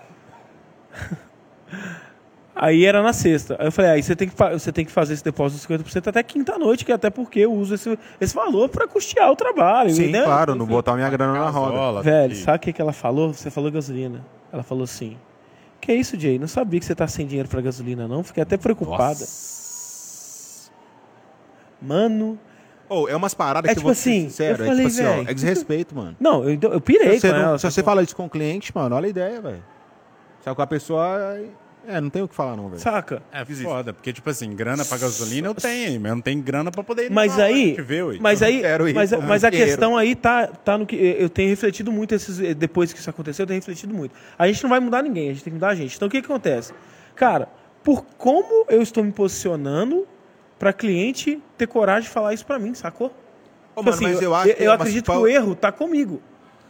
Aí 2.55 2.85
era 2.85 3.03
na 3.03 3.15
sexta. 3.15 3.57
Aí 3.59 3.67
eu 3.69 3.73
falei, 3.73 3.93
aí 3.93 4.03
você 4.03 4.15
tem 4.15 4.29
que, 4.29 4.35
fa- 4.37 4.51
você 4.53 4.71
tem 4.71 4.85
que 4.85 4.93
fazer 4.93 5.15
esse 5.15 5.25
depósito 5.25 5.67
de 5.79 5.85
50% 5.85 6.09
até 6.09 6.23
quinta-noite, 6.23 6.85
que 6.85 6.93
é 6.93 6.95
até 6.95 7.09
porque 7.09 7.41
eu 7.41 7.53
uso 7.53 7.75
esse, 7.75 7.99
esse 8.21 8.35
valor 8.35 8.69
pra 8.69 8.87
custear 8.87 9.31
o 9.31 9.37
trabalho. 9.37 9.89
Sim, 9.89 10.09
né? 10.09 10.23
claro, 10.23 10.55
não 10.55 10.67
botar 10.67 10.95
minha 10.95 11.09
grana 11.09 11.33
na 11.33 11.49
roda. 11.49 12.03
Velho, 12.03 12.37
sabe 12.37 12.59
o 12.59 12.61
que, 12.61 12.73
que 12.75 12.83
ela 12.83 12.93
falou? 12.93 13.33
Você 13.33 13.51
falou 13.51 13.71
gasolina. 13.71 14.21
Ela 14.53 14.63
falou 14.63 14.85
assim: 14.85 15.17
Que 15.81 15.93
isso, 15.95 16.19
Jay? 16.19 16.39
Não 16.39 16.47
sabia 16.49 16.79
que 16.79 16.87
você 16.87 16.95
tá 16.95 17.07
sem 17.09 17.27
dinheiro 17.27 17.49
pra 17.49 17.61
gasolina, 17.61 18.07
não? 18.07 18.23
Fiquei 18.23 18.43
até 18.43 18.57
preocupada. 18.57 19.25
Mano. 21.81 22.39
Ô, 22.89 23.09
é 23.09 23.17
umas 23.17 23.33
paradas 23.33 23.71
É 23.71 23.75
que 23.75 23.81
tipo 23.81 23.89
eu 23.89 23.93
vou 23.95 23.99
assim, 23.99 24.29
sincero, 24.29 24.63
eu 24.63 24.65
é 24.65 24.69
falei, 24.69 24.87
tipo 24.89 25.01
assim, 25.01 25.25
ó, 25.27 25.31
é 25.31 25.35
desrespeito, 25.35 25.95
mano. 25.97 26.17
Não, 26.21 26.45
eu, 26.49 26.59
eu 26.61 26.81
pirei 26.81 27.15
Se 27.15 27.21
você, 27.21 27.29
com 27.31 27.35
não- 27.39 27.43
ela. 27.45 27.59
se 27.59 27.71
você 27.71 27.83
fala 27.83 28.03
isso 28.03 28.15
com 28.15 28.27
o 28.27 28.31
cliente, 28.31 28.71
mano, 28.75 28.95
olha 28.95 29.07
a 29.07 29.09
ideia, 29.09 29.41
velho. 29.41 29.65
Sabe 30.45 30.55
com 30.57 30.63
a 30.63 30.67
pessoa. 30.67 31.39
É, 31.87 32.01
não 32.01 32.09
tem 32.11 32.23
o 32.23 32.29
que 32.29 32.35
falar, 32.35 32.57
não, 32.57 32.69
velho. 32.69 32.81
Saca? 32.81 33.23
É 33.33 33.45
foda, 33.45 33.93
porque, 33.93 34.13
tipo 34.13 34.29
assim, 34.31 34.55
grana 34.55 34.85
pra 34.85 34.97
gasolina 34.99 35.49
eu 35.49 35.55
tenho 35.55 35.89
aí, 35.89 35.99
mas 35.99 36.11
eu 36.11 36.15
não 36.17 36.23
tenho 36.23 36.41
grana 36.43 36.71
pra 36.71 36.83
poder 36.85 37.07
ir 37.07 37.11
Mas 37.11 37.39
aí, 37.39 37.77
mas 38.21 38.41
aí, 38.43 38.61
quero 38.61 38.89
ir, 38.89 38.95
mas, 38.95 39.11
eu 39.13 39.21
mas 39.21 39.43
a 39.43 39.51
questão 39.51 39.97
aí 39.97 40.15
tá, 40.15 40.47
tá 40.47 40.79
no 40.79 40.87
que 40.87 40.95
eu 40.97 41.29
tenho 41.29 41.49
refletido 41.51 41.91
muito 41.91 42.15
esses 42.15 42.39
depois 42.57 42.93
que 42.93 43.01
isso 43.01 43.11
aconteceu, 43.11 43.43
eu 43.43 43.47
tenho 43.49 43.59
refletido 43.59 43.93
muito. 43.93 44.15
A 44.39 44.47
gente 44.47 44.63
não 44.63 44.71
vai 44.71 44.79
mudar 44.81 45.03
ninguém, 45.03 45.31
a 45.31 45.33
gente 45.33 45.43
tem 45.43 45.51
que 45.51 45.55
mudar 45.57 45.69
a 45.71 45.75
gente. 45.75 45.97
Então 45.97 46.07
o 46.07 46.11
que, 46.11 46.21
que 46.21 46.27
acontece? 46.27 46.73
Cara, 47.17 47.49
por 47.83 48.05
como 48.17 48.65
eu 48.69 48.81
estou 48.81 49.03
me 49.03 49.11
posicionando 49.13 50.07
pra 50.59 50.73
cliente 50.73 51.43
ter 51.59 51.67
coragem 51.67 52.03
de 52.05 52.11
falar 52.11 52.33
isso 52.33 52.47
pra 52.47 52.59
mim, 52.61 52.75
sacou? 52.75 53.09
Ô, 53.75 53.81
Tipo 53.81 53.91
mano, 53.91 54.03
mas 54.03 54.23
eu 54.23 54.35
acho 54.35 54.55
que 54.55 54.63
é 54.63 54.67
eu 54.67 54.71
uma- 54.71 54.75
acredito 54.77 55.11
que 55.11 55.17
o 55.19 55.27
erro 55.27 55.55
tá 55.57 55.73
comigo. 55.73 56.23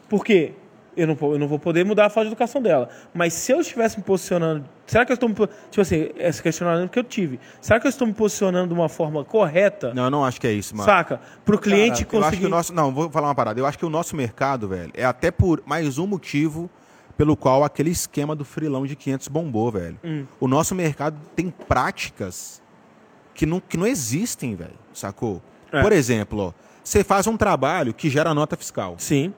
Por 0.08 0.24
quê? 0.24 0.52
Eu 0.94 1.06
não, 1.06 1.16
eu 1.32 1.38
não 1.38 1.48
vou 1.48 1.58
poder 1.58 1.84
mudar 1.86 2.06
a 2.06 2.10
falta 2.10 2.26
de 2.28 2.34
educação 2.34 2.60
dela. 2.60 2.88
Mas 3.14 3.32
se 3.32 3.50
eu 3.50 3.60
estivesse 3.60 3.96
me 3.96 4.02
posicionando. 4.04 4.64
Será 4.86 5.06
que 5.06 5.12
eu 5.12 5.14
estou 5.14 5.28
me. 5.28 5.34
po- 5.34 5.46
Tipo 5.46 5.80
assim, 5.80 6.10
esse 6.18 6.42
questionamento 6.42 6.90
que 6.90 6.98
eu 6.98 7.04
tive. 7.04 7.40
Será 7.62 7.80
que 7.80 7.86
eu 7.86 7.88
estou 7.88 8.06
me 8.06 8.12
posicionando 8.12 8.68
de 8.74 8.74
uma 8.78 8.88
forma 8.90 9.24
correta? 9.24 9.94
Não, 9.94 10.04
eu 10.04 10.10
não 10.10 10.22
acho 10.24 10.38
que 10.38 10.46
é 10.46 10.52
isso, 10.52 10.76
mano. 10.76 10.84
Saca? 10.84 11.18
Pro 11.46 11.58
cliente 11.58 12.04
Cara, 12.04 12.16
Eu 12.16 12.20
acho 12.20 12.26
conseguir. 12.28 12.40
que 12.42 12.46
o 12.46 12.50
nosso. 12.50 12.74
Não, 12.74 12.92
vou 12.92 13.08
falar 13.10 13.28
uma 13.28 13.34
parada. 13.34 13.58
Eu 13.58 13.64
acho 13.64 13.78
que 13.78 13.86
o 13.86 13.90
nosso 13.90 14.14
mercado, 14.14 14.68
velho, 14.68 14.90
é 14.94 15.04
até 15.04 15.30
por 15.30 15.62
mais 15.64 15.96
um 15.96 16.06
motivo 16.06 16.68
pelo 17.16 17.36
qual 17.36 17.64
aquele 17.64 17.90
esquema 17.90 18.34
do 18.36 18.44
frilão 18.44 18.86
de 18.86 18.94
500 18.94 19.28
bombou, 19.28 19.70
velho. 19.70 19.98
Hum. 20.04 20.26
O 20.40 20.46
nosso 20.48 20.74
mercado 20.74 21.16
tem 21.34 21.48
práticas 21.96 22.60
que 23.34 23.46
não, 23.46 23.60
que 23.60 23.76
não 23.76 23.86
existem, 23.86 24.54
velho, 24.54 24.74
sacou? 24.92 25.40
É. 25.72 25.80
Por 25.80 25.92
exemplo, 25.92 26.38
ó, 26.38 26.52
você 26.84 27.02
faz 27.02 27.26
um 27.26 27.36
trabalho 27.36 27.94
que 27.94 28.10
gera 28.10 28.34
nota 28.34 28.56
fiscal. 28.56 28.96
Sim. 28.98 29.32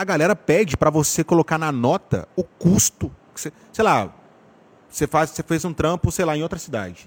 A 0.00 0.04
galera 0.04 0.34
pede 0.34 0.78
pra 0.78 0.88
você 0.88 1.22
colocar 1.22 1.58
na 1.58 1.70
nota 1.70 2.26
o 2.34 2.42
custo. 2.42 3.14
você- 3.34 3.52
sei 3.70 3.84
lá, 3.84 4.10
você, 4.88 5.06
faz, 5.06 5.28
você 5.28 5.42
fez 5.42 5.62
um 5.62 5.74
trampo, 5.74 6.10
sei 6.10 6.24
lá, 6.24 6.34
em 6.34 6.42
outra 6.42 6.58
cidade. 6.58 7.06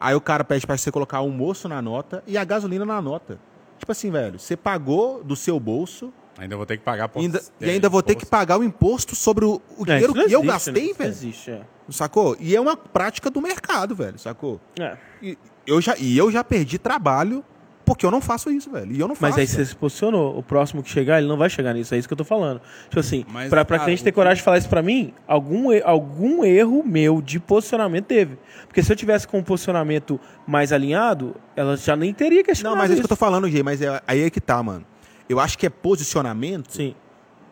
Aí 0.00 0.14
o 0.14 0.20
cara 0.20 0.42
pede 0.42 0.66
pra 0.66 0.78
você 0.78 0.90
colocar 0.90 1.20
o 1.20 1.24
almoço 1.24 1.68
na 1.68 1.82
nota 1.82 2.24
e 2.26 2.38
a 2.38 2.44
gasolina 2.44 2.86
na 2.86 3.02
nota. 3.02 3.38
Tipo 3.78 3.92
assim, 3.92 4.10
velho, 4.10 4.38
você 4.38 4.56
pagou 4.56 5.22
do 5.22 5.36
seu 5.36 5.60
bolso 5.60 6.10
Ainda 6.38 6.56
vou 6.56 6.64
ter 6.64 6.78
que 6.78 6.82
pagar 6.84 7.06
por 7.10 7.20
ainda, 7.20 7.42
e 7.60 7.68
ainda 7.68 7.90
vou 7.90 8.02
ter 8.02 8.14
que 8.14 8.24
pagar 8.24 8.58
o 8.58 8.64
imposto 8.64 9.14
sobre 9.14 9.44
o, 9.44 9.60
o 9.76 9.82
É, 9.82 9.84
dinheiro 9.84 10.14
não 10.14 10.26
que 10.26 10.34
eu 10.34 10.40
existe, 10.40 10.46
né? 10.46 10.52
gastei, 10.54 10.88
não 10.88 10.94
velho. 10.94 11.10
existe, 11.10 11.50
é. 11.50 11.60
Sacou? 11.90 12.34
E 12.40 12.56
é 12.56 12.60
uma 12.62 12.74
prática 12.78 13.30
do 13.30 13.42
mercado, 13.42 13.94
velho, 13.94 14.18
sacou? 14.18 14.58
É. 14.80 14.96
E 15.22 15.36
eu 15.66 15.82
já, 15.82 15.94
e 15.98 16.16
eu 16.16 16.30
já 16.32 16.42
perdi 16.42 16.78
trabalho 16.78 17.44
porque 17.84 18.06
eu 18.06 18.10
não 18.10 18.20
faço 18.20 18.50
isso, 18.50 18.70
velho. 18.70 18.92
E 18.92 19.00
eu 19.00 19.08
não 19.08 19.14
faço. 19.14 19.32
Mas 19.32 19.38
aí 19.38 19.46
você 19.46 19.64
se 19.64 19.74
posicionou. 19.76 20.38
O 20.38 20.42
próximo 20.42 20.82
que 20.82 20.88
chegar, 20.90 21.18
ele 21.18 21.26
não 21.28 21.36
vai 21.36 21.50
chegar 21.50 21.72
nisso. 21.74 21.94
É 21.94 21.98
isso 21.98 22.06
que 22.08 22.12
eu 22.14 22.16
tô 22.18 22.24
falando. 22.24 22.60
Tipo 22.88 23.00
assim, 23.00 23.24
Mas, 23.28 23.48
pra, 23.50 23.64
pra 23.64 23.76
cara, 23.78 23.86
cliente 23.86 24.02
ter 24.04 24.10
que- 24.10 24.14
coragem 24.14 24.36
de 24.38 24.42
falar 24.44 24.58
isso 24.58 24.68
pra 24.68 24.82
mim, 24.82 25.12
algum, 25.26 25.68
algum 25.84 26.44
erro 26.44 26.82
meu 26.84 27.20
de 27.20 27.38
posicionamento 27.40 28.04
teve. 28.06 28.38
Porque 28.66 28.82
se 28.82 28.92
eu 28.92 28.96
tivesse 28.96 29.26
com 29.26 29.38
um 29.38 29.42
posicionamento 29.42 30.18
mais 30.46 30.72
alinhado, 30.72 31.34
ela 31.56 31.76
já 31.76 31.94
nem 31.96 32.12
teria 32.14 32.38
Não, 32.38 32.44
questionado 32.44 32.76
mas 32.78 32.90
é 32.90 32.94
isso 32.94 33.02
que 33.02 33.04
eu 33.04 33.04
isso. 33.04 33.08
tô 33.08 33.16
falando, 33.16 33.48
Gê, 33.50 33.62
mas 33.62 33.82
é, 33.82 34.00
aí 34.06 34.22
é 34.22 34.30
que 34.30 34.40
tá, 34.40 34.62
mano. 34.62 34.84
Eu 35.28 35.38
acho 35.40 35.58
que 35.58 35.66
é 35.66 35.70
posicionamento 35.70 36.72
Sim. 36.72 36.94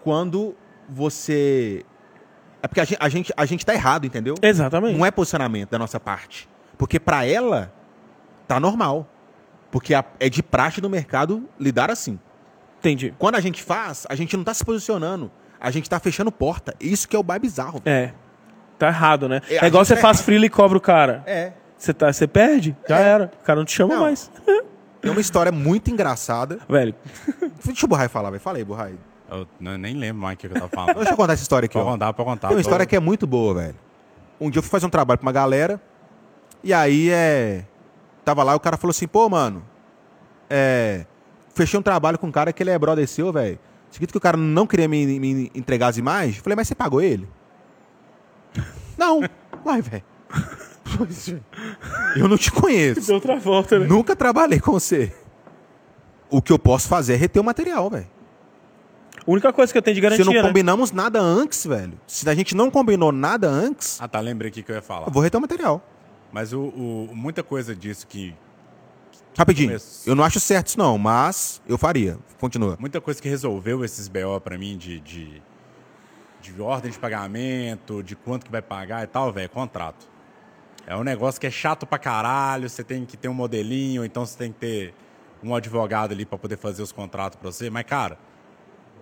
quando 0.03 0.55
você. 0.89 1.85
É 2.63 2.69
porque 2.69 2.81
a 2.81 2.85
gente, 2.85 2.99
a, 3.01 3.09
gente, 3.09 3.33
a 3.37 3.47
gente 3.47 3.65
tá 3.65 3.75
errado, 3.75 4.07
entendeu? 4.07 4.35
Exatamente. 4.43 4.97
Não 4.99 5.07
é 5.07 5.11
posicionamento 5.11 5.71
da 5.71 5.79
nossa 5.79 5.99
parte. 5.99 6.49
Porque 6.77 7.01
pra 7.01 7.25
ela, 7.25 7.73
tá 8.47 8.61
normal. 8.61 9.09
Porque 9.71 9.95
é 9.95 10.29
de 10.29 10.43
praxe 10.43 10.81
no 10.81 10.89
mercado 10.91 11.49
lidar 11.59 11.91
assim. 11.91 12.19
Entendi. 12.79 13.15
Quando 13.19 13.35
a 13.37 13.41
gente 13.41 13.63
faz, 13.63 14.07
a 14.09 14.15
gente 14.15 14.37
não 14.37 14.43
tá 14.45 14.53
se 14.55 14.65
posicionando. 14.65 15.31
A 15.61 15.71
gente 15.71 15.89
tá 15.89 16.01
fechando 16.01 16.33
porta. 16.33 16.75
Isso 16.81 17.07
que 17.09 17.15
é 17.15 17.19
o 17.19 17.23
bar 17.23 17.39
bizarro. 17.39 17.81
velho. 17.85 17.97
É. 18.09 18.15
Tá 18.79 18.89
errado, 18.89 19.29
né? 19.29 19.43
É, 19.49 19.65
É, 19.65 19.67
igual 19.69 19.85
você 19.85 19.95
tá 19.95 20.01
faz 20.01 20.17
errado. 20.17 20.25
freela 20.25 20.47
e 20.47 20.51
cobra 20.51 20.79
o 20.79 20.81
cara. 20.81 21.23
É. 21.27 21.53
Você 21.77 21.93
tá, 21.95 22.11
você 22.13 22.27
perde, 22.27 22.75
já 22.89 22.99
era. 22.99 23.31
O 23.41 23.45
cara 23.45 23.59
não 23.59 23.65
te 23.67 23.73
chama 23.73 23.95
Não. 23.95 24.03
mais. 24.03 24.31
Tem 25.01 25.11
uma 25.11 25.21
história 25.21 25.51
muito 25.53 25.91
engraçada. 25.91 26.59
Velho, 26.69 26.95
Deixa 27.65 27.87
o 27.87 27.89
Burrai 27.89 28.09
falar, 28.09 28.31
velho. 28.31 28.41
Fala 28.43 28.59
aí, 28.59 28.65
Burrai. 28.65 28.95
Eu 29.31 29.47
não- 29.61 29.79
nem 29.79 29.95
lembro 29.95 30.21
mais 30.23 30.35
o 30.35 30.39
que 30.39 30.47
eu 30.47 30.51
tava 30.53 30.69
falando. 30.69 30.97
Deixa 30.97 31.13
eu 31.13 31.17
contar 31.17 31.35
essa 31.35 31.43
história 31.43 31.67
aqui, 31.67 31.75
pode 31.75 31.87
ó. 31.89 31.93
contar, 31.93 32.13
pode 32.13 32.29
contar. 32.29 32.49
Tem 32.49 32.57
uma 32.57 32.63
Tô- 32.63 32.69
história 32.69 32.85
que 32.87 32.97
é 32.97 33.01
muito 33.01 33.27
boa, 33.27 33.55
velho. 33.55 33.77
Um 34.41 34.51
dia 34.51 34.59
eu 34.59 34.63
fui 34.63 34.71
fazer 34.71 34.87
um 34.87 34.91
trabalho 34.91 35.19
pra 35.19 35.27
uma 35.27 35.33
galera. 35.33 35.81
E 36.65 36.73
aí 36.75 37.11
é. 37.11 37.65
Tava 38.25 38.43
lá 38.43 38.53
e 38.53 38.57
o 38.57 38.61
cara 38.61 38.77
falou 38.77 38.91
assim, 38.91 39.07
pô, 39.09 39.29
mano. 39.29 39.65
É. 40.49 41.07
Fechei 41.55 41.79
um 41.79 41.83
trabalho 41.83 42.19
com 42.19 42.27
um 42.29 42.33
cara 42.33 42.53
que 42.53 42.63
ele 42.63 42.71
é 42.71 42.79
brother 42.79 43.07
seu, 43.09 43.33
velho. 43.33 43.59
Seguinte 43.91 44.11
que 44.13 44.19
o 44.19 44.21
cara 44.21 44.37
não 44.37 44.67
queria 44.67 44.87
me, 44.89 45.19
me 45.19 45.51
entregar 45.55 45.89
as 45.89 45.97
imagens. 45.97 46.37
Eu 46.37 46.43
Falei, 46.43 46.57
mas 46.57 46.69
você 46.69 46.75
pagou 46.75 47.01
ele? 47.03 47.29
não. 48.97 49.21
Uai, 49.65 49.81
velho. 49.83 50.05
Eu 52.17 52.29
não 52.29 52.37
te 52.37 52.51
conheço. 52.53 53.07
deu 53.07 53.15
outra 53.17 53.37
volta, 53.37 53.79
né? 53.79 53.87
Nunca 53.87 54.15
trabalhei 54.17 54.61
com 54.61 54.73
você. 54.73 55.13
O 56.29 56.41
que 56.41 56.53
eu 56.53 56.59
posso 56.59 56.89
fazer 56.89 57.15
é 57.15 57.17
reter 57.17 57.41
o 57.41 57.45
material, 57.45 57.91
velho. 57.91 58.07
A 59.19 59.31
única 59.31 59.53
coisa 59.53 59.73
que 59.73 59.79
eu 59.79 59.83
tenho 59.83 59.95
de 59.95 60.01
garantia, 60.01 60.25
Se 60.25 60.31
não 60.31 60.41
né? 60.41 60.47
combinamos 60.47 60.93
nada 60.93 61.21
antes, 61.21 61.67
velho. 61.67 61.93
Se 62.07 62.29
a 62.29 62.35
gente 62.35 62.55
não 62.55 62.71
combinou 62.71 63.13
nada 63.13 63.49
antes, 63.49 64.01
Ah, 64.01 64.09
tá, 64.09 64.19
lembrei 64.21 64.51
aqui 64.51 64.63
que 64.63 64.71
eu 64.71 64.77
ia 64.77 64.83
falar. 64.83 65.07
eu 65.09 65.13
vou 65.13 65.23
reter 65.23 65.37
o 65.37 65.41
material. 65.41 65.83
Mas 66.33 66.53
o, 66.53 66.61
o- 66.63 67.11
muita 67.15 67.43
coisa 67.43 67.75
disso 67.75 68.07
que. 68.07 68.35
Rapidinho. 69.37 69.69
começo. 69.71 70.09
Eu 70.09 70.15
não 70.15 70.25
acho 70.25 70.41
certo 70.41 70.69
isso, 70.69 70.79
não, 70.79 70.99
mas 70.99 71.63
eu 71.69 71.79
faria. 71.79 72.19
Continua. 72.39 72.77
Muita 72.81 73.01
coisa 73.01 73.21
que 73.23 73.29
resolveu 73.29 73.85
esses 73.85 74.09
BO 74.09 74.41
pra 74.43 74.59
mim 74.59 74.77
de, 74.77 75.01
de, 75.01 75.43
de 76.43 76.61
ordem 76.61 76.91
de 76.91 76.99
pagamento, 76.99 78.03
de 78.03 78.17
quanto 78.17 78.45
que 78.47 78.51
vai 78.53 78.61
pagar 78.63 79.05
e 79.05 79.07
tal, 79.07 79.33
velho, 79.33 79.45
é 79.45 79.49
contrato. 79.49 80.09
É 80.87 80.97
um 80.97 81.05
negócio 81.05 81.41
que 81.41 81.47
é 81.47 81.51
chato 81.51 81.87
pra 81.87 81.99
caralho, 81.99 82.69
você 82.69 82.83
tem 82.83 83.05
que 83.07 83.17
ter 83.17 83.29
um 83.29 83.35
modelinho, 83.35 84.05
então 84.05 84.27
você 84.27 84.37
tem 84.37 84.53
que 84.53 84.59
ter 84.59 84.95
um 85.43 85.55
advogado 85.55 86.13
ali 86.13 86.25
pra 86.27 86.37
poder 86.37 86.57
fazer 86.57 86.83
os 86.83 86.91
contratos 86.93 87.39
pra 87.39 87.51
você. 87.53 87.71
Mas, 87.71 87.85
cara, 87.85 88.19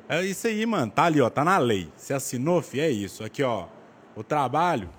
é 0.08 0.22
isso 0.24 0.46
aí, 0.46 0.64
mano. 0.66 0.90
Tá 0.92 1.04
ali, 1.04 1.20
ó, 1.20 1.30
tá 1.30 1.42
na 1.44 1.56
lei. 1.58 1.90
Você 1.96 2.12
assinou, 2.12 2.60
fi, 2.60 2.80
é 2.80 2.90
isso. 2.90 3.24
Aqui, 3.24 3.42
ó, 3.42 3.66
o 4.14 4.22
trabalho 4.22 4.90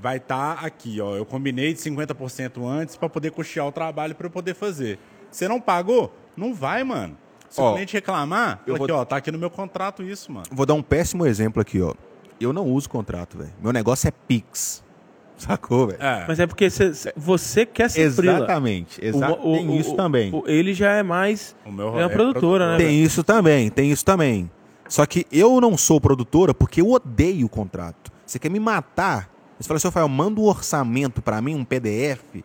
vai 0.00 0.18
estar 0.18 0.64
aqui, 0.64 1.00
ó. 1.00 1.16
Eu 1.16 1.24
combinei 1.24 1.72
de 1.72 1.80
50% 1.80 2.64
antes 2.66 2.96
pra 2.96 3.08
poder 3.08 3.30
custear 3.30 3.66
o 3.66 3.72
trabalho 3.72 4.14
pra 4.14 4.26
eu 4.26 4.30
poder 4.30 4.54
fazer. 4.54 4.98
Você 5.30 5.48
não 5.48 5.60
pagou? 5.60 6.12
Não 6.36 6.54
vai, 6.54 6.84
mano. 6.84 7.16
Se 7.48 7.60
Ó, 7.60 7.70
o 7.70 7.74
cliente 7.74 7.94
reclamar, 7.94 8.60
eu 8.66 8.74
aqui, 8.74 8.86
vou- 8.86 8.96
ó, 8.96 9.04
tá 9.04 9.16
aqui 9.16 9.30
no 9.30 9.38
meu 9.38 9.48
contrato 9.50 10.02
isso, 10.02 10.30
mano. 10.32 10.46
Vou 10.50 10.66
dar 10.66 10.74
um 10.74 10.82
péssimo 10.82 11.24
exemplo 11.26 11.62
aqui, 11.62 11.80
ó. 11.80 11.94
Eu 12.40 12.52
não 12.52 12.66
uso 12.66 12.88
contrato, 12.90 13.38
velho. 13.38 13.52
Meu 13.62 13.72
negócio 13.72 14.08
é 14.08 14.10
Pix. 14.10 14.84
Sacou, 15.38 15.86
velho? 15.88 16.02
É. 16.02 16.24
Mas 16.26 16.40
é 16.40 16.46
porque 16.46 16.68
cê- 16.70 16.92
cê- 16.94 17.12
você 17.16 17.64
quer 17.66 17.88
ser 17.90 18.10
freela. 18.10 18.38
Exatamente. 18.38 19.00
O- 19.00 19.04
Exa 19.04 19.30
o- 19.32 19.52
tem 19.52 19.68
o- 19.68 19.76
isso 19.76 19.92
o- 19.92 19.96
também. 19.96 20.34
o- 20.34 20.44
ele 20.46 20.72
já 20.74 20.90
é 20.92 21.02
mais. 21.02 21.54
O 21.64 21.70
meu 21.70 21.88
é 21.88 21.90
uma 21.90 22.02
é 22.02 22.08
produtora, 22.08 22.72
né? 22.72 22.76
Tem 22.78 22.86
velho? 22.86 22.98
isso 23.06 23.22
também, 23.22 23.70
tem 23.70 23.90
isso 23.90 24.04
também. 24.04 24.50
Só 24.88 25.04
que 25.06 25.26
eu 25.32 25.60
não 25.60 25.76
sou 25.76 26.00
produtora 26.00 26.54
porque 26.54 26.80
eu 26.80 26.90
odeio 26.90 27.46
o 27.46 27.48
contrato. 27.48 28.10
Você 28.24 28.38
quer 28.38 28.48
me 28.50 28.58
matar? 28.60 29.28
Você 29.58 29.66
fala 29.66 29.76
assim, 29.76 29.88
Rafael, 29.88 30.08
manda 30.08 30.40
um 30.40 30.44
orçamento 30.44 31.22
pra 31.22 31.40
mim, 31.40 31.54
um 31.54 31.64
PDF. 31.64 32.42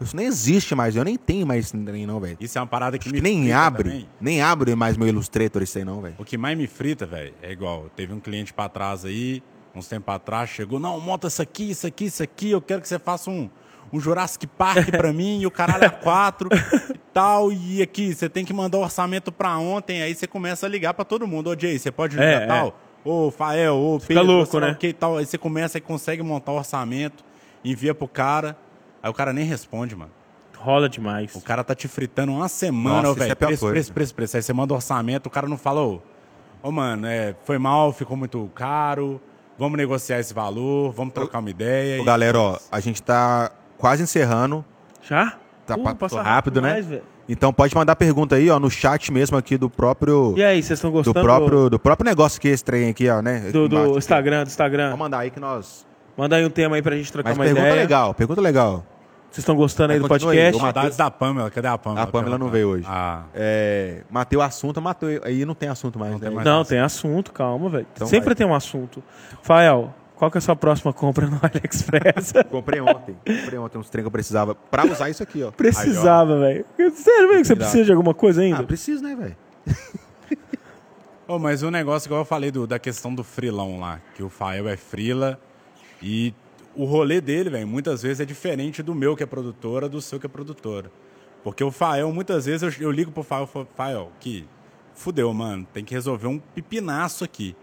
Isso 0.00 0.14
nem 0.14 0.26
existe 0.26 0.74
mais, 0.74 0.94
eu 0.94 1.04
nem 1.04 1.16
tenho 1.16 1.44
mais 1.46 1.72
nem 1.72 2.06
não, 2.06 2.20
velho. 2.20 2.36
Isso 2.40 2.56
é 2.56 2.60
uma 2.60 2.66
parada 2.66 2.96
que 2.98 3.12
que 3.12 3.20
nem 3.20 3.52
abre, 3.52 3.90
também. 3.90 4.08
nem 4.20 4.40
abre 4.40 4.74
mais 4.76 4.96
meu 4.96 5.08
Illustrator 5.08 5.60
isso 5.62 5.76
aí 5.76 5.84
não, 5.84 6.00
velho. 6.00 6.14
O 6.18 6.24
que 6.24 6.38
mais 6.38 6.56
me 6.56 6.68
frita, 6.68 7.04
velho, 7.04 7.34
é 7.42 7.50
igual. 7.50 7.86
Teve 7.96 8.12
um 8.12 8.20
cliente 8.20 8.54
pra 8.54 8.68
trás 8.68 9.04
aí, 9.04 9.42
uns 9.74 9.88
tempos 9.88 10.14
atrás, 10.14 10.50
chegou, 10.50 10.78
não, 10.78 11.00
monta 11.00 11.26
isso 11.26 11.42
aqui, 11.42 11.70
isso 11.70 11.86
aqui, 11.86 12.04
isso 12.04 12.22
aqui, 12.22 12.50
eu 12.50 12.60
quero 12.60 12.80
que 12.80 12.86
você 12.86 12.98
faça 12.98 13.28
um, 13.28 13.50
um 13.92 13.98
Jurassic 13.98 14.46
Park 14.46 14.88
pra 14.90 15.10
mim, 15.12 15.40
e 15.40 15.46
o 15.46 15.50
caralho 15.50 15.86
a 15.86 15.90
quatro 15.90 16.48
e 16.94 16.98
tal, 17.12 17.50
e 17.50 17.82
aqui, 17.82 18.14
você 18.14 18.28
tem 18.28 18.44
que 18.44 18.52
mandar 18.52 18.78
o 18.78 18.82
orçamento 18.82 19.32
pra 19.32 19.58
ontem, 19.58 20.00
aí 20.02 20.14
você 20.14 20.28
começa 20.28 20.64
a 20.64 20.68
ligar 20.68 20.94
pra 20.94 21.04
todo 21.04 21.26
mundo, 21.26 21.50
ô 21.50 21.58
Jay, 21.58 21.76
você 21.76 21.90
pode 21.90 22.14
ligar 22.16 22.42
É, 22.42 22.46
tal? 22.46 22.78
Ô, 23.10 23.30
Fael, 23.30 23.74
ô, 23.74 23.98
Pedro, 23.98 24.22
louco, 24.22 24.58
lá 24.58 24.66
né? 24.68 24.76
que 24.78 24.92
tal, 24.92 25.16
aí 25.16 25.24
você 25.24 25.38
começa 25.38 25.78
e 25.78 25.80
consegue 25.80 26.22
montar 26.22 26.52
o 26.52 26.56
orçamento, 26.56 27.24
envia 27.64 27.94
pro 27.94 28.06
cara, 28.06 28.54
aí 29.02 29.08
o 29.08 29.14
cara 29.14 29.32
nem 29.32 29.46
responde, 29.46 29.96
mano. 29.96 30.10
Rola 30.58 30.90
demais. 30.90 31.34
O 31.34 31.40
cara 31.40 31.64
tá 31.64 31.74
te 31.74 31.88
fritando 31.88 32.32
uma 32.32 32.48
semana, 32.48 33.08
é 33.08 33.14
velho. 33.14 33.36
pior 33.36 33.46
preço, 33.48 33.60
coisa. 33.60 33.72
preço, 33.72 33.92
preço, 33.94 34.14
preço. 34.14 34.36
Aí 34.36 34.42
você 34.42 34.52
manda 34.52 34.74
o 34.74 34.76
orçamento, 34.76 35.26
o 35.26 35.30
cara 35.30 35.48
não 35.48 35.56
fala, 35.56 35.80
ô, 35.80 36.02
ô, 36.62 36.70
mano, 36.70 37.06
é, 37.06 37.34
foi 37.44 37.56
mal, 37.56 37.92
ficou 37.94 38.14
muito 38.14 38.50
caro. 38.54 39.18
vamos 39.56 39.78
negociar 39.78 40.20
esse 40.20 40.34
valor, 40.34 40.92
vamos 40.92 41.14
trocar 41.14 41.38
uma 41.38 41.48
ideia. 41.48 41.98
Ô, 42.00 42.02
e- 42.02 42.04
galera, 42.04 42.38
ó, 42.38 42.58
a 42.70 42.78
gente 42.78 43.02
tá 43.02 43.50
quase 43.78 44.02
encerrando. 44.02 44.62
Já? 45.00 45.38
Tá 45.64 45.78
pa- 45.78 45.94
passa 45.94 46.20
rápido, 46.20 46.60
né? 46.60 46.68
demais, 46.68 46.86
velho. 46.86 47.02
Então 47.28 47.52
pode 47.52 47.74
mandar 47.74 47.94
pergunta 47.96 48.36
aí, 48.36 48.48
ó, 48.48 48.58
no 48.58 48.70
chat 48.70 49.12
mesmo 49.12 49.36
aqui 49.36 49.58
do 49.58 49.68
próprio. 49.68 50.34
E 50.36 50.42
aí, 50.42 50.62
vocês 50.62 50.78
estão 50.78 50.90
Do 50.90 50.94
gostando 50.94 51.20
próprio, 51.20 51.68
do 51.70 51.78
próprio 51.78 52.08
negócio 52.08 52.40
que 52.40 52.48
esse 52.48 52.64
trem 52.64 52.88
aqui, 52.88 53.08
ó, 53.08 53.20
né? 53.20 53.50
do, 53.52 53.68
do. 53.68 53.98
Instagram, 53.98 54.44
do 54.44 54.48
Instagram? 54.48 54.84
Vamos 54.86 54.98
mandar 55.00 55.18
aí 55.18 55.30
que 55.30 55.38
nós. 55.38 55.86
Manda 56.16 56.36
aí 56.36 56.44
um 56.44 56.50
tema 56.50 56.76
aí 56.76 56.82
pra 56.82 56.96
gente 56.96 57.12
trocar 57.12 57.28
Mas 57.30 57.38
uma 57.38 57.44
pergunta 57.44 57.66
ideia. 57.68 57.80
legal, 57.82 58.14
pergunta 58.14 58.40
legal. 58.40 58.84
Vocês 59.30 59.38
estão 59.42 59.54
gostando 59.54 59.92
aí 59.92 60.00
Mas 60.00 60.08
do 60.08 60.14
aí, 60.14 60.20
podcast? 60.20 60.52
vamos 60.58 60.60
Saudades 60.74 60.96
da 60.96 61.10
Pamela, 61.10 61.50
cadê 61.50 61.68
a 61.68 61.76
Pamela? 61.76 62.02
A 62.02 62.06
Pamela 62.06 62.38
não 62.38 62.48
veio 62.48 62.68
hoje. 62.68 62.86
Ah, 62.88 63.24
É, 63.34 64.00
matei 64.10 64.38
o 64.38 64.42
assunto, 64.42 64.80
matou. 64.80 65.08
Aí 65.22 65.44
não 65.44 65.54
tem 65.54 65.68
assunto 65.68 65.98
mais, 65.98 66.12
Não 66.12 66.18
né? 66.18 66.26
tem 66.26 66.34
mais. 66.34 66.46
Não, 66.46 66.64
tem 66.64 66.78
assunto, 66.80 67.30
calma, 67.30 67.68
velho. 67.68 67.86
Então 67.94 68.06
Sempre 68.08 68.28
vai. 68.28 68.34
tem 68.36 68.46
um 68.46 68.54
assunto. 68.54 69.02
Fael, 69.42 69.94
qual 70.18 70.30
que 70.30 70.36
é 70.36 70.40
a 70.40 70.42
sua 70.42 70.56
próxima 70.56 70.92
compra 70.92 71.26
no 71.26 71.38
AliExpress? 71.42 72.32
Comprei 72.50 72.80
ontem. 72.80 73.16
Comprei 73.24 73.58
ontem 73.58 73.78
uns 73.78 73.88
trem 73.88 74.02
que 74.02 74.06
eu 74.08 74.10
precisava 74.10 74.54
pra 74.54 74.84
usar 74.84 75.08
isso 75.08 75.22
aqui, 75.22 75.42
ó. 75.42 75.50
Precisava, 75.50 76.38
velho. 76.40 76.64
Sério, 76.94 77.28
velho, 77.28 77.40
que 77.40 77.46
você 77.46 77.56
precisa 77.56 77.84
de 77.84 77.92
alguma 77.92 78.12
coisa 78.14 78.42
ainda? 78.42 78.60
Ah, 78.60 78.64
preciso, 78.64 79.02
né, 79.02 79.14
velho? 79.14 79.36
Ô, 81.26 81.38
mas 81.38 81.62
o 81.62 81.70
negócio, 81.70 82.08
igual 82.08 82.22
eu 82.22 82.24
falei 82.24 82.50
do- 82.50 82.66
da 82.66 82.78
questão 82.78 83.14
do 83.14 83.22
frilão 83.22 83.78
lá, 83.78 84.00
que 84.14 84.22
o 84.22 84.30
Fael 84.30 84.66
é 84.68 84.76
frila 84.76 85.38
e 86.02 86.32
o 86.74 86.84
rolê 86.84 87.20
dele, 87.20 87.50
velho, 87.50 87.68
muitas 87.68 88.02
vezes 88.02 88.20
é 88.20 88.24
diferente 88.24 88.82
do 88.82 88.94
meu 88.94 89.14
que 89.14 89.22
é 89.22 89.26
produtora, 89.26 89.88
do 89.88 90.00
seu 90.00 90.18
que 90.18 90.24
é 90.26 90.28
produtora. 90.28 90.90
Porque 91.44 91.62
o 91.62 91.70
Fael, 91.70 92.10
muitas 92.12 92.46
vezes, 92.46 92.78
eu, 92.78 92.86
eu 92.86 92.90
ligo 92.90 93.10
pro 93.12 93.22
Fael 93.22 93.44
e 93.44 93.46
falo, 93.46 93.68
Fael, 93.76 94.12
que 94.18 94.46
fudeu, 94.94 95.32
mano, 95.34 95.66
tem 95.72 95.84
que 95.84 95.92
resolver 95.94 96.26
um 96.26 96.38
pipinaço 96.38 97.24
aqui. 97.24 97.54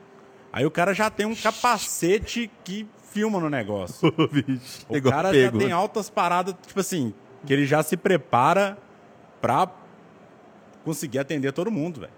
Aí 0.56 0.66
o 0.66 0.72
cara 0.72 0.94
já 0.94 1.10
tem 1.10 1.26
um 1.26 1.36
capacete 1.36 2.50
que 2.64 2.88
filma 3.12 3.42
no 3.42 3.50
negócio. 3.50 4.08
O 4.88 4.94
Pegou 4.94 5.12
cara 5.12 5.30
pego, 5.32 5.60
já 5.60 5.66
tem 5.66 5.74
altas 5.74 6.10
paradas, 6.10 6.56
tipo 6.66 6.80
assim, 6.80 7.14
que 7.46 7.52
ele 7.52 7.66
já 7.66 7.84
se 7.84 7.98
prepara 7.98 8.78
pra 9.42 9.68
conseguir 10.86 11.20
atender 11.20 11.52
todo 11.52 11.70
mundo, 11.70 12.00
velho. 12.00 12.14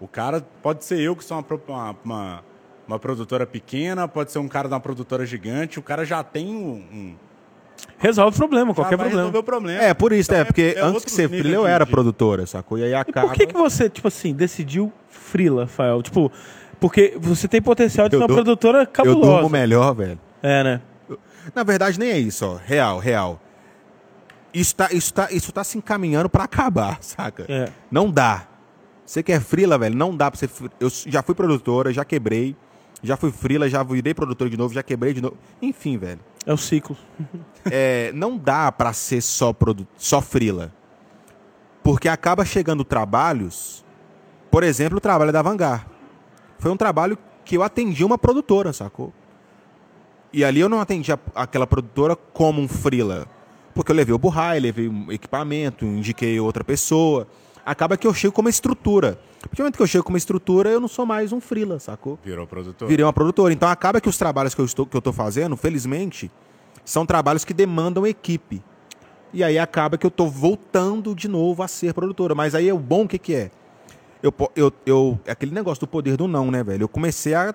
O 0.00 0.06
cara 0.06 0.40
pode 0.62 0.84
ser 0.84 1.00
eu 1.00 1.16
que 1.16 1.24
sou 1.24 1.36
uma, 1.36 1.44
uma, 1.68 1.96
uma, 2.04 2.44
uma 2.86 2.98
produtora 3.00 3.44
pequena, 3.44 4.06
pode 4.06 4.30
ser 4.30 4.38
um 4.38 4.46
cara 4.46 4.68
de 4.68 4.74
uma 4.74 4.80
produtora 4.80 5.26
gigante, 5.26 5.78
o 5.78 5.82
cara 5.82 6.04
já 6.04 6.22
tem 6.22 6.46
um. 6.54 6.84
um 6.92 7.16
Resolve 7.98 8.36
o 8.36 8.38
problema, 8.38 8.72
qualquer 8.72 8.96
vai 8.96 9.08
problema. 9.10 9.36
o 9.36 9.42
problema. 9.42 9.82
É, 9.82 9.92
por 9.92 10.12
isso, 10.12 10.30
Então 10.30 10.40
é, 10.42 10.44
porque 10.44 10.74
é 10.76 10.80
antes 10.80 11.12
ser 11.12 11.22
níveis 11.22 11.42
frila 11.42 11.56
eu 11.56 11.66
era 11.66 11.84
de- 11.84 11.90
produtora, 11.90 12.46
sacou? 12.46 12.78
E 12.78 12.84
aí 12.84 12.90
E 12.90 12.94
acaba. 12.94 13.26
por 13.28 13.34
que, 13.36 13.46
que 13.48 13.54
você, 13.54 13.90
tipo 13.90 14.06
assim, 14.06 14.32
decidiu 14.32 14.92
frila, 15.08 15.66
Fael? 15.66 16.02
Tipo, 16.02 16.30
porque 16.84 17.16
você 17.18 17.48
tem 17.48 17.62
potencial 17.62 18.10
de 18.10 18.16
Eu 18.16 18.20
ser 18.20 18.26
uma 18.26 18.34
produtora 18.34 18.80
Eu 18.82 18.86
cabulosa. 18.86 19.32
durmo 19.32 19.48
melhor, 19.48 19.94
velho. 19.94 20.20
É, 20.42 20.62
né? 20.62 20.80
Na 21.54 21.62
verdade, 21.62 21.98
nem 21.98 22.10
é 22.10 22.18
isso, 22.18 22.44
ó. 22.44 22.58
Real, 22.62 22.98
real. 22.98 23.40
Isso 24.52 24.76
tá, 24.76 24.88
isso 24.92 25.14
tá, 25.14 25.28
isso 25.30 25.50
tá 25.50 25.64
se 25.64 25.78
encaminhando 25.78 26.28
pra 26.28 26.44
acabar, 26.44 26.98
saca? 27.02 27.46
É. 27.48 27.70
Não 27.90 28.10
dá. 28.10 28.46
Você 29.06 29.22
que 29.22 29.32
é 29.32 29.40
frila, 29.40 29.78
velho, 29.78 29.96
não 29.96 30.14
dá 30.14 30.30
pra 30.30 30.46
fri- 30.46 30.70
Eu 30.78 30.90
já 31.06 31.22
fui 31.22 31.34
produtora, 31.34 31.90
já 31.90 32.04
quebrei. 32.04 32.54
Já 33.02 33.16
fui 33.16 33.30
frila, 33.32 33.66
já 33.66 33.82
virei 33.82 34.12
produtor 34.12 34.50
de 34.50 34.56
novo, 34.58 34.74
já 34.74 34.82
quebrei 34.82 35.14
de 35.14 35.22
novo. 35.22 35.38
Enfim, 35.62 35.96
velho. 35.96 36.20
É 36.44 36.52
o 36.52 36.56
ciclo. 36.58 36.94
É, 37.70 38.12
não 38.14 38.36
dá 38.36 38.70
pra 38.70 38.92
ser 38.92 39.22
só, 39.22 39.54
produ... 39.54 39.86
só 39.96 40.20
frila. 40.20 40.70
Porque 41.82 42.08
acaba 42.10 42.44
chegando 42.44 42.84
trabalhos. 42.84 43.82
Por 44.50 44.62
exemplo, 44.62 44.98
o 44.98 45.00
trabalho 45.00 45.32
da 45.32 45.40
Vanguard. 45.40 45.93
Foi 46.58 46.70
um 46.70 46.76
trabalho 46.76 47.18
que 47.44 47.56
eu 47.56 47.62
atendi 47.62 48.04
uma 48.04 48.16
produtora, 48.18 48.72
sacou? 48.72 49.12
E 50.32 50.44
ali 50.44 50.60
eu 50.60 50.68
não 50.68 50.80
atendi 50.80 51.12
a- 51.12 51.18
aquela 51.34 51.66
produtora 51.66 52.16
como 52.16 52.60
um 52.60 52.68
frila. 52.68 53.26
Porque 53.74 53.92
eu 53.92 53.96
levei 53.96 54.14
o 54.14 54.18
burrai, 54.18 54.58
levei 54.60 54.88
um 54.88 55.10
equipamento, 55.12 55.84
indiquei 55.84 56.38
outra 56.40 56.64
pessoa. 56.64 57.26
Acaba 57.66 57.96
que 57.96 58.06
eu 58.06 58.12
chego 58.14 58.32
com 58.32 58.40
uma 58.40 58.50
estrutura. 58.50 59.18
A 59.38 59.48
partir 59.48 59.56
do 59.56 59.62
momento 59.62 59.76
que 59.76 59.82
eu 59.82 59.86
chego 59.86 60.04
com 60.04 60.10
uma 60.10 60.18
estrutura, 60.18 60.70
eu 60.70 60.80
não 60.80 60.88
sou 60.88 61.04
mais 61.06 61.32
um 61.32 61.40
frila, 61.40 61.78
sacou? 61.78 62.18
Virou 62.24 62.46
produtor. 62.46 62.88
virei 62.88 63.04
uma 63.04 63.12
produtora. 63.12 63.52
Então 63.52 63.68
acaba 63.68 64.00
que 64.00 64.08
os 64.08 64.16
trabalhos 64.18 64.54
que 64.54 64.60
eu 64.60 64.64
estou 64.64 64.86
que 64.86 64.96
eu 64.96 65.02
tô 65.02 65.12
fazendo, 65.12 65.56
felizmente, 65.56 66.30
são 66.84 67.04
trabalhos 67.06 67.44
que 67.44 67.54
demandam 67.54 68.06
equipe. 68.06 68.62
E 69.32 69.42
aí 69.42 69.58
acaba 69.58 69.96
que 69.98 70.06
eu 70.06 70.10
tô 70.10 70.26
voltando 70.26 71.14
de 71.14 71.26
novo 71.28 71.62
a 71.62 71.68
ser 71.68 71.92
produtora. 71.94 72.34
Mas 72.34 72.54
aí 72.54 72.70
o 72.72 72.78
bom 72.78 73.04
o 73.04 73.08
que 73.08 73.18
que 73.18 73.34
é? 73.34 73.50
Eu, 74.24 74.32
eu, 74.56 74.72
eu 74.86 75.20
é 75.26 75.32
aquele 75.32 75.52
negócio 75.52 75.80
do 75.80 75.86
poder 75.86 76.16
do 76.16 76.26
não, 76.26 76.50
né, 76.50 76.64
velho? 76.64 76.84
Eu 76.84 76.88
comecei 76.88 77.34
a 77.34 77.54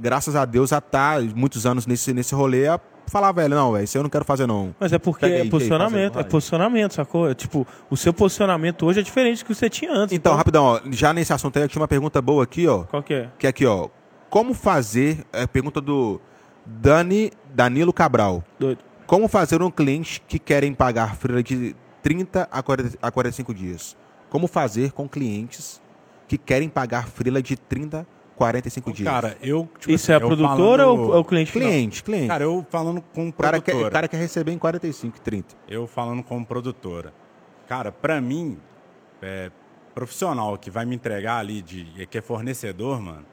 graças 0.00 0.34
a 0.34 0.46
Deus 0.46 0.72
a 0.72 0.78
estar 0.78 1.20
muitos 1.20 1.66
anos 1.66 1.86
nesse 1.86 2.14
nesse 2.14 2.34
rolê 2.34 2.66
a 2.66 2.80
falar, 3.06 3.30
velho, 3.32 3.54
não, 3.54 3.72
velho, 3.72 3.84
isso 3.84 3.98
eu 3.98 4.02
não 4.02 4.08
quero 4.08 4.24
fazer 4.24 4.46
não. 4.46 4.74
Mas 4.80 4.94
é 4.94 4.98
porque 4.98 5.26
Pega 5.26 5.42
aí, 5.42 5.46
é 5.46 5.50
posicionamento, 5.50 6.18
é 6.18 6.22
posicionamento, 6.22 6.94
sacou? 6.94 7.28
É, 7.28 7.34
tipo, 7.34 7.66
o 7.90 7.96
seu 7.98 8.14
posicionamento 8.14 8.86
hoje 8.86 9.00
é 9.00 9.02
diferente 9.02 9.44
do 9.44 9.46
que 9.46 9.54
você 9.54 9.68
tinha 9.68 9.92
antes. 9.92 10.16
Então, 10.16 10.34
rapidão, 10.34 10.64
ó, 10.64 10.80
já 10.90 11.12
nesse 11.12 11.34
assunto 11.34 11.58
aí 11.58 11.64
eu 11.64 11.68
tinha 11.68 11.82
uma 11.82 11.88
pergunta 11.88 12.22
boa 12.22 12.44
aqui, 12.44 12.66
ó. 12.66 12.84
Qual 12.84 13.02
que 13.02 13.12
é? 13.12 13.28
Que 13.38 13.46
é 13.46 13.50
aqui, 13.50 13.66
ó. 13.66 13.90
Como 14.30 14.54
fazer, 14.54 15.26
é 15.34 15.46
pergunta 15.46 15.82
do 15.82 16.18
Dani 16.64 17.30
Danilo 17.54 17.92
Cabral. 17.92 18.42
Doido. 18.58 18.78
Como 19.06 19.28
fazer 19.28 19.60
um 19.60 19.70
cliente 19.70 20.22
que 20.26 20.38
querem 20.38 20.72
pagar 20.72 21.14
freela 21.16 21.42
de 21.42 21.76
30 22.02 22.48
a 22.50 22.62
40 22.62 22.98
a 23.02 23.10
45 23.10 23.52
dias? 23.52 24.01
Como 24.32 24.46
fazer 24.46 24.92
com 24.92 25.06
clientes 25.06 25.78
que 26.26 26.38
querem 26.38 26.66
pagar 26.66 27.06
freela 27.06 27.42
de 27.42 27.54
30 27.54 28.00
a 28.00 28.34
45 28.34 28.90
dias? 28.90 29.06
Cara, 29.06 29.36
eu. 29.42 29.68
tipo 29.78 29.92
Isso 29.92 30.10
assim, 30.10 30.12
é 30.12 30.14
a 30.14 30.18
eu 30.18 30.26
produtora 30.26 30.84
falando- 30.84 31.00
ou 31.10 31.14
é 31.14 31.18
o 31.18 31.24
cliente 31.24 31.52
final? 31.52 31.68
cliente, 31.68 32.02
cliente. 32.02 32.28
Cara, 32.28 32.44
eu 32.44 32.66
falando 32.70 33.02
com 33.14 33.28
o 33.28 33.32
cara, 33.34 33.60
produtora. 33.60 33.78
quer, 33.78 33.86
o 33.86 33.90
cara 33.90 34.08
quer 34.08 34.16
receber 34.16 34.52
em 34.52 34.58
45, 34.58 35.20
30. 35.20 35.54
Eu 35.68 35.86
falando 35.86 36.22
como 36.22 36.46
produtora. 36.46 37.12
Cara, 37.68 37.92
pra 37.92 38.22
mim, 38.22 38.56
é, 39.20 39.50
profissional 39.94 40.56
que 40.56 40.70
vai 40.70 40.86
me 40.86 40.94
entregar 40.96 41.36
ali, 41.36 41.60
de, 41.60 41.84
que 42.06 42.16
é 42.16 42.22
fornecedor, 42.22 43.02
mano, 43.02 43.26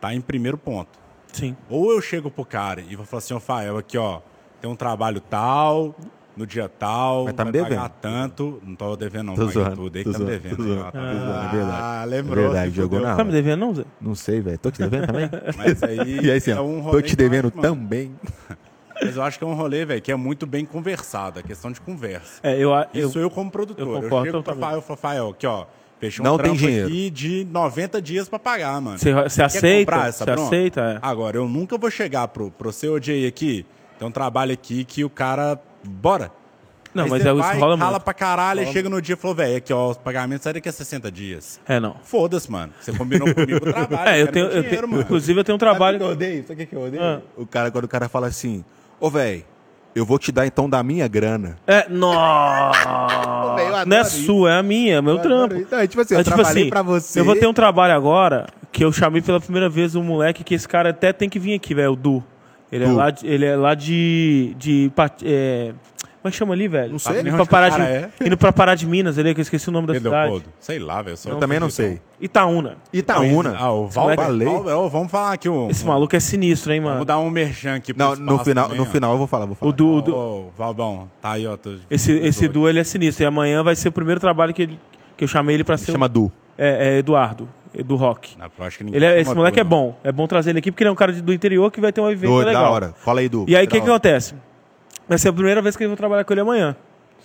tá 0.00 0.14
em 0.14 0.20
primeiro 0.20 0.56
ponto. 0.56 1.00
Sim. 1.32 1.56
Ou 1.68 1.90
eu 1.90 2.00
chego 2.00 2.30
pro 2.30 2.44
cara 2.44 2.80
e 2.80 2.94
vou 2.94 3.04
falar 3.04 3.18
assim, 3.18 3.34
ô 3.34 3.40
Fael, 3.40 3.76
aqui 3.76 3.98
ó, 3.98 4.20
tem 4.60 4.70
um 4.70 4.76
trabalho 4.76 5.20
tal, 5.20 5.96
no 6.36 6.46
dia 6.46 6.68
tal, 6.68 7.24
Mas 7.26 7.34
tá 7.34 7.44
me 7.44 7.52
vai 7.52 7.60
devendo. 7.62 7.76
pagar 7.78 7.88
tanto. 8.00 8.60
Não 8.64 8.74
tô 8.74 8.96
devendo 8.96 9.26
não, 9.26 9.34
Tô 9.34 9.46
zoando, 9.46 9.76
tudo 9.76 9.96
aí 9.98 10.04
tô 10.04 10.10
que 10.12 10.18
tá 10.18 10.24
me 10.24 10.24
zoando, 10.24 10.42
devendo. 10.42 10.56
tô 10.56 10.62
zoando, 10.64 10.92
tô 10.92 10.98
zoando, 10.98 11.46
é 11.46 11.50
verdade. 11.50 11.78
Ah, 11.82 12.04
lembrou. 12.06 12.44
Verdade, 12.44 12.70
se 12.70 12.76
jogou 12.76 13.00
na 13.00 13.16
Tá 13.16 13.24
me 13.24 13.32
devendo, 13.32 13.60
não, 13.60 13.74
Zé? 13.74 13.84
Não 14.00 14.14
sei, 14.14 14.40
velho. 14.40 14.58
Tô 14.58 14.70
te 14.70 14.78
devendo 14.80 15.06
também? 15.06 15.30
Mas 15.56 15.82
aí 15.82 16.20
E 16.24 16.30
aí, 16.30 16.36
assim, 16.38 16.50
é 16.50 16.60
um 16.60 16.76
tô 16.82 16.90
rolê 16.90 17.02
te 17.02 17.16
que 17.16 17.22
eu 17.22 17.28
devendo 17.28 17.52
mano, 17.54 17.62
também. 17.62 18.14
Mas 19.02 19.16
eu 19.16 19.22
acho 19.22 19.38
que 19.38 19.44
é 19.44 19.46
um 19.46 19.54
rolê, 19.54 19.84
velho, 19.84 20.00
que 20.00 20.12
é 20.12 20.16
muito 20.16 20.46
bem 20.46 20.64
conversado, 20.64 21.40
a 21.40 21.42
questão 21.42 21.70
de 21.72 21.80
conversa. 21.80 22.40
É, 22.42 22.56
eu, 22.56 22.70
eu, 22.94 23.08
Isso 23.08 23.18
eu, 23.18 23.28
como 23.28 23.50
produtor. 23.50 23.84
eu 23.86 23.94
Eu, 23.96 24.02
concordo 24.02 24.26
chego 24.26 24.42
pro 24.42 24.54
totalmente. 24.54 24.70
Fael 24.70 24.78
e 24.78 24.82
falo, 24.82 24.96
Fael, 24.98 25.28
aqui 25.30 25.46
ó, 25.48 25.64
fechei 25.98 26.20
um 26.20 26.24
Não 26.24 26.36
tem 26.36 26.44
trampo 26.46 26.58
dinheiro. 26.58 26.86
aqui 26.86 27.10
de 27.10 27.44
90 27.50 28.00
dias 28.00 28.28
pra 28.28 28.38
pagar, 28.38 28.80
mano. 28.80 28.96
Você, 28.98 29.10
aceita? 29.42 30.12
Você 30.12 30.30
aceita? 30.30 30.80
É. 30.80 30.98
Agora, 31.02 31.36
eu 31.36 31.48
nunca 31.48 31.76
vou 31.76 31.90
chegar 31.90 32.28
pro, 32.28 32.50
pro 32.52 32.72
seu 32.72 32.94
OJ 32.94 33.26
aqui, 33.26 33.66
tem 33.98 34.06
um 34.06 34.12
trabalho 34.12 34.52
aqui 34.52 34.84
que 34.84 35.04
o 35.04 35.10
cara, 35.10 35.60
bora. 35.86 36.30
Não, 36.94 37.04
Aí 37.04 37.10
mas 37.10 37.26
é, 37.26 37.28
isso 37.28 37.38
vai, 37.38 37.58
rola 37.58 37.76
rala 37.76 37.90
muito. 37.92 38.04
pra 38.04 38.14
caralho, 38.14 38.62
e 38.62 38.66
chega 38.72 38.88
no 38.88 39.02
dia 39.02 39.14
e 39.14 39.16
falou, 39.16 39.34
velho, 39.34 39.56
aqui 39.56 39.72
ó, 39.72 39.90
os 39.90 39.96
pagamentos 39.98 40.44
saem 40.44 40.54
daqui 40.54 40.68
a 40.68 40.72
60 40.72 41.10
dias. 41.10 41.58
É, 41.66 41.80
não. 41.80 41.96
Foda-se, 42.04 42.48
mano. 42.48 42.72
Você 42.80 42.92
combinou 42.92 43.26
comigo 43.34 43.56
o 43.56 43.72
trabalho. 43.72 44.08
É, 44.10 44.22
eu 44.22 44.28
tenho, 44.28 44.44
eu 44.46 44.50
dinheiro, 44.62 44.68
tenho- 44.76 44.88
mano. 44.88 45.02
inclusive 45.02 45.40
eu 45.40 45.42
tenho 45.44 45.56
um 45.56 45.58
Sabe 45.58 45.70
o 45.70 45.74
trabalho. 45.74 45.98
que 45.98 46.04
eu 46.04 46.08
odeio? 46.10 46.44
Sabe 46.46 46.62
o 46.62 46.66
que 46.68 46.76
eu 46.76 46.82
odeio? 46.82 47.02
Ah. 47.02 47.20
O 47.36 47.44
cara, 47.44 47.70
quando 47.72 47.84
o 47.84 47.88
cara 47.88 48.08
fala 48.08 48.28
assim, 48.28 48.64
ô, 49.00 49.10
velho, 49.10 49.42
eu 49.92 50.06
vou 50.06 50.20
te 50.20 50.30
dar 50.30 50.46
então 50.46 50.70
da 50.70 50.84
minha 50.84 51.08
grana. 51.08 51.56
É, 51.66 51.86
eu 51.90 51.96
nossa! 51.96 53.84
Não 53.86 53.96
é 53.96 54.00
isso. 54.02 54.22
sua, 54.26 54.52
é 54.52 54.58
a 54.58 54.62
minha, 54.62 54.96
é 54.96 55.00
meu 55.02 55.14
Eu 55.16 55.18
trampo. 55.22 55.66
Não, 55.70 55.78
é 55.80 55.86
tipo 55.88 56.00
assim, 56.00 56.14
eu 56.14 56.20
É 56.20 56.22
tipo 56.24 56.36
trabalhei 56.36 56.62
assim, 56.62 56.70
pra 56.70 56.82
você. 56.82 57.18
eu 57.18 57.24
vou 57.24 57.34
ter 57.34 57.46
um 57.48 57.52
trabalho 57.52 57.94
agora 57.94 58.46
que 58.70 58.84
eu 58.84 58.92
chamei 58.92 59.20
pela 59.20 59.40
primeira 59.40 59.68
vez 59.68 59.94
um 59.96 60.02
moleque 60.04 60.44
que 60.44 60.54
esse 60.54 60.68
cara 60.68 60.90
até 60.90 61.12
tem 61.12 61.28
que 61.28 61.38
vir 61.40 61.54
aqui, 61.54 61.74
velho, 61.74 61.92
o 61.92 61.96
Du. 61.96 62.22
Ele 62.74 62.84
é 62.84 62.88
lá 62.92 63.10
de, 63.10 63.26
ele 63.26 63.44
é 63.44 63.56
lá 63.56 63.74
de, 63.74 64.54
de 64.58 64.90
é, 65.24 65.72
como 66.20 66.28
é 66.28 66.30
que 66.30 66.36
chama 66.36 66.54
ali, 66.54 66.66
velho? 66.66 66.90
Não 66.92 66.98
sei, 66.98 67.20
Indo 67.20 67.28
onde 67.28 67.36
pra, 67.36 67.46
Pará 67.46 67.68
de, 67.68 67.76
cara 67.76 67.88
é. 67.90 68.10
indo 68.26 68.36
pra 68.36 68.52
Pará 68.52 68.74
de 68.74 68.86
Minas, 68.86 69.18
ali, 69.18 69.32
que 69.34 69.40
eu 69.40 69.42
esqueci 69.42 69.68
o 69.68 69.72
nome 69.72 69.86
da 69.86 69.94
cidade. 69.94 70.14
Leopoldo. 70.30 70.46
Sei 70.58 70.78
lá, 70.78 71.02
velho. 71.02 71.16
Eu 71.26 71.36
também 71.36 71.60
não 71.60 71.70
sei. 71.70 72.00
Itaúna. 72.20 72.76
Itaúna. 72.92 73.54
Ah, 73.58 73.70
o 73.72 73.86
Val, 73.88 74.04
moleque- 74.04 74.44
Val, 74.44 74.62
Val- 74.64 74.90
vamos 74.90 75.10
falar 75.12 75.34
aqui 75.34 75.48
o... 75.48 75.68
Esse 75.70 75.84
maluco 75.84 76.16
é 76.16 76.20
sinistro, 76.20 76.72
hein, 76.72 76.80
mano? 76.80 76.94
Vamos 76.94 77.06
dar 77.06 77.18
um 77.20 77.30
merchan 77.30 77.74
aqui 77.76 77.92
pro 77.94 78.02
Não, 78.04 78.16
no 78.16 78.38
final, 78.42 78.64
também, 78.64 78.78
no 78.80 78.84
ó. 78.84 78.90
final 78.90 79.12
eu 79.12 79.18
vou 79.18 79.26
falar, 79.26 79.46
vou 79.46 79.54
falar. 79.54 79.68
O 79.68 79.72
Du, 79.72 80.00
Du- 80.02 80.46
Valbão, 80.56 81.08
tá 81.20 81.32
aí, 81.32 81.46
ó. 81.46 81.56
esse, 81.90 82.10
esse 82.12 82.48
Du, 82.48 82.68
ele 82.68 82.80
é 82.80 82.84
sinistro. 82.84 83.22
E 83.22 83.26
amanhã 83.26 83.62
vai 83.62 83.76
ser 83.76 83.88
o 83.88 83.92
primeiro 83.92 84.18
trabalho 84.20 84.52
que, 84.54 84.62
ele, 84.62 84.80
que 85.16 85.22
eu 85.24 85.28
chamei 85.28 85.54
ele 85.54 85.62
pra 85.64 85.76
ser. 85.76 85.92
Chama 85.92 86.08
Du. 86.08 86.32
É, 86.56 86.94
é 86.94 86.98
Eduardo, 86.98 87.48
do 87.84 87.96
Rock. 87.96 88.36
Não, 88.38 88.48
acho 88.66 88.78
que 88.78 88.84
Ele 88.84 89.04
é, 89.04 89.20
esse 89.20 89.34
moleque 89.34 89.58
é 89.60 89.64
bom. 89.64 89.98
É 90.04 90.12
bom 90.12 90.26
trazer 90.26 90.50
ele 90.50 90.60
aqui 90.60 90.70
porque 90.70 90.82
ele 90.84 90.88
é 90.88 90.92
um 90.92 90.96
cara 90.96 91.12
de- 91.12 91.20
do 91.22 91.32
interior 91.32 91.70
que 91.72 91.80
vai 91.80 91.92
ter 91.92 92.00
uma 92.00 92.10
vivência 92.10 92.34
Doido, 92.34 92.46
legal. 92.46 92.64
da 92.64 92.70
hora. 92.70 92.94
Fala 92.96 93.20
aí, 93.20 93.28
Du. 93.28 93.44
E 93.48 93.56
aí, 93.56 93.64
o 93.64 93.68
que, 93.68 93.78
Da 93.78 93.84
que 93.84 93.90
acontece? 93.90 94.34
Vai 95.08 95.18
ser 95.18 95.28
a 95.28 95.32
primeira 95.32 95.60
vez 95.60 95.76
que 95.76 95.84
eu 95.84 95.88
vou 95.88 95.96
trabalhar 95.96 96.24
com 96.24 96.32
ele 96.32 96.40
amanhã. 96.40 96.76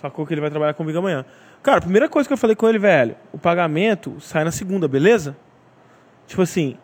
Sacou 0.02 0.26
que 0.26 0.34
ele 0.34 0.42
vai 0.42 0.50
trabalhar 0.50 0.74
comigo 0.74 0.98
amanhã. 0.98 1.24
Cara, 1.62 1.78
a 1.78 1.82
primeira 1.82 2.08
coisa 2.10 2.28
que 2.28 2.34
eu 2.34 2.38
falei 2.38 2.56
com 2.56 2.68
ele, 2.68 2.80
velho, 2.80 3.16
o 3.34 3.38
pagamento 3.38 4.16
sai 4.20 4.44
na 4.44 4.52
segunda, 4.52 4.88
beleza? 4.88 5.36
Tipo 6.28 6.42
assim, 6.42 6.78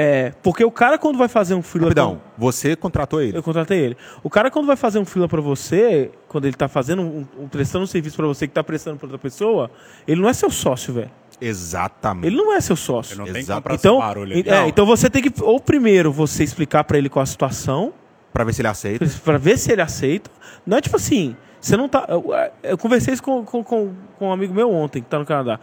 É, 0.00 0.32
porque 0.44 0.64
o 0.64 0.70
cara 0.70 0.96
quando 0.96 1.18
vai 1.18 1.26
fazer 1.26 1.54
um 1.56 1.62
freela... 1.62 1.88
Rapidão, 1.88 2.20
você 2.38 2.76
contratou 2.76 3.20
ele. 3.20 3.36
Eu 3.36 3.42
contratei 3.42 3.80
ele. 3.80 3.96
O 4.22 4.30
cara 4.30 4.48
quando 4.48 4.64
vai 4.66 4.76
fazer 4.76 5.00
um 5.00 5.04
freela 5.04 5.26
pra 5.28 5.40
você, 5.40 6.12
quando 6.28 6.44
ele 6.44 6.54
tá 6.54 6.68
fazendo 6.68 7.02
um, 7.02 7.26
um- 7.36 7.48
prestando 7.48 7.82
um 7.82 7.86
serviço 7.86 8.16
pra 8.16 8.24
você 8.28 8.46
que 8.46 8.54
tá 8.54 8.62
prestando 8.62 8.96
pra 8.96 9.06
outra 9.06 9.18
pessoa, 9.18 9.68
ele 10.06 10.20
não 10.20 10.28
é 10.28 10.32
seu 10.32 10.50
sócio, 10.50 10.94
velho. 10.94 11.10
Exatamente. 11.40 12.26
Ele 12.26 12.36
não 12.36 12.52
é 12.54 12.60
seu 12.60 12.76
sócio. 12.76 13.12
Ele 13.12 13.18
não 13.20 13.32
tem 13.32 13.42
Exato. 13.42 13.60
Então, 13.72 13.78
seu 13.78 13.98
barulho 13.98 14.32
ali. 14.32 14.48
é, 14.48 14.66
então 14.68 14.84
você 14.84 15.08
tem 15.08 15.22
que 15.22 15.32
ou 15.42 15.60
primeiro 15.60 16.12
você 16.12 16.42
explicar 16.42 16.84
pra 16.84 16.98
ele 16.98 17.08
qual 17.08 17.22
a 17.22 17.26
situação, 17.26 17.92
Pra 18.32 18.44
ver 18.44 18.52
se 18.52 18.60
ele 18.60 18.68
aceita. 18.68 19.06
Pra 19.24 19.38
ver 19.38 19.58
se 19.58 19.72
ele 19.72 19.82
aceita. 19.82 20.30
Não 20.66 20.76
é 20.76 20.80
tipo 20.80 20.96
assim, 20.96 21.34
você 21.60 21.76
não 21.76 21.88
tá. 21.88 22.04
Eu, 22.08 22.24
eu 22.62 22.78
conversei 22.78 23.14
isso 23.14 23.22
com, 23.22 23.44
com, 23.44 23.64
com, 23.64 23.94
com 24.18 24.28
um 24.28 24.32
amigo 24.32 24.54
meu 24.54 24.70
ontem, 24.70 25.02
que 25.02 25.08
tá 25.08 25.18
no 25.18 25.24
Canadá. 25.26 25.58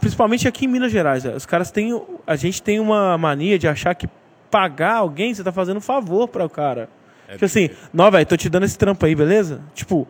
Principalmente 0.00 0.46
aqui 0.46 0.64
em 0.66 0.68
Minas 0.68 0.92
Gerais. 0.92 1.24
né? 1.24 1.34
Os 1.34 1.46
caras 1.46 1.70
têm. 1.70 2.00
A 2.26 2.36
gente 2.36 2.62
tem 2.62 2.80
uma 2.80 3.16
mania 3.16 3.58
de 3.58 3.66
achar 3.68 3.94
que 3.94 4.08
pagar 4.50 4.96
alguém, 4.96 5.32
você 5.32 5.42
tá 5.44 5.52
fazendo 5.52 5.78
um 5.78 5.80
favor 5.80 6.28
para 6.28 6.44
o 6.44 6.50
cara. 6.50 6.88
É 7.28 7.32
tipo 7.32 7.44
assim, 7.44 7.70
não, 7.92 8.10
velho, 8.10 8.24
tô 8.26 8.36
te 8.36 8.48
dando 8.48 8.64
esse 8.64 8.76
trampo 8.78 9.04
aí, 9.04 9.14
beleza? 9.14 9.60
Tipo, 9.74 10.08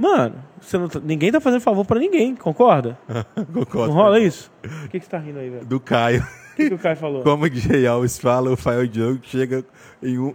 mano, 0.00 0.34
você 0.60 0.78
não 0.78 0.88
tá- 0.88 1.00
ninguém 1.02 1.30
tá 1.30 1.40
fazendo 1.40 1.60
favor 1.60 1.84
pra 1.84 1.98
ninguém, 1.98 2.34
concorda? 2.34 2.98
Concordo. 3.52 3.88
Não 3.88 3.94
rola 3.94 4.18
isso? 4.18 4.50
O 4.64 4.88
que, 4.88 4.98
que 4.98 5.04
você 5.04 5.10
tá 5.10 5.18
rindo 5.18 5.38
aí, 5.38 5.50
velho? 5.50 5.64
Do 5.64 5.78
Caio. 5.80 6.22
O 6.52 6.56
que, 6.56 6.68
que 6.68 6.74
o 6.74 6.78
Caio 6.78 6.96
falou? 6.96 7.22
Como 7.24 7.44
o 7.44 7.48
Jay 7.50 7.86
Alves 7.86 8.18
fala, 8.18 8.50
o 8.50 8.56
Fael 8.56 8.86
Diogo 8.86 9.20
chega, 9.22 9.64
em 10.02 10.18
um, 10.18 10.34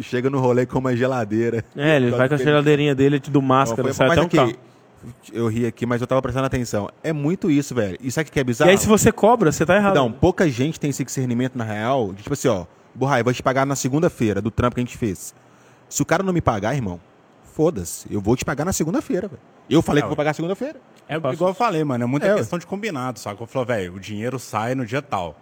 chega 0.00 0.28
no 0.30 0.38
rolê 0.40 0.66
com 0.66 0.78
uma 0.78 0.96
geladeira. 0.96 1.64
É, 1.76 1.96
ele 1.96 2.10
vai 2.10 2.28
com 2.28 2.34
a 2.34 2.38
geladeirinha 2.38 2.94
dele 2.94 3.18
do 3.18 3.40
máscara, 3.42 3.82
Foi- 3.84 3.92
sai 3.92 4.08
mas 4.08 4.18
até 4.18 4.22
um 4.24 4.26
aqui, 4.26 4.36
carro. 4.36 4.54
eu 5.32 5.46
ri 5.48 5.66
aqui, 5.66 5.84
mas 5.86 6.00
eu 6.00 6.06
tava 6.06 6.20
prestando 6.22 6.46
atenção. 6.46 6.88
É 7.02 7.12
muito 7.12 7.50
isso, 7.50 7.74
velho. 7.74 7.96
E 8.00 8.10
sabe 8.10 8.28
o 8.28 8.32
que 8.32 8.40
é 8.40 8.44
bizarro? 8.44 8.70
E 8.70 8.72
aí, 8.72 8.78
se 8.78 8.86
você 8.86 9.10
cobra, 9.12 9.50
você 9.52 9.64
tá 9.66 9.76
errado. 9.76 9.94
Não, 9.94 10.10
pouca 10.10 10.48
gente 10.48 10.78
tem 10.80 10.90
esse 10.90 11.04
discernimento 11.04 11.56
na 11.56 11.64
real. 11.64 12.12
De, 12.12 12.22
tipo 12.22 12.32
assim, 12.34 12.48
ó, 12.48 12.64
Borrai, 12.94 13.20
eu 13.20 13.24
vou 13.24 13.32
te 13.32 13.42
pagar 13.42 13.64
na 13.66 13.74
segunda-feira 13.76 14.40
do 14.42 14.50
trampo 14.50 14.74
que 14.74 14.80
a 14.80 14.84
gente 14.84 14.96
fez. 14.98 15.34
Se 15.88 16.00
o 16.02 16.06
cara 16.06 16.22
não 16.22 16.32
me 16.32 16.40
pagar, 16.40 16.74
irmão, 16.74 17.00
foda-se. 17.52 18.06
Eu 18.12 18.20
vou 18.20 18.36
te 18.36 18.44
pagar 18.44 18.64
na 18.64 18.72
segunda-feira, 18.72 19.28
velho. 19.28 19.40
Eu 19.70 19.80
falei 19.82 20.00
É, 20.00 20.02
que 20.02 20.08
vou 20.08 20.16
pagar 20.16 20.34
segunda-feira. 20.34 20.80
É 21.08 21.18
Posso- 21.20 21.34
igual 21.34 21.50
eu 21.50 21.54
falei, 21.54 21.84
mano. 21.84 22.04
É 22.04 22.06
muita 22.06 22.26
É, 22.26 22.30
ué. 22.32 22.36
questão 22.38 22.58
de 22.58 22.66
combinado, 22.66 23.18
sabe? 23.18 23.40
Eu 23.40 23.46
falei, 23.46 23.66
velho, 23.66 23.94
o 23.94 24.00
dinheiro 24.00 24.38
sai 24.38 24.74
no 24.74 24.84
dia 24.84 25.00
tal. 25.02 25.36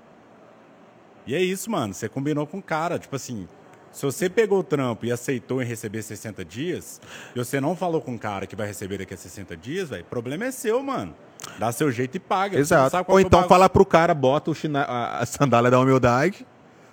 E 1.26 1.34
é 1.34 1.40
isso, 1.42 1.70
mano. 1.70 1.94
Você 1.94 2.08
combinou 2.08 2.46
com 2.46 2.58
o 2.58 2.62
cara. 2.62 2.98
Tipo 2.98 3.16
assim, 3.16 3.46
se 3.92 4.04
você 4.04 4.28
pegou 4.28 4.58
o 4.60 4.62
trampo 4.64 5.06
e 5.06 5.12
aceitou 5.12 5.62
em 5.62 5.64
receber 5.66 6.02
60 6.02 6.44
dias, 6.44 7.00
e 7.34 7.38
você 7.38 7.60
não 7.60 7.76
falou 7.76 8.00
com 8.00 8.14
o 8.14 8.18
cara 8.18 8.46
que 8.46 8.56
vai 8.56 8.66
receber 8.66 8.98
daqui 8.98 9.14
a 9.14 9.16
60 9.16 9.56
dias, 9.56 9.88
velho, 9.88 10.02
o 10.02 10.06
problema 10.06 10.44
é 10.46 10.50
seu, 10.50 10.82
mano. 10.82 11.14
Dá 11.58 11.72
seu 11.72 11.90
jeito 11.90 12.16
e 12.16 12.20
paga. 12.20 12.58
Exato. 12.58 12.96
Ou 12.96 13.04
que 13.04 13.10
é 13.10 13.14
o 13.14 13.20
então 13.20 13.48
fala 13.48 13.68
pro 13.68 13.84
cara, 13.86 14.12
bota 14.14 14.50
o 14.50 14.54
china- 14.54 14.82
a, 14.82 15.18
a 15.20 15.26
sandália 15.26 15.70
da 15.70 15.78
humildade. 15.80 16.46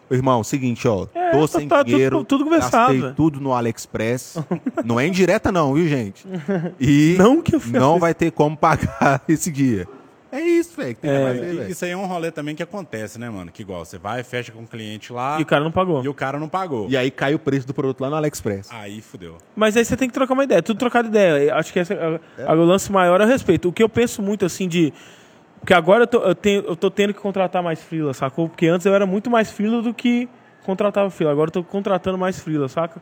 Irmão, 0.10 0.44
seguinte, 0.44 0.88
ó. 0.88 1.06
É, 1.14 1.32
tô 1.32 1.42
tá- 1.42 1.60
sem 1.60 1.68
tá 1.68 1.78
tudo- 1.80 1.88
dinheiro. 1.88 2.24
tudo 2.24 2.44
conversado, 2.46 2.94
gastei 2.94 3.14
tudo 3.14 3.40
no 3.42 3.54
AliExpress. 3.54 4.38
não 4.86 5.00
é 5.00 5.06
indireta, 5.08 5.52
não, 5.52 5.74
viu, 5.74 5.88
gente? 5.88 6.26
E 6.80 7.16
Não 7.20 7.42
que 7.42 7.56
eu 7.56 7.62
não 7.72 8.00
vai 8.00 8.14
ter 8.14 8.32
como 8.32 8.56
pagar 8.56 9.22
esse 9.28 9.52
dia. 9.52 9.88
É 10.30 10.42
isso, 10.42 10.76
velho. 10.76 10.94
que 10.94 11.02
tem 11.02 11.10
que 11.10 11.24
fazer, 11.24 11.40
velho. 11.56 11.72
Isso 11.72 11.86
aí 11.86 11.92
é 11.92 11.98
um 11.98 12.06
rolê 12.06 12.32
também 12.32 12.54
que 12.54 12.62
acontece, 12.62 13.18
né, 13.18 13.30
mano? 13.30 13.50
Que 13.50 13.62
igual, 13.62 13.84
você 13.86 13.98
vai, 13.98 14.22
fecha 14.24 14.52
com 14.52 14.62
o 14.64 14.68
cliente 14.68 15.12
lá 15.14 15.40
E 15.40 15.44
o 15.44 15.46
cara 15.46 15.64
não 15.64 15.72
pagou. 15.72 16.04
e 16.04 16.08
o 16.10 16.14
cara 16.14 16.38
não 16.38 16.50
pagou. 16.50 16.88
E 16.90 16.98
aí 16.98 17.10
cai 17.10 17.34
o 17.34 17.40
preço 17.40 17.66
do 17.66 17.74
produto 17.74 18.02
lá 18.02 18.10
no 18.10 18.16
AliExpress. 18.18 18.68
Aí 18.72 19.02
fudeu. 19.02 19.38
Mas 19.56 19.76
aí 19.78 19.86
você 19.86 19.96
tem 19.96 20.08
que 20.10 20.14
trocar 20.14 20.34
uma 20.34 20.44
ideia. 20.44 20.62
Tudo 20.62 20.78
trocar 20.78 21.02
de 21.04 21.10
ideia. 21.10 21.56
Acho 21.56 21.72
que 21.72 21.80
esse 21.80 21.94
é, 21.94 22.20
é. 22.40 22.52
o 22.54 22.64
lance 22.66 22.92
maior 22.92 23.22
é 23.22 23.24
o 23.24 23.28
respeito. 23.28 23.70
O 23.70 23.74
que 23.74 23.82
eu 23.82 23.88
penso 23.90 24.22
muito 24.22 24.46
assim 24.46 24.68
de. 24.68 24.94
Porque 25.60 25.74
agora 25.74 26.04
eu 26.04 26.08
tô, 26.08 26.20
eu 26.20 26.36
tenho, 26.36 26.62
eu 26.66 26.76
tô 26.76 26.90
tendo 26.90 27.14
que 27.14 27.20
contratar 27.20 27.62
mais 27.62 27.82
freela, 27.82 28.14
sacou? 28.14 28.48
Porque 28.48 28.68
antes 28.68 28.86
eu 28.86 28.94
era 28.94 29.06
muito 29.06 29.30
mais 29.30 29.52
freela 29.52 29.82
do 29.82 29.94
que 29.94 30.30
contratava 30.64 31.10
freela. 31.10 31.32
Agora 31.34 31.50
eu 31.50 31.54
tô 31.54 31.64
contratando 31.64 32.18
mais 32.18 32.40
freela, 32.40 32.68
saca? 32.68 33.02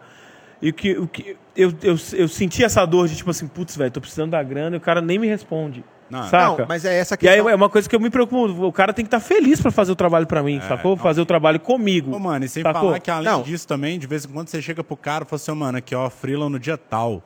E 0.62 0.70
o 0.70 0.74
que, 0.74 0.98
o 0.98 1.08
que 1.08 1.36
eu, 1.56 1.70
eu, 1.84 1.96
eu 2.14 2.28
senti 2.28 2.64
essa 2.64 2.86
dor 2.86 3.08
de 3.08 3.16
tipo 3.16 3.30
assim, 3.30 3.48
putz, 3.48 3.76
velho, 3.76 3.92
tô 3.92 4.00
precisando 4.02 4.32
da 4.32 4.42
grana 4.42 4.76
e 4.76 4.80
o 4.80 4.82
cara 4.82 5.02
nem 5.02 5.20
me 5.20 5.28
responde. 5.28 5.84
Não, 6.10 6.24
saca? 6.24 6.62
Não, 6.62 6.68
mas 6.68 6.86
é 6.86 6.98
essa 7.00 7.16
E 7.20 7.28
aí 7.28 7.36
questão. 7.36 7.50
é 7.50 7.56
uma 7.56 7.68
coisa 7.70 7.90
que 7.90 7.96
eu 7.96 8.00
me 8.00 8.10
preocupo. 8.12 8.66
O 8.66 8.72
cara 8.72 8.94
tem 8.94 9.04
que 9.04 9.08
estar 9.08 9.20
feliz 9.20 9.60
pra 9.60 9.72
fazer 9.72 9.92
o 9.92 9.96
trabalho 9.96 10.26
pra 10.28 10.42
mim, 10.44 10.62
sacou? 10.62 10.96
Fazer 10.96 11.20
o 11.20 11.26
trabalho 11.26 11.60
comigo. 11.60 12.16
Ô, 12.16 12.20
mano, 12.20 12.46
e 12.46 12.48
sem 12.48 12.62
sacou? 12.64 12.82
falar 12.82 13.00
que 13.00 13.10
além 13.12 13.32
Não. 13.32 13.42
disso 13.42 13.68
também, 13.68 13.98
de 14.00 14.06
vez 14.08 14.24
em 14.24 14.30
quando 14.30 14.48
você 14.48 14.62
chega 14.62 14.84
pro 14.84 14.96
cara 14.96 15.24
e 15.24 15.28
fala 15.28 15.38
assim, 15.38 15.52
"Ô, 15.52 15.56
mano, 15.56 15.78
aqui 15.80 15.94
ó, 15.96 16.08
freela 16.10 16.48
no 16.50 16.60
dia 16.60 16.78
tal. 16.78 17.22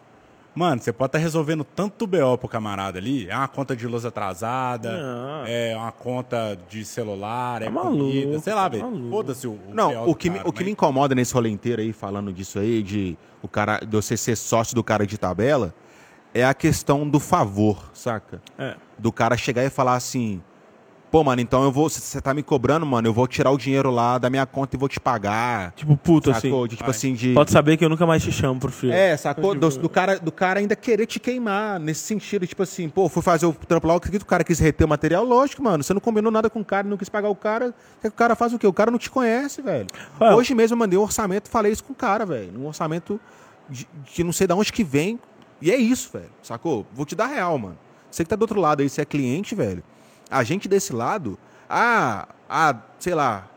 Mano, 0.60 0.82
você 0.82 0.92
pode 0.92 1.08
estar 1.10 1.20
resolvendo 1.20 1.64
tanto 1.64 2.06
BO 2.06 2.38
pro 2.38 2.50
camarada 2.50 3.00
ali, 3.00 3.30
é 3.30 3.36
uma 3.38 3.48
conta 3.48 3.74
de 3.78 3.88
luz 3.88 4.04
atrasada, 4.04 4.92
Não. 4.92 5.46
é 5.48 5.74
uma 5.74 5.92
conta 5.94 6.60
de 6.70 6.84
celular, 6.84 7.62
é 7.62 7.66
Tá 7.66 7.72
maluco, 7.72 7.98
comida, 7.98 8.40
sei 8.40 8.54
lá, 8.54 8.64
tá 8.64 8.68
velho. 8.70 8.84
maluco. 8.84 9.10
Foda-se 9.10 9.48
o, 9.48 9.52
o 9.54 9.56
BO 9.56 9.74
Não, 9.74 10.04
do 10.06 10.12
o 10.12 10.16
que, 10.16 10.30
me, 10.30 10.36
cara, 10.38 10.50
o 10.50 10.52
que 10.52 10.60
mas- 10.60 10.66
me 10.66 10.72
incomoda 10.74 11.16
nesse 11.16 11.34
rolê 11.34 11.50
inteiro 11.50 11.82
aí, 11.82 11.94
falando 11.94 12.34
disso 12.34 12.60
aí, 12.60 12.84
de, 12.84 13.18
o 13.42 13.48
cara, 13.48 13.80
de 13.80 13.96
você 13.96 14.18
ser 14.18 14.36
sócio 14.36 14.76
do 14.76 14.84
cara 14.84 15.08
de 15.08 15.18
tabela, 15.18 15.74
é 16.34 16.44
a 16.46 16.54
questão 16.54 17.10
do 17.10 17.22
favor, 17.22 17.90
saca? 17.94 18.42
É. 18.58 18.76
Do 18.98 19.14
cara 19.14 19.38
chegar 19.38 19.64
e 19.64 19.70
falar 19.70 19.96
assim, 19.96 20.42
pô, 21.10 21.24
mano, 21.24 21.42
então 21.42 21.64
eu 21.64 21.72
vou, 21.72 21.90
você 21.90 22.22
tá 22.22 22.34
me 22.34 22.44
cobrando, 22.44 22.86
mano, 22.86 23.08
eu 23.08 23.14
vou 23.14 23.28
tirar 23.28 23.52
o 23.52 23.58
dinheiro 23.58 23.90
lá 23.90 24.18
da 24.18 24.30
minha 24.30 24.46
conta 24.46 24.76
e 24.76 24.80
vou 24.80 24.88
te 24.88 25.00
pagar. 25.00 25.72
Tipo, 25.72 25.98
puto 25.98 26.34
sacou? 26.34 26.64
assim. 26.64 26.68
De, 26.68 26.76
tipo 26.76 26.84
Vai. 26.84 26.92
assim, 26.92 27.14
de... 27.14 27.34
Pode 27.34 27.52
saber 27.52 27.78
que 27.78 27.86
eu 27.86 27.90
nunca 27.90 28.06
mais 28.06 28.24
te 28.24 28.32
chamo 28.32 28.60
pro 28.60 28.72
freela. 28.72 28.96
É, 28.96 29.18
sacou? 29.18 29.56
Do, 29.56 29.70
do 29.70 29.90
cara, 29.90 30.20
do 30.20 30.32
cara 30.32 30.60
ainda 30.60 30.76
querer 30.76 31.06
te 31.06 31.20
queimar, 31.20 31.80
nesse 31.80 32.02
sentido, 32.02 32.46
tipo 32.46 32.64
assim, 32.64 32.88
pô, 32.90 33.10
fui 33.10 33.22
fazer 33.22 33.46
o 33.46 33.54
trampo 33.54 33.88
lá, 33.88 33.96
o 33.96 34.00
que 34.00 34.16
o 34.16 34.26
cara 34.26 34.44
quis 34.44 34.60
reter 34.60 34.86
o 34.86 34.90
material, 34.90 35.24
lógico, 35.24 35.64
mano, 35.64 35.84
você 35.84 35.94
não 35.94 36.02
combinou 36.02 36.32
nada 36.32 36.50
com 36.50 36.60
o 36.60 36.66
cara, 36.66 36.88
não 36.88 36.98
quis 36.98 37.10
pagar 37.10 37.30
o 37.30 37.36
cara, 37.36 37.74
o 37.98 38.02
que 38.02 38.08
o 38.08 38.12
cara 38.12 38.36
faz 38.36 38.54
o 38.54 38.60
quê? 38.60 38.68
O 38.68 38.74
cara 38.74 38.92
não 38.92 39.00
te 39.00 39.10
conhece, 39.10 39.62
velho. 39.62 39.88
Ué, 40.22 40.36
Hoje 40.36 40.54
mesmo 40.54 40.76
eu 40.76 40.80
mandei 40.80 40.98
um 40.98 41.02
orçamento, 41.02 41.50
falei 41.50 41.72
isso 41.72 41.84
com 41.84 41.94
o 41.94 41.96
cara, 41.96 42.26
velho, 42.26 42.60
um 42.60 42.68
orçamento 42.68 43.20
de, 43.70 43.88
de 44.14 44.24
não 44.24 44.32
sei 44.32 44.48
de 44.48 44.54
onde 44.54 44.72
que 44.72 44.84
vem, 44.84 45.20
e 45.62 45.72
é 45.72 45.76
isso, 45.76 46.10
velho, 46.14 46.30
sacou? 46.42 46.86
Vou 46.94 47.06
te 47.06 47.16
dar 47.16 47.28
real, 47.28 47.58
mano. 47.58 47.78
Você 48.10 48.24
que 48.24 48.30
tá 48.30 48.36
do 48.36 48.42
outro 48.42 48.60
lado 48.60 48.82
aí, 48.82 48.90
você 48.90 49.02
é 49.02 49.06
cliente, 49.06 49.54
velho, 49.54 49.84
a 50.30 50.44
gente 50.44 50.68
desse 50.68 50.94
lado, 50.94 51.38
ah, 51.70 52.28
ah, 52.50 52.76
sei 53.00 53.14
lá, 53.14 53.48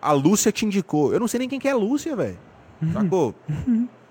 a 0.00 0.12
Lúcia 0.12 0.52
te 0.52 0.64
indicou, 0.66 1.12
eu 1.12 1.20
não 1.20 1.28
sei 1.28 1.38
nem 1.38 1.48
quem 1.48 1.58
que 1.58 1.68
é 1.68 1.72
a 1.72 1.76
Lúcia, 1.76 2.14
velho, 2.16 2.38
sacou? 2.92 3.34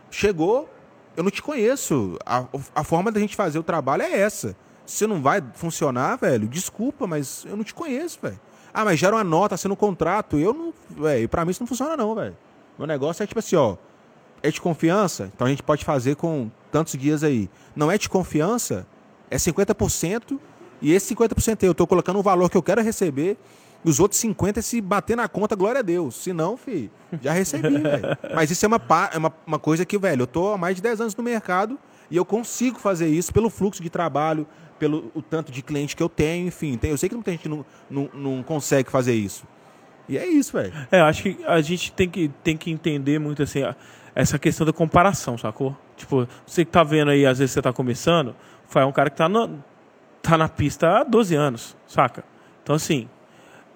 chegou, 0.09 0.69
eu 1.15 1.23
não 1.23 1.31
te 1.31 1.41
conheço. 1.41 2.17
A, 2.25 2.45
a 2.75 2.83
forma 2.83 3.11
da 3.11 3.19
gente 3.19 3.35
fazer 3.35 3.59
o 3.59 3.63
trabalho 3.63 4.03
é 4.03 4.19
essa. 4.19 4.55
Se 4.85 5.07
não 5.07 5.21
vai 5.21 5.43
funcionar, 5.53 6.17
velho, 6.17 6.47
desculpa, 6.47 7.07
mas 7.07 7.45
eu 7.45 7.57
não 7.57 7.63
te 7.63 7.73
conheço, 7.73 8.19
velho. 8.21 8.39
Ah, 8.73 8.83
mas 8.83 8.99
gera 8.99 9.15
uma 9.15 9.23
nota 9.23 9.55
sendo 9.57 9.75
contrato. 9.75 10.37
Eu 10.37 10.53
não. 10.53 10.73
Velho, 10.89 11.29
pra 11.29 11.45
mim 11.45 11.51
isso 11.51 11.61
não 11.61 11.67
funciona, 11.67 11.95
não, 11.95 12.13
velho. 12.13 12.37
Meu 12.77 12.85
negócio 12.85 13.23
é 13.23 13.27
tipo 13.27 13.39
assim, 13.39 13.55
ó. 13.55 13.77
É 14.43 14.51
de 14.51 14.61
confiança? 14.61 15.31
Então 15.33 15.47
a 15.47 15.49
gente 15.49 15.63
pode 15.63 15.83
fazer 15.83 16.15
com 16.17 16.51
tantos 16.71 16.93
dias 16.99 17.23
aí. 17.23 17.49
Não 17.75 17.89
é 17.89 17.97
de 17.97 18.09
confiança? 18.09 18.85
É 19.31 19.37
50%. 19.37 20.37
E 20.85 20.93
esse 20.93 21.15
50% 21.15 21.63
aí 21.63 21.67
eu 21.67 21.73
tô 21.73 21.87
colocando 21.87 22.19
o 22.19 22.21
valor 22.21 22.47
que 22.47 22.55
eu 22.55 22.61
quero 22.61 22.79
receber. 22.79 23.39
Os 23.83 23.99
outros 23.99 24.21
50% 24.21 24.57
é 24.57 24.61
se 24.61 24.79
bater 24.79 25.17
na 25.17 25.27
conta, 25.27 25.55
glória 25.55 25.79
a 25.79 25.81
Deus. 25.81 26.13
Se 26.13 26.31
não, 26.31 26.55
fi, 26.55 26.91
já 27.23 27.33
recebi, 27.33 27.75
velho. 27.81 28.15
Mas 28.35 28.51
isso 28.51 28.63
é 28.63 28.67
uma, 28.67 28.79
é 29.11 29.17
uma, 29.17 29.33
uma 29.47 29.57
coisa 29.57 29.83
que, 29.83 29.97
velho, 29.97 30.21
eu 30.21 30.27
tô 30.27 30.53
há 30.53 30.59
mais 30.59 30.75
de 30.75 30.83
10 30.83 31.01
anos 31.01 31.15
no 31.15 31.23
mercado 31.23 31.79
e 32.11 32.15
eu 32.15 32.23
consigo 32.23 32.77
fazer 32.77 33.07
isso 33.07 33.33
pelo 33.33 33.49
fluxo 33.49 33.81
de 33.81 33.89
trabalho, 33.89 34.45
pelo 34.77 35.11
o 35.15 35.23
tanto 35.23 35.51
de 35.51 35.63
cliente 35.63 35.95
que 35.95 36.03
eu 36.03 36.09
tenho, 36.09 36.49
enfim. 36.49 36.77
Tem, 36.77 36.91
eu 36.91 36.97
sei 36.99 37.09
que 37.09 37.15
muita 37.15 37.31
gente 37.31 37.49
não, 37.49 37.65
não, 37.89 38.07
não 38.13 38.43
consegue 38.43 38.91
fazer 38.91 39.15
isso. 39.15 39.43
E 40.07 40.19
é 40.19 40.27
isso, 40.27 40.53
velho. 40.53 40.71
É, 40.91 40.99
eu 40.99 41.05
acho 41.05 41.23
que 41.23 41.43
a 41.47 41.59
gente 41.61 41.91
tem 41.93 42.07
que, 42.07 42.29
tem 42.43 42.55
que 42.55 42.69
entender 42.69 43.17
muito 43.17 43.41
assim, 43.41 43.61
essa 44.13 44.37
questão 44.37 44.67
da 44.67 44.71
comparação, 44.71 45.35
sacou? 45.35 45.75
Tipo, 45.97 46.27
você 46.45 46.63
que 46.63 46.69
tá 46.69 46.83
vendo 46.83 47.09
aí, 47.09 47.25
às 47.25 47.39
vezes 47.39 47.53
você 47.53 47.61
tá 47.63 47.73
começando, 47.73 48.35
foi 48.67 48.85
um 48.85 48.91
cara 48.91 49.09
que 49.09 49.17
tá, 49.17 49.27
no, 49.27 49.63
tá 50.27 50.37
na 50.37 50.49
pista 50.49 50.99
há 50.99 51.03
12 51.03 51.35
anos, 51.35 51.75
saca? 51.87 52.23
Então, 52.63 52.75
assim, 52.75 53.07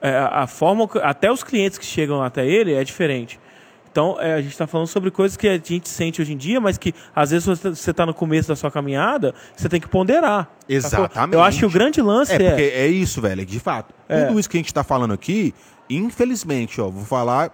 é, 0.02 0.18
a 0.18 0.48
forma. 0.48 0.90
Até 1.04 1.32
os 1.32 1.44
clientes 1.44 1.78
que 1.78 1.86
chegam 1.86 2.22
até 2.22 2.46
ele 2.46 2.74
é 2.74 2.84
diferente. 2.84 3.40
Então, 3.92 4.18
é, 4.22 4.36
a 4.36 4.42
gente 4.42 4.52
está 4.52 4.68
falando 4.68 4.86
sobre 4.88 5.10
coisas 5.10 5.36
que 5.36 5.48
a 5.48 5.58
gente 5.58 5.90
sente 5.90 6.22
hoje 6.22 6.32
em 6.34 6.38
dia, 6.38 6.62
mas 6.62 6.78
que 6.78 6.94
às 7.16 7.32
vezes 7.32 7.46
você 7.48 7.90
está 7.92 8.06
no 8.06 8.14
começo 8.14 8.48
da 8.48 8.56
sua 8.56 8.70
caminhada, 8.70 9.34
você 9.56 9.68
tem 9.68 9.82
que 9.82 9.88
ponderar. 9.88 10.44
sacou? 10.44 11.06
Exatamente. 11.06 11.34
Eu 11.34 11.42
acho 11.44 11.60
que 11.60 11.66
o 11.66 11.70
grande 11.72 12.00
lance 12.02 12.32
É, 12.32 12.36
é. 12.36 12.50
porque 12.50 12.62
é 12.76 12.88
isso, 12.88 13.20
velho, 13.20 13.44
de 13.46 13.60
fato. 13.60 13.94
É. 14.08 14.26
Tudo 14.26 14.40
isso 14.40 14.48
que 14.50 14.58
a 14.58 14.60
gente 14.60 14.72
tá 14.74 14.84
falando 14.84 15.12
aqui, 15.14 15.54
infelizmente, 15.90 16.80
ó, 16.80 16.88
vou 16.90 17.04
falar 17.04 17.52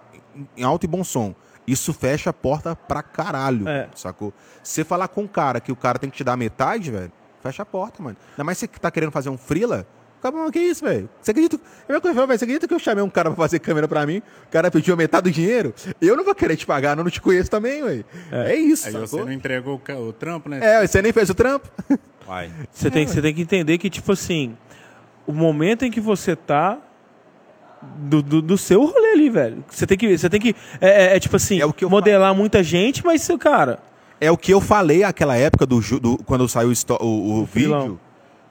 em 0.56 0.62
alto 0.62 0.84
e 0.84 0.86
bom 0.86 1.02
som. 1.02 1.34
Isso 1.66 1.92
fecha 1.92 2.30
a 2.30 2.32
porta 2.32 2.76
pra 2.76 3.02
caralho, 3.02 3.66
É. 3.68 3.88
sacou? 3.94 4.32
Você 4.62 4.84
falar 4.84 5.08
com 5.08 5.24
o 5.24 5.28
cara 5.28 5.58
que 5.60 5.72
o 5.72 5.76
cara 5.76 5.98
tem 5.98 6.08
que 6.10 6.16
te 6.18 6.22
dar 6.24 6.36
metade, 6.36 6.90
velho, 6.90 7.10
fecha 7.46 7.62
a 7.62 7.66
porta, 7.66 8.02
mano. 8.02 8.16
Ainda 8.32 8.44
mais 8.44 8.58
você 8.58 8.66
que 8.68 8.80
tá 8.80 8.90
querendo 8.90 9.12
fazer 9.12 9.28
um 9.30 9.38
freela, 9.38 9.86
Acabou, 10.18 10.50
que 10.50 10.58
isso, 10.58 10.84
velho? 10.84 11.08
Você 11.20 11.30
acredita, 11.30 11.60
eu, 11.88 11.96
eu, 11.96 12.00
velho, 12.00 12.26
você 12.26 12.44
acredita 12.44 12.66
que 12.66 12.74
eu 12.74 12.78
chamei 12.78 13.04
um 13.04 13.10
cara 13.10 13.30
pra 13.30 13.36
fazer 13.36 13.58
câmera 13.58 13.86
pra 13.86 14.04
mim? 14.06 14.18
O 14.18 14.50
cara 14.50 14.70
pediu 14.70 14.94
a 14.94 14.96
metade 14.96 15.30
do 15.30 15.30
dinheiro? 15.32 15.74
Eu 16.00 16.16
não 16.16 16.24
vou 16.24 16.34
querer 16.34 16.56
te 16.56 16.66
pagar, 16.66 16.96
eu 16.96 17.04
não 17.04 17.10
te 17.10 17.20
conheço 17.20 17.50
também, 17.50 17.84
velho. 17.84 18.04
É. 18.32 18.56
isso, 18.56 18.86
Aí 18.86 18.92
sacou? 18.92 19.06
você 19.06 19.24
não 19.24 19.32
entregou 19.32 19.80
o, 19.88 20.12
trampo, 20.12 20.48
né? 20.48 20.58
É, 20.62 20.86
você 20.86 21.00
nem 21.02 21.12
fez 21.12 21.30
o 21.30 21.34
trampo. 21.34 21.68
Vai. 22.26 22.50
Você 22.72 22.90
tem, 22.90 23.04
que- 23.04 23.12
você 23.12 23.22
tem 23.22 23.32
que 23.34 23.42
entender 23.42 23.78
que, 23.78 23.88
tipo 23.88 24.10
assim, 24.10 24.56
o 25.26 25.32
momento 25.32 25.84
em 25.84 25.90
que 25.90 26.00
você 26.00 26.34
tá 26.34 26.78
do, 27.82 28.20
do, 28.20 28.42
do 28.42 28.58
seu 28.58 28.84
rolê 28.84 29.12
ali, 29.12 29.30
velho. 29.30 29.64
Você 29.68 29.86
tem 29.86 29.96
que. 29.96 30.18
Você 30.18 30.28
tem 30.28 30.40
que. 30.40 30.56
É, 30.80 31.04
é- 31.12 31.16
é 31.16 31.20
tipo 31.20 31.36
assim, 31.36 31.60
É 31.60 31.66
o 31.66 31.72
que 31.72 31.84
eu 31.84 31.90
modelar 31.90 32.34
muita 32.34 32.62
gente, 32.64 33.04
mas, 33.04 33.22
seu 33.22 33.38
cara. 33.38 33.78
É 34.20 34.30
o 34.30 34.36
que 34.36 34.52
eu 34.52 34.60
falei 34.60 35.00
naquela 35.00 35.36
época 35.36 35.66
do, 35.66 35.80
do- 36.00 36.18
quando 36.24 36.48
saiu 36.48 36.70
o, 36.70 37.04
o- 37.04 37.42
o 37.42 37.46
filão. 37.46 37.80
vídeo 37.80 38.00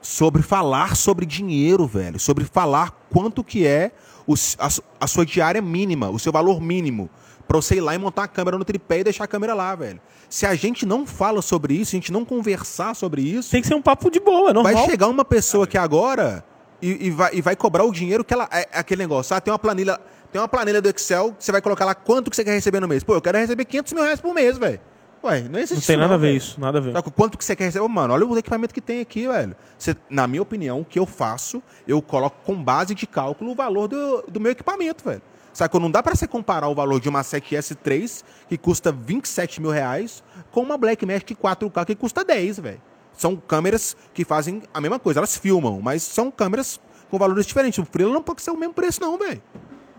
sobre 0.00 0.40
falar 0.42 0.94
sobre 0.96 1.26
dinheiro, 1.26 1.86
velho, 1.86 2.20
sobre 2.20 2.44
falar 2.44 2.92
quanto 3.10 3.42
que 3.42 3.66
é 3.66 3.90
o 4.26 4.34
a, 4.58 4.68
a 5.00 5.06
sua 5.08 5.26
diária 5.26 5.60
mínima, 5.60 6.08
o 6.10 6.18
seu 6.18 6.30
valor 6.30 6.60
mínimo, 6.60 7.10
pra 7.48 7.56
você 7.56 7.76
ir 7.76 7.80
lá 7.80 7.94
e 7.94 7.98
montar 7.98 8.24
a 8.24 8.28
câmera 8.28 8.56
no 8.56 8.64
tripé 8.64 9.00
e 9.00 9.04
deixar 9.04 9.24
a 9.24 9.26
câmera 9.26 9.54
lá, 9.54 9.74
velho. 9.74 10.00
Se 10.28 10.46
a 10.46 10.54
gente 10.54 10.86
não 10.86 11.04
fala 11.06 11.42
sobre 11.42 11.74
isso, 11.74 11.90
se 11.90 11.96
a 11.96 11.98
gente 11.98 12.12
não 12.12 12.24
conversar 12.24 12.94
sobre 12.94 13.22
isso, 13.22 13.50
Tem 13.50 13.60
que 13.60 13.66
ser 13.66 13.74
um 13.74 13.82
papo 13.82 14.08
de 14.10 14.20
boa, 14.20 14.52
normal. 14.52 14.72
vai 14.74 14.84
chegar 14.86 15.08
uma 15.08 15.24
pessoa 15.24 15.64
aqui 15.64 15.76
agora 15.78 16.44
e, 16.80 17.06
e 17.06 17.10
vai, 17.10 17.34
e 17.34 17.40
vai 17.42 17.56
cobrar 17.56 17.82
o 17.84 17.90
dinheiro 17.92 18.24
que 18.24 18.32
ela. 18.34 18.48
É, 18.52 18.60
é 18.72 18.78
aquele 18.78 19.02
negócio, 19.02 19.34
ah, 19.34 19.40
tem 19.40 19.52
uma 19.52 19.58
planilha. 19.58 19.98
Tem 20.30 20.40
uma 20.40 20.48
planilha 20.48 20.82
do 20.82 20.88
Excel, 20.88 21.34
você 21.38 21.50
vai 21.50 21.62
colocar 21.62 21.84
lá 21.84 21.94
quanto 21.94 22.28
que 22.30 22.36
você 22.36 22.44
quer 22.44 22.52
receber 22.52 22.78
no 22.80 22.86
mês. 22.88 23.02
Pô, 23.02 23.14
eu 23.14 23.22
quero 23.22 23.38
receber 23.38 23.64
500 23.64 23.92
mil 23.92 24.02
reais 24.02 24.20
por 24.20 24.34
mês, 24.34 24.58
velho. 24.58 24.80
Ué, 25.26 25.42
não 25.42 25.58
existe 25.58 25.74
Não 25.74 25.86
tem 25.86 25.96
nada 25.96 26.14
a 26.14 26.16
ver 26.16 26.26
velho. 26.28 26.36
isso, 26.38 26.60
nada 26.60 26.78
a 26.78 26.80
ver. 26.80 26.92
Saca? 26.92 27.10
Quanto 27.10 27.36
que 27.36 27.44
você 27.44 27.56
quer 27.56 27.64
receber? 27.64 27.84
Ô, 27.84 27.88
Mano, 27.88 28.14
olha 28.14 28.24
o 28.26 28.38
equipamento 28.38 28.72
que 28.72 28.80
tem 28.80 29.00
aqui, 29.00 29.26
velho. 29.26 29.56
Você- 29.78 29.96
na 30.08 30.26
minha 30.26 30.42
opinião, 30.42 30.80
o 30.80 30.84
que 30.84 30.98
eu 30.98 31.06
faço, 31.06 31.62
eu 31.86 32.00
coloco 32.00 32.36
com 32.44 32.54
base 32.62 32.94
de 32.94 33.06
cálculo 33.06 33.50
o 33.52 33.54
valor 33.54 33.88
do, 33.88 34.22
do 34.28 34.38
meu 34.40 34.52
equipamento, 34.52 35.04
velho. 35.04 35.22
Sacou? 35.52 35.80
Não 35.80 35.90
dá 35.90 36.02
pra 36.02 36.14
você 36.14 36.26
comparar 36.26 36.68
o 36.68 36.74
valor 36.74 37.00
de 37.00 37.08
uma 37.08 37.22
7S3, 37.22 38.22
que 38.48 38.58
custa 38.58 38.92
27 38.92 39.60
mil 39.60 39.70
reais, 39.70 40.22
com 40.52 40.60
uma 40.60 40.76
Blackmagic 40.76 41.34
4K 41.34 41.84
que 41.86 41.94
custa 41.94 42.22
10, 42.24 42.58
velho. 42.60 42.80
São 43.16 43.34
câmeras 43.36 43.96
que 44.12 44.22
fazem 44.24 44.62
a 44.74 44.80
mesma 44.82 44.98
coisa, 44.98 45.20
elas 45.20 45.36
filmam, 45.36 45.80
mas 45.82 46.02
são 46.02 46.30
câmeras 46.30 46.78
com 47.10 47.18
valores 47.18 47.46
diferentes. 47.46 47.78
O 47.78 47.86
Freela 47.86 48.12
não 48.12 48.22
pode 48.22 48.42
ser 48.42 48.50
o 48.50 48.56
mesmo 48.58 48.74
preço, 48.74 49.00
não, 49.00 49.16
velho. 49.16 49.40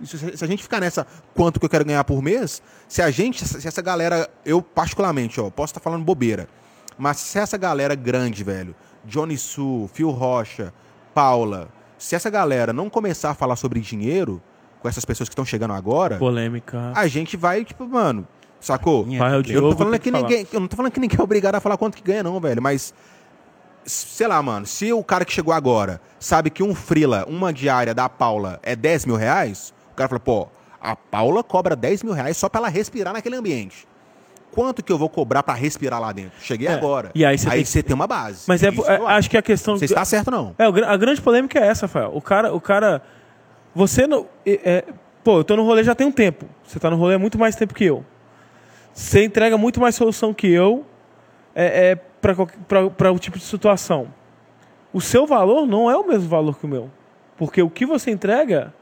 Isso, 0.02 0.18
Se 0.18 0.44
a 0.44 0.48
gente 0.48 0.64
ficar 0.64 0.80
nessa 0.80 1.06
quanto 1.34 1.60
que 1.60 1.66
eu 1.66 1.70
quero 1.70 1.86
ganhar 1.86 2.04
por 2.04 2.22
mês, 2.22 2.62
se 2.88 3.02
a 3.02 3.10
gente, 3.10 3.46
se 3.48 3.68
essa 3.68 3.82
galera, 3.82 4.30
eu 4.46 4.62
particularmente, 4.62 5.40
ó, 5.40 5.50
posso 5.50 5.72
estar 5.72 5.80
falando 5.80 6.04
bobeira, 6.04 6.48
mas 6.98 7.18
se 7.18 7.40
essa 7.40 7.58
galera 7.58 7.96
grande, 7.96 8.44
velho, 8.44 8.76
Johnny 9.06 9.38
Su, 9.38 9.90
Phil 9.94 10.10
Rocha, 10.10 10.74
Paula, 11.14 11.70
se 11.98 12.16
essa 12.16 12.30
galera 12.30 12.72
não 12.74 12.90
começar 12.90 13.32
a 13.32 13.34
falar 13.34 13.56
sobre 13.56 13.80
dinheiro 13.80 14.42
com 14.82 14.88
essas 14.88 15.06
pessoas 15.06 15.28
que 15.30 15.34
estão 15.34 15.46
chegando 15.46 15.74
agora, 15.74 16.18
Polêmica. 16.18 16.92
a 16.96 17.08
gente 17.08 17.36
vai, 17.36 17.66
tipo, 17.66 17.88
mano, 17.88 18.28
sacou? 18.60 19.06
Pai, 19.06 19.40
é 19.40 19.56
Eu 19.56 19.62
não 19.62 19.70
tô 19.72 19.78
falando 19.78 20.00
que 20.00 20.12
falar. 20.12 20.24
ninguém, 20.24 20.48
eu 20.52 20.60
não 20.60 20.68
tô 20.68 20.76
falando 20.76 20.92
que 20.92 21.00
ninguém 21.00 21.20
é 21.20 21.24
obrigado 21.24 21.56
a 21.56 21.60
falar 21.60 21.78
quanto 21.78 21.98
que 21.98 22.04
ganha 22.04 22.24
não, 22.24 22.40
velho, 22.40 22.62
mas 22.62 22.94
sei 23.86 24.28
lá, 24.28 24.42
mano, 24.44 24.66
se 24.66 24.92
o 24.92 25.04
cara 25.04 25.24
que 25.24 25.32
chegou 25.32 25.54
agora 25.54 26.02
sabe 26.20 26.50
que 26.50 26.62
um 26.62 26.76
frila, 26.76 27.26
uma 27.28 27.54
diária 27.54 27.94
da 27.94 28.10
Paula 28.10 28.60
é 28.62 28.76
10 28.76 29.06
mil 29.06 29.16
reais, 29.16 29.74
cara 29.98 30.08
fala, 30.10 30.20
pô, 30.20 30.48
a 30.80 30.96
Paula 30.96 31.44
cobra 31.44 31.76
10 31.76 32.04
mil 32.04 32.14
reais 32.14 32.38
só 32.38 32.48
pra 32.48 32.60
ela 32.60 32.70
respirar 32.70 33.14
naquele 33.14 33.36
ambiente. 33.36 33.88
Quanto 34.52 34.84
que 34.84 34.92
eu 34.92 34.98
vou 34.98 35.10
cobrar 35.10 35.44
pra 35.44 35.54
respirar 35.54 36.00
lá 36.00 36.12
dentro? 36.12 36.40
Cheguei 36.42 36.68
É, 36.68 36.74
agora. 36.74 37.12
e 37.14 37.24
aí 37.26 37.38
você 37.38 37.50
tem 37.50 37.60
que- 37.60 37.66
você 37.70 37.84
tem 37.84 37.94
uma 37.94 38.08
base. 38.08 38.44
Mas 38.48 38.64
é, 38.64 38.70
é- 38.70 39.06
acho 39.08 39.30
que 39.30 39.38
a 39.38 39.42
questão. 39.42 39.78
Você 39.78 39.86
está 39.86 40.04
certo, 40.06 40.32
não. 40.32 40.56
É, 40.58 40.64
a 40.66 40.98
grande 40.98 41.22
polêmica 41.22 41.60
é 41.60 41.68
essa, 41.68 41.86
Rafael. 41.86 42.12
O 42.16 42.22
cara. 42.22 42.54
O 42.54 42.62
cara 42.62 43.02
você 43.76 44.08
não. 44.08 44.26
é- 44.46 44.84
pô, 45.24 45.40
eu 45.40 45.44
tô 45.44 45.56
no 45.56 45.64
rolê 45.66 45.84
já 45.84 45.94
tem 45.94 46.08
um 46.08 46.12
tempo. 46.12 46.46
Você 46.64 46.80
tá 46.80 46.90
no 46.90 46.96
rolê 46.96 47.16
há 47.16 47.20
muito 47.20 47.38
mais 47.38 47.56
tempo 47.56 47.74
que 47.74 47.84
eu. 47.86 48.04
Você 48.94 49.24
entrega 49.26 49.58
muito 49.58 49.80
mais 49.80 49.94
solução 49.96 50.34
que 50.34 50.48
eu 50.48 50.86
é, 51.54 51.92
é, 51.92 51.96
para 52.98 53.12
o 53.12 53.20
tipo 53.20 53.38
de 53.38 53.44
situação. 53.44 54.08
O 54.94 55.02
seu 55.02 55.28
valor 55.28 55.68
não 55.68 55.92
é 55.92 55.96
o 55.98 56.08
mesmo 56.08 56.28
valor 56.30 56.58
que 56.58 56.66
o 56.66 56.70
meu. 56.70 56.90
Porque 57.38 57.62
o 57.62 57.70
que 57.70 57.86
você 57.86 58.10
entrega, 58.10 58.74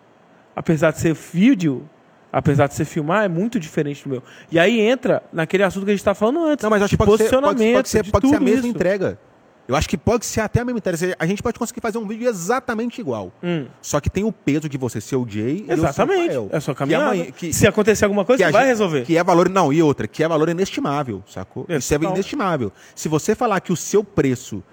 apesar 0.55 0.91
de 0.91 0.99
ser 0.99 1.13
vídeo, 1.13 1.87
apesar 2.31 2.67
de 2.67 2.73
ser 2.75 2.85
filmar, 2.85 3.25
é 3.25 3.27
muito 3.27 3.59
diferente 3.59 4.03
do 4.03 4.09
meu. 4.09 4.23
E 4.51 4.59
aí 4.59 4.79
entra 4.79 5.21
naquele 5.31 5.63
assunto 5.63 5.85
que 5.85 5.91
a 5.91 5.95
gente 5.95 6.03
tá 6.03 6.13
falando 6.13 6.45
antes. 6.45 6.63
Não, 6.63 6.69
mas 6.69 6.81
acho 6.81 6.91
que 6.91 6.97
pode 6.97 7.11
ser, 7.11 7.29
pode, 7.29 7.41
posicionamento, 7.41 7.75
pode 7.75 7.89
ser, 7.89 8.03
de 8.03 8.11
pode 8.11 8.29
ser 8.29 8.35
a 8.35 8.39
mesma 8.39 8.59
isso. 8.59 8.67
entrega. 8.67 9.19
Eu 9.67 9.75
acho 9.75 9.89
que 9.89 9.97
pode 9.97 10.27
ser 10.27 10.41
até 10.41 10.59
a 10.59 10.65
mesma 10.65 10.77
entrega. 10.77 11.15
A 11.17 11.25
gente 11.25 11.41
pode 11.41 11.57
conseguir 11.57 11.81
fazer 11.81 11.97
um 11.97 12.07
vídeo 12.07 12.29
exatamente 12.29 13.01
igual. 13.01 13.31
Hum. 13.43 13.65
Só 13.81 13.99
que 13.99 14.11
tem 14.11 14.23
o 14.23 14.31
peso 14.31 14.69
de 14.69 14.77
você 14.77 15.01
ser 15.01 15.15
o 15.15 15.25
Jay 15.27 15.57
e 15.57 15.61
eu 15.61 15.65
ser 15.65 15.73
Exatamente. 15.73 16.35
É 16.51 16.59
só 16.59 16.71
Que 16.73 16.77
caminhar. 16.77 17.15
Se 17.51 17.65
acontecer 17.65 18.05
alguma 18.05 18.23
coisa, 18.23 18.43
que 18.43 18.47
você 18.47 18.51
vai 18.53 18.61
gente- 18.61 18.69
resolver. 18.69 19.05
Que 19.05 19.17
é 19.17 19.23
valor. 19.23 19.49
Não, 19.49 19.73
e 19.73 19.81
outra, 19.81 20.07
que 20.07 20.23
é 20.23 20.27
valor 20.27 20.49
inestimável, 20.49 21.23
sacou? 21.25 21.65
É, 21.67 21.77
Isso 21.77 21.91
é 21.95 21.97
inestimável. 21.97 22.71
Se 22.93 23.09
você 23.09 23.33
falar 23.33 23.59
que 23.59 23.73
o 23.73 23.75
seu 23.75 24.03
preço 24.03 24.63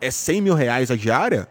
é 0.00 0.08
100 0.08 0.40
mil 0.40 0.54
reais 0.54 0.88
a 0.92 0.94
diária, 0.94 1.48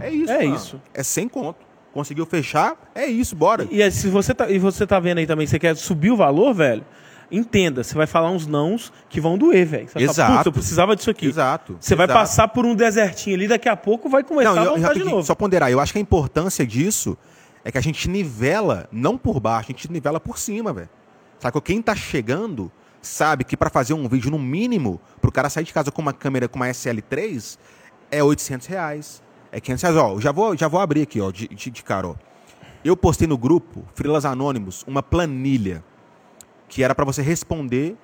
é 0.00 0.08
isso. 0.08 0.30
É 0.32 0.44
mano. 0.44 0.54
isso. 0.54 0.80
É 0.94 1.02
100 1.02 1.28
conto. 1.28 1.66
Conseguiu 1.98 2.24
fechar, 2.26 2.76
é 2.94 3.06
isso, 3.06 3.34
bora. 3.34 3.66
E 3.72 3.82
aí, 3.82 3.90
se 3.90 4.06
você 4.08 4.32
tá, 4.32 4.48
e 4.48 4.56
você 4.56 4.86
tá 4.86 5.00
vendo 5.00 5.18
aí 5.18 5.26
também, 5.26 5.48
você 5.48 5.58
quer 5.58 5.76
subir 5.76 6.12
o 6.12 6.16
valor, 6.16 6.54
velho, 6.54 6.84
entenda, 7.28 7.82
você 7.82 7.92
vai 7.92 8.06
falar 8.06 8.30
uns 8.30 8.46
nãos 8.46 8.92
que 9.08 9.20
vão 9.20 9.36
doer, 9.36 9.66
velho. 9.66 9.88
Exato. 9.96 10.32
"Putz, 10.34 10.46
eu 10.46 10.52
precisava 10.52 10.94
disso 10.94 11.10
aqui. 11.10 11.26
Exato. 11.26 11.76
Você 11.80 11.96
vai 11.96 12.06
passar 12.06 12.46
por 12.46 12.64
um 12.64 12.72
desertinho 12.72 13.34
ali, 13.34 13.48
daqui 13.48 13.68
a 13.68 13.74
pouco 13.76 14.08
vai 14.08 14.22
começar 14.22 14.54
Não, 14.54 14.62
a 14.62 14.64
eu, 14.66 14.70
voltar 14.74 14.94
de 14.94 15.02
novo. 15.02 15.24
só 15.24 15.34
ponderar. 15.34 15.72
Eu 15.72 15.80
acho 15.80 15.92
que 15.92 15.98
a 15.98 16.00
importância 16.00 16.64
disso 16.64 17.18
é 17.64 17.72
que 17.72 17.78
a 17.78 17.80
gente 17.80 18.08
nivela, 18.08 18.88
não 18.92 19.18
por 19.18 19.40
baixo, 19.40 19.70
a 19.70 19.72
gente 19.72 19.90
nivela 19.90 20.20
por 20.20 20.38
cima, 20.38 20.72
velho. 20.72 20.88
Sacou? 21.40 21.60
Quem 21.60 21.82
tá 21.82 21.96
chegando 21.96 22.70
sabe 23.02 23.42
que 23.42 23.56
pra 23.56 23.70
fazer 23.70 23.92
um 23.92 24.06
vídeo, 24.08 24.30
no 24.30 24.38
mínimo, 24.38 25.00
pro 25.20 25.32
cara 25.32 25.50
sair 25.50 25.64
de 25.64 25.72
casa 25.72 25.90
com 25.90 26.00
uma 26.00 26.12
câmera 26.12 26.46
com 26.48 26.60
uma 26.60 26.68
SL3, 26.68 27.58
é 28.08 28.22
800 28.22 28.68
reais. 28.68 29.20
É 29.50 29.60
500 29.60 29.82
reais. 29.82 29.96
Ó, 29.96 30.20
já 30.20 30.32
vou, 30.32 30.56
já 30.56 30.68
vou 30.68 30.80
abrir 30.80 31.02
aqui, 31.02 31.20
ó, 31.20 31.30
de, 31.30 31.48
de, 31.48 31.70
de 31.70 31.82
cara, 31.82 32.08
ó. 32.08 32.14
Eu 32.84 32.96
postei 32.96 33.26
no 33.26 33.36
grupo, 33.36 33.84
Frilas 33.94 34.24
Anônimos, 34.24 34.84
uma 34.86 35.02
planilha 35.02 35.82
que 36.68 36.82
era 36.82 36.94
pra 36.94 37.04
você 37.04 37.22
responder 37.22 37.96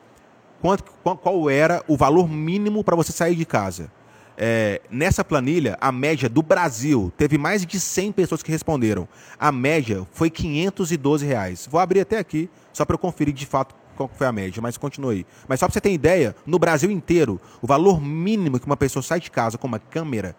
quanto, 0.61 0.85
qual, 1.03 1.17
qual 1.17 1.51
era 1.51 1.83
o 1.87 1.97
valor 1.97 2.29
mínimo 2.29 2.83
para 2.83 2.97
você 2.97 3.13
sair 3.13 3.37
de 3.37 3.45
casa. 3.45 3.91
É, 4.37 4.81
nessa 4.91 5.25
planilha, 5.25 5.79
a 5.81 5.93
média 5.93 6.29
do 6.29 6.43
Brasil, 6.43 7.13
teve 7.17 7.39
mais 7.39 7.65
de 7.65 7.79
100 7.79 8.11
pessoas 8.13 8.43
que 8.43 8.51
responderam. 8.51 9.07
A 9.39 9.53
média 9.53 10.05
foi 10.13 10.29
512 10.29 11.25
reais. 11.25 11.69
Vou 11.71 11.81
abrir 11.81 12.01
até 12.01 12.19
aqui, 12.19 12.51
só 12.73 12.85
para 12.85 12.95
eu 12.95 12.99
conferir 12.99 13.33
de 13.33 13.47
fato 13.47 13.77
qual 13.95 14.11
foi 14.13 14.27
a 14.27 14.33
média, 14.33 14.61
mas 14.61 14.77
continue. 14.77 15.25
Mas 15.47 15.61
só 15.61 15.67
para 15.67 15.75
você 15.75 15.81
ter 15.81 15.93
ideia, 15.93 16.35
no 16.45 16.59
Brasil 16.59 16.91
inteiro, 16.91 17.41
o 17.63 17.67
valor 17.67 18.01
mínimo 18.01 18.59
que 18.59 18.67
uma 18.67 18.77
pessoa 18.77 19.03
sai 19.03 19.21
de 19.21 19.31
casa 19.31 19.57
com 19.57 19.69
uma 19.69 19.79
câmera 19.79 20.35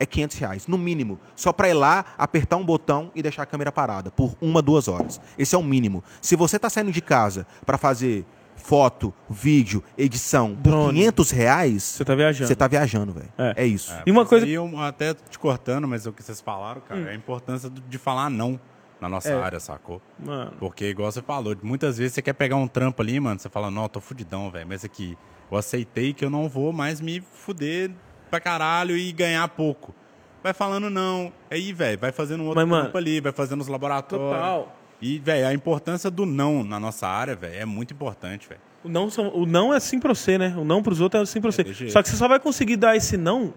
é 0.00 0.06
500 0.06 0.36
reais, 0.38 0.66
no 0.66 0.76
mínimo. 0.78 1.20
Só 1.36 1.52
para 1.52 1.68
ir 1.68 1.74
lá, 1.74 2.04
apertar 2.18 2.56
um 2.56 2.64
botão 2.64 3.12
e 3.14 3.22
deixar 3.22 3.42
a 3.44 3.46
câmera 3.46 3.70
parada 3.70 4.10
por 4.10 4.34
uma, 4.40 4.60
duas 4.60 4.88
horas. 4.88 5.20
Esse 5.38 5.54
é 5.54 5.58
o 5.58 5.62
mínimo. 5.62 6.02
Se 6.20 6.34
você 6.34 6.56
está 6.56 6.68
saindo 6.68 6.90
de 6.90 7.00
casa 7.00 7.46
para 7.64 7.78
fazer 7.78 8.24
foto, 8.56 9.12
vídeo, 9.28 9.82
edição 9.96 10.54
por 10.54 10.70
Drone. 10.70 10.98
500 11.00 11.30
reais, 11.30 11.82
Você 11.82 12.04
tá 12.04 12.14
viajando. 12.14 12.48
você 12.48 12.54
tá 12.56 12.66
viajando, 12.68 13.12
velho. 13.12 13.32
É. 13.38 13.54
É. 13.62 13.66
isso. 13.66 13.92
E 14.04 14.10
uma 14.10 14.22
Mas 14.22 14.28
coisa- 14.28 14.46
eu 14.46 14.78
até 14.80 15.14
te 15.14 15.38
cortando, 15.38 15.86
mas 15.88 16.06
o 16.06 16.12
que 16.12 16.22
vocês 16.22 16.40
falaram, 16.40 16.80
cara, 16.82 17.00
é 17.02 17.10
a 17.10 17.14
importância 17.14 17.70
de 17.70 17.98
falar 17.98 18.28
não 18.28 18.60
na 19.00 19.08
nossa 19.08 19.30
É. 19.30 19.42
área, 19.42 19.58
sacou? 19.58 20.02
Mano, 20.18 20.52
Porque, 20.58 20.84
igual 20.90 21.10
você 21.10 21.22
falou, 21.22 21.56
muitas 21.62 21.96
vezes 21.96 22.12
você 22.12 22.20
quer 22.22 22.34
pegar 22.34 22.56
um 22.56 22.68
trampo 22.68 23.00
ali, 23.00 23.18
mano, 23.18 23.40
você 23.40 23.48
fala, 23.48 23.70
não, 23.70 23.84
eu 23.84 23.88
tô 23.88 23.98
fudidão, 24.00 24.50
velho, 24.50 24.66
mas 24.68 24.84
aqui, 24.84 25.16
eu 25.50 25.56
aceitei 25.56 26.12
que 26.12 26.22
eu 26.22 26.28
não 26.28 26.46
vou 26.46 26.70
mais 26.70 27.00
me 27.00 27.22
fuder 27.32 27.90
pra 28.30 28.40
caralho 28.40 28.96
e 28.96 29.10
ganhar 29.12 29.46
pouco. 29.48 29.94
Vai 30.42 30.54
falando 30.54 30.88
não, 30.88 31.30
aí, 31.50 31.72
velho, 31.72 31.98
vai 31.98 32.12
fazendo 32.12 32.42
um 32.42 32.46
outro 32.46 32.60
Mas, 32.60 32.68
mano, 32.68 32.82
trampo 32.84 32.96
ali, 32.98 33.20
vai 33.20 33.32
fazendo 33.32 33.60
os 33.60 33.68
laboratórios. 33.68 34.30
total. 34.30 34.76
E, 35.02 35.18
velho, 35.18 35.46
a 35.48 35.52
importância 35.54 36.10
do 36.10 36.24
não 36.24 36.62
na 36.64 36.78
nossa 36.80 37.06
área, 37.06 37.34
velho, 37.34 37.54
é 37.60 37.64
muito 37.64 37.92
importante, 37.92 38.48
velho. 38.48 38.60
O 38.82 38.88
não, 38.88 39.10
são- 39.10 39.28
o 39.34 39.44
não 39.44 39.74
é 39.74 39.80
sim 39.80 39.98
pra 39.98 40.14
você, 40.14 40.38
né? 40.38 40.54
O 40.56 40.64
não 40.64 40.82
pros 40.82 41.00
outros 41.00 41.22
é 41.22 41.26
sim 41.32 41.40
pra 41.40 41.50
você. 41.52 41.62
desse 41.62 41.78
jeito. 41.80 41.92
Só 41.92 42.02
que 42.02 42.08
você 42.08 42.16
só 42.16 42.26
vai 42.28 42.40
conseguir 42.40 42.76
dar 42.76 42.96
esse 42.96 43.16
não 43.18 43.52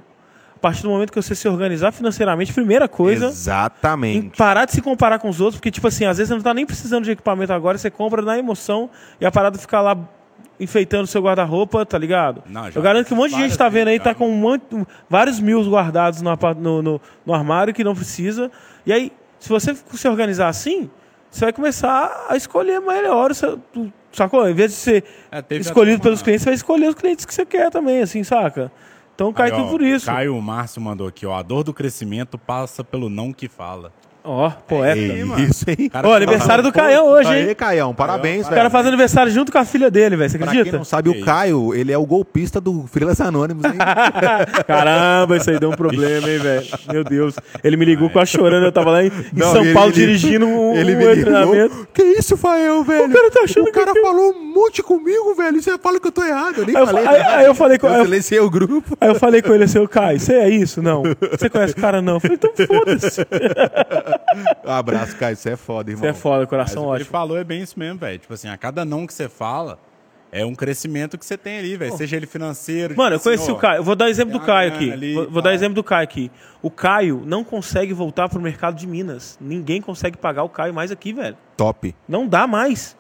a 0.56 0.60
partir 0.60 0.81
do 0.84 0.89
momento 0.89 1.11
que 1.11 1.22
você 1.22 1.34
se 1.35 1.47
organizar 1.47 1.91
financeiramente. 1.93 2.52
Primeira 2.53 2.88
coisa, 2.89 3.26
em 3.26 3.30
Exatamente. 3.30 4.38
parar 4.38 4.65
de 4.65 4.72
se 4.73 4.81
comparar 4.81 5.19
com 5.19 5.30
os 5.30 5.39
outros, 5.39 5.57
porque, 5.60 5.72
tipo 5.72 5.88
assim, 5.88 6.06
às 6.06 6.18
vezes 6.18 6.30
você 6.30 6.35
não 6.35 6.41
tá 6.41 6.53
nem 6.53 6.65
precisando 6.65 7.03
de 7.06 7.11
equipamento 7.11 7.52
agora, 7.53 7.77
você 7.77 7.89
compra 7.91 8.22
na 8.22 8.38
emoção 8.38 8.89
e 9.19 9.26
a 9.26 9.31
parada 9.31 9.57
fica 9.57 9.80
lá 9.81 9.97
enfeitando 10.59 11.07
seu 11.07 11.21
guarda-roupa, 11.21 11.85
tá 11.85 11.97
ligado? 11.97 12.43
Não, 12.47 12.69
já 12.71 12.80
Eu 12.80 12.84
garanto 12.84 13.07
que 13.07 13.13
um 13.13 13.17
monte 13.17 13.31
de 13.35 13.41
gente 13.41 13.57
tá 13.57 13.67
vendo 13.69 13.88
aí, 13.88 13.99
tá 13.99 14.13
com 14.13 14.27
um 14.30 14.35
monte, 14.38 14.63
vários 15.09 15.39
mil 15.39 15.61
guardados 15.69 16.21
no, 16.21 16.31
no, 16.57 16.81
no- 16.81 17.01
no 17.25 17.34
armário 17.34 17.73
que 17.73 17.84
não 17.84 17.95
precisa. 17.95 18.51
E 18.85 18.93
aí, 18.93 19.11
se 19.39 19.49
você 19.49 19.75
se 19.75 20.07
organizar 20.07 20.47
assim, 20.49 20.89
você 21.30 21.45
vai 21.45 21.53
começar 21.53 22.27
a 22.30 22.38
escolher 22.38 22.80
melhor, 22.80 23.31
o 23.31 23.34
seu- 23.35 23.57
tu- 23.73 23.91
sacou? 24.11 24.47
Em 24.47 24.53
vez 24.53 24.71
de 24.71 24.77
ser 24.77 25.03
É, 25.31 25.43
escolhido 25.55 25.97
uma- 25.97 26.03
pelos 26.03 26.21
clientes, 26.21 26.43
você 26.43 26.49
vai 26.49 26.55
escolher 26.55 26.88
os 26.89 26.95
clientes 26.95 27.25
que 27.25 27.34
você 27.34 27.45
quer 27.45 27.69
também, 27.71 28.01
assim, 28.01 28.23
saca? 28.23 28.71
Então 29.15 29.31
cai 29.34 29.49
Aí, 29.49 29.55
tudo 29.55 29.67
ó, 29.67 29.69
por 29.71 29.81
isso. 29.81 30.05
Caio 30.05 30.39
Márcio 30.41 30.81
mandou 30.81 31.07
aqui, 31.07 31.25
ó. 31.25 31.35
A 31.35 31.41
dor 31.41 31.63
do 31.63 31.73
crescimento 31.73 32.38
passa 32.38 32.84
pelo 32.84 33.09
não 33.09 33.31
que 33.34 33.47
fala. 33.47 33.91
Ó, 34.25 34.49
poeta. 34.49 34.97
É 34.99 35.03
aí, 35.03 35.23
mano. 35.25 35.43
isso, 35.43 35.65
hein? 35.67 35.89
Cara, 35.89 36.07
Ô, 36.07 36.13
aniversário 36.13 36.63
do 36.63 36.71
Caião 36.71 37.07
hoje, 37.07 37.27
Aí, 37.29 37.49
hein? 37.49 37.55
Caião, 37.55 37.93
parabéns, 37.93 38.41
O 38.41 38.49
velho. 38.49 38.55
cara 38.55 38.69
faz 38.69 38.87
aniversário 38.87 39.29
junto 39.31 39.51
com 39.51 39.57
a 39.57 39.65
filha 39.65 39.91
dele, 39.91 40.15
velho. 40.15 40.29
Você 40.29 40.37
Pra 40.37 40.47
quem 40.47 40.59
acredita? 40.59 40.77
não 40.77 40.85
sabe, 40.85 41.11
Que 41.11 41.19
o 41.21 41.25
Caio, 41.25 41.73
ele 41.75 41.91
é 41.91 41.97
o 41.97 42.05
golpista 42.05 42.61
do 42.61 42.87
Frilas 42.87 43.19
Anônimos, 43.19 43.65
hein? 43.65 43.73
Caramba, 44.65 45.35
isso 45.35 45.49
aí 45.49 45.59
deu 45.59 45.69
um 45.71 45.75
problema, 45.75 46.29
hein, 46.29 46.37
velho? 46.39 46.65
Meu 46.91 47.03
Deus. 47.03 47.35
Ele 47.63 47.75
me 47.75 47.83
ligou 47.85 48.09
quase 48.09 48.31
chorando. 48.31 48.63
Eu 48.65 48.71
tava 48.71 48.91
lá 48.91 49.03
em, 49.03 49.11
Não, 49.33 49.51
São 49.51 49.61
ele 49.63 49.73
Paulo 49.73 49.89
me- 49.89 49.93
dirigindo 49.95 50.45
um, 50.47 50.73
ele 50.75 50.95
um 50.95 50.97
me 50.99 51.05
ligou. 51.05 51.23
treinamento. 51.25 51.87
Que 51.93 52.03
isso, 52.03 52.37
Fael, 52.37 52.81
velho? 52.83 53.05
O 53.09 53.11
cara 53.11 53.29
tá 53.29 53.41
achando 53.41 53.63
O 53.63 53.65
que 53.65 53.71
cara 53.73 53.91
falou 54.01 54.31
um 54.31 54.53
monte 54.53 54.81
comigo, 54.81 55.35
velho. 55.35 55.61
Você 55.61 55.77
fala 55.77 55.99
que 55.99 56.07
eu 56.07 56.11
tô 56.13 56.23
errado. 56.23 56.59
Eu 56.59 56.65
nem 56.65 56.75
Aí 56.77 56.81
eu 56.81 56.87
falei. 56.87 57.03
fa- 57.03 57.11
aí- 57.11 57.21
aí 57.21 57.45
eu 57.45 57.55
falei 57.55 57.77
com- 57.77 57.87
aí 57.87 57.93
Eu 57.95 57.99
eu- 57.99 58.05
silenciei 58.05 58.39
o 58.39 58.49
grupo. 58.49 58.97
Aí 59.01 59.09
eu 59.09 59.15
falei 59.15 59.41
com 59.41 59.53
ele 59.53 59.65
assim, 59.65 59.79
ô 59.79 59.87
Caio, 59.87 60.17
você 60.19 60.33
é 60.35 60.49
isso? 60.49 60.81
Não. 60.81 61.03
Você 61.37 61.49
conhece 61.49 61.73
o 61.73 61.77
cara? 61.81 62.01
Não. 62.01 62.13
Eu 62.15 62.19
falei, 62.21 62.37
então 62.41 62.51
foda-se. 62.67 63.21
Abraço, 64.65 65.15
Caio. 65.18 65.35
Você 65.35 65.52
é 65.52 65.56
foda, 65.57 65.91
irmão. 65.91 66.03
Você 66.03 66.10
é 66.10 66.14
foda, 66.14 66.40
Mas 66.40 66.49
coração 66.49 66.84
o 66.84 66.85
que 66.85 66.91
ele 66.91 67.03
ótimo. 67.03 67.11
falou 67.11 67.38
é 67.38 67.44
bem 67.44 67.61
isso 67.61 67.77
mesmo, 67.77 67.99
velho. 67.99 68.19
Tipo 68.19 68.34
assim, 68.34 68.48
a 68.48 68.57
cada 68.57 68.84
não 68.85 69.06
que 69.06 69.14
você 69.14 69.30
fala 69.30 69.80
é 70.31 70.44
um 70.44 70.56
crescimento 70.56 71.15
que 71.15 71.26
você 71.26 71.38
tem 71.38 71.60
ali, 71.60 71.77
velho. 71.77 71.95
Seja 71.95 72.18
ele 72.18 72.26
financeiro. 72.26 72.98
Mano, 72.98 73.15
eu 73.15 73.19
tipo 73.19 73.30
assim, 73.30 73.38
conheci 73.38 73.52
ó, 73.52 73.56
o 73.56 73.60
Caio. 73.60 73.80
Eu 73.80 73.84
vou 73.84 73.95
dar 73.95 74.10
exemplo 74.10 74.34
do 74.34 74.40
Caio 74.40 74.73
aqui. 74.73 74.91
ali 74.91 75.14
Vou, 75.14 75.30
vou 75.30 75.41
dar 75.44 75.53
exemplo 75.53 75.76
do 75.76 75.84
Caio 75.84 76.03
aqui. 76.03 76.31
O 76.61 76.72
Caio 76.72 77.22
não 77.26 77.44
consegue 77.44 77.94
voltar 77.94 78.27
pro 78.27 78.41
mercado 78.41 78.76
de 78.76 78.88
Minas. 78.88 79.38
Ninguém 79.40 79.80
consegue 79.80 80.18
pagar 80.18 80.44
o 80.44 80.49
Caio 80.49 80.73
mais 80.73 80.91
aqui, 80.91 81.14
velho. 81.14 81.38
Top. 81.56 81.95
Não 82.07 82.27
dá 82.27 82.48
mais. 82.48 82.98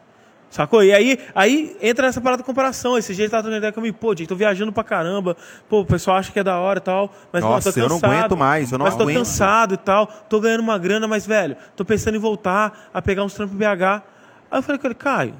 Sacou? 0.53 0.83
E 0.83 0.93
aí, 0.93 1.17
aí 1.33 1.75
entra 1.81 2.05
nessa 2.05 2.21
parada 2.21 2.43
de 2.43 2.45
comparação. 2.45 2.95
Esse 2.95 3.11
jeito 3.11 3.31
tá 3.31 3.37
trocando 3.37 3.57
ideia 3.57 3.73
comigo. 3.73 3.97
Pô, 3.99 4.15
gente, 4.15 4.27
tô 4.27 4.35
viajando 4.35 4.71
pra 4.71 4.83
caramba. 4.83 5.35
Pô, 5.67 5.79
o 5.79 5.85
pessoal 5.85 6.17
acha 6.17 6.31
que 6.31 6.37
é 6.37 6.43
da 6.43 6.59
hora 6.59 6.77
e 6.77 6.81
tal. 6.81 7.11
Mas, 7.31 7.43
Nossa, 7.43 7.73
tô 7.73 7.79
eu 7.79 7.89
não 7.89 7.99
cansado. 7.99 8.13
aguento 8.19 8.37
mais, 8.37 8.71
eu 8.71 8.77
não 8.77 8.85
mas 8.85 8.95
tô 8.95 9.01
aguento. 9.01 9.17
cansado 9.17 9.73
e 9.73 9.77
tal. 9.77 10.05
Tô 10.05 10.39
ganhando 10.39 10.59
uma 10.59 10.77
grana, 10.77 11.07
mas, 11.07 11.25
velho, 11.25 11.57
tô 11.75 11.83
pensando 11.83 12.17
em 12.17 12.19
voltar 12.19 12.91
a 12.93 13.01
pegar 13.01 13.23
uns 13.23 13.33
trampos 13.33 13.55
BH. 13.57 14.03
Aí 14.51 14.59
eu 14.59 14.61
falei 14.61 14.77
com 14.79 14.85
ele, 14.85 14.93
Caio, 14.93 15.33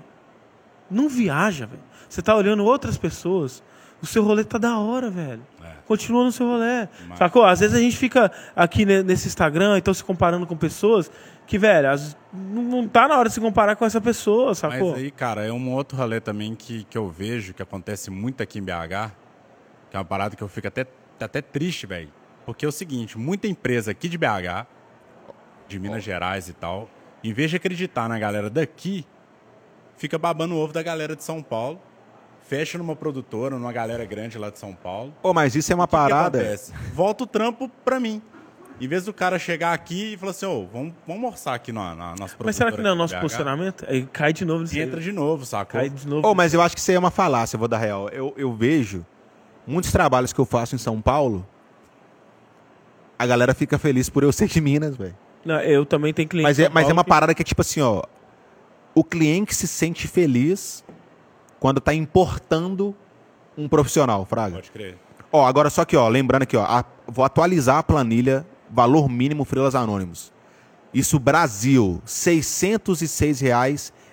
não 0.89 1.07
viaja, 1.07 1.67
velho. 1.67 1.83
Você 2.09 2.19
tá 2.23 2.35
olhando 2.35 2.65
outras 2.65 2.97
pessoas. 2.97 3.61
O 4.01 4.07
seu 4.07 4.23
rolê 4.23 4.43
tá 4.43 4.57
da 4.57 4.79
hora, 4.79 5.11
velho. 5.11 5.45
Continua 5.87 6.23
no 6.23 6.31
seu 6.31 6.47
rolê. 6.47 6.87
Mas- 7.07 7.17
Sacou? 7.19 7.43
Às 7.45 7.59
vezes 7.59 7.75
a 7.75 7.79
gente 7.79 7.97
fica 7.97 8.31
aqui 8.55 8.85
ne- 8.85 9.03
nesse 9.03 9.27
Instagram, 9.27 9.77
então 9.77 9.93
se 9.93 10.03
comparando 10.03 10.47
com 10.47 10.55
pessoas 10.55 11.11
que, 11.45 11.57
velho, 11.57 11.89
as- 11.89 12.15
não 12.33 12.87
tá 12.87 13.07
na 13.07 13.17
hora 13.17 13.27
de 13.27 13.35
se 13.35 13.41
comparar 13.41 13.75
com 13.75 13.85
essa 13.85 13.99
pessoa, 13.99 14.47
Mas 14.49 14.57
sacou? 14.59 14.95
aí, 14.95 15.11
cara, 15.11 15.45
é 15.45 15.51
um 15.51 15.71
outro 15.73 15.97
rolê 15.97 16.21
também 16.21 16.55
que, 16.55 16.85
que 16.85 16.97
eu 16.97 17.09
vejo, 17.09 17.53
que 17.53 17.61
acontece 17.61 18.09
muito 18.09 18.41
aqui 18.41 18.59
em 18.59 18.63
BH, 18.63 19.11
que 19.91 19.97
é 19.97 19.99
uma 19.99 20.05
parada 20.05 20.35
que 20.35 20.41
eu 20.41 20.47
fico 20.47 20.67
até, 20.67 20.85
até 21.19 21.41
triste, 21.41 21.85
velho. 21.85 22.09
Porque 22.45 22.65
é 22.65 22.67
o 22.67 22.71
seguinte, 22.71 23.17
muita 23.17 23.47
empresa 23.47 23.91
aqui 23.91 24.07
de 24.09 24.17
BH, 24.17 24.65
de 25.67 25.79
Minas 25.79 26.03
Gerais 26.03 26.47
e 26.49 26.53
tal, 26.53 26.89
em 27.23 27.33
vez 27.33 27.49
de 27.49 27.57
acreditar 27.57 28.07
na 28.09 28.17
galera 28.19 28.49
daqui, 28.49 29.05
fica 29.97 30.17
babando 30.17 30.55
o 30.55 30.57
ovo 30.57 30.73
da 30.73 30.81
galera 30.83 31.15
de 31.15 31.23
São 31.23 31.41
Paulo, 31.41 31.79
fecha 32.53 32.77
numa 32.77 32.95
produtora, 32.95 33.57
numa 33.57 33.73
galera 33.73 34.05
grande 34.05 34.37
lá 34.37 34.51
de 34.51 34.59
São 34.59 34.73
Paulo. 34.75 35.11
Ô, 35.23 35.33
mas 35.33 35.55
isso 35.55 35.71
é 35.71 35.75
uma 35.75 35.87
que 35.87 35.91
que 35.91 35.97
parada. 35.97 36.37
acontece? 36.37 36.71
Volta 36.93 37.23
o 37.23 37.27
trampo 37.27 37.67
pra 37.83 37.99
mim. 37.99 38.21
Em 38.79 38.87
vez 38.87 39.05
do 39.05 39.13
cara 39.13 39.39
chegar 39.39 39.73
aqui 39.73 40.13
e 40.13 40.17
falar 40.17 40.31
assim, 40.31 40.45
ô, 40.45 40.67
vamos, 40.67 40.93
vamos 41.07 41.31
orçar 41.31 41.55
aqui 41.55 41.71
na, 41.71 41.95
na 41.95 42.15
nossa 42.15 42.35
Mas 42.43 42.55
será 42.55 42.71
que 42.71 42.79
não 42.79 42.91
é 42.91 42.93
o 42.93 42.95
nosso 42.95 43.19
posicionamento? 43.19 43.85
Aí 43.89 44.05
cai 44.05 44.31
de 44.33 44.45
novo 44.45 44.65
aí. 44.71 44.79
Entra 44.79 45.01
de 45.01 45.11
novo, 45.11 45.45
sacou? 45.47 45.79
Cai 45.79 45.89
de 45.89 46.07
novo. 46.07 46.27
Ô, 46.27 46.35
mas 46.35 46.53
eu 46.53 46.61
acho 46.61 46.75
que 46.75 46.79
isso 46.81 46.91
aí 46.91 46.95
é 46.95 46.99
uma 46.99 47.09
falácia, 47.09 47.55
eu 47.55 47.59
vou 47.59 47.67
dar 47.67 47.79
real. 47.79 48.07
Eu, 48.09 48.31
eu 48.37 48.53
vejo 48.53 49.03
muitos 49.65 49.91
trabalhos 49.91 50.31
que 50.31 50.39
eu 50.39 50.45
faço 50.45 50.75
em 50.75 50.77
São 50.77 51.01
Paulo, 51.01 51.43
a 53.17 53.25
galera 53.25 53.55
fica 53.55 53.79
feliz 53.79 54.09
por 54.09 54.21
eu 54.21 54.31
ser 54.31 54.47
de 54.47 54.61
Minas, 54.61 54.95
velho. 54.95 55.15
Não, 55.43 55.59
eu 55.61 55.85
também 55.87 56.13
tenho 56.13 56.29
cliente. 56.29 56.43
Mas, 56.43 56.59
é, 56.59 56.69
mas 56.69 56.87
é 56.87 56.93
uma 56.93 57.03
que- 57.03 57.09
parada 57.09 57.33
que 57.33 57.41
é 57.41 57.45
tipo 57.45 57.61
assim, 57.61 57.81
ó. 57.81 58.03
O 58.93 59.03
cliente 59.03 59.55
se 59.55 59.67
sente 59.67 60.07
feliz 60.07 60.83
quando 61.63 61.79
tá 61.79 61.93
importando 61.93 62.93
um 63.57 63.69
profissional, 63.69 64.25
Fraga. 64.25 64.55
Pode 64.55 64.69
crer. 64.69 64.97
Ó, 65.31 65.45
agora 65.45 65.69
só 65.69 65.85
que, 65.85 65.95
ó, 65.95 66.09
lembrando 66.09 66.41
aqui, 66.43 66.57
ó, 66.57 66.63
a- 66.65 66.83
vou 67.07 67.23
atualizar 67.23 67.77
a 67.77 67.83
planilha, 67.83 68.45
valor 68.69 69.07
mínimo 69.07 69.45
Frilas 69.45 69.73
Anônimos. 69.73 70.33
Isso, 70.93 71.17
Brasil, 71.17 72.01
R$ 72.03 72.11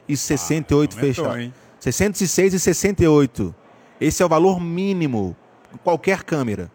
606,68 0.09 0.49
aumentou, 0.49 0.89
fechado. 0.93 1.53
606,68. 1.81 3.53
Esse 4.01 4.23
é 4.23 4.27
o 4.27 4.29
valor 4.29 4.61
mínimo 4.61 5.37
em 5.75 5.77
qualquer 5.79 6.23
câmera. 6.23 6.71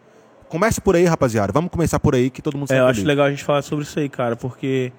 Comece 0.48 0.78
por 0.80 0.94
aí, 0.94 1.04
rapaziada. 1.06 1.52
Vamos 1.52 1.70
começar 1.70 1.98
por 1.98 2.14
aí 2.14 2.28
que 2.30 2.40
todo 2.42 2.56
mundo 2.56 2.66
É, 2.70 2.76
sabe. 2.76 2.80
eu 2.80 2.86
acho 2.86 3.02
legal 3.04 3.26
a 3.26 3.30
gente 3.30 3.42
falar 3.44 3.62
sobre 3.62 3.84
isso 3.84 3.98
aí, 3.98 4.08
cara, 4.10 4.36
porque. 4.36 4.92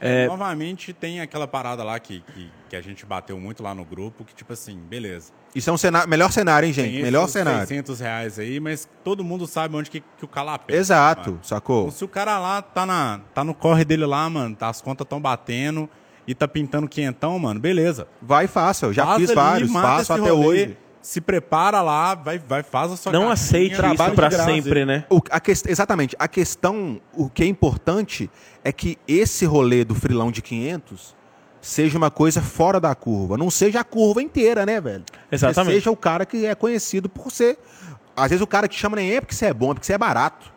É. 0.00 0.26
Novamente, 0.26 0.92
tem 0.92 1.20
aquela 1.20 1.46
parada 1.48 1.82
lá 1.82 1.98
que, 1.98 2.20
que, 2.34 2.50
que 2.72 2.76
a 2.76 2.80
gente 2.80 3.04
bateu 3.04 3.38
muito 3.38 3.62
lá 3.62 3.74
no 3.74 3.84
grupo, 3.84 4.24
que 4.24 4.34
tipo 4.34 4.50
assim, 4.50 4.78
beleza. 4.88 5.30
Isso 5.54 5.68
é 5.68 5.72
um 5.74 5.76
cenário, 5.76 6.08
melhor 6.08 6.32
cenário, 6.32 6.66
hein, 6.66 6.72
Tem 6.72 6.84
gente? 6.84 6.92
esses 6.94 7.04
Melhor 7.04 7.28
cenário. 7.28 7.68
600 7.68 8.00
reais 8.00 8.38
aí, 8.38 8.58
mas 8.60 8.88
todo 9.04 9.22
mundo 9.22 9.46
sabe 9.46 9.76
onde 9.76 9.90
que, 9.90 10.00
que 10.00 10.24
o 10.24 10.28
cala 10.28 10.58
pega. 10.58 10.78
Exato, 10.78 11.32
mano. 11.32 11.40
sacou? 11.44 11.80
Então, 11.82 11.90
se 11.90 12.02
o 12.02 12.08
cara 12.08 12.38
lá 12.38 12.62
tá, 12.62 12.86
na, 12.86 13.20
tá 13.34 13.44
no 13.44 13.52
corre 13.52 13.84
dele 13.84 14.06
lá, 14.06 14.26
mano, 14.30 14.56
tá, 14.56 14.70
as 14.70 14.80
contas 14.80 15.06
tão 15.06 15.20
batendo 15.20 15.86
e 16.26 16.34
tá 16.34 16.48
pintando 16.48 16.88
quinhentão, 16.88 17.38
mano, 17.38 17.60
beleza. 17.60 18.08
Vai 18.22 18.46
e 18.46 18.48
faça. 18.48 18.86
Eu 18.86 18.92
já 18.94 19.04
Faz 19.04 19.18
fiz 19.20 19.28
ali, 19.28 19.36
vários, 19.36 19.70
faço 19.72 20.12
até 20.14 20.30
rolê, 20.30 20.62
hoje. 20.62 20.78
Se 21.02 21.20
prepara 21.20 21.82
lá, 21.82 22.14
vai, 22.14 22.38
vai 22.38 22.62
faz 22.62 22.90
a 22.92 22.96
sua 22.96 23.12
Não 23.12 23.28
aceite 23.30 23.76
trabalho 23.76 24.12
isso 24.12 24.14
pra 24.14 24.30
sempre, 24.30 24.86
né? 24.86 25.04
O- 25.10 25.20
a 25.30 25.40
ques- 25.40 25.64
exatamente. 25.66 26.16
A 26.18 26.26
questão, 26.26 26.98
o 27.12 27.28
que 27.28 27.42
é 27.42 27.46
importante 27.46 28.30
é 28.64 28.72
que 28.72 28.96
esse 29.06 29.44
rolê 29.44 29.84
do 29.84 29.94
frilão 29.94 30.30
de 30.32 30.40
500 30.40 31.14
seja 31.62 31.96
uma 31.96 32.10
coisa 32.10 32.42
fora 32.42 32.78
da 32.78 32.94
curva. 32.94 33.38
Não 33.38 33.50
seja 33.50 33.80
a 33.80 33.84
curva 33.84 34.20
inteira, 34.20 34.66
né, 34.66 34.78
velho? 34.80 35.04
Exatamente. 35.30 35.74
Que 35.74 35.80
seja 35.80 35.90
o 35.90 35.96
cara 35.96 36.26
que 36.26 36.44
é 36.44 36.54
conhecido 36.54 37.08
por 37.08 37.30
ser... 37.30 37.56
Às 38.14 38.28
vezes 38.30 38.42
o 38.42 38.46
cara 38.46 38.68
que 38.68 38.74
chama 38.74 38.96
nem 38.96 39.14
é 39.14 39.20
porque 39.20 39.34
você 39.34 39.46
é 39.46 39.54
bom, 39.54 39.70
é 39.70 39.74
porque 39.74 39.86
você 39.86 39.94
é 39.94 39.98
barato. 39.98 40.52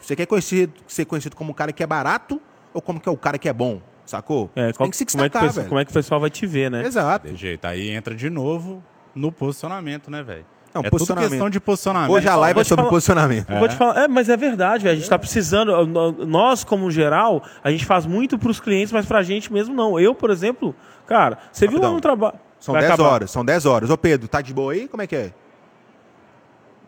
Você 0.00 0.14
quer 0.14 0.26
conhecido, 0.26 0.72
ser 0.86 1.04
conhecido 1.06 1.34
como 1.34 1.50
um 1.50 1.54
cara 1.54 1.72
que 1.72 1.82
é 1.82 1.86
barato 1.86 2.40
ou 2.72 2.80
como 2.80 3.00
que 3.00 3.08
é 3.08 3.12
o 3.12 3.16
cara 3.16 3.36
que 3.36 3.48
é 3.48 3.52
bom, 3.52 3.80
sacou? 4.06 4.48
É, 4.54 4.72
qual- 4.72 4.84
tem 4.86 4.90
que 4.90 4.96
se 4.96 5.04
como, 5.06 5.24
é 5.24 5.28
que 5.28 5.32
destacar, 5.32 5.52
velho. 5.52 5.68
como 5.68 5.80
é 5.80 5.84
que 5.84 5.90
o 5.90 5.94
pessoal 5.94 6.20
vai 6.20 6.30
te 6.30 6.46
ver, 6.46 6.70
né? 6.70 6.84
Exato. 6.86 7.26
De 7.28 7.34
jeito. 7.36 7.64
Aí 7.64 7.90
entra 7.90 8.14
de 8.14 8.30
novo 8.30 8.82
no 9.14 9.32
posicionamento, 9.32 10.08
né, 10.10 10.22
velho? 10.22 10.46
Não, 10.72 10.82
é 10.82 10.90
tudo 10.90 11.04
questão 11.16 11.50
de 11.50 11.58
posicionamento. 11.58 12.12
Hoje 12.12 12.28
a 12.28 12.36
live 12.36 12.54
vou 12.54 12.60
é 12.60 12.64
te 12.64 12.68
sobre 12.68 12.82
falar- 12.82 12.90
posicionamento. 12.90 13.50
Eu 13.50 13.58
Vou 13.58 13.68
te 13.68 13.74
falar, 13.74 14.04
é, 14.04 14.08
mas 14.08 14.28
é 14.28 14.36
verdade, 14.36 14.84
velho. 14.84 14.92
A 14.92 14.96
gente 15.00 15.08
tá 15.10 15.18
precisando. 15.18 15.84
Nós, 16.26 16.62
como 16.62 16.90
geral, 16.90 17.42
a 17.64 17.70
gente 17.72 17.84
faz 17.84 18.06
muito 18.06 18.38
pros 18.38 18.60
clientes, 18.60 18.92
mas 18.92 19.04
pra 19.04 19.22
gente 19.22 19.52
mesmo 19.52 19.74
não. 19.74 19.98
Eu, 19.98 20.14
por 20.14 20.30
exemplo, 20.30 20.74
cara, 21.06 21.38
você 21.50 21.66
viu 21.66 21.78
lá 21.78 21.88
Rapidão. 21.88 21.94
no 21.94 22.00
trabalho. 22.00 22.38
São 22.60 22.72
Vai 22.72 22.82
10 22.82 22.94
acabar. 22.94 23.08
horas, 23.10 23.30
são 23.30 23.44
10 23.44 23.66
horas. 23.66 23.90
Ô 23.90 23.96
Pedro, 23.98 24.28
tá 24.28 24.40
de 24.40 24.54
boa 24.54 24.72
aí? 24.72 24.86
Como 24.86 25.02
é 25.02 25.06
que 25.08 25.16
é? 25.16 25.32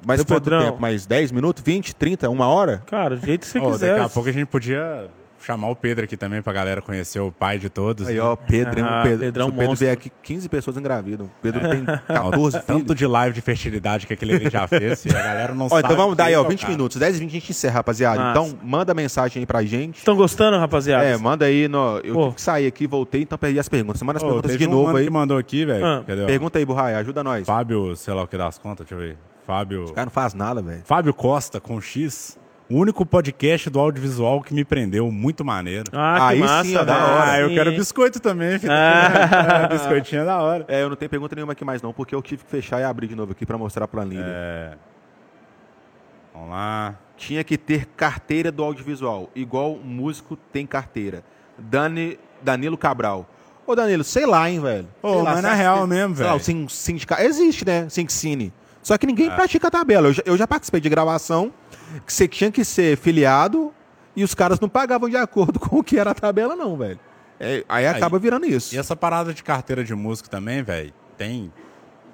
Mais 0.06 0.22
quanto 0.24 0.50
tempo? 0.50 0.80
Mais 0.80 1.06
10 1.06 1.32
minutos? 1.32 1.62
20, 1.64 1.94
30, 1.94 2.28
uma 2.28 2.46
hora? 2.48 2.82
Cara, 2.86 3.16
do 3.16 3.24
jeito 3.24 3.40
que 3.42 3.46
você 3.46 3.58
Ô, 3.58 3.70
quiser. 3.70 3.94
daqui 3.94 4.06
a 4.06 4.08
pouco 4.08 4.28
a 4.28 4.32
gente 4.32 4.46
podia 4.46 5.08
chamar 5.44 5.68
o 5.68 5.76
Pedro 5.76 6.04
aqui 6.04 6.16
também 6.16 6.40
pra 6.42 6.52
galera 6.52 6.80
conhecer 6.80 7.20
o 7.20 7.30
pai 7.32 7.58
de 7.58 7.68
todos. 7.68 8.08
Aí, 8.08 8.14
né? 8.16 8.20
ó, 8.20 8.36
Pedro, 8.36 8.78
hein? 8.78 8.86
Ah, 8.88 9.00
o 9.00 9.02
Pedro, 9.02 9.18
Pedrão 9.18 9.46
se 9.46 9.52
o 9.52 9.56
Pedro 9.58 9.74
vier 9.76 9.92
aqui, 9.92 10.12
15 10.22 10.48
pessoas 10.48 10.76
engravidam. 10.76 11.26
O 11.26 11.30
Pedro 11.42 11.60
tem 11.68 11.84
Ó, 12.08 12.30
14 12.30 12.60
Tanto 12.60 12.80
filhos. 12.80 12.96
de 12.96 13.06
live 13.06 13.34
de 13.34 13.40
fertilidade 13.40 14.06
que 14.06 14.12
aquele 14.12 14.34
ali 14.34 14.50
já 14.50 14.66
fez, 14.66 15.04
e 15.04 15.10
a 15.10 15.12
galera 15.22 15.54
não 15.54 15.66
Ó, 15.66 15.68
sabe. 15.68 15.82
então 15.84 15.96
vamos 15.96 16.16
dar 16.16 16.24
aí, 16.24 16.34
ó, 16.34 16.38
quem 16.38 16.44
é 16.44 16.46
o 16.46 16.50
20 16.50 16.60
cara. 16.60 16.72
minutos. 16.72 16.96
10 16.98 17.16
e 17.16 17.20
20 17.20 17.28
a 17.30 17.32
gente 17.32 17.50
encerra, 17.50 17.74
rapaziada. 17.74 18.20
Massa. 18.20 18.30
Então, 18.30 18.58
manda 18.62 18.94
mensagem 18.94 19.40
aí 19.40 19.46
pra 19.46 19.62
gente. 19.62 19.98
Estão 19.98 20.16
gostando, 20.16 20.58
rapaziada? 20.58 21.04
É, 21.04 21.16
manda 21.16 21.44
aí. 21.44 21.68
No... 21.68 21.98
Eu 22.04 22.14
Pô. 22.14 22.22
tive 22.24 22.34
que 22.36 22.42
sair 22.42 22.66
aqui, 22.66 22.86
voltei, 22.86 23.22
então 23.22 23.36
perdi 23.38 23.58
as 23.58 23.68
perguntas. 23.68 23.98
Você 23.98 24.04
manda 24.04 24.18
as 24.18 24.22
Ô, 24.22 24.26
perguntas 24.26 24.58
de 24.58 24.66
um 24.66 24.70
novo 24.70 24.96
aí. 24.96 25.04
que 25.04 25.10
mandou 25.10 25.38
aqui, 25.38 25.64
velho. 25.64 25.84
Ah. 25.84 26.02
Pergunta 26.26 26.58
aí, 26.58 26.64
Burrai, 26.64 26.94
ajuda 26.94 27.22
nós. 27.24 27.46
Fábio, 27.46 27.94
sei 27.96 28.14
lá 28.14 28.22
o 28.22 28.26
que 28.28 28.36
das 28.36 28.58
contas, 28.58 28.86
deixa 28.86 28.94
eu 29.02 29.08
ver. 29.08 29.18
Fábio. 29.46 29.92
cara 29.92 30.06
não 30.06 30.12
faz 30.12 30.34
nada, 30.34 30.62
velho. 30.62 30.82
Fábio 30.84 31.12
Costa 31.12 31.60
com 31.60 31.80
X. 31.80 32.38
O 32.72 32.78
único 32.78 33.04
podcast 33.04 33.68
do 33.68 33.78
audiovisual 33.78 34.40
que 34.40 34.54
me 34.54 34.64
prendeu, 34.64 35.10
muito 35.12 35.44
maneiro. 35.44 35.84
Ah, 35.92 36.16
que 36.16 36.22
Aí 36.34 36.38
massa, 36.40 36.64
sim, 36.64 36.76
ó, 36.76 36.84
da 36.84 36.96
hora. 37.06 37.30
Ah, 37.32 37.40
eu 37.40 37.48
Sim. 37.50 37.54
quero 37.54 37.70
biscoito 37.72 38.18
também, 38.20 38.58
filho. 38.58 38.72
Ah. 38.72 39.68
Biscoitinho 39.70 40.22
é 40.22 40.24
da 40.24 40.40
hora. 40.40 40.64
É, 40.68 40.82
eu 40.82 40.88
não 40.88 40.96
tenho 40.96 41.10
pergunta 41.10 41.34
nenhuma 41.34 41.52
aqui 41.52 41.64
mais 41.64 41.82
não, 41.82 41.92
porque 41.92 42.14
eu 42.14 42.22
tive 42.22 42.44
que 42.44 42.50
fechar 42.50 42.80
e 42.80 42.84
abrir 42.84 43.08
de 43.08 43.14
novo 43.14 43.32
aqui 43.32 43.44
pra 43.44 43.58
mostrar 43.58 43.84
a 43.84 43.88
planilha. 43.88 44.24
É. 44.26 44.72
Vamos 46.32 46.48
lá. 46.50 46.94
Tinha 47.16 47.44
que 47.44 47.58
ter 47.58 47.84
carteira 47.94 48.50
do 48.50 48.64
audiovisual, 48.64 49.28
igual 49.34 49.76
músico 49.76 50.34
tem 50.50 50.66
carteira. 50.66 51.22
Dani, 51.58 52.18
Danilo 52.42 52.78
Cabral. 52.78 53.28
Ô, 53.66 53.74
Danilo, 53.76 54.02
sei 54.02 54.24
lá, 54.26 54.50
hein, 54.50 54.60
velho. 54.60 54.88
Ô, 55.02 55.08
Sei 55.12 55.18
lá, 55.18 55.24
mas 55.24 55.36
você 55.36 55.42
na 55.42 55.54
real 55.54 55.82
que- 55.82 55.86
mesmo, 55.88 56.16
sei 56.16 56.24
lá, 56.24 56.30
velho. 56.32 56.40
o 56.40 56.44
sin- 56.44 56.68
sindicato. 56.68 57.22
Existe, 57.22 57.66
né? 57.66 57.86
Syncine. 57.90 58.52
Só 58.82 58.98
que 58.98 59.06
É. 59.06 59.08
ninguém 59.08 59.30
pratica 59.30 59.68
a 59.68 59.70
tabela. 59.70 60.08
Eu 60.08 60.12
já, 60.12 60.22
eu 60.26 60.36
já 60.36 60.46
participei 60.46 60.80
de 60.80 60.88
gravação 60.88 61.52
que 62.06 62.12
você 62.12 62.26
tinha 62.26 62.50
que 62.50 62.64
ser 62.64 62.96
filiado 62.96 63.72
e 64.16 64.24
os 64.24 64.34
caras 64.34 64.58
não 64.60 64.68
pagavam 64.68 65.08
de 65.08 65.16
acordo 65.16 65.58
com 65.60 65.78
o 65.78 65.84
que 65.84 65.98
era 65.98 66.10
a 66.10 66.14
tabela, 66.14 66.56
não, 66.56 66.76
velho. 66.76 66.98
É, 67.38 67.64
aí 67.68 67.86
acaba 67.86 68.18
virando 68.18 68.46
isso. 68.46 68.74
E 68.74 68.78
essa 68.78 68.94
parada 68.94 69.32
de 69.34 69.42
carteira 69.42 69.82
de 69.82 69.94
músico 69.94 70.28
também, 70.30 70.62
velho, 70.62 70.92
tem 71.16 71.52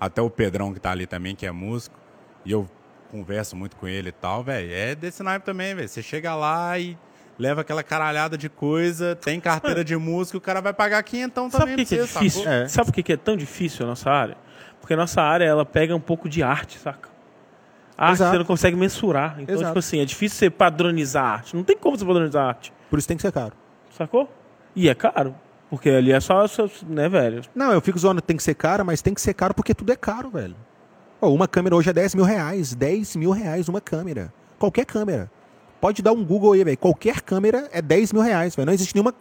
até 0.01 0.23
o 0.23 0.31
Pedrão 0.31 0.73
que 0.73 0.81
tá 0.81 0.91
ali 0.91 1.07
também, 1.07 1.35
que 1.35 1.45
é 1.45 1.53
músico, 1.53 1.99
e 2.45 2.53
eu 2.53 2.69
converso 3.11 3.57
muito 3.57 3.77
com 3.77 3.87
ele 3.89 4.11
e 4.11 4.13
tal, 4.13 4.43
velho, 4.45 4.73
é 4.73 4.95
desse 4.95 5.23
naipe 5.23 5.45
também, 5.45 5.75
velho. 5.75 5.89
Você 5.89 6.03
chega 6.03 6.35
lá 6.35 6.79
e 6.79 6.97
leva 7.39 7.61
aquela 7.61 7.83
caralhada 7.83 8.39
de 8.39 8.49
coisa, 8.49 9.17
tem 9.17 9.39
carteira 9.41 9.85
de 9.85 9.97
música, 9.97 10.39
o 10.39 10.41
cara 10.41 10.61
vai 10.61 10.73
pagar 10.73 11.03
quinhentão 11.03 11.51
Sabe 11.51 11.63
também 11.65 11.77
por 11.77 11.89
que, 11.89 11.89
que 11.89 11.95
é 11.95 11.99
pra 11.99 12.07
você, 12.07 12.19
difícil? 12.21 12.49
É. 12.51 12.69
Sabe 12.69 12.87
por 12.87 12.93
que, 12.95 13.03
que 13.03 13.13
é 13.13 13.17
tão 13.17 13.37
difícil 13.37 13.85
a 13.85 13.89
nossa 13.89 14.11
área? 14.11 14.37
Porque 14.81 14.95
nossa 14.97 15.21
área, 15.23 15.45
ela 15.45 15.65
pega 15.65 15.95
um 15.95 16.01
pouco 16.01 16.29
de 16.29 16.43
arte, 16.43 16.79
saca? 16.79 17.09
A 17.97 18.07
arte 18.07 18.15
Exato. 18.17 18.33
você 18.33 18.39
não 18.39 18.45
consegue 18.45 18.77
mensurar. 18.77 19.37
Então, 19.41 19.55
Exato. 19.57 19.71
tipo 19.71 19.79
assim, 19.79 20.01
é 20.01 20.05
difícil 20.05 20.39
você 20.39 20.51
padronizar 20.51 21.25
a 21.25 21.29
arte. 21.31 21.57
Não 21.57 21.65
tem 21.65 21.77
como 21.77 21.99
você 21.99 22.05
padronizar 22.05 22.45
a 22.45 22.49
arte, 22.49 22.73
Por 22.89 22.99
isso 22.99 23.09
tem 23.09 23.17
que 23.17 23.23
ser 23.23 23.33
caro. 23.33 23.53
sacou? 23.91 24.31
E 24.75 24.89
é 24.89 24.95
caro. 24.95 25.35
Porque 25.69 25.91
ali 25.91 26.13
é 26.13 26.21
só, 26.21 26.45
né, 26.87 27.09
velho? 27.09 27.43
Não, 27.55 27.73
eu 27.73 27.81
fico 27.81 27.99
zoando, 27.99 28.23
tem 28.23 28.37
que 28.37 28.43
ser 28.43 28.55
caro, 28.55 28.85
mas 28.85 29.03
tem 29.03 29.13
que 29.13 29.21
ser 29.21 29.35
caro 29.35 29.53
porque 29.53 29.75
tudo 29.75 29.93
é 29.93 29.97
caro, 29.97 30.31
velho. 30.31 30.57
Ó, 31.21 31.29
uma 31.31 31.49
câmera 31.49 31.75
hoje 31.77 31.91
é 31.91 31.93
10 31.93 32.15
mil 32.15 32.25
reais. 32.25 32.75
10 32.75 33.17
mil 33.17 33.31
reais 33.33 33.69
uma 33.69 33.81
câmera. 33.81 34.33
Qualquer 34.59 34.87
câmera. 34.87 35.31
Pode 35.81 36.01
dar 36.03 36.13
um 36.13 36.25
Google 36.25 36.53
aí, 36.53 36.65
velho. 36.65 36.79
Qualquer 36.79 37.21
câmera 37.21 37.69
é 37.73 37.83
10 37.83 38.13
mil 38.13 38.23
reais, 38.23 38.55
velho. 38.57 38.67
Não 38.67 38.73
existe 38.73 38.95
nenhuma. 38.95 39.13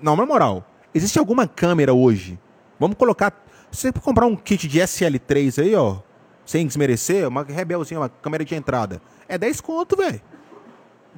Não, 0.00 0.14
na 0.14 0.24
moral. 0.26 0.64
Existe 0.94 1.18
alguma 1.18 1.46
câmera 1.48 1.92
hoje? 1.92 2.38
Vamos 2.78 2.96
colocar. 2.96 3.32
Se 3.70 3.82
você 3.82 3.92
comprar 3.92 4.26
um 4.26 4.34
kit 4.36 4.66
de 4.66 4.78
SL3 4.80 5.62
aí, 5.62 5.74
ó. 5.74 5.96
Sem 6.44 6.66
desmerecer, 6.66 7.28
uma 7.28 7.42
rebelzinha, 7.44 8.00
uma 8.00 8.08
câmera 8.08 8.42
de 8.44 8.54
entrada. 8.54 9.02
É 9.28 9.36
10 9.36 9.60
conto, 9.60 9.96
velho. 9.96 10.20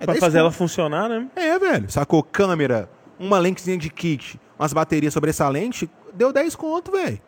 É 0.01 0.05
pra 0.05 0.15
10 0.15 0.19
fazer 0.19 0.39
ela 0.39 0.49
conto. 0.49 0.59
funcionar, 0.59 1.09
né? 1.09 1.29
É, 1.37 1.57
velho. 1.59 1.89
Sacou? 1.91 2.21
Câmera, 2.23 2.91
uma 3.19 3.39
lentezinha 3.39 3.79
de 3.79 3.89
kit, 3.91 4.41
umas 4.59 4.73
baterias 4.73 5.13
sobressalentes, 5.15 5.89
deu 6.13 6.33
10 6.33 6.57
conto, 6.57 6.91
velho. 6.91 7.21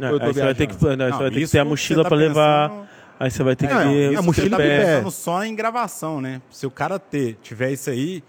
É, 0.00 0.06
aí 0.06 0.12
você 0.32 0.40
vai 0.42 0.54
ter 0.54 0.66
que, 0.68 0.72
não, 0.74 0.78
você 0.80 0.96
Não, 0.96 1.18
vai 1.18 1.30
ter 1.30 1.40
que 1.40 1.48
ter 1.50 1.58
a 1.58 1.64
mochila 1.64 2.02
tá 2.04 2.08
pra 2.08 2.18
levar. 2.18 2.68
pensando- 2.70 2.88
Aí 3.20 3.30
você 3.32 3.42
vai 3.42 3.56
ter 3.56 3.66
que 3.66 3.74
Não, 3.74 3.82
ter. 3.82 4.16
a 4.16 4.22
mochila 4.22 4.46
você 4.48 4.50
tá 4.50 4.56
de 4.62 4.62
pé. 4.68 4.94
pensando 4.96 5.10
só 5.10 5.42
em 5.44 5.56
gravação, 5.56 6.20
né? 6.20 6.40
Se 6.50 6.64
o 6.64 6.70
cara 6.70 7.00
ter, 7.00 7.36
tiver 7.42 7.72
isso 7.72 7.90
aí 7.90 8.22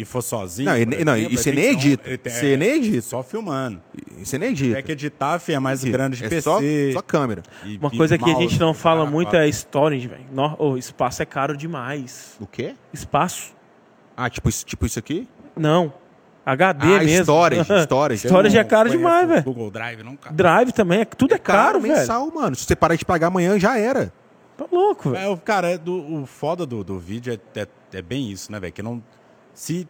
e 0.00 0.04
for 0.04 0.22
sozinho. 0.22 0.70
Não, 0.70 0.78
e- 0.78 0.86
não, 0.86 1.14
exemplo, 1.14 1.34
e 1.34 1.36
você 1.36 1.52
tem 1.52 1.60
nem 1.62 1.68
um- 1.68 1.72
edita. 1.78 2.18
tem- 2.18 2.32
Você 2.32 2.56
nem 2.56 2.68
edita. 2.76 3.02
Só 3.02 3.22
filmando. 3.22 3.82
Você 4.18 4.38
nem 4.38 4.50
edita. 4.50 4.80
que 4.82 4.92
editar, 4.92 5.38
fi, 5.38 5.52
é 5.52 5.58
mais 5.58 5.84
grande 5.84 6.16
de 6.16 6.24
é 6.24 6.28
PC. 6.28 6.40
só, 6.42 6.58
só 6.94 7.02
câmera. 7.02 7.42
e- 7.64 7.76
Uma 7.76 7.90
e 7.92 7.96
coisa 7.96 8.16
que 8.16 8.30
a 8.30 8.34
gente 8.34 8.58
não 8.58 8.72
fala 8.72 9.00
cara, 9.00 9.10
muito 9.10 9.28
quatro. 9.28 9.40
é 9.40 9.48
storage, 9.48 10.08
velho. 10.08 10.24
Ô, 10.58 10.76
espaço 10.78 11.22
é 11.22 11.26
caro 11.26 11.56
demais. 11.56 12.36
O 12.40 12.46
quê? 12.46 12.74
Espaço? 12.92 13.54
Ah, 14.16 14.30
tipo, 14.30 14.48
isso- 14.48 14.64
tipo 14.64 14.86
isso 14.86 14.98
aqui? 14.98 15.28
Não. 15.56 15.92
HD 16.46 16.86
ah, 16.94 16.98
mesmo. 17.04 17.22
storage, 17.22 17.60
storage. 17.84 18.26
Storage 18.26 18.58
é 18.58 18.64
caro 18.64 18.88
demais, 18.88 19.28
velho. 19.28 19.42
Google 19.42 19.70
Drive, 19.70 20.02
não, 20.02 20.16
cara. 20.16 20.34
Drive 20.34 20.72
também, 20.72 21.00
é, 21.00 21.04
tudo 21.04 21.34
é, 21.34 21.38
caro, 21.38 21.78
velho. 21.78 21.94
mensal, 21.94 22.30
mano. 22.34 22.56
Se 22.56 22.64
você 22.64 22.74
parar 22.74 22.96
de 22.96 23.04
pagar 23.04 23.26
amanhã, 23.26 23.58
já 23.58 23.78
era. 23.78 24.10
Tá 24.56 24.64
louco, 24.72 25.10
velho. 25.10 25.24
É, 25.24 25.28
o 25.28 25.36
cara, 25.36 25.70
é 25.70 25.78
do, 25.78 26.22
o 26.22 26.26
foda 26.26 26.64
do, 26.64 26.82
do 26.82 26.98
vídeo 26.98 27.32
é, 27.54 27.60
é, 27.60 27.66
é 27.92 28.02
bem 28.02 28.30
isso, 28.30 28.50
né, 28.50 28.58
velho? 28.58 28.72
Que 28.72 28.82
não. 28.82 29.02
Se. 29.60 29.86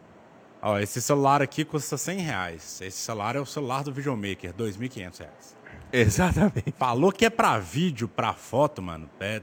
Ó, 0.60 0.78
esse 0.78 1.00
celular 1.00 1.40
aqui 1.40 1.64
custa 1.64 1.96
100 1.96 2.18
reais. 2.18 2.80
Esse 2.82 2.98
celular 2.98 3.36
é 3.36 3.40
o 3.40 3.46
celular 3.46 3.84
do 3.84 3.92
videomaker, 3.92 4.52
2.500 4.52 5.18
reais. 5.20 5.56
Exatamente. 5.92 6.74
Falou 6.76 7.12
que 7.12 7.24
é 7.24 7.30
pra 7.30 7.56
vídeo, 7.58 8.08
pra 8.08 8.32
foto, 8.34 8.82
mano. 8.82 9.08
É. 9.20 9.40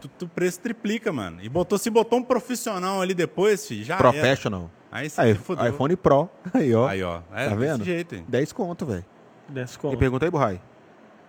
Tu, 0.00 0.08
tu 0.18 0.26
preço 0.26 0.60
triplica, 0.60 1.12
mano. 1.12 1.40
E 1.42 1.48
botou, 1.48 1.76
se 1.78 1.90
botou 1.90 2.18
um 2.18 2.22
profissional 2.24 3.00
ali 3.02 3.12
depois, 3.14 3.66
fi, 3.66 3.84
já 3.84 3.94
era. 3.94 4.02
Professional. 4.02 4.70
Aí 4.90 5.08
você 5.10 5.20
Aí, 5.20 5.34
se 5.34 5.40
fudeu. 5.40 5.68
iPhone 5.68 5.94
Pro. 5.96 6.28
Aí, 6.54 6.74
ó. 6.74 6.88
Aí, 6.88 7.02
ó. 7.02 7.20
É 7.32 7.48
Tá 7.48 7.54
desse 7.54 7.56
vendo? 7.56 7.84
jeito, 7.84 8.14
hein? 8.14 8.24
10 8.26 8.52
conto, 8.52 8.86
velho. 8.86 9.04
Desce 9.48 9.74
Tem 9.78 9.82
como? 9.90 9.98
pergunta 9.98 10.24
aí, 10.24 10.30
Burrai? 10.30 10.60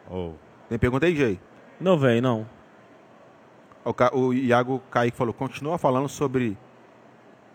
Ô, 0.10 0.32
Tem 0.70 0.80
pergunta 0.80 1.06
aí, 1.06 1.16
Jay? 1.16 1.40
Não, 1.80 1.98
velho, 1.98 2.22
não. 2.22 2.50
O, 3.84 3.94
Ca- 3.94 4.16
o 4.16 4.34
Iago 4.34 4.80
Kaique 4.90 5.18
falou, 5.18 5.34
continua 5.34 5.78
falando 5.78 6.08
sobre 6.08 6.58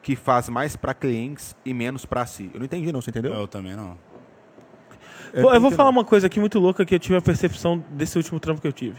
que 0.09 0.17
faz 0.17 0.49
mais 0.49 0.75
pra 0.75 0.95
clientes 0.95 1.55
e 1.67 1.75
menos 1.75 2.07
pra 2.07 2.25
si. 2.25 2.51
Eu 2.55 2.61
não 2.61 2.65
entendi 2.65 2.91
não, 2.91 3.03
você 3.03 3.11
entendeu? 3.11 3.35
eu 3.35 3.47
também 3.47 3.77
não. 3.77 3.95
É, 5.35 5.43
Vou- 5.43 5.53
eu 5.55 5.61
vou 5.61 5.71
falar 5.71 5.91
uma 5.91 6.03
coisa 6.03 6.27
aqui 6.29 6.41
muito 6.41 6.59
louca 6.59 6.83
que 6.87 6.95
eu 6.95 6.99
tive 6.99 7.17
a 7.17 7.21
percepção 7.21 7.85
desse 7.91 8.17
último 8.17 8.41
trampo 8.41 8.59
que 8.59 8.67
eu 8.67 8.73
tive. 8.73 8.97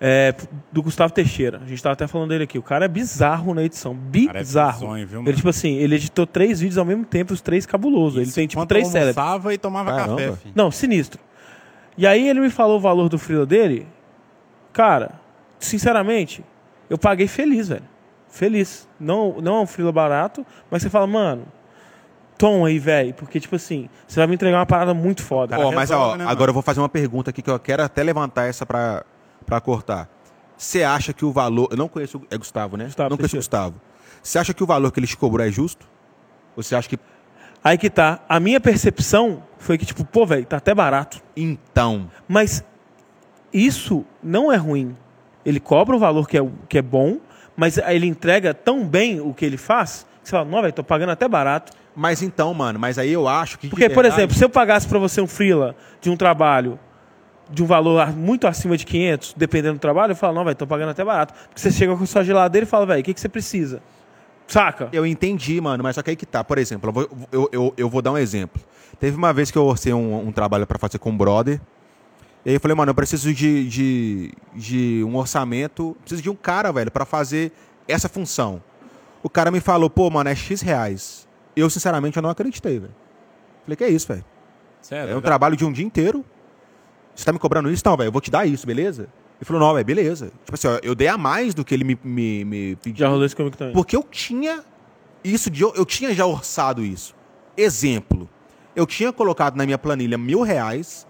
É, 0.00 0.32
do 0.70 0.84
Gustavo 0.84 1.12
Teixeira. 1.12 1.60
A 1.64 1.66
gente 1.66 1.82
tava 1.82 1.94
até 1.94 2.06
falando 2.06 2.28
dele 2.28 2.44
aqui. 2.44 2.58
O 2.58 2.62
cara 2.62 2.84
é 2.84 2.88
bizarro 2.88 3.54
na 3.54 3.64
edição. 3.64 3.92
Cara, 4.26 4.38
é 4.38 4.42
Bizarro. 4.42 4.72
bizonho, 4.80 5.06
viu, 5.08 5.18
ele, 5.18 5.24
mano? 5.24 5.36
tipo 5.36 5.48
assim, 5.48 5.74
ele 5.78 5.96
editou 5.96 6.24
três 6.28 6.60
vídeos 6.60 6.78
ao 6.78 6.84
mesmo 6.84 7.04
tempo, 7.04 7.32
os 7.34 7.40
três 7.40 7.66
cabulosos. 7.66 8.22
Ele 8.22 8.30
tem, 8.30 8.46
tipo, 8.46 8.64
três 8.66 8.86
eu 8.86 8.92
cérebros. 8.92 9.18
almoçava 9.18 9.52
e 9.52 9.58
tomava 9.58 9.90
Caramba. 9.96 10.16
café, 10.22 10.36
fi. 10.36 10.52
Não, 10.54 10.70
sinistro. 10.70 11.20
E 11.98 12.06
aí 12.06 12.28
ele 12.28 12.38
me 12.38 12.50
falou 12.50 12.76
o 12.76 12.80
valor 12.80 13.08
do 13.08 13.18
freela 13.18 13.44
dele. 13.46 13.84
Cara, 14.72 15.18
sinceramente, 15.58 16.44
eu 16.88 16.96
paguei 16.98 17.26
feliz, 17.26 17.66
velho. 17.68 17.95
Feliz. 18.36 18.86
Não, 19.00 19.40
não 19.40 19.56
é 19.56 19.60
um 19.60 19.66
freela 19.66 19.90
barato, 19.90 20.44
mas 20.70 20.82
você 20.82 20.90
fala, 20.90 21.06
mano, 21.06 21.46
tom 22.36 22.66
aí, 22.66 22.78
velho. 22.78 23.14
Porque, 23.14 23.40
tipo 23.40 23.56
assim, 23.56 23.88
você 24.06 24.20
vai 24.20 24.26
me 24.26 24.34
entregar 24.34 24.58
uma 24.58 24.66
parada 24.66 24.92
muito 24.92 25.22
foda. 25.22 25.58
Ó, 25.58 25.72
mas 25.72 25.90
ó, 25.90 26.16
né, 26.16 26.24
agora 26.24 26.34
mano? 26.34 26.50
eu 26.50 26.52
vou 26.52 26.62
fazer 26.62 26.80
uma 26.80 26.88
pergunta 26.88 27.30
aqui 27.30 27.40
que 27.40 27.48
eu 27.48 27.58
quero 27.58 27.82
até 27.82 28.02
levantar 28.02 28.44
essa 28.44 28.66
pra, 28.66 29.04
pra 29.46 29.58
cortar. 29.58 30.06
Você 30.54 30.82
acha 30.82 31.14
que 31.14 31.24
o 31.24 31.32
valor. 31.32 31.68
Eu 31.70 31.78
não 31.78 31.88
conheço. 31.88 32.20
É 32.30 32.36
Gustavo, 32.36 32.76
né? 32.76 32.84
Gustavo 32.84 33.08
não 33.08 33.16
conheço 33.16 33.36
o. 33.36 33.38
Gustavo. 33.38 33.80
Você 34.22 34.38
acha 34.38 34.52
que 34.52 34.62
o 34.62 34.66
valor 34.66 34.92
que 34.92 35.00
ele 35.00 35.06
te 35.06 35.16
cobrou 35.16 35.46
é 35.46 35.50
justo? 35.50 35.88
Ou 36.54 36.62
você 36.62 36.76
acha 36.76 36.90
que. 36.90 36.98
Aí 37.64 37.78
que 37.78 37.88
tá. 37.88 38.20
A 38.28 38.38
minha 38.38 38.60
percepção 38.60 39.42
foi 39.56 39.78
que, 39.78 39.86
tipo, 39.86 40.04
pô, 40.04 40.26
velho, 40.26 40.44
tá 40.44 40.58
até 40.58 40.74
barato. 40.74 41.22
Então. 41.34 42.10
Mas 42.28 42.62
isso 43.50 44.04
não 44.22 44.52
é 44.52 44.56
ruim. 44.56 44.94
Ele 45.42 45.58
cobra 45.58 45.96
um 45.96 45.98
valor 45.98 46.28
que 46.28 46.36
é, 46.36 46.46
que 46.68 46.76
é 46.76 46.82
bom, 46.82 47.18
mas 47.56 47.78
ele 47.78 48.06
entrega 48.06 48.52
tão 48.52 48.86
bem 48.86 49.20
o 49.20 49.32
que 49.32 49.44
ele 49.44 49.56
faz, 49.56 50.06
que 50.22 50.28
você 50.28 50.32
fala, 50.32 50.44
não, 50.44 50.60
velho, 50.60 50.72
tô 50.72 50.84
pagando 50.84 51.10
até 51.10 51.26
barato. 51.26 51.72
Mas 51.94 52.20
então, 52.22 52.52
mano, 52.52 52.78
mas 52.78 52.98
aí 52.98 53.12
eu 53.12 53.26
acho 53.26 53.58
que. 53.58 53.68
Porque, 53.68 53.88
por 53.88 54.02
verdade- 54.02 54.20
exemplo, 54.20 54.36
se 54.36 54.44
eu 54.44 54.50
pagasse 54.50 54.86
para 54.86 54.98
você 54.98 55.20
um 55.20 55.26
freela 55.26 55.74
de 56.00 56.10
um 56.10 56.16
trabalho 56.16 56.78
de 57.48 57.62
um 57.62 57.66
valor 57.66 58.14
muito 58.14 58.46
acima 58.46 58.76
de 58.76 58.84
500, 58.84 59.34
dependendo 59.36 59.74
do 59.74 59.80
trabalho, 59.80 60.10
eu 60.12 60.16
falo, 60.16 60.34
não, 60.34 60.44
velho, 60.44 60.56
tô 60.56 60.66
pagando 60.66 60.90
até 60.90 61.04
barato. 61.04 61.32
Porque 61.48 61.60
você 61.60 61.70
chega 61.70 61.96
com 61.96 62.02
a 62.02 62.06
sua 62.06 62.24
geladeira 62.24 62.66
e 62.66 62.68
fala, 62.68 62.84
velho, 62.86 63.00
o 63.00 63.04
que, 63.04 63.14
que 63.14 63.20
você 63.20 63.28
precisa? 63.28 63.80
Saca? 64.48 64.88
Eu 64.92 65.06
entendi, 65.06 65.60
mano, 65.60 65.82
mas 65.82 65.94
só 65.94 66.02
que 66.02 66.10
aí 66.10 66.16
que 66.16 66.26
tá. 66.26 66.42
Por 66.44 66.58
exemplo, 66.58 66.88
eu 66.88 66.92
vou, 66.92 67.08
eu, 67.32 67.48
eu, 67.52 67.74
eu 67.76 67.88
vou 67.88 68.02
dar 68.02 68.12
um 68.12 68.18
exemplo. 68.18 68.60
Teve 68.98 69.16
uma 69.16 69.32
vez 69.32 69.50
que 69.50 69.58
eu 69.58 69.64
orcei 69.64 69.92
um, 69.92 70.26
um 70.28 70.32
trabalho 70.32 70.66
pra 70.66 70.78
fazer 70.78 70.98
com 70.98 71.10
um 71.10 71.16
brother. 71.16 71.60
E 72.46 72.50
aí 72.50 72.54
eu 72.54 72.60
falei, 72.60 72.76
mano, 72.76 72.90
eu 72.90 72.94
preciso 72.94 73.34
de, 73.34 73.68
de, 73.68 74.32
de 74.54 75.02
um 75.02 75.16
orçamento, 75.16 75.96
preciso 76.02 76.22
de 76.22 76.30
um 76.30 76.36
cara, 76.36 76.70
velho, 76.70 76.92
pra 76.92 77.04
fazer 77.04 77.50
essa 77.88 78.08
função. 78.08 78.62
O 79.20 79.28
cara 79.28 79.50
me 79.50 79.58
falou, 79.58 79.90
pô, 79.90 80.08
mano, 80.08 80.30
é 80.30 80.34
X 80.36 80.60
reais. 80.60 81.26
Eu, 81.56 81.68
sinceramente, 81.68 82.16
eu 82.16 82.22
não 82.22 82.30
acreditei, 82.30 82.78
velho. 82.78 82.94
Falei, 83.64 83.76
que 83.76 83.82
é 83.82 83.88
isso, 83.88 84.06
velho? 84.06 84.24
Sério, 84.80 85.12
É 85.12 85.16
um 85.16 85.20
trabalho 85.20 85.56
de 85.56 85.64
um 85.64 85.72
dia 85.72 85.84
inteiro. 85.84 86.24
Você 87.16 87.24
tá 87.24 87.32
me 87.32 87.38
cobrando 87.40 87.68
isso? 87.68 87.82
Não, 87.84 87.96
velho, 87.96 88.06
eu 88.06 88.12
vou 88.12 88.20
te 88.20 88.30
dar 88.30 88.46
isso, 88.46 88.64
beleza? 88.64 89.08
Ele 89.40 89.44
falou, 89.44 89.60
não, 89.60 89.74
velho, 89.74 89.84
beleza. 89.84 90.30
Tipo 90.44 90.54
assim, 90.54 90.68
ó, 90.68 90.78
eu 90.84 90.94
dei 90.94 91.08
a 91.08 91.18
mais 91.18 91.52
do 91.52 91.64
que 91.64 91.74
ele 91.74 91.82
me, 91.82 91.98
me, 92.04 92.44
me 92.44 92.76
pediu. 92.76 93.00
Já 93.00 93.08
rolou 93.08 93.26
isso 93.26 93.36
comigo 93.36 93.56
também. 93.56 93.74
Porque 93.74 93.96
eu 93.96 94.04
tinha 94.04 94.62
isso 95.24 95.50
de 95.50 95.62
eu 95.62 95.84
tinha 95.84 96.14
já 96.14 96.24
orçado 96.24 96.84
isso. 96.84 97.12
Exemplo, 97.56 98.30
eu 98.76 98.86
tinha 98.86 99.12
colocado 99.12 99.56
na 99.56 99.64
minha 99.64 99.78
planilha 99.78 100.16
mil 100.16 100.42
reais 100.42 101.05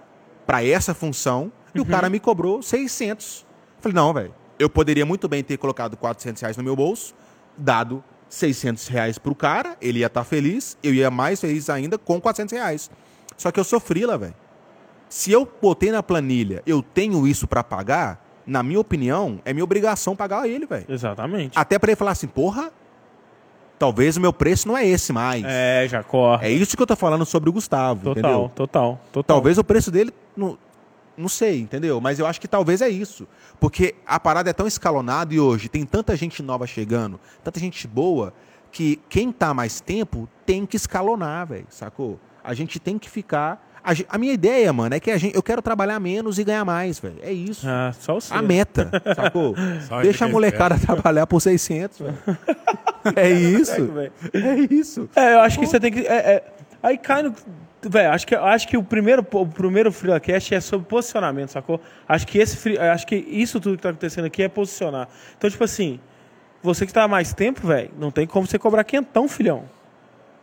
para 0.46 0.64
essa 0.64 0.94
função 0.94 1.50
e 1.74 1.80
o 1.80 1.84
cara 1.84 2.08
me 2.08 2.20
cobrou 2.20 2.62
600. 2.62 3.44
Falei, 3.80 3.94
não, 3.94 4.12
velho, 4.12 4.34
eu 4.58 4.70
poderia 4.70 5.04
muito 5.04 5.28
bem 5.28 5.42
ter 5.42 5.56
colocado 5.56 5.96
400 5.96 6.40
reais 6.40 6.56
no 6.56 6.62
meu 6.62 6.76
bolso, 6.76 7.14
dado 7.56 8.02
600 8.28 8.88
reais 8.88 9.18
pro 9.18 9.34
cara, 9.34 9.76
ele 9.80 10.00
ia 10.00 10.06
estar 10.06 10.24
feliz, 10.24 10.76
eu 10.82 10.94
ia 10.94 11.10
mais 11.10 11.40
feliz 11.40 11.68
ainda 11.68 11.98
com 11.98 12.20
400 12.20 12.52
reais. 12.52 12.90
Só 13.36 13.50
que 13.50 13.60
eu 13.60 13.64
sofri 13.64 14.06
lá, 14.06 14.16
velho. 14.16 14.34
Se 15.08 15.30
eu 15.30 15.48
botei 15.60 15.90
na 15.92 16.02
planilha, 16.02 16.62
eu 16.66 16.82
tenho 16.82 17.26
isso 17.26 17.46
para 17.46 17.62
pagar, 17.62 18.24
na 18.46 18.62
minha 18.62 18.80
opinião, 18.80 19.40
é 19.44 19.52
minha 19.52 19.64
obrigação 19.64 20.16
pagar 20.16 20.48
ele, 20.48 20.66
velho. 20.66 20.86
Exatamente. 20.88 21.56
Até 21.56 21.78
pra 21.78 21.90
ele 21.90 21.96
falar 21.96 22.12
assim, 22.12 22.26
porra, 22.26 22.72
talvez 23.78 24.16
o 24.16 24.20
meu 24.20 24.32
preço 24.32 24.68
não 24.68 24.76
é 24.76 24.86
esse 24.86 25.12
mais. 25.12 25.44
É, 25.44 25.84
É, 25.84 25.88
já 25.88 26.02
corre. 26.02 26.48
isso 26.50 26.76
que 26.76 26.82
eu 26.82 26.86
tô 26.86 26.96
falando 26.96 27.24
sobre 27.24 27.48
o 27.48 27.52
Gustavo, 27.52 28.14
total, 28.14 28.30
entendeu? 28.30 28.52
total, 28.54 29.00
total. 29.12 29.36
Talvez 29.36 29.58
o 29.58 29.64
preço 29.64 29.90
dele, 29.90 30.12
não, 30.36 30.58
não 31.16 31.28
sei, 31.28 31.60
entendeu? 31.60 32.00
Mas 32.00 32.18
eu 32.18 32.26
acho 32.26 32.40
que 32.40 32.48
talvez 32.48 32.82
é 32.82 32.88
isso. 32.88 33.26
Porque 33.58 33.94
a 34.06 34.20
parada 34.20 34.50
é 34.50 34.52
tão 34.52 34.66
escalonada 34.66 35.34
e 35.34 35.40
hoje 35.40 35.68
tem 35.68 35.84
tanta 35.84 36.16
gente 36.16 36.42
nova 36.42 36.66
chegando, 36.66 37.18
tanta 37.42 37.58
gente 37.58 37.86
boa, 37.86 38.32
que 38.70 39.00
quem 39.08 39.32
tá 39.32 39.54
mais 39.54 39.80
tempo 39.80 40.28
tem 40.44 40.66
que 40.66 40.76
escalonar, 40.76 41.46
velho, 41.46 41.66
sacou? 41.70 42.18
A 42.44 42.54
gente 42.54 42.78
tem 42.78 42.98
que 42.98 43.08
ficar... 43.08 43.65
A, 43.86 44.16
a 44.16 44.18
minha 44.18 44.32
ideia, 44.32 44.72
mano, 44.72 44.94
é 44.94 45.00
que 45.00 45.10
a 45.10 45.16
gente, 45.16 45.34
eu 45.36 45.42
quero 45.42 45.62
trabalhar 45.62 46.00
menos 46.00 46.38
e 46.38 46.44
ganhar 46.44 46.64
mais, 46.64 46.98
velho. 46.98 47.18
É 47.22 47.32
isso. 47.32 47.66
Ah, 47.68 47.92
só 47.98 48.14
você. 48.14 48.34
A 48.34 48.42
meta, 48.42 48.90
sacou? 49.14 49.54
Só 49.86 50.02
Deixa 50.02 50.24
a 50.24 50.28
molecada 50.28 50.76
trabalhar 50.78 51.26
por 51.26 51.40
600, 51.40 51.98
velho. 52.00 52.18
É 53.14 53.30
isso. 53.30 53.88
É 54.34 54.74
isso. 54.74 55.08
É, 55.14 55.34
eu 55.34 55.40
acho 55.40 55.60
que 55.60 55.66
você 55.66 55.78
tem 55.78 55.92
que. 55.92 56.00
é, 56.00 56.14
é, 56.16 56.44
aí 56.82 56.98
cai 56.98 57.22
no. 57.22 57.32
Velho, 57.88 58.10
acho 58.10 58.26
que, 58.26 58.34
acho 58.34 58.66
que 58.66 58.76
o 58.76 58.82
primeiro, 58.82 59.24
o 59.32 59.46
primeiro 59.46 59.92
FreeCast 59.92 60.52
é 60.56 60.60
sobre 60.60 60.88
posicionamento, 60.88 61.50
sacou? 61.50 61.80
Acho 62.08 62.26
que 62.26 62.36
esse 62.38 62.56
free- 62.56 62.76
acho 62.78 63.06
que 63.06 63.14
isso 63.14 63.60
tudo 63.60 63.76
que 63.76 63.82
tá 63.84 63.90
acontecendo 63.90 64.24
aqui 64.24 64.42
é 64.42 64.48
posicionar. 64.48 65.06
Então, 65.38 65.48
tipo 65.48 65.62
assim, 65.62 66.00
você 66.60 66.84
que 66.84 66.92
tá 66.92 67.04
há 67.04 67.08
mais 67.08 67.32
tempo, 67.32 67.64
velho, 67.64 67.90
não 67.96 68.10
tem 68.10 68.26
como 68.26 68.44
você 68.44 68.58
cobrar 68.58 68.82
quentão, 68.82 69.28
filhão. 69.28 69.62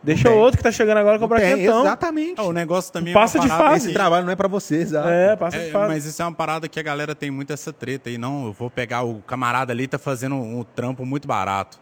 Deixa 0.04 0.30
o 0.30 0.36
outro 0.36 0.58
que 0.58 0.62
tá 0.62 0.70
chegando 0.70 0.98
agora 0.98 1.18
cobrar 1.18 1.40
Tem, 1.40 1.56
quentão. 1.56 1.80
exatamente. 1.80 2.34
Ah, 2.38 2.42
o 2.44 2.52
negócio 2.52 2.92
também 2.92 3.14
Passa 3.14 3.38
é 3.38 3.40
de 3.40 3.48
parada 3.48 3.70
fase. 3.70 3.86
Esse 3.86 3.94
trabalho 3.94 4.26
não 4.26 4.32
é 4.32 4.36
pra 4.36 4.46
você, 4.48 4.76
exato. 4.76 5.08
É, 5.08 5.34
passa 5.34 5.58
de 5.58 5.68
É, 5.68 5.70
fase. 5.70 5.88
mas 5.88 6.04
isso 6.04 6.20
é 6.20 6.24
uma 6.26 6.34
parada 6.34 6.68
que 6.68 6.78
a 6.78 6.82
galera 6.82 7.14
tem 7.14 7.30
muito 7.30 7.52
essa 7.54 7.72
treta 7.72 8.10
aí. 8.10 8.18
Não, 8.18 8.46
eu 8.46 8.52
vou 8.52 8.70
pegar 8.70 9.02
o 9.02 9.22
camarada 9.22 9.72
ali 9.72 9.88
tá 9.88 9.98
fazendo 9.98 10.34
um, 10.34 10.62
trampo 10.62 11.06
muito 11.06 11.26
barato. 11.26 11.80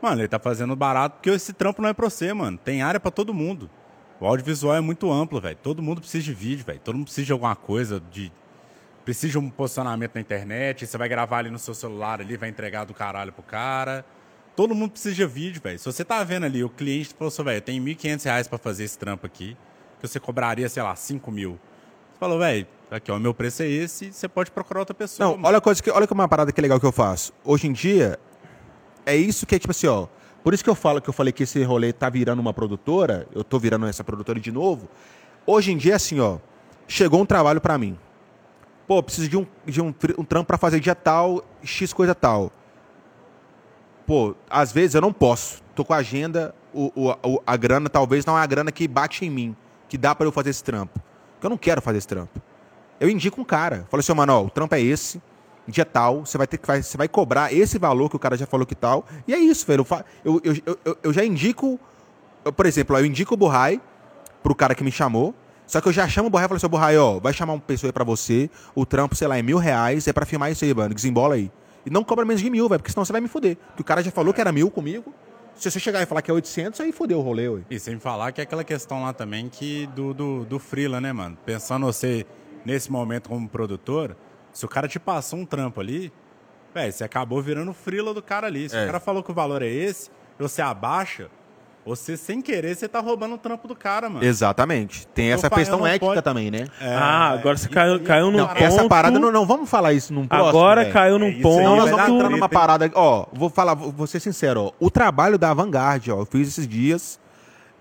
Mano, 0.00 0.20
ele 0.20 0.28
tá 0.28 0.38
fazendo 0.38 0.76
barato 0.76 1.16
porque 1.16 1.30
esse 1.30 1.52
trampo 1.52 1.82
não 1.82 1.88
é 1.88 1.92
pra 1.92 2.08
você, 2.08 2.32
mano. 2.32 2.56
Tem 2.56 2.80
área 2.82 3.00
pra 3.00 3.10
todo 3.10 3.34
mundo. 3.34 3.68
O 4.20 4.26
audiovisual 4.26 4.76
é 4.76 4.80
muito 4.80 5.10
amplo, 5.10 5.40
velho. 5.40 5.56
Todo 5.60 5.82
mundo 5.82 6.00
precisa 6.00 6.22
de 6.22 6.32
vídeo, 6.32 6.64
velho. 6.64 6.78
Todo 6.78 6.94
mundo 6.94 7.06
precisa 7.06 7.26
de 7.26 7.32
alguma 7.32 7.56
coisa, 7.56 8.00
de... 8.12 8.30
Precisa 9.04 9.32
de 9.32 9.38
um 9.38 9.50
posicionamento 9.50 10.14
na 10.14 10.20
internet. 10.20 10.86
Você 10.86 10.96
vai 10.96 11.08
gravar 11.08 11.38
ali 11.38 11.50
no 11.50 11.58
seu 11.58 11.74
celular 11.74 12.20
ali, 12.20 12.36
vai 12.36 12.48
entregar 12.48 12.84
do 12.84 12.94
caralho 12.94 13.32
pro 13.32 13.42
cara. 13.42 14.04
Todo 14.56 14.74
mundo 14.74 14.92
precisa 14.92 15.14
de 15.14 15.26
vídeo, 15.26 15.60
velho. 15.62 15.78
Se 15.78 15.84
você 15.84 16.04
tá 16.04 16.22
vendo 16.22 16.44
ali, 16.44 16.62
o 16.62 16.68
cliente 16.68 17.12
falou 17.14 17.28
assim, 17.28 17.42
velho, 17.42 17.60
tem 17.60 17.80
1.500 17.80 18.24
reais 18.24 18.48
pra 18.48 18.58
fazer 18.58 18.84
esse 18.84 18.96
trampo 18.96 19.26
aqui, 19.26 19.56
que 20.00 20.06
você 20.06 20.20
cobraria, 20.20 20.68
sei 20.68 20.82
lá, 20.82 20.94
5 20.94 21.30
mil. 21.30 21.58
Você 22.12 22.20
falou, 22.20 22.38
velho, 22.38 22.66
aqui, 22.90 23.10
ó, 23.10 23.16
o 23.16 23.20
meu 23.20 23.34
preço 23.34 23.62
é 23.62 23.66
esse, 23.66 24.12
você 24.12 24.28
pode 24.28 24.52
procurar 24.52 24.80
outra 24.80 24.94
pessoa. 24.94 25.26
Não, 25.26 25.36
mano. 25.36 25.48
olha 25.48 25.58
a 25.58 25.60
coisa 25.60 25.82
que, 25.82 25.90
olha 25.90 26.06
que 26.06 26.12
uma 26.12 26.28
parada 26.28 26.52
que 26.52 26.60
é 26.60 26.62
legal 26.62 26.78
que 26.78 26.86
eu 26.86 26.92
faço. 26.92 27.32
Hoje 27.44 27.66
em 27.66 27.72
dia, 27.72 28.18
é 29.04 29.16
isso 29.16 29.44
que 29.44 29.56
é 29.56 29.58
tipo 29.58 29.72
assim, 29.72 29.88
ó. 29.88 30.06
Por 30.44 30.54
isso 30.54 30.62
que 30.62 30.70
eu 30.70 30.74
falo 30.74 31.00
que 31.00 31.08
eu 31.08 31.14
falei 31.14 31.32
que 31.32 31.42
esse 31.42 31.62
rolê 31.64 31.92
tá 31.92 32.08
virando 32.08 32.38
uma 32.38 32.52
produtora, 32.52 33.26
eu 33.34 33.42
tô 33.42 33.58
virando 33.58 33.86
essa 33.86 34.04
produtora 34.04 34.38
de 34.38 34.52
novo. 34.52 34.88
Hoje 35.46 35.72
em 35.72 35.76
dia, 35.76 35.92
é 35.92 35.96
assim, 35.96 36.20
ó. 36.20 36.38
Chegou 36.86 37.20
um 37.20 37.26
trabalho 37.26 37.60
pra 37.60 37.76
mim. 37.76 37.98
Pô, 38.86 39.02
preciso 39.02 39.28
de 39.28 39.36
um, 39.36 39.46
de 39.64 39.80
um, 39.80 39.94
um 40.18 40.24
trampo 40.24 40.46
pra 40.46 40.58
fazer 40.58 40.78
dia 40.78 40.94
tal, 40.94 41.42
X 41.62 41.92
coisa 41.92 42.14
tal. 42.14 42.52
Pô, 44.06 44.34
às 44.50 44.72
vezes 44.72 44.94
eu 44.94 45.00
não 45.00 45.12
posso. 45.12 45.62
Tô 45.74 45.84
com 45.84 45.92
a 45.94 45.98
agenda, 45.98 46.54
o, 46.72 46.92
o- 47.22 47.42
a 47.46 47.56
grana 47.56 47.88
talvez 47.88 48.24
não 48.26 48.38
é 48.38 48.42
a 48.42 48.46
grana 48.46 48.70
que 48.70 48.86
bate 48.86 49.24
em 49.24 49.30
mim, 49.30 49.56
que 49.88 49.96
dá 49.96 50.14
pra 50.14 50.26
eu 50.26 50.32
fazer 50.32 50.50
esse 50.50 50.62
trampo. 50.62 51.00
Porque 51.34 51.46
eu 51.46 51.50
não 51.50 51.56
quero 51.58 51.80
fazer 51.82 51.98
esse 51.98 52.08
trampo. 52.08 52.40
Eu 53.00 53.08
indico 53.08 53.40
um 53.40 53.44
cara. 53.44 53.86
Falo 53.90 54.00
assim, 54.00 54.12
ó, 54.12 54.42
o 54.44 54.50
trampo 54.50 54.74
é 54.74 54.80
esse, 54.80 55.20
dia 55.66 55.84
tal, 55.84 56.24
você 56.26 56.36
vai 56.38 56.46
ter 56.46 56.58
que 56.58 56.66
você 56.82 56.96
vai 56.96 57.08
cobrar 57.08 57.52
esse 57.52 57.78
valor 57.78 58.08
que 58.10 58.16
o 58.16 58.18
cara 58.18 58.36
já 58.36 58.46
falou 58.46 58.66
que 58.66 58.74
tal. 58.74 59.04
E 59.26 59.34
é 59.34 59.38
isso, 59.38 59.66
velho. 59.66 59.86
Eu, 60.24 60.40
eu, 60.44 60.54
eu, 60.84 60.98
eu- 61.02 61.12
já 61.12 61.24
indico, 61.24 61.80
por 62.56 62.66
exemplo, 62.66 62.96
eu 62.98 63.06
indico 63.06 63.34
o 63.34 63.36
Burrai 63.36 63.80
pro 64.42 64.54
cara 64.54 64.74
que 64.74 64.84
me 64.84 64.92
chamou. 64.92 65.34
Só 65.66 65.80
que 65.80 65.88
eu 65.88 65.92
já 65.94 66.06
chamo 66.06 66.28
o 66.28 66.30
Burrai 66.30 66.44
e 66.44 66.48
falo 66.48 66.56
assim, 66.58 66.68
Burrai, 66.68 66.98
ó, 66.98 67.18
vai 67.18 67.32
chamar 67.32 67.54
uma 67.54 67.60
pessoa 67.60 67.88
aí 67.88 67.92
pra 67.92 68.04
você, 68.04 68.50
o 68.74 68.84
trampo, 68.84 69.14
sei 69.16 69.26
lá, 69.26 69.38
é 69.38 69.42
mil 69.42 69.56
reais, 69.56 70.06
é 70.06 70.12
pra 70.12 70.26
filmar 70.26 70.52
isso 70.52 70.62
aí, 70.62 70.74
mano, 70.74 70.94
desembola 70.94 71.36
aí. 71.36 71.50
E 71.86 71.90
não 71.90 72.02
cobra 72.04 72.24
menos 72.24 72.40
de 72.42 72.48
mil, 72.50 72.68
velho, 72.68 72.80
porque 72.80 72.92
senão 72.92 73.04
você 73.04 73.12
vai 73.12 73.20
me 73.20 73.28
fuder. 73.28 73.56
Porque 73.56 73.82
o 73.82 73.84
cara 73.84 74.02
já 74.02 74.10
falou 74.10 74.32
que 74.32 74.40
era 74.40 74.50
mil 74.52 74.70
comigo. 74.70 75.12
Se 75.54 75.70
você 75.70 75.78
chegar 75.78 76.02
e 76.02 76.06
falar 76.06 76.20
que 76.22 76.30
é 76.30 76.34
800, 76.34 76.80
aí 76.80 76.90
fudeu 76.92 77.18
o 77.18 77.22
rolê, 77.22 77.48
ué. 77.48 77.60
E 77.70 77.78
sem 77.78 77.98
falar 78.00 78.32
que 78.32 78.40
é 78.40 78.44
aquela 78.44 78.64
questão 78.64 79.02
lá 79.02 79.12
também 79.12 79.48
que 79.48 79.86
do, 79.88 80.12
do, 80.12 80.44
do 80.44 80.58
freela, 80.58 81.00
né, 81.00 81.12
mano? 81.12 81.36
Pensando 81.46 81.86
você 81.86 82.26
nesse 82.64 82.90
momento 82.90 83.28
como 83.28 83.48
produtor, 83.48 84.16
se 84.52 84.64
o 84.64 84.68
cara 84.68 84.88
te 84.88 84.98
passou 84.98 85.38
um 85.38 85.46
trampo 85.46 85.80
ali, 85.80 86.12
velho, 86.74 86.92
você 86.92 87.04
acabou 87.04 87.40
virando 87.40 87.72
freela 87.72 88.12
do 88.12 88.20
cara 88.22 88.46
ali. 88.48 88.68
Se 88.68 88.76
É. 88.76 88.82
o 88.82 88.86
cara 88.86 88.98
falou 88.98 89.22
que 89.22 89.30
o 89.30 89.34
valor 89.34 89.62
é 89.62 89.68
esse, 89.68 90.10
você 90.38 90.60
abaixa, 90.60 91.30
você 91.84 92.16
sem 92.16 92.40
querer, 92.40 92.74
você 92.74 92.88
tá 92.88 93.00
roubando 93.00 93.34
o 93.34 93.38
trampo 93.38 93.68
do 93.68 93.74
cara, 93.76 94.08
mano. 94.08 94.24
Exatamente. 94.24 95.06
Tem 95.08 95.32
essa 95.32 95.50
pai, 95.50 95.60
questão 95.60 95.86
ética 95.86 96.06
pode- 96.06 96.22
também, 96.22 96.50
né? 96.50 96.66
É, 96.80 96.94
Ah, 96.94 97.28
agora 97.30 97.56
você 97.56 97.68
caiu- 97.68 97.94
aí 97.94 98.00
caiu 98.00 98.28
é 98.28 98.30
num 98.30 98.38
Não, 98.38 98.46
parada- 98.46 98.64
essa 98.66 98.76
ponto- 98.78 98.88
parada 98.88 99.18
não, 99.18 99.30
não 99.30 99.46
vamos 99.46 99.68
falar 99.68 99.92
isso 99.92 100.12
num 100.14 100.26
próximo. 100.26 100.48
Agora 100.48 100.80
velho. 100.82 100.92
caiu 100.94 101.18
num 101.18 101.26
É 101.26 101.28
aí, 101.30 101.42
ponto. 101.42 101.62
Não, 101.62 101.76
nós 101.76 101.90
vamos 101.90 102.08
entrar 102.08 102.30
numa 102.30 102.48
parada. 102.48 102.90
Ó, 102.94 103.26
vou 103.32 103.50
falar, 103.50 103.74
vou 103.74 104.06
ser 104.06 104.20
sincero, 104.20 104.62
ó. 104.62 104.72
O 104.80 104.90
trabalho 104.90 105.38
da 105.38 105.52
Vanguard, 105.52 106.08
ó, 106.08 106.20
eu 106.20 106.26
fiz 106.26 106.48
esses 106.48 106.66
dias, 106.66 107.20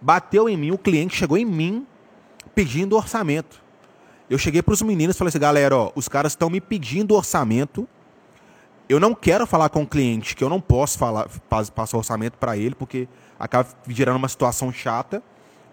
bateu 0.01 0.49
em 0.49 0.57
mim, 0.57 0.71
o 0.71 0.77
cliente 0.77 1.15
chegou 1.15 1.37
em 1.37 1.45
mim 1.45 1.85
pedindo 2.53 2.95
orçamento. 2.97 3.61
Eu 4.29 4.37
cheguei 4.37 4.61
pros 4.61 4.81
meninos 4.81 5.15
e 5.15 5.17
falei 5.19 5.29
assim, 5.29 5.39
galera, 5.39 5.75
ó, 5.77 5.91
os 5.95 6.07
caras 6.09 6.31
estão 6.33 6.49
me 6.49 6.59
pedindo 6.59 7.15
orçamento. 7.15 7.87
Eu 8.89 8.99
não 8.99 9.15
quero 9.15 9.45
falar 9.47 9.69
com 9.69 9.83
o 9.83 9.87
cliente, 9.87 10.35
que 10.35 10.43
eu 10.43 10.49
não 10.49 10.59
posso 10.59 10.97
falar, 10.97 11.27
pas- 11.49 11.69
passar 11.69 11.97
orçamento 11.97 12.37
pra 12.37 12.57
ele, 12.57 12.75
porque 12.75 13.07
acaba 13.39 13.67
gerando 13.87 14.17
uma 14.17 14.27
situação 14.29 14.71
chata. 14.71 15.21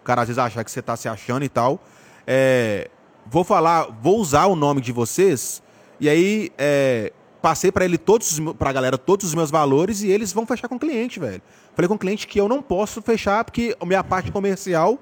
O 0.01 0.05
cara 0.05 0.23
às 0.23 0.29
vezes 0.29 0.39
acha 0.39 0.65
que 0.65 0.71
você 0.71 0.81
tá 0.83 0.97
se 0.97 1.09
achando 1.09 1.45
e 1.45 1.49
tal. 1.49 1.81
É, 2.27 2.89
vou 3.27 3.45
falar, 3.45 3.85
vou 4.03 4.19
usar 4.19 4.47
o 4.47 4.57
nome 4.57 4.81
de 4.81 4.93
vocês, 4.93 5.63
e 5.99 6.09
aí 6.09 6.51
é, 6.59 7.13
passei 7.43 7.71
pra 7.73 7.85
ele 7.85 7.99
todos, 7.99 8.33
os 8.33 8.39
me- 8.39 8.55
pra 8.55 8.73
galera 8.73 8.97
todos 8.99 9.27
os 9.27 9.35
meus 9.35 9.51
valores 9.51 10.03
e 10.03 10.09
eles 10.11 10.33
vão 10.33 10.47
fechar 10.47 10.69
com 10.69 10.77
o 10.77 10.79
cliente, 10.79 11.19
velho. 11.21 11.43
Falei 11.75 11.89
com 11.89 11.95
o 11.95 11.99
cliente 11.99 12.27
que 12.27 12.41
eu 12.41 12.49
não 12.49 12.63
posso 12.63 13.01
fechar 13.03 13.45
porque 13.45 13.77
a 13.81 13.87
minha 13.87 14.03
parte 14.05 14.31
comercial 14.33 14.99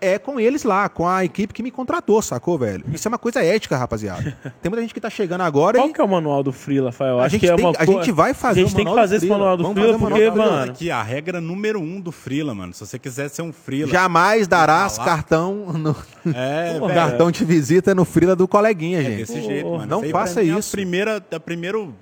é 0.00 0.18
com 0.18 0.38
eles 0.38 0.62
lá, 0.64 0.88
com 0.88 1.06
a 1.08 1.24
equipe 1.24 1.52
que 1.54 1.62
me 1.62 1.70
contratou, 1.70 2.20
sacou, 2.20 2.58
velho? 2.58 2.84
Isso 2.92 3.06
é 3.06 3.10
uma 3.10 3.18
coisa 3.18 3.42
ética, 3.42 3.76
rapaziada. 3.76 4.36
Tem 4.60 4.68
muita 4.70 4.82
gente 4.82 4.92
que 4.94 5.00
tá 5.00 5.08
chegando 5.10 5.40
agora 5.42 5.78
Qual 5.78 5.88
e 5.88 5.92
que 5.92 6.00
é 6.00 6.04
o 6.04 6.08
manual 6.08 6.42
do 6.42 6.52
Free, 6.52 6.80
Rafael? 6.80 7.18
A 7.20 7.24
Acho 7.24 7.32
gente 7.32 7.40
que 7.40 7.50
é 7.50 7.56
tem- 7.56 7.64
uma 7.64 7.74
a 7.78 7.84
gente 7.84 8.12
vai 8.12 8.34
fazer 8.34 8.60
A 8.60 8.64
gente 8.64 8.76
tem 8.76 8.84
que 8.84 8.94
fazer 8.94 9.16
esse 9.16 9.26
manual 9.26 9.56
do 9.56 9.62
o 9.70 9.74
porque, 9.98 10.30
mano... 10.30 10.70
Aqui, 10.70 10.90
a 10.90 11.02
regra 11.02 11.40
número 11.40 11.80
um 11.80 12.00
do 12.00 12.12
freela, 12.12 12.54
mano. 12.54 12.72
Se 12.74 12.84
você 12.86 12.98
quiser 12.98 13.28
ser 13.30 13.42
um 13.42 13.52
freela... 13.52 13.90
jamais 13.90 14.46
darás 14.46 14.96
Falar. 14.96 15.08
cartão 15.08 15.54
no, 15.72 15.96
É, 16.34 16.76
Pô, 16.80 16.88
cartão 16.88 17.30
de 17.30 17.44
visita 17.44 17.94
no 17.94 18.04
frila 18.04 18.36
do 18.36 18.46
coleguinha, 18.46 19.00
É 19.00 19.04
gente. 19.04 19.16
desse 19.18 19.40
Pô, 19.40 19.46
jeito, 19.46 19.70
mano. 19.70 19.86
não 19.86 20.02
Isso 20.02 20.10
faça 20.12 20.42
mim, 20.42 20.50
é 20.50 20.58
isso. 20.58 20.68
A 20.68 20.72
primeira, 20.72 21.24
a 21.32 21.40
primeiro, 21.40 21.94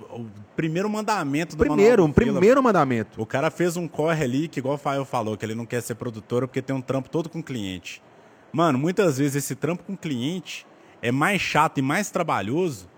primeiro 0.59 0.91
mandamento 0.91 1.55
do 1.55 1.65
Primeiro, 1.65 2.05
um 2.05 2.11
primeiro 2.11 2.61
mandamento. 2.61 3.23
O 3.23 3.25
cara 3.25 3.49
fez 3.49 3.77
um 3.77 3.87
corre 3.87 4.25
ali, 4.25 4.49
que 4.49 4.59
igual 4.59 4.75
o 4.75 4.79
Fael 4.79 5.05
falou, 5.05 5.37
que 5.37 5.47
ele 5.47 5.55
não 5.55 5.65
quer 5.65 5.81
ser 5.81 5.95
produtora 5.95 6.49
porque 6.49 6.61
tem 6.61 6.75
um 6.75 6.81
trampo 6.81 7.09
todo 7.09 7.29
com 7.29 7.41
cliente. 7.41 8.03
Mano, 8.53 8.77
muitas 8.77 9.19
vezes 9.19 9.37
esse 9.37 9.55
trampo 9.55 9.85
com 9.85 9.97
cliente 9.97 10.67
é 11.01 11.13
mais 11.13 11.41
chato 11.41 11.79
e 11.79 11.83
mais 11.83 12.11
trabalhoso 12.11 12.91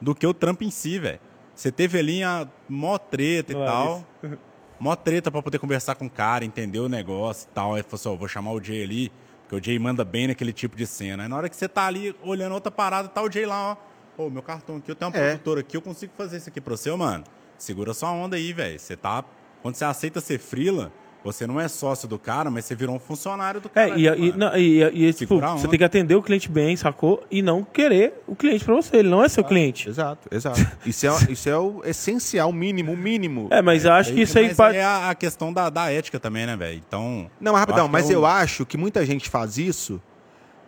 do 0.00 0.14
que 0.14 0.24
o 0.24 0.32
trampo 0.32 0.62
em 0.62 0.70
si, 0.70 1.00
velho. 1.00 1.18
Você 1.56 1.72
teve 1.72 1.98
ali 1.98 2.22
a 2.22 2.46
mó 2.68 2.96
treta 2.98 3.52
e 3.52 3.56
Olha 3.56 3.66
tal. 3.66 4.06
Mó 4.78 4.94
treta 4.94 5.28
pra 5.28 5.42
poder 5.42 5.58
conversar 5.58 5.96
com 5.96 6.06
o 6.06 6.10
cara, 6.10 6.44
entender 6.44 6.78
o 6.78 6.88
negócio 6.88 7.48
e 7.50 7.52
tal. 7.52 7.74
Aí 7.74 7.82
falou 7.82 7.96
assim, 7.96 8.08
ó, 8.10 8.14
vou 8.14 8.28
chamar 8.28 8.52
o 8.52 8.62
Jay 8.62 8.84
ali, 8.84 9.12
porque 9.40 9.56
o 9.56 9.64
Jay 9.64 9.76
manda 9.76 10.04
bem 10.04 10.28
naquele 10.28 10.52
tipo 10.52 10.76
de 10.76 10.86
cena. 10.86 11.24
Aí 11.24 11.28
na 11.28 11.36
hora 11.36 11.48
que 11.48 11.56
você 11.56 11.68
tá 11.68 11.84
ali 11.84 12.14
olhando 12.22 12.52
outra 12.52 12.70
parada, 12.70 13.08
tá 13.08 13.20
o 13.20 13.28
Jay 13.28 13.44
lá, 13.44 13.72
ó. 13.72 13.87
Ô, 14.18 14.28
meu 14.28 14.42
cartão 14.42 14.76
aqui, 14.76 14.90
eu 14.90 14.96
tenho 14.96 15.10
uma 15.12 15.16
É. 15.16 15.28
produtora 15.28 15.60
aqui, 15.60 15.76
eu 15.76 15.80
consigo 15.80 16.12
fazer 16.18 16.38
isso 16.38 16.48
aqui 16.48 16.60
pra 16.60 16.76
você, 16.76 16.90
mano. 16.94 17.22
Segura 17.56 17.94
sua 17.94 18.10
onda 18.10 18.34
aí, 18.36 18.52
velho. 18.52 18.78
Você 18.78 18.96
tá. 18.96 19.24
Quando 19.62 19.76
você 19.76 19.84
aceita 19.84 20.20
ser 20.20 20.38
frila, 20.40 20.92
você 21.24 21.46
não 21.46 21.60
é 21.60 21.68
sócio 21.68 22.08
do 22.08 22.18
cara, 22.18 22.50
mas 22.50 22.64
você 22.64 22.74
virou 22.74 22.96
um 22.96 22.98
funcionário 22.98 23.60
do 23.60 23.68
cara. 23.68 23.90
É, 23.90 23.96
e, 23.98 24.08
ali, 24.08 24.28
e, 24.28 24.32
não, 24.36 24.56
e, 24.56 24.82
e, 24.82 25.12
tipo, 25.12 25.34
Segura 25.36 25.46
a 25.52 25.56
você 25.56 25.68
tem 25.68 25.78
que 25.78 25.84
atender 25.84 26.16
o 26.16 26.22
cliente 26.22 26.48
bem, 26.50 26.76
sacou? 26.76 27.24
E 27.30 27.42
não 27.42 27.62
querer 27.62 28.20
o 28.26 28.34
cliente 28.34 28.64
pra 28.64 28.74
você. 28.74 28.96
Ele 28.96 29.08
não 29.08 29.22
é 29.22 29.28
seu 29.28 29.44
cliente. 29.44 29.88
Exato, 29.88 30.28
exato. 30.32 30.66
Isso 30.84 31.06
é, 31.06 31.10
isso 31.32 31.48
é 31.48 31.56
o 31.58 31.80
essencial, 31.84 32.50
o 32.50 32.52
mínimo, 32.52 32.92
o 32.92 32.96
mínimo. 32.96 33.46
É, 33.52 33.62
mas 33.62 33.84
eu 33.84 33.92
acho 33.92 34.12
que 34.14 34.22
isso 34.22 34.36
aí... 34.38 34.52
Mas 34.56 34.74
é 34.76 34.82
a, 34.84 35.10
a 35.10 35.14
questão 35.14 35.52
da, 35.52 35.70
da 35.70 35.92
ética 35.92 36.18
também, 36.18 36.44
né, 36.46 36.56
velho? 36.56 36.82
Então. 36.86 37.30
Não, 37.40 37.52
mas 37.52 37.60
rapidão, 37.60 37.84
acho 37.84 37.88
que 37.88 37.92
mas 37.92 38.10
é 38.10 38.14
o- 38.14 38.16
eu 38.18 38.26
acho 38.26 38.66
que 38.66 38.76
muita 38.76 39.04
gente 39.06 39.28
faz 39.28 39.58
isso 39.58 40.00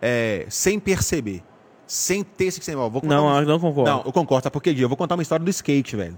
é, 0.01 0.45
sem 0.49 0.79
perceber. 0.79 1.43
Sem 1.93 2.23
ter 2.23 2.45
esse... 2.45 2.73
ó, 2.73 2.87
vou 2.87 3.01
Não, 3.03 3.25
uma- 3.25 3.41
eu 3.41 3.45
não 3.45 3.59
concordo. 3.59 3.91
Não, 3.91 4.01
eu 4.05 4.13
concordo, 4.13 4.43
sabe 4.43 4.53
por 4.53 4.61
quê? 4.63 4.73
Eu 4.77 4.87
vou 4.87 4.97
contar 4.97 5.15
uma 5.15 5.21
história 5.21 5.43
do 5.43 5.49
skate, 5.51 5.97
velho. 5.97 6.17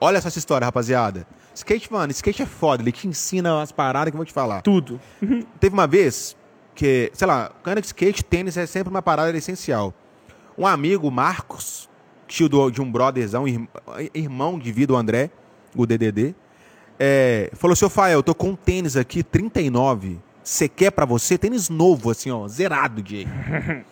Olha 0.00 0.18
só 0.22 0.28
essa 0.28 0.38
história, 0.38 0.64
rapaziada. 0.64 1.26
Skate, 1.54 1.92
mano, 1.92 2.10
skate 2.12 2.42
é 2.42 2.46
foda, 2.46 2.82
ele 2.82 2.90
te 2.92 3.06
ensina 3.06 3.56
umas 3.56 3.70
paradas 3.70 4.10
que 4.10 4.14
eu 4.14 4.18
vou 4.18 4.24
te 4.24 4.32
falar. 4.32 4.62
Tudo. 4.62 4.98
Teve 5.60 5.74
uma 5.74 5.86
vez 5.86 6.34
que, 6.74 7.10
sei 7.12 7.26
lá, 7.26 7.52
cana 7.62 7.82
de 7.82 7.88
skate, 7.88 8.24
tênis 8.24 8.56
é 8.56 8.64
sempre 8.64 8.88
uma 8.88 9.02
parada 9.02 9.36
essencial. 9.36 9.92
Um 10.56 10.66
amigo, 10.66 11.10
Marcos, 11.10 11.90
tio 12.26 12.48
do- 12.48 12.70
de 12.70 12.80
um 12.80 12.90
brotherzão, 12.90 13.46
ir- 13.46 13.68
irmão 14.14 14.58
de 14.58 14.72
vida, 14.72 14.94
o 14.94 14.96
André, 14.96 15.30
o 15.76 15.84
DDD, 15.84 16.34
é, 16.98 17.50
falou 17.52 17.76
ô 17.82 17.88
Fael, 17.90 18.20
eu 18.20 18.22
tô 18.22 18.34
com 18.34 18.48
um 18.52 18.56
tênis 18.56 18.96
aqui, 18.96 19.22
39, 19.22 20.18
você 20.42 20.70
quer 20.70 20.90
pra 20.90 21.04
você? 21.04 21.36
Tênis 21.36 21.68
novo, 21.68 22.10
assim, 22.10 22.30
ó, 22.30 22.48
zerado, 22.48 23.02
Jay. 23.06 23.28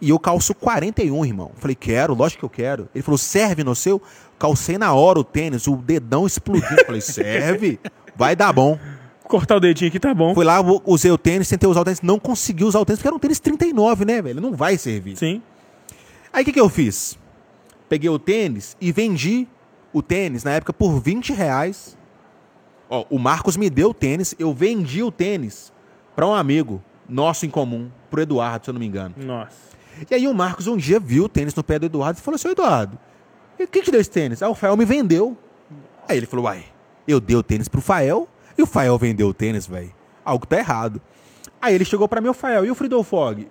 E 0.00 0.10
eu 0.10 0.18
calço 0.18 0.54
41, 0.54 1.24
irmão. 1.24 1.52
Falei, 1.56 1.74
quero, 1.74 2.14
lógico 2.14 2.40
que 2.40 2.44
eu 2.44 2.50
quero. 2.50 2.88
Ele 2.94 3.02
falou, 3.02 3.18
serve 3.18 3.64
no 3.64 3.74
seu? 3.74 4.00
Calcei 4.38 4.76
na 4.76 4.92
hora 4.92 5.18
o 5.18 5.24
tênis, 5.24 5.66
o 5.66 5.76
dedão 5.76 6.26
explodiu. 6.26 6.84
Falei, 6.84 7.00
serve? 7.00 7.80
Vai 8.14 8.36
dar 8.36 8.52
bom. 8.52 8.78
Cortar 9.24 9.56
o 9.56 9.60
dedinho 9.60 9.88
aqui 9.88 9.98
tá 9.98 10.14
bom. 10.14 10.34
Fui 10.34 10.44
lá, 10.44 10.58
usei 10.84 11.10
o 11.10 11.18
tênis, 11.18 11.48
tentei 11.48 11.68
usar 11.68 11.80
o 11.80 11.84
tênis, 11.84 12.00
não 12.00 12.18
consegui 12.18 12.64
usar 12.64 12.78
o 12.80 12.84
tênis, 12.84 12.98
porque 12.98 13.08
era 13.08 13.16
um 13.16 13.18
tênis 13.18 13.40
39, 13.40 14.04
né, 14.04 14.22
velho? 14.22 14.40
Não 14.40 14.52
vai 14.52 14.78
servir. 14.78 15.16
Sim. 15.16 15.42
Aí 16.32 16.42
o 16.42 16.44
que, 16.44 16.52
que 16.52 16.60
eu 16.60 16.68
fiz? 16.68 17.18
Peguei 17.88 18.10
o 18.10 18.18
tênis 18.18 18.76
e 18.80 18.92
vendi 18.92 19.48
o 19.92 20.02
tênis 20.02 20.44
na 20.44 20.52
época 20.52 20.72
por 20.72 21.00
20 21.00 21.32
reais. 21.32 21.96
Ó, 22.88 23.04
o 23.10 23.18
Marcos 23.18 23.56
me 23.56 23.68
deu 23.68 23.90
o 23.90 23.94
tênis, 23.94 24.34
eu 24.38 24.52
vendi 24.52 25.02
o 25.02 25.10
tênis 25.10 25.72
para 26.14 26.26
um 26.26 26.34
amigo 26.34 26.82
nosso 27.08 27.46
em 27.46 27.50
comum, 27.50 27.90
pro 28.10 28.20
Eduardo, 28.20 28.64
se 28.64 28.70
eu 28.70 28.74
não 28.74 28.80
me 28.80 28.86
engano. 28.86 29.14
Nossa. 29.16 29.75
E 30.10 30.14
aí 30.14 30.28
o 30.28 30.34
Marcos 30.34 30.66
um 30.66 30.76
dia 30.76 31.00
viu 31.00 31.24
o 31.24 31.28
tênis 31.28 31.54
no 31.54 31.62
pé 31.64 31.78
do 31.78 31.86
Eduardo 31.86 32.18
e 32.18 32.22
falou 32.22 32.36
assim, 32.36 32.48
"Ô, 32.48 32.50
Eduardo, 32.52 32.98
e 33.58 33.66
quem 33.66 33.82
te 33.82 33.90
deu 33.90 34.00
esse 34.00 34.10
tênis? 34.10 34.42
Aí 34.42 34.48
o 34.48 34.52
Rafael 34.52 34.76
me 34.76 34.84
vendeu. 34.84 35.36
Aí 36.08 36.16
ele 36.16 36.26
falou, 36.26 36.44
uai, 36.46 36.64
Eu 37.08 37.20
dei 37.20 37.36
o 37.36 37.42
tênis 37.42 37.68
pro 37.68 37.80
Fael 37.80 38.28
e 38.58 38.62
o 38.62 38.66
Fael 38.66 38.98
vendeu 38.98 39.28
o 39.28 39.34
tênis, 39.34 39.66
velho. 39.66 39.92
Algo 40.24 40.44
tá 40.46 40.58
errado. 40.58 41.00
Aí 41.60 41.74
ele 41.74 41.84
chegou 41.84 42.08
pra 42.08 42.20
mim, 42.20 42.28
o 42.28 42.34
Fael, 42.34 42.64
e 42.64 42.70
o 42.70 42.74
Friedel 42.74 43.02
Fog? 43.02 43.48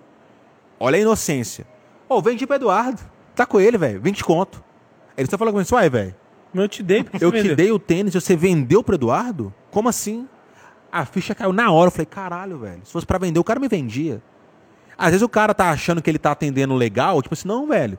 Olha 0.78 0.96
a 0.96 1.00
inocência. 1.00 1.66
Ô, 2.08 2.20
vendi 2.20 2.46
pro 2.46 2.56
Eduardo. 2.56 3.00
Tá 3.34 3.44
com 3.46 3.58
ele, 3.60 3.76
velho. 3.78 4.00
20 4.00 4.22
conto. 4.24 4.62
Ele 5.16 5.28
só 5.28 5.36
falou 5.38 5.52
comigo, 5.52 5.68
uai, 5.74 5.88
velho. 5.90 6.14
Eu 6.54 6.68
te 6.68 6.82
dei, 6.82 7.02
porque 7.02 7.22
Eu 7.22 7.30
você 7.30 7.36
te 7.38 7.42
vendeu. 7.42 7.56
dei 7.56 7.70
o 7.72 7.78
tênis 7.78 8.14
e 8.14 8.20
você 8.20 8.36
vendeu 8.36 8.82
pro 8.82 8.94
Eduardo? 8.94 9.52
Como 9.70 9.88
assim? 9.88 10.28
A 10.92 11.04
ficha 11.04 11.34
caiu 11.34 11.52
na 11.52 11.70
hora. 11.72 11.88
Eu 11.88 11.92
falei, 11.92 12.06
caralho, 12.06 12.58
velho. 12.58 12.80
Se 12.84 12.92
fosse 12.92 13.06
pra 13.06 13.18
vender, 13.18 13.38
o 13.40 13.44
cara 13.44 13.58
me 13.58 13.68
vendia. 13.68 14.22
Às 14.98 15.08
vezes 15.10 15.22
o 15.22 15.28
cara 15.28 15.52
tá 15.54 15.70
achando 15.70 16.00
que 16.02 16.08
ele 16.10 16.18
tá 16.18 16.32
atendendo 16.32 16.74
legal, 16.74 17.20
tipo 17.22 17.34
assim, 17.34 17.46
não, 17.48 17.66
velho. 17.66 17.98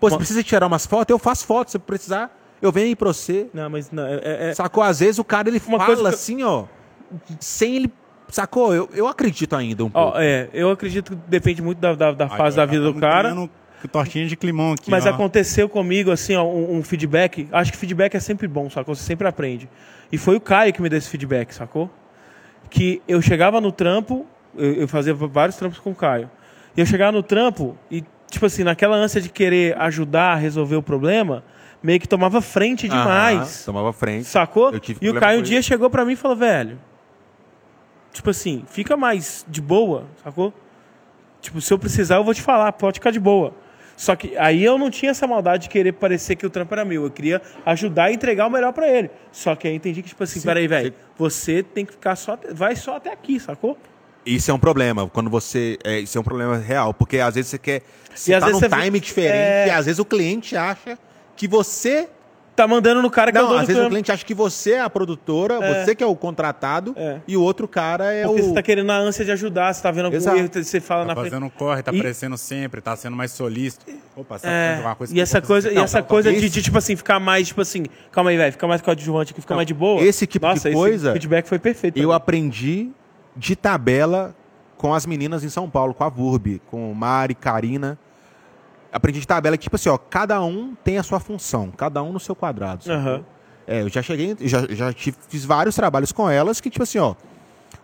Pô, 0.00 0.10
você 0.10 0.16
precisa 0.16 0.42
tirar 0.42 0.66
umas 0.66 0.84
fotos? 0.86 1.10
Eu 1.10 1.18
faço 1.18 1.46
fotos. 1.46 1.72
Se 1.72 1.78
precisar, 1.78 2.36
eu 2.60 2.70
venho 2.72 2.88
aí 2.88 2.96
pra 2.96 3.08
você. 3.08 3.48
Não, 3.54 3.70
mas 3.70 3.90
não, 3.90 4.06
é, 4.06 4.50
é- 4.50 4.54
Sacou? 4.54 4.82
Às 4.82 5.00
vezes 5.00 5.18
o 5.18 5.24
cara 5.24 5.48
ele 5.48 5.60
Uma 5.66 5.78
fala 5.78 5.86
coisa 5.86 6.02
que 6.02 6.08
eu- 6.08 6.12
assim, 6.14 6.42
ó, 6.42 6.64
sem 7.40 7.76
ele. 7.76 7.92
Sacou? 8.28 8.74
Eu, 8.74 8.88
eu 8.92 9.06
acredito 9.06 9.54
ainda 9.54 9.84
um 9.84 9.90
pouco. 9.90 10.16
Ó, 10.16 10.20
é, 10.20 10.48
eu 10.52 10.68
acredito 10.70 11.12
que 11.12 11.18
depende 11.28 11.62
muito 11.62 11.78
da, 11.78 11.94
da, 11.94 12.12
da 12.12 12.28
fase 12.28 12.56
da 12.56 12.66
vida 12.66 12.82
do 12.82 12.94
cara. 12.94 13.34
Tortinha 13.92 14.26
de 14.26 14.34
climão 14.36 14.72
aqui, 14.72 14.90
Mas 14.90 15.06
ó. 15.06 15.10
aconteceu 15.10 15.68
comigo, 15.68 16.10
assim, 16.10 16.34
ó, 16.34 16.42
um, 16.42 16.78
um 16.78 16.82
feedback. 16.82 17.46
Acho 17.52 17.70
que 17.70 17.78
feedback 17.78 18.16
é 18.16 18.20
sempre 18.20 18.48
bom, 18.48 18.68
sacou? 18.68 18.96
Você 18.96 19.04
sempre 19.04 19.28
aprende. 19.28 19.68
E 20.10 20.18
foi 20.18 20.34
o 20.34 20.40
Caio 20.40 20.72
que 20.72 20.82
me 20.82 20.88
deu 20.88 20.98
esse 20.98 21.08
feedback, 21.08 21.52
sacou? 21.54 21.88
Que 22.68 23.00
eu 23.06 23.22
chegava 23.22 23.60
no 23.60 23.70
trampo, 23.70 24.26
eu, 24.58 24.72
eu 24.74 24.88
fazia 24.88 25.14
vários 25.14 25.56
trampos 25.56 25.78
com 25.78 25.90
o 25.90 25.94
Caio. 25.94 26.30
E 26.76 26.80
eu 26.80 26.86
chegava 26.86 27.12
no 27.12 27.22
trampo 27.22 27.76
e, 27.90 28.04
tipo 28.30 28.44
assim, 28.46 28.62
naquela 28.62 28.96
ânsia 28.96 29.20
de 29.20 29.28
querer 29.28 29.76
ajudar 29.78 30.32
a 30.32 30.34
resolver 30.36 30.76
o 30.76 30.82
problema, 30.82 31.42
meio 31.82 31.98
que 32.00 32.08
tomava 32.08 32.40
frente 32.40 32.86
Aham, 32.86 32.98
demais. 32.98 33.64
tomava 33.64 33.92
frente. 33.92 34.24
Sacou? 34.24 34.72
E 35.00 35.08
o 35.08 35.14
Caio 35.14 35.40
um 35.40 35.42
dia 35.42 35.62
chegou 35.62 35.88
pra 35.88 36.04
mim 36.04 36.12
e 36.12 36.16
falou, 36.16 36.36
velho, 36.36 36.78
tipo 38.12 38.30
assim, 38.30 38.64
fica 38.68 38.96
mais 38.96 39.44
de 39.48 39.60
boa, 39.60 40.04
sacou? 40.22 40.52
Tipo, 41.40 41.60
se 41.60 41.72
eu 41.72 41.78
precisar, 41.78 42.16
eu 42.16 42.24
vou 42.24 42.34
te 42.34 42.42
falar, 42.42 42.72
pode 42.72 42.98
ficar 42.98 43.10
de 43.10 43.20
boa. 43.20 43.54
Só 43.96 44.14
que 44.14 44.36
aí 44.36 44.62
eu 44.62 44.76
não 44.76 44.90
tinha 44.90 45.10
essa 45.10 45.26
maldade 45.26 45.64
de 45.64 45.68
querer 45.70 45.92
parecer 45.92 46.36
que 46.36 46.44
o 46.44 46.50
trampo 46.50 46.74
era 46.74 46.84
meu. 46.84 47.04
Eu 47.04 47.10
queria 47.10 47.40
ajudar 47.64 48.10
e 48.10 48.14
entregar 48.14 48.46
o 48.46 48.50
melhor 48.50 48.72
pra 48.72 48.86
ele. 48.88 49.10
Só 49.32 49.56
que 49.56 49.66
aí 49.66 49.72
eu 49.72 49.76
entendi 49.76 50.02
que, 50.02 50.08
tipo 50.10 50.22
assim, 50.22 50.40
peraí, 50.42 50.68
velho, 50.68 50.92
você 51.16 51.62
tem 51.62 51.86
que 51.86 51.92
ficar 51.92 52.14
só. 52.14 52.38
Vai 52.52 52.76
só 52.76 52.96
até 52.96 53.10
aqui, 53.10 53.40
sacou? 53.40 53.78
Isso 54.26 54.50
é 54.50 54.54
um 54.54 54.58
problema, 54.58 55.08
quando 55.08 55.30
você. 55.30 55.78
É, 55.84 56.00
isso 56.00 56.18
é 56.18 56.20
um 56.20 56.24
problema 56.24 56.56
real, 56.58 56.92
porque 56.92 57.18
às 57.20 57.34
vezes 57.36 57.50
você 57.50 57.58
quer. 57.58 57.82
Você 58.14 58.32
E 58.32 58.34
às 58.34 58.40
tá 58.40 58.46
vezes 58.46 58.60
num 58.60 58.68
você- 58.68 58.82
time 58.82 58.98
diferente, 59.00 59.34
é. 59.36 59.66
e 59.68 59.70
às 59.70 59.86
vezes 59.86 59.98
o 60.00 60.04
cliente 60.04 60.56
acha 60.56 60.98
que 61.36 61.46
você. 61.46 62.08
Tá 62.56 62.66
mandando 62.66 63.02
no 63.02 63.10
cara 63.10 63.30
que 63.30 63.36
é 63.36 63.40
o 63.40 63.42
Não, 63.42 63.50
dono 63.50 63.60
às 63.60 63.66
do 63.66 63.68
vezes 63.74 63.84
o 63.84 63.88
cliente 63.90 64.10
acha 64.10 64.24
que 64.24 64.32
você 64.32 64.72
é 64.72 64.80
a 64.80 64.88
produtora, 64.88 65.56
É. 65.62 65.84
você 65.84 65.94
que 65.94 66.02
é 66.02 66.06
o 66.06 66.16
contratado, 66.16 66.94
É. 66.96 67.20
e 67.28 67.36
o 67.36 67.42
outro 67.42 67.68
cara 67.68 68.10
é 68.14 68.24
Porque 68.26 68.40
o. 68.40 68.44
você 68.46 68.54
tá 68.54 68.62
querendo 68.62 68.86
na 68.86 68.96
ânsia 68.96 69.26
de 69.26 69.30
ajudar, 69.32 69.74
você 69.74 69.82
tá 69.82 69.90
vendo 69.90 70.06
algum 70.06 70.16
Exato. 70.16 70.38
erro, 70.38 70.48
você 70.54 70.80
fala 70.80 71.02
Tá 71.02 71.08
na 71.08 71.14
frente. 71.16 71.30
fazendo 71.32 71.44
um 71.44 71.50
corre, 71.50 71.82
tá 71.82 71.92
E- 71.92 71.98
aparecendo 71.98 72.38
sempre, 72.38 72.80
tá 72.80 72.96
sendo 72.96 73.14
mais 73.14 73.30
solícito. 73.32 73.84
Opa, 74.16 74.38
você 74.38 74.46
tá 74.46 74.50
É, 74.50 74.62
fazendo 74.68 74.76
alguma 74.78 74.94
coisa 74.96 75.12
e 75.12 75.14
que 75.16 75.20
eu 75.20 75.22
essa 75.22 75.42
coisa, 75.42 75.68
e 75.68 75.74
fazer? 75.74 75.84
essa 75.84 75.98
Não, 75.98 76.02
tá, 76.04 76.08
coisa 76.08 76.30
tá, 76.30 76.38
de, 76.38 76.46
esse- 76.46 76.54
de, 76.54 76.62
tipo 76.62 76.78
assim, 76.78 76.96
ficar 76.96 77.20
mais, 77.20 77.46
tipo 77.46 77.60
assim, 77.60 77.84
calma 78.10 78.30
aí, 78.30 78.38
velho, 78.38 78.52
fica 78.52 78.66
mais 78.66 78.80
coadjuvante 78.80 79.32
aqui, 79.32 79.40
fica 79.42 79.52
Não, 79.52 79.58
mais 79.58 79.66
de 79.66 79.74
boa. 79.74 80.02
esse 80.02 80.26
tipo 80.26 80.46
de 80.46 80.54
Nossa, 80.54 80.70
coisa- 80.72 81.08
Esse 81.10 81.12
feedback 81.12 81.46
foi 81.46 81.58
perfeito. 81.58 81.98
Eu 81.98 82.08
mim. 82.08 82.14
aprendi 82.14 82.88
de 83.36 83.54
tabela 83.54 84.34
com 84.76 84.92
as 84.94 85.06
meninas 85.06 85.44
em 85.44 85.48
São 85.48 85.68
Paulo, 85.70 85.94
com 85.94 86.04
a 86.04 86.08
Vurb, 86.08 86.60
com 86.70 86.92
Mari, 86.94 87.34
Karina. 87.34 87.98
Aprendi 88.92 89.20
de 89.20 89.26
tabela 89.26 89.56
que, 89.56 89.64
tipo 89.64 89.76
assim, 89.76 89.88
ó, 89.88 89.98
cada 89.98 90.42
um 90.42 90.74
tem 90.82 90.96
a 90.98 91.02
sua 91.02 91.20
função, 91.20 91.70
cada 91.70 92.02
um 92.02 92.12
no 92.12 92.20
seu 92.20 92.34
quadrado. 92.34 92.90
Aham. 92.90 93.24
É, 93.66 93.82
eu 93.82 93.88
já 93.88 94.00
cheguei, 94.00 94.36
já, 94.42 94.64
já 94.70 94.92
tive- 94.92 95.16
fiz 95.28 95.44
vários 95.44 95.74
trabalhos 95.74 96.12
com 96.12 96.30
elas 96.30 96.60
que, 96.60 96.70
tipo 96.70 96.82
assim, 96.84 96.98
ó, 96.98 97.14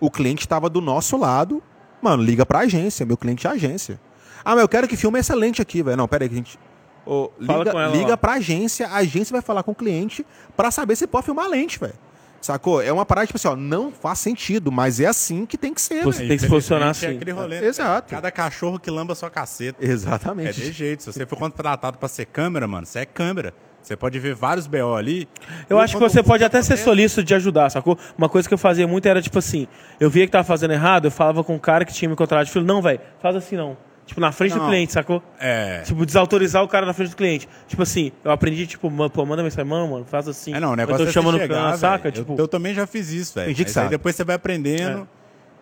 o 0.00 0.10
cliente 0.10 0.46
tava 0.46 0.70
do 0.70 0.80
nosso 0.80 1.16
lado, 1.16 1.62
mano, 2.00 2.22
liga 2.22 2.46
pra 2.46 2.60
agência, 2.60 3.04
meu 3.04 3.16
cliente 3.16 3.46
é 3.46 3.50
a 3.50 3.54
agência. 3.54 4.00
Ah, 4.44 4.52
mas 4.54 4.60
eu 4.60 4.68
quero 4.68 4.86
que 4.88 4.96
filme 4.96 5.18
essa 5.18 5.34
lente 5.34 5.60
aqui, 5.60 5.82
velho. 5.82 5.96
Não, 5.96 6.06
pera 6.08 6.24
aí, 6.24 6.28
que 6.28 6.34
a 6.34 6.38
gente. 6.38 6.58
Fala 7.04 7.58
liga 7.58 7.72
com 7.72 7.80
ela 7.80 7.96
liga 7.96 8.16
pra 8.16 8.32
agência, 8.34 8.86
a 8.86 8.96
agência 8.98 9.32
vai 9.32 9.42
falar 9.42 9.64
com 9.64 9.72
o 9.72 9.74
cliente 9.74 10.24
pra 10.56 10.70
saber 10.70 10.94
se 10.94 11.04
pode 11.06 11.24
filmar 11.24 11.46
a 11.46 11.48
lente, 11.48 11.78
velho. 11.80 11.94
Sacou? 12.42 12.82
É 12.82 12.92
uma 12.92 13.06
parada, 13.06 13.26
tipo 13.28 13.36
assim, 13.38 13.46
ó, 13.48 13.54
não 13.56 13.92
faz 13.92 14.18
sentido, 14.18 14.70
mas 14.72 14.98
é 14.98 15.06
assim 15.06 15.46
que 15.46 15.56
tem 15.56 15.72
que 15.72 15.80
ser, 15.80 16.02
Você 16.02 16.18
velho. 16.18 16.28
tem 16.28 16.36
que 16.36 16.42
se 16.42 16.48
posicionar 16.50 16.90
Infelizmente, 16.90 17.06
assim. 17.06 17.14
É 17.14 17.16
aquele 17.16 17.30
rolê, 17.30 17.56
É, 17.56 17.60
né, 17.60 17.66
exato. 17.68 18.10
velho? 18.10 18.20
Cada 18.22 18.30
cachorro 18.32 18.78
que 18.80 18.90
lamba 18.90 19.14
sua 19.14 19.30
caceta. 19.30 19.78
Exatamente. 19.82 20.48
É 20.48 20.52
de 20.52 20.72
jeito. 20.72 21.04
Se 21.04 21.12
você 21.12 21.24
for 21.24 21.38
contratado 21.38 21.98
pra 21.98 22.08
ser 22.08 22.26
câmera, 22.26 22.66
mano, 22.66 22.84
você 22.84 22.98
é 22.98 23.06
câmera. 23.06 23.54
Você 23.80 23.96
pode 23.96 24.18
ver 24.18 24.34
vários 24.34 24.66
BO 24.66 24.94
ali. 24.94 25.28
Eu 25.68 25.78
acho 25.78 25.94
que 25.96 26.00
você 26.00 26.22
pode 26.22 26.44
puta 26.44 26.46
até 26.46 26.62
ser 26.62 26.76
solícito 26.76 27.22
de 27.22 27.34
ajudar, 27.34 27.70
sacou? 27.70 27.98
Uma 28.18 28.28
coisa 28.28 28.46
que 28.46 28.54
eu 28.54 28.58
fazia 28.58 28.86
muito 28.86 29.06
era, 29.06 29.20
tipo 29.22 29.38
assim, 29.38 29.66
eu 29.98 30.08
via 30.10 30.24
que 30.26 30.30
tava 30.32 30.44
fazendo 30.44 30.72
errado, 30.72 31.06
eu 31.06 31.10
falava 31.10 31.42
com 31.42 31.54
o 31.56 31.60
cara 31.60 31.84
que 31.84 31.92
tinha 31.92 32.08
me 32.08 32.14
contratado, 32.16 32.48
eu 32.48 32.52
falei, 32.52 32.66
não, 32.66 32.80
velho, 32.82 33.00
faz 33.20 33.34
assim 33.36 33.56
não. 33.56 33.76
Tipo, 34.04 34.20
na 34.20 34.32
frente 34.32 34.52
do 34.52 34.58
Não. 34.58 34.66
cliente, 34.68 34.92
sacou? 34.92 35.22
É. 35.38 35.80
Tipo, 35.82 36.04
desautorizar 36.04 36.62
o 36.62 36.68
cara 36.68 36.84
na 36.84 36.92
frente 36.92 37.10
do 37.10 37.16
cliente. 37.16 37.48
Tipo 37.68 37.82
assim, 37.82 38.10
eu 38.24 38.30
aprendi, 38.32 38.66
tipo, 38.66 38.90
pô, 39.10 39.24
manda 39.24 39.42
mensagem, 39.42 39.64
mano, 39.64 39.88
mano, 39.90 40.04
faz 40.04 40.26
assim. 40.28 40.52
É, 40.52 40.58
não, 40.60 40.72
o 40.72 40.76
negócio 40.76 41.02
então 41.02 41.10
é 41.10 41.12
chama 41.12 41.30
você 41.30 41.36
no 41.36 41.42
chegar, 41.42 41.64
velho. 41.66 41.78
saca? 41.78 42.08
Eu- 42.08 42.12
Tipo, 42.12 42.34
eu, 42.38 42.48
também 42.48 42.74
já 42.74 42.86
fiz 42.86 43.10
isso, 43.10 43.34
velho. 43.34 43.48
Gente 43.48 43.56
que 43.58 43.62
Mas 43.70 43.76
aí 43.76 43.82
sabe. 43.84 43.90
depois 43.90 44.14
você 44.16 44.24
vai 44.24 44.34
aprendendo, 44.36 45.02
É. 45.02 45.06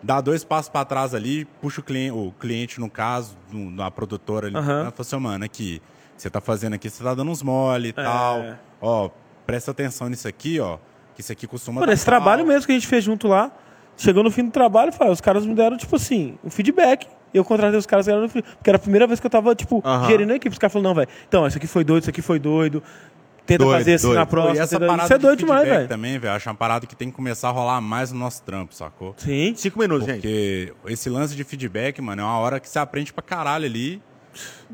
dá 0.03 0.19
dois 0.19 0.43
passos 0.43 0.69
pra 0.69 0.83
trás 0.83 1.13
ali, 1.13 1.45
puxa 1.61 1.81
o 1.81 1.83
cliente, 1.83 2.11
o 2.17 2.33
cliente 2.39 2.79
no 2.79 2.89
caso, 2.89 3.37
na 3.53 3.89
produtora 3.91 4.47
ali, 4.47 4.55
Aham. 4.57 4.83
né, 4.85 4.91
fala 4.91 4.95
assim, 4.99 5.15
"Ô, 5.15 5.19
mano, 5.19 5.45
aqui, 5.45 5.81
você 6.17 6.29
tá 6.29 6.41
fazendo 6.41 6.73
aqui, 6.73 6.89
você 6.89 7.03
tá 7.03 7.13
dando 7.13 7.29
uns 7.31 7.43
mole 7.43 7.89
e 7.89 7.91
É. 7.91 8.03
tal. 8.03 8.43
Ó, 8.81 9.09
presta 9.45 9.69
atenção 9.71 10.09
nisso 10.09 10.27
aqui, 10.27 10.59
ó, 10.59 10.77
que 11.13 11.21
isso 11.21 11.31
aqui 11.31 11.45
costuma 11.45 11.79
Mano, 11.81 11.93
esse 11.93 12.03
trabalho 12.05 12.43
pau." 12.43 12.47
mesmo 12.53 12.65
que 12.65 12.71
a 12.71 12.75
gente 12.75 12.87
fez 12.87 13.03
junto 13.03 13.27
lá, 13.27 13.51
chegou 13.95 14.23
no 14.23 14.31
fim 14.31 14.45
do 14.45 14.51
trabalho, 14.51 14.91
os 15.11 15.21
caras 15.21 15.45
me 15.45 15.53
deram, 15.53 15.77
tipo 15.77 15.95
assim, 15.95 16.37
um 16.43 16.49
feedback. 16.49 17.07
Eu 17.33 17.43
contratei 17.45 17.77
os 17.79 17.85
caras, 17.85 18.07
eram 18.07 18.21
no 18.21 18.29
fi- 18.29 18.41
porque 18.41 18.69
era 18.69 18.77
a 18.77 18.79
primeira 18.79 19.07
vez 19.07 19.19
que 19.19 19.25
eu 19.25 19.29
tava, 19.31 19.53
tipo, 19.55 19.81
gerindo 20.07 20.33
a 20.33 20.35
equipe. 20.35 20.51
Os 20.53 20.59
caras 20.59 20.73
falaram, 20.73 20.89
não, 20.89 20.95
velho, 20.95 21.07
então, 21.27 21.47
isso 21.47 21.57
aqui 21.57 21.67
foi 21.67 21.83
doido, 21.83 22.01
isso 22.03 22.09
aqui 22.09 22.21
foi 22.21 22.39
doido. 22.39 22.83
Tenta 23.45 23.63
Doido, 23.63 23.77
fazer 23.79 23.93
assim 23.95 24.05
doido. 24.05 24.17
na 24.19 24.25
próxima. 24.25 24.55
e 24.55 24.59
essa 24.59 24.75
tenta- 24.77 24.85
parada 24.85 25.03
Isso 25.05 25.13
é 25.13 25.17
de 25.17 25.21
doido 25.23 25.39
demais, 25.39 25.59
feedback 25.61 25.77
velho. 25.79 25.89
também, 25.89 26.19
velho, 26.19 26.33
acho 26.33 26.47
uma 26.49 26.55
parada 26.55 26.85
que 26.85 26.95
tem 26.95 27.09
que 27.09 27.15
começar 27.15 27.49
a 27.49 27.51
rolar 27.51 27.81
mais 27.81 28.11
no 28.11 28.19
nosso 28.19 28.43
trampo, 28.43 28.73
sacou? 28.73 29.13
Sim. 29.17 29.53
Cinco 29.55 29.79
minutos, 29.79 30.05
gente. 30.05 30.21
Porque 30.21 30.73
esse 30.85 31.09
lance 31.09 31.35
de 31.35 31.43
feedback, 31.43 31.99
mano, 32.01 32.21
é 32.21 32.25
uma 32.25 32.37
hora 32.37 32.59
que 32.59 32.69
você 32.69 32.77
aprende 32.79 33.11
pra 33.11 33.23
caralho 33.23 33.65
ali. 33.65 34.01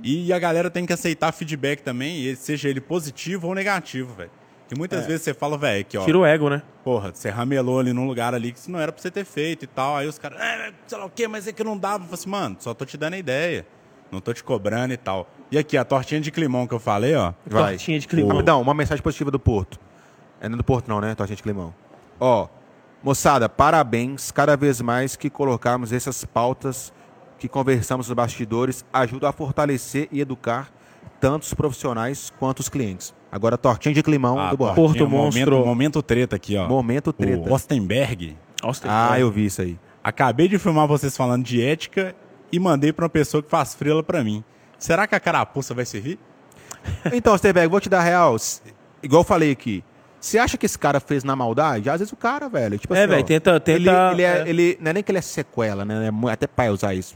E 0.03 0.31
a 0.33 0.37
galera 0.37 0.69
tem 0.69 0.85
que 0.85 0.93
aceitar 0.93 1.31
feedback 1.31 1.81
também, 1.81 2.35
seja 2.35 2.67
ele 2.69 2.81
positivo 2.81 3.47
ou 3.47 3.55
negativo, 3.55 4.13
velho. 4.13 4.29
Que 4.67 4.75
muitas 4.75 5.05
vezes 5.05 5.21
você 5.21 5.33
fala, 5.33 5.57
velho, 5.57 5.85
que 5.85 5.97
ó, 5.97 6.03
Tira 6.03 6.17
o 6.17 6.25
ego, 6.25 6.49
né? 6.49 6.61
porra, 6.83 7.11
você 7.13 7.29
ramelou 7.29 7.79
ali 7.79 7.93
num 7.93 8.05
lugar 8.05 8.33
ali 8.33 8.51
que 8.51 8.59
isso 8.59 8.69
não 8.69 8.79
era 8.79 8.91
pra 8.91 9.01
você 9.01 9.09
ter 9.09 9.23
feito 9.23 9.63
e 9.63 9.67
tal. 9.67 9.95
Aí 9.95 10.07
os 10.07 10.19
caras, 10.19 10.39
é, 10.39 10.71
sei 10.85 10.97
lá 10.97 11.05
o 11.05 11.09
quê, 11.09 11.27
mas 11.27 11.47
é 11.47 11.53
que 11.53 11.63
não 11.63 11.77
dava. 11.77 12.03
Eu 12.03 12.07
falei 12.07 12.13
assim, 12.13 12.29
mano, 12.29 12.57
só 12.59 12.73
tô 12.73 12.85
te 12.85 12.97
dando 12.97 13.13
a 13.13 13.17
ideia. 13.17 13.65
Não 14.11 14.21
tô 14.21 14.33
te 14.33 14.43
cobrando 14.43 14.93
e 14.93 14.97
tal. 14.97 15.27
E 15.51 15.57
aqui, 15.57 15.77
a 15.77 15.83
tortinha 15.83 16.19
de 16.21 16.31
climão 16.31 16.67
que 16.67 16.73
eu 16.73 16.79
falei, 16.79 17.15
ó. 17.15 17.33
Vai. 17.45 17.73
Tortinha 17.73 17.99
de 17.99 18.07
climão. 18.07 18.29
Rapidão, 18.29 18.61
uma 18.61 18.73
mensagem 18.73 19.01
positiva 19.01 19.31
do 19.31 19.39
Porto. 19.39 19.79
É 20.39 20.47
não 20.47 20.55
é 20.55 20.57
do 20.57 20.63
Porto 20.63 20.87
não, 20.87 21.01
né? 21.01 21.15
Tortinha 21.15 21.35
de 21.35 21.43
Climão. 21.43 21.73
Ó, 22.19 22.47
moçada, 23.03 23.49
parabéns. 23.49 24.31
Cada 24.31 24.55
vez 24.55 24.81
mais 24.81 25.15
que 25.15 25.29
colocarmos 25.29 25.91
essas 25.91 26.23
pautas 26.23 26.93
que 27.39 27.47
conversamos 27.47 28.07
nos 28.07 28.15
bastidores, 28.15 28.85
ajuda 28.91 29.29
a 29.29 29.31
fortalecer 29.31 30.07
e 30.11 30.19
educar 30.21 30.71
tanto 31.19 31.43
os 31.43 31.53
profissionais 31.53 32.31
quanto 32.39 32.59
os 32.59 32.69
clientes. 32.69 33.13
Agora, 33.31 33.57
Tortinha 33.57 33.93
de 33.93 34.01
Climão 34.01 34.39
Ah, 34.39 34.51
do 34.51 34.57
Borges. 34.57 34.75
Porto 34.75 34.97
tortinha, 34.97 35.09
Monstro. 35.09 35.51
Momento, 35.51 35.65
momento 35.67 36.01
treta 36.01 36.35
aqui, 36.35 36.55
ó. 36.57 36.67
Momento 36.67 37.11
treta. 37.11 37.49
O 37.49 37.53
Ostenberg. 37.53 38.37
Nossa, 38.63 38.83
Ah, 38.87 39.19
eu 39.19 39.29
vi 39.29 39.45
isso 39.45 39.61
aí. 39.61 39.77
Acabei 40.03 40.47
de 40.47 40.57
filmar 40.57 40.87
vocês 40.87 41.15
falando 41.17 41.43
de 41.43 41.61
ética 41.61 42.15
e 42.51 42.59
mandei 42.59 42.93
pra 42.93 43.03
uma 43.03 43.09
pessoa 43.09 43.43
que 43.43 43.49
faz 43.49 43.73
frila 43.75 44.01
pra 44.01 44.23
mim. 44.23 44.43
Será 44.79 45.05
que 45.05 45.13
a 45.15 45.19
carapuça 45.19 45.73
vai 45.73 45.85
servir? 45.85 46.17
Então, 47.11 47.35
Sterberg, 47.37 47.67
vou 47.69 47.81
te 47.81 47.89
dar 47.89 48.01
real. 48.01 48.35
Igual 49.03 49.21
eu 49.21 49.25
falei 49.25 49.51
aqui. 49.51 49.83
Você 50.19 50.39
acha 50.39 50.57
que 50.57 50.65
esse 50.65 50.79
cara 50.79 50.99
fez 50.99 51.23
na 51.23 51.35
maldade? 51.35 51.89
Às 51.89 51.99
vezes 51.99 52.11
o 52.11 52.15
cara, 52.15 52.47
velho. 52.49 52.79
Tipo 52.79 52.95
É, 52.95 52.99
assim, 53.03 53.07
velho, 53.09 53.23
tenta- 53.23 53.59
tenta- 53.59 53.77
Ele, 53.79 53.89
ele, 53.89 54.21
é, 54.23 54.25
é. 54.41 54.49
ele- 54.49 54.77
não 54.81 54.89
é 54.89 54.93
nem 54.93 55.03
que 55.03 55.11
ele 55.11 55.19
é 55.19 55.21
sequela, 55.21 55.83
né? 55.85 56.07
É 56.07 56.31
até 56.31 56.47
pai 56.47 56.69
usar 56.69 56.93
isso. 56.93 57.15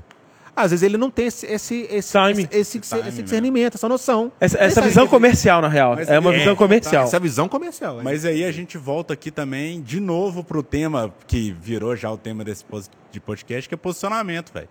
Às 0.55 0.71
vezes 0.71 0.83
ele 0.83 0.97
não 0.97 1.09
tem 1.09 1.27
esse, 1.27 1.45
esse, 1.45 1.87
esse, 1.89 2.11
Time. 2.11 2.47
esse, 2.51 2.57
esse, 2.59 2.79
Time 2.79 2.99
esse 3.01 3.05
mesmo. 3.11 3.23
discernimento, 3.23 3.75
essa 3.75 3.87
noção. 3.87 4.31
Essa, 4.39 4.57
essa 4.57 4.81
visão 4.81 5.07
comercial, 5.07 5.61
na 5.61 5.67
real. 5.69 5.95
Mas 5.95 6.09
é 6.09 6.19
uma 6.19 6.33
é, 6.33 6.37
visão 6.39 6.55
comercial. 6.55 7.03
Essa 7.05 7.19
visão 7.19 7.47
comercial. 7.47 7.99
é. 7.99 8.03
Mas 8.03 8.25
aí 8.25 8.43
a 8.43 8.51
gente 8.51 8.77
volta 8.77 9.13
aqui 9.13 9.31
também, 9.31 9.81
de 9.81 9.99
novo, 9.99 10.43
pro 10.43 10.61
tema 10.61 11.13
que 11.25 11.51
virou 11.61 11.95
já 11.95 12.11
o 12.11 12.17
tema 12.17 12.43
desse 12.43 12.65
de 13.11 13.19
podcast, 13.19 13.67
que 13.69 13.75
é 13.75 13.77
posicionamento, 13.77 14.51
velho. 14.53 14.67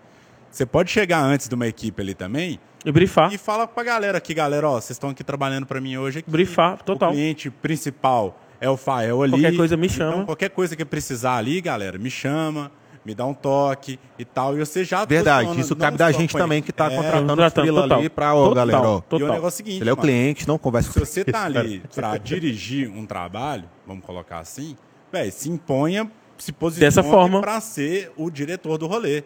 Você 0.51 0.67
pode 0.67 0.91
chegar 0.91 1.21
antes 1.23 1.49
de 1.49 1.55
uma 1.55 1.67
equipe 1.69 2.03
ali 2.03 2.13
também 2.13 2.59
E 2.85 2.91
brifar. 2.91 3.33
e 3.33 3.39
fala 3.39 3.67
pra 3.69 3.85
galera 3.85 4.19
aqui, 4.19 4.35
galera, 4.35 4.69
ó, 4.69 4.73
vocês 4.81 4.91
estão 4.91 5.11
aqui 5.11 5.23
trabalhando 5.23 5.65
pra 5.65 5.81
mim 5.81 5.97
hoje 5.97 6.19
aqui. 6.19 6.31
Brifar, 6.31 6.83
total. 6.83 7.11
O 7.11 7.13
cliente 7.13 7.51
principal 7.51 8.39
é 8.61 8.69
o 8.69 8.77
Fael 8.77 9.23
ali. 9.23 9.33
Qualquer 9.33 9.57
coisa 9.57 9.77
me 9.77 9.87
Então, 9.87 9.97
chama. 10.13 10.25
qualquer 10.25 10.51
coisa 10.51 10.75
que 10.77 10.85
precisar 10.85 11.37
ali, 11.37 11.61
galera, 11.61 11.97
me 11.99 12.11
chama. 12.11 12.71
Me 13.05 13.15
dá 13.15 13.25
um 13.27 13.35
toque 13.35 13.99
e 14.19 14.25
tal. 14.25 14.57
E 14.57 14.61
você 14.65 14.85
já 14.85 15.05
Verdade, 15.05 15.59
isso 15.61 15.75
cabe 15.77 15.97
da 15.97 16.11
gente 16.13 16.37
também 16.37 16.63
que 16.63 16.73
tá 16.73 16.91
É, 16.93 16.97
contratando 16.97 17.51
frila 17.51 17.83
total. 17.83 17.99
ali 17.99 18.09
pra, 18.09 18.35
ó, 18.35 18.49
Total. 18.49 18.55
galera, 18.55 18.81
ó. 18.83 18.95
E 18.95 18.99
o 18.99 19.01
Total. 19.03 19.29
negócio 19.29 19.45
é 19.45 19.49
o 19.49 19.51
seguinte, 19.51 19.81
Ele 19.83 19.91
é 19.91 19.93
o 19.93 19.97
mano, 19.97 20.03
cliente, 20.09 20.47
não 20.49 20.59
conversa 20.59 20.93
Se 20.93 20.99
com 20.99 21.05
você 21.07 21.25
tá 21.25 21.45
ali 21.45 21.83
pra 21.95 22.17
dirigir 22.19 22.91
um 22.91 23.07
trabalho, 23.07 23.65
vamos 23.87 24.05
colocar 24.05 24.39
assim, 24.39 24.77
velho, 25.13 25.33
se 25.33 25.49
imponha, 25.51 26.11
se 26.39 26.53
posicione 26.53 26.87
Dessa 26.87 27.03
forma. 27.03 27.41
pra 27.41 27.61
ser 27.61 28.13
o 28.17 28.31
diretor 28.31 28.77
do 28.79 28.87
rolê. 28.87 29.23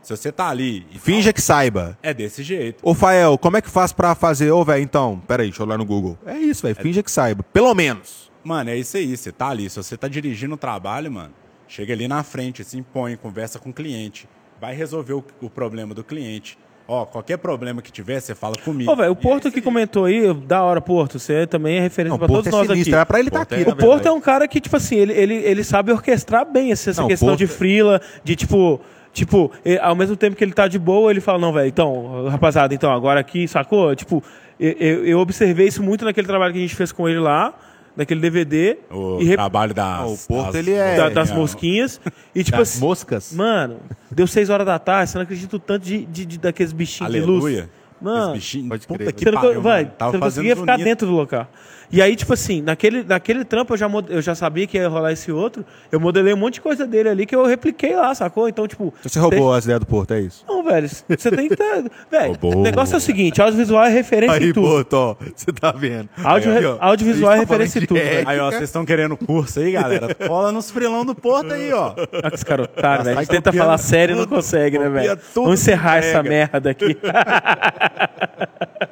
Se 0.00 0.16
você 0.16 0.30
tá 0.30 0.48
ali 0.48 0.86
e 0.92 0.98
Finja 0.98 1.32
que 1.32 1.40
saiba. 1.42 1.98
é 2.02 2.14
desse 2.14 2.42
jeito. 2.42 2.78
Ô, 2.82 2.94
Fael, 2.94 3.36
como 3.36 3.56
é 3.56 3.60
que 3.60 3.68
faz 3.68 3.92
pra 3.92 4.14
fazer? 4.14 4.50
Ô, 4.52 4.64
velho, 4.64 4.82
então, 4.82 5.20
peraí, 5.26 5.48
deixa 5.48 5.60
eu 5.62 5.66
olhar 5.66 5.76
no 5.76 5.84
Google. 5.84 6.16
É 6.24 6.38
isso, 6.38 6.62
velho, 6.62 6.76
finja 6.76 7.02
que 7.02 7.10
saiba. 7.10 7.42
Pelo 7.52 7.74
menos. 7.74 8.30
Mano, 8.44 8.70
é 8.70 8.76
isso 8.76 8.96
aí. 8.96 9.14
Você 9.16 9.32
tá 9.32 9.48
ali. 9.48 9.68
Se 9.68 9.76
você 9.76 9.96
tá 9.96 10.06
dirigindo 10.08 10.54
o 10.54 10.56
trabalho, 10.56 11.10
mano, 11.10 11.34
chega 11.68 11.92
ali 11.92 12.08
na 12.08 12.22
frente, 12.24 12.64
se 12.64 12.76
impõe, 12.78 13.14
conversa 13.16 13.58
com 13.58 13.70
o 13.70 13.72
cliente. 13.72 14.28
Vai 14.60 14.74
resolver 14.74 15.12
o, 15.12 15.24
o 15.40 15.48
problema 15.48 15.94
do 15.94 16.02
cliente. 16.02 16.58
Ó, 16.90 17.04
qualquer 17.04 17.36
problema 17.36 17.82
que 17.82 17.92
tiver, 17.92 18.18
você 18.18 18.34
fala 18.34 18.56
comigo. 18.64 18.90
Ô, 18.90 18.96
velho, 18.96 19.10
o 19.10 19.12
é 19.12 19.14
Porto 19.14 19.50
que 19.50 19.58
aí. 19.58 19.62
comentou 19.62 20.06
aí, 20.06 20.32
da 20.32 20.62
hora, 20.62 20.80
Porto, 20.80 21.18
você 21.18 21.46
também 21.46 21.76
é 21.76 21.80
referência 21.82 22.12
Não, 22.12 22.18
pra 22.18 22.26
Porto 22.26 22.44
todos 22.44 22.54
é 22.54 22.62
nós 22.62 22.66
sinistro, 22.66 22.92
aqui. 22.92 22.96
era 22.96 23.04
pra 23.06 23.18
ele 23.18 23.28
estar 23.28 23.40
Porto 23.40 23.52
aqui, 23.52 23.62
é- 23.62 23.66
na 23.66 23.72
O 23.72 23.76
Porto 23.76 24.06
é 24.08 24.10
um 24.12 24.20
cara 24.22 24.48
que, 24.48 24.58
tipo 24.58 24.74
assim, 24.74 24.96
ele, 24.96 25.12
ele, 25.12 25.34
ele 25.34 25.62
sabe 25.62 25.92
orquestrar 25.92 26.50
bem 26.50 26.72
essa, 26.72 26.88
essa 26.88 27.02
Não, 27.02 27.06
o 27.06 27.10
questão 27.10 27.28
Porto- 27.28 27.38
de 27.40 27.46
frila, 27.46 28.00
de 28.24 28.34
tipo. 28.34 28.80
Tipo, 29.12 29.50
e- 29.64 29.78
ao 29.78 29.94
mesmo 29.96 30.16
tempo 30.16 30.36
que 30.36 30.44
ele 30.44 30.52
tá 30.52 30.66
de 30.68 30.78
boa, 30.78 31.10
ele 31.10 31.20
fala, 31.20 31.38
não, 31.38 31.52
velho, 31.52 31.66
então, 31.66 32.28
rapaziada, 32.28 32.72
então, 32.74 32.90
agora 32.92 33.18
aqui, 33.20 33.46
sacou? 33.48 33.94
Tipo, 33.96 34.22
eu, 34.60 35.04
eu 35.04 35.18
observei 35.18 35.66
isso 35.66 35.82
muito 35.82 36.04
naquele 36.04 36.26
trabalho 36.26 36.52
que 36.52 36.58
a 36.58 36.62
gente 36.62 36.74
fez 36.76 36.90
com 36.92 37.08
ele 37.08 37.18
lá, 37.18 37.52
naquele 37.98 38.20
DVD. 38.20 38.78
O 38.90 39.20
e 39.20 39.24
rep- 39.24 39.36
trabalho 39.36 39.74
das... 39.74 40.00
Não, 40.00 40.14
o 40.14 40.18
Porto, 40.18 40.46
das- 40.46 40.54
ele 40.54 40.72
é- 40.72 40.96
da- 40.96 41.08
das 41.10 41.30
É, 41.30 41.34
mosquinhas. 41.34 42.00
E 42.34 42.42
tipo 42.44 42.56
Das 42.56 42.70
assim, 42.70 42.80
moscas. 42.80 43.32
mano, 43.34 43.80
deu 44.10 44.26
seis 44.26 44.48
horas 44.48 44.64
da 44.64 44.78
tarde, 44.78 45.10
você 45.10 45.18
não 45.18 45.24
acredita 45.24 45.56
o 45.56 45.58
tanto 45.58 45.84
de, 45.84 46.06
de, 46.06 46.24
de- 46.24 46.38
daqueles 46.38 46.72
bichinhos 46.72 47.12
de 47.12 47.20
luz. 47.20 47.44
Aleluia. 47.44 47.70
Mano, 48.00 48.26
Esse 48.26 48.32
bichinho, 48.34 48.68
pode 48.68 48.86
puta 48.86 48.98
crer. 49.00 49.12
que 49.12 49.24
você 49.24 49.30
não, 49.32 49.40
pariu, 49.42 49.60
vai, 49.60 49.82
mano. 49.82 49.94
Tava 49.98 50.12
você 50.12 50.16
não 50.18 50.24
conseguia 50.26 50.54
ficar 50.56 50.72
bonito. 50.74 50.84
dentro 50.86 51.06
do 51.08 51.12
local. 51.14 51.48
E 51.90 52.02
aí, 52.02 52.14
tipo 52.14 52.32
assim, 52.34 52.60
naquele, 52.60 53.02
naquele 53.02 53.44
trampo 53.44 53.72
eu 53.72 53.78
já, 53.78 53.90
eu 54.08 54.20
já 54.20 54.34
sabia 54.34 54.66
que 54.66 54.76
ia 54.76 54.88
rolar 54.88 55.12
esse 55.12 55.32
outro. 55.32 55.64
Eu 55.90 55.98
modelei 55.98 56.34
um 56.34 56.36
monte 56.36 56.54
de 56.54 56.60
coisa 56.60 56.86
dele 56.86 57.08
ali 57.08 57.24
que 57.24 57.34
eu 57.34 57.46
repliquei 57.46 57.96
lá, 57.96 58.14
sacou? 58.14 58.48
Então, 58.48 58.68
tipo. 58.68 58.92
Você 59.02 59.18
roubou 59.18 59.54
as 59.54 59.64
ideias 59.64 59.80
do 59.80 59.86
Porto, 59.86 60.12
é 60.12 60.20
isso? 60.20 60.44
Não, 60.46 60.62
velho, 60.62 60.86
você 60.88 61.30
tem 61.30 61.48
que 61.48 61.56
ter. 61.56 61.68
Velho, 62.10 62.28
Roubou. 62.32 62.58
o 62.58 62.62
negócio 62.62 62.94
é 62.94 62.98
o 62.98 63.00
seguinte: 63.00 63.40
audiovisual 63.40 63.84
é 63.84 63.88
referência 63.88 64.36
em 64.44 64.52
tudo. 64.52 64.68
Porto, 64.68 64.92
ó, 64.94 65.16
você 65.34 65.52
tá 65.52 65.72
vendo. 65.72 66.08
Audio- 66.22 66.52
Aí, 66.52 66.64
ó, 66.64 66.76
audiovisual 66.80 67.32
é 67.32 67.36
tá 67.36 67.40
referência 67.40 67.78
em 67.78 67.86
tudo, 67.86 68.00
velho. 68.00 68.28
Aí, 68.28 68.38
ó, 68.38 68.50
vocês 68.50 68.64
estão 68.64 68.84
querendo 68.84 69.16
curso 69.16 69.60
aí, 69.60 69.72
galera? 69.72 70.14
Cola 70.14 70.52
nos 70.52 70.70
frilão 70.70 71.04
do 71.04 71.14
Porto 71.14 71.52
aí, 71.52 71.72
ó. 71.72 71.94
Olha 72.12 72.28
que 72.30 72.34
esse 72.34 72.44
cara 72.44 72.62
otário, 72.62 73.04
velho. 73.04 73.18
A 73.18 73.22
gente 73.22 73.30
tenta 73.30 73.52
falar 73.52 73.78
sério 73.78 74.14
e 74.14 74.18
não 74.18 74.26
consegue, 74.26 74.78
né, 74.78 74.88
velho? 74.88 75.18
Vamos 75.34 75.60
encerrar 75.60 75.98
essa 75.98 76.22
merda 76.22 76.70
aqui. 76.70 76.96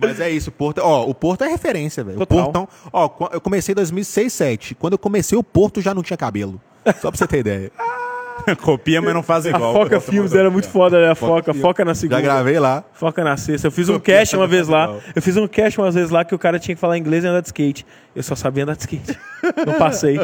Mas 0.00 0.20
é 0.20 0.30
isso, 0.30 0.50
o 0.50 0.52
Porto. 0.52 0.78
Ó, 0.82 1.04
o 1.08 1.14
Porto 1.14 1.44
é 1.44 1.48
referência, 1.48 2.04
velho. 2.04 2.16
O 2.20 2.26
Total. 2.26 2.44
Portão. 2.44 2.68
Ó, 2.92 3.10
eu 3.32 3.40
comecei 3.40 3.72
em 3.72 3.76
2006, 3.76 4.36
2007. 4.36 4.74
Quando 4.74 4.92
eu 4.94 4.98
comecei, 4.98 5.36
o 5.36 5.42
Porto 5.42 5.80
já 5.80 5.94
não 5.94 6.02
tinha 6.02 6.16
cabelo. 6.16 6.60
Só 7.00 7.10
pra 7.10 7.18
você 7.18 7.26
ter 7.26 7.38
ideia. 7.38 7.72
Copia, 8.62 9.02
mas 9.02 9.14
não 9.14 9.22
faz 9.22 9.46
A 9.46 9.50
igual. 9.50 9.72
Foca 9.72 10.00
Filmes 10.00 10.32
era 10.34 10.50
muito 10.50 10.68
foda, 10.68 11.00
né? 11.00 11.10
A 11.10 11.14
Foca. 11.14 11.52
Foca 11.54 11.84
na 11.84 11.94
segunda. 11.94 12.20
Já 12.20 12.22
gravei 12.22 12.58
lá. 12.60 12.84
Foca 12.92 13.24
na 13.24 13.36
sexta. 13.36 13.66
Eu 13.66 13.72
fiz 13.72 13.88
um 13.88 13.94
Copia 13.94 14.18
cast 14.18 14.36
uma 14.36 14.44
essa 14.44 14.50
vez 14.50 14.68
lá. 14.68 14.84
igual. 14.84 15.00
Eu 15.14 15.22
fiz 15.22 15.36
um 15.36 15.48
cast 15.48 15.80
uma 15.80 15.90
vez 15.90 16.10
lá 16.10 16.24
que 16.24 16.34
o 16.34 16.38
cara 16.38 16.58
tinha 16.58 16.74
que 16.74 16.80
falar 16.80 16.98
inglês 16.98 17.24
e 17.24 17.26
andar 17.26 17.40
de 17.40 17.48
skate. 17.48 17.84
Eu 18.14 18.22
só 18.22 18.36
sabia 18.36 18.62
andar 18.62 18.76
de 18.76 18.82
skate. 18.82 19.18
Não 19.66 19.74
passei. 19.74 20.18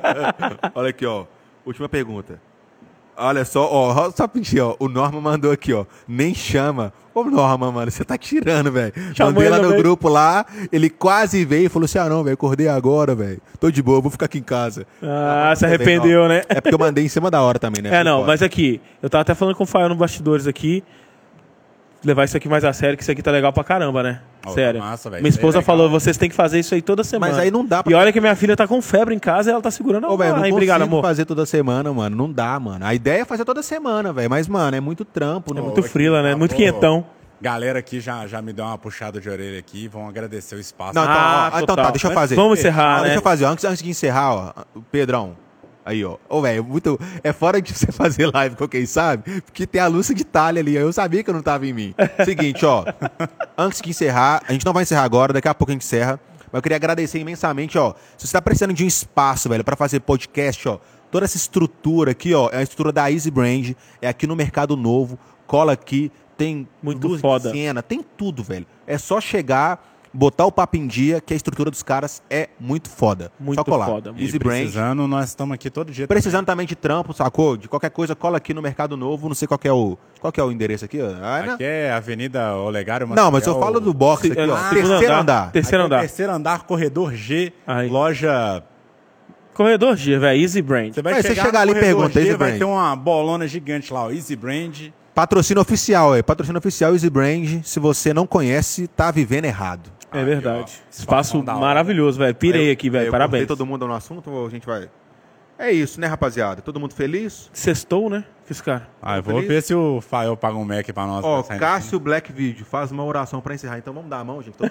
Olha 0.74 0.90
aqui, 0.90 1.06
ó. 1.06 1.24
Última 1.64 1.88
pergunta. 1.88 2.40
Olha 3.16 3.44
só, 3.44 3.68
ó, 3.70 4.10
só 4.10 4.28
pedir, 4.28 4.60
ó. 4.60 4.76
O 4.78 4.88
Norma 4.88 5.20
mandou 5.20 5.50
aqui, 5.50 5.72
ó. 5.72 5.84
Nem 6.06 6.34
chama. 6.34 6.92
Ô, 7.14 7.24
Norma, 7.24 7.72
mano, 7.72 7.90
você 7.90 8.04
tá 8.04 8.18
tirando, 8.18 8.70
velho. 8.70 8.92
Mandei 9.18 9.48
lá 9.48 9.56
no 9.56 9.64
também. 9.64 9.78
grupo 9.78 10.06
lá, 10.08 10.44
ele 10.70 10.90
quase 10.90 11.44
veio 11.46 11.66
e 11.66 11.68
falou 11.68 11.86
assim: 11.86 11.98
ah, 11.98 12.08
não, 12.08 12.22
velho, 12.22 12.34
acordei 12.34 12.68
agora, 12.68 13.14
velho. 13.14 13.40
Tô 13.58 13.70
de 13.70 13.82
boa, 13.82 14.02
vou 14.02 14.10
ficar 14.10 14.26
aqui 14.26 14.38
em 14.38 14.42
casa. 14.42 14.86
Ah, 15.02 15.52
se 15.56 15.62
Também, 15.62 15.76
arrependeu, 15.76 16.28
né? 16.28 16.42
É 16.48 16.60
porque 16.60 16.74
eu 16.74 16.78
mandei 16.78 17.04
em 17.04 17.08
cima 17.08 17.30
da 17.30 17.40
hora 17.40 17.58
também, 17.58 17.82
né? 17.82 18.00
É, 18.00 18.04
não, 18.04 18.24
mas 18.26 18.42
aqui, 18.42 18.80
eu 19.02 19.08
tava 19.08 19.22
até 19.22 19.34
falando 19.34 19.54
com 19.54 19.64
o 19.64 19.66
Fael 19.66 19.88
no 19.88 19.94
bastidores 19.96 20.46
aqui. 20.46 20.84
Levar 22.06 22.22
isso 22.24 22.36
aqui 22.36 22.48
mais 22.48 22.64
a 22.64 22.72
sério, 22.72 22.96
que 22.96 23.02
isso 23.02 23.10
aqui 23.10 23.20
tá 23.20 23.32
legal 23.32 23.52
pra 23.52 23.64
caramba, 23.64 24.00
né? 24.00 24.20
Ó, 24.46 24.52
Sério. 24.52 24.80
tá 24.80 24.86
massa, 24.86 25.10
minha 25.10 25.18
aí 25.18 25.24
é 25.24 25.28
esposa 25.28 25.58
legal. 25.58 25.62
falou, 25.64 25.90
vocês 25.90 26.16
têm 26.16 26.28
que 26.28 26.36
fazer 26.36 26.60
isso 26.60 26.72
aí 26.72 26.80
toda 26.80 27.02
semana. 27.02 27.32
Mas 27.32 27.42
aí 27.42 27.50
não 27.50 27.64
dá 27.66 27.82
pra- 27.82 27.90
E 27.92 27.96
olha 27.96 28.12
que 28.12 28.20
minha 28.20 28.36
filha 28.36 28.54
tá 28.56 28.64
com 28.68 28.80
febre 28.80 29.12
em 29.12 29.18
casa 29.18 29.50
e 29.50 29.52
ela 29.52 29.60
tá 29.60 29.72
segurando. 29.72 30.06
Velho, 30.16 30.22
ah, 30.22 30.26
não 30.28 30.36
consigo 30.38 30.54
obrigado, 30.54 30.82
amor. 30.82 31.02
fazer 31.02 31.24
toda 31.24 31.44
semana, 31.44 31.92
mano. 31.92 32.14
Não 32.16 32.30
dá, 32.30 32.60
mano. 32.60 32.86
A 32.86 32.94
ideia 32.94 33.22
é 33.22 33.24
fazer 33.24 33.44
toda 33.44 33.60
semana, 33.60 34.12
velho. 34.12 34.30
Mas, 34.30 34.46
mano, 34.46 34.76
é 34.76 34.80
muito 34.80 35.04
trampo. 35.04 35.52
É 35.52 35.56
não- 35.56 35.64
muito 35.64 35.82
frila, 35.82 36.22
né? 36.22 36.32
Ah, 36.32 36.36
Muito 36.36 36.54
quinhentão. 36.54 37.04
Galera 37.40 37.80
aqui 37.80 37.98
já, 38.00 38.24
já 38.26 38.40
me 38.40 38.52
deu 38.52 38.64
uma 38.64 38.78
puxada 38.78 39.20
de 39.20 39.28
orelha 39.28 39.58
aqui. 39.58 39.88
Vão 39.88 40.08
agradecer 40.08 40.54
o 40.54 40.60
espaço. 40.60 40.94
Não, 40.94 41.02
então, 41.02 41.14
Ah, 41.14 41.50
ó, 41.54 41.60
então 41.60 41.74
tá, 41.76 41.90
deixa 41.90 42.06
eu 42.06 42.12
fazer. 42.12 42.36
vamos 42.36 42.58
encerrar, 42.60 42.94
Ó, 42.94 42.96
né? 42.98 43.02
Deixa 43.06 43.18
eu 43.18 43.22
fazer, 43.22 43.44
antes, 43.46 43.64
antes 43.64 43.82
de 43.82 43.90
encerrar, 43.90 44.32
ó, 44.32 44.52
Pedrão. 44.92 45.36
Aí, 45.86 46.04
ó. 46.04 46.16
Ô, 46.28 46.42
velho, 46.42 46.64
muito. 46.64 46.98
É 47.22 47.32
fora 47.32 47.62
de 47.62 47.72
você 47.72 47.92
fazer 47.92 48.26
live 48.34 48.56
com 48.56 48.66
quem 48.66 48.84
sabe, 48.84 49.40
porque 49.42 49.64
tem 49.68 49.80
a 49.80 49.86
Lúcia 49.86 50.12
de 50.12 50.24
talha 50.24 50.60
ali. 50.60 50.74
Eu 50.74 50.92
sabia 50.92 51.22
que 51.22 51.30
eu 51.30 51.34
não 51.34 51.42
tava 51.42 51.64
em 51.64 51.72
mim. 51.72 51.94
Seguinte, 52.24 52.66
ó. 52.66 52.84
Antes 53.56 53.80
de 53.80 53.90
encerrar, 53.90 54.42
a 54.48 54.52
gente 54.52 54.66
não 54.66 54.72
vai 54.72 54.82
encerrar 54.82 55.04
agora, 55.04 55.32
daqui 55.32 55.46
a 55.46 55.54
pouco 55.54 55.70
a 55.70 55.74
gente 55.74 55.84
encerra. 55.84 56.18
Mas 56.46 56.54
eu 56.54 56.62
queria 56.62 56.76
agradecer 56.76 57.20
imensamente, 57.20 57.78
ó. 57.78 57.94
Se 58.18 58.26
você 58.26 58.32
tá 58.32 58.42
precisando 58.42 58.74
de 58.74 58.82
um 58.82 58.86
espaço, 58.88 59.48
velho, 59.48 59.62
pra 59.62 59.76
fazer 59.76 60.00
podcast, 60.00 60.68
ó. 60.68 60.78
Toda 61.08 61.24
essa 61.24 61.36
estrutura 61.36 62.10
aqui, 62.10 62.34
ó, 62.34 62.50
é 62.52 62.58
a 62.58 62.62
estrutura 62.62 62.92
da 62.92 63.10
Easy 63.10 63.30
Brand. 63.30 63.70
É 64.02 64.08
aqui 64.08 64.26
no 64.26 64.34
Mercado 64.34 64.76
Novo. 64.76 65.16
Cola 65.46 65.72
aqui, 65.72 66.10
tem 66.36 66.66
Muito 66.82 67.06
luz 67.06 67.20
foda. 67.20 67.52
cena, 67.52 67.80
tem 67.80 68.04
tudo, 68.16 68.42
velho. 68.42 68.66
É 68.88 68.98
só 68.98 69.20
chegar, 69.20 69.95
botar 70.16 70.46
o 70.46 70.50
papo 70.52 70.76
em 70.76 70.86
dia, 70.86 71.20
que 71.20 71.34
a 71.34 71.36
estrutura 71.36 71.70
dos 71.70 71.82
caras 71.82 72.22
é 72.30 72.48
muito 72.58 72.88
foda. 72.88 73.30
Muito 73.38 73.58
só 73.58 73.64
colar. 73.64 73.86
foda. 73.86 74.14
E 74.16 74.24
Easy 74.24 74.38
Brand. 74.38 74.52
precisando, 74.60 75.06
nós 75.06 75.28
estamos 75.28 75.54
aqui 75.54 75.68
todo 75.70 75.92
dia. 75.92 76.06
Precisando 76.06 76.46
também 76.46 76.66
de 76.66 76.74
trampo, 76.74 77.12
sacou? 77.12 77.56
De 77.56 77.68
qualquer 77.68 77.90
coisa, 77.90 78.14
cola 78.16 78.38
aqui 78.38 78.54
no 78.54 78.62
Mercado 78.62 78.96
Novo. 78.96 79.28
Não 79.28 79.34
sei 79.34 79.46
qual 79.46 79.58
que 79.58 79.68
é 79.68 79.72
o, 79.72 79.98
qual 80.20 80.32
que 80.32 80.40
é 80.40 80.44
o 80.44 80.50
endereço 80.50 80.84
aqui. 80.84 81.00
ó. 81.00 81.06
Ah, 81.06 81.10
também. 81.10 81.46
né? 81.46 81.52
Aqui 81.54 81.64
é 81.64 81.92
Avenida 81.92 82.54
Olegário 82.56 83.06
Não, 83.08 83.30
mas 83.30 83.46
eu 83.46 83.58
falo 83.60 83.78
do 83.80 83.92
box 83.92 84.30
aqui, 84.30 84.40
É, 84.40 84.46
ó. 84.48 84.56
segundo 84.70 84.88
Terceiro 84.88 85.14
andar. 85.14 85.52
Terceiro 85.52 85.76
Aqui 85.84 85.92
é 85.92 85.96
andar. 85.96 86.00
Terceiro 86.00 86.32
andar, 86.32 86.62
corredor 86.64 87.14
G, 87.14 87.52
Aí. 87.66 87.88
loja. 87.88 88.62
Corredor 89.54 89.96
G, 89.96 90.18
velho. 90.18 90.40
Easy 90.40 90.60
Brand. 90.60 90.92
Você 90.92 91.02
vai 91.02 91.14
Aí 91.14 91.22
você 91.22 91.28
chegar, 91.28 91.44
chega 91.46 91.58
no 91.58 91.62
ali 91.62 91.72
e 91.72 91.80
pergunta, 91.80 92.10
G, 92.12 92.18
Easy 92.20 92.30
vai 92.36 92.48
Brand. 92.48 92.58
ter 92.58 92.64
uma 92.64 92.94
bolona 92.96 93.46
gigante 93.46 93.92
lá, 93.92 94.04
ó, 94.04 94.10
Easy 94.10 94.36
Brand. 94.36 94.90
Patrocínio 95.14 95.62
oficial, 95.62 96.14
é. 96.14 96.22
Patrocínio 96.22 96.58
oficial 96.58 96.92
Easy 96.92 97.08
Brand. 97.08 97.62
Se 97.64 97.80
você 97.80 98.12
não 98.12 98.26
conhece, 98.26 98.86
tá 98.86 99.10
vivendo 99.10 99.46
errado. 99.46 99.90
É 100.16 100.24
verdade. 100.24 100.72
Espaço 100.90 101.42
maravilhoso, 101.42 102.18
velho. 102.18 102.34
Pirei 102.34 102.70
aqui, 102.70 102.86
Aí 102.86 102.90
velho. 102.90 103.06
eu 103.06 103.10
Parabéns. 103.12 103.46
todo 103.46 103.66
mundo 103.66 103.86
no 103.86 103.94
assunto 103.94 104.30
ou 104.30 104.46
a 104.46 104.50
gente 104.50 104.66
vai... 104.66 104.88
É 105.58 105.70
isso, 105.70 106.00
né, 106.00 106.06
rapaziada? 106.06 106.60
Todo 106.62 106.78
mundo 106.80 106.92
feliz? 106.94 107.50
Sextou, 107.52 108.10
né? 108.10 108.24
Que 108.46 108.62
cara. 108.62 108.88
Ah, 109.02 109.16
eu 109.16 109.22
vou 109.22 109.42
ver 109.42 109.62
se 109.62 109.74
o 109.74 110.00
Fael 110.00 110.36
paga 110.36 110.56
um 110.56 110.64
Mac 110.64 110.86
pra 110.92 111.04
nós. 111.04 111.24
Ó, 111.24 111.42
Cássio 111.42 111.98
Black 111.98 112.32
Video, 112.32 112.64
faz 112.64 112.92
uma 112.92 113.04
oração 113.04 113.40
pra 113.40 113.54
encerrar. 113.54 113.78
Então 113.78 113.92
vamos 113.92 114.08
dar 114.08 114.20
a 114.20 114.24
mão, 114.24 114.40
gente. 114.42 114.56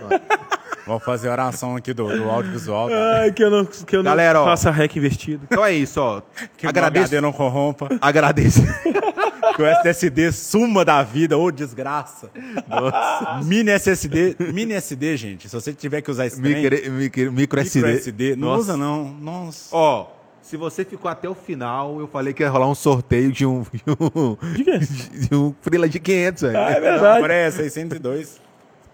Vou 0.85 0.99
fazer 0.99 1.29
oração 1.29 1.75
aqui 1.75 1.95
do, 1.95 2.07
do 2.07 2.29
audiovisual. 2.29 2.89
Tá? 2.89 3.21
Ai, 3.21 3.31
que 3.31 3.43
eu 3.43 3.49
não, 3.49 3.65
que 3.65 3.95
eu 3.95 4.03
não 4.03 4.11
Galera, 4.11 4.41
ó. 4.41 4.45
faça 4.45 4.69
rec 4.69 4.95
investido. 4.95 5.47
Então 5.49 5.65
é 5.65 5.73
isso, 5.73 5.99
ó. 5.99 6.21
Que 6.55 6.67
o 6.67 6.69
Agradeço. 6.69 7.05
HD 7.05 7.21
não 7.21 7.33
corrompa. 7.33 7.89
Agradeço. 7.99 8.61
Que 9.55 9.61
o 9.61 9.65
SSD 9.65 10.33
suma 10.33 10.83
da 10.83 11.01
vida, 11.01 11.37
ô 11.37 11.49
desgraça. 11.49 12.29
Mini 13.45 13.71
SSD, 13.71 14.35
mini 14.51 14.73
SD, 14.73 15.15
gente. 15.15 15.47
Se 15.47 15.55
você 15.55 15.71
tiver 15.71 16.01
que 16.01 16.11
usar 16.11 16.25
esse 16.25 16.41
trem, 16.41 16.61
micro, 16.61 16.91
micro, 16.91 17.31
micro 17.31 17.59
SD. 17.61 17.79
micro 17.79 17.97
SD, 17.97 18.35
não 18.35 18.49
Nossa. 18.49 18.59
usa 18.59 18.77
não. 18.77 19.05
Nossa. 19.05 19.69
Ó, 19.71 20.07
se 20.45 20.57
você 20.57 20.85
ficou 20.85 21.09
até 21.09 21.27
o 21.27 21.33
final, 21.33 21.99
eu 21.99 22.07
falei 22.07 22.33
que 22.33 22.43
ia 22.43 22.49
rolar 22.49 22.67
um 22.69 22.75
sorteio 22.75 23.31
de 23.31 23.45
um. 23.45 23.63
De 23.73 23.83
um, 23.89 24.37
De 24.53 24.63
quê? 24.63 24.79
de 25.27 25.35
um 25.35 25.53
Frila 25.61 25.89
de 25.89 25.99
500, 25.99 26.41
velho. 26.43 26.57
Ah, 26.57 26.69
é 26.69 26.73
Não, 26.75 26.81
verdade. 26.81 27.17
agora 27.17 27.33
é 27.33 27.49
602. 27.51 28.39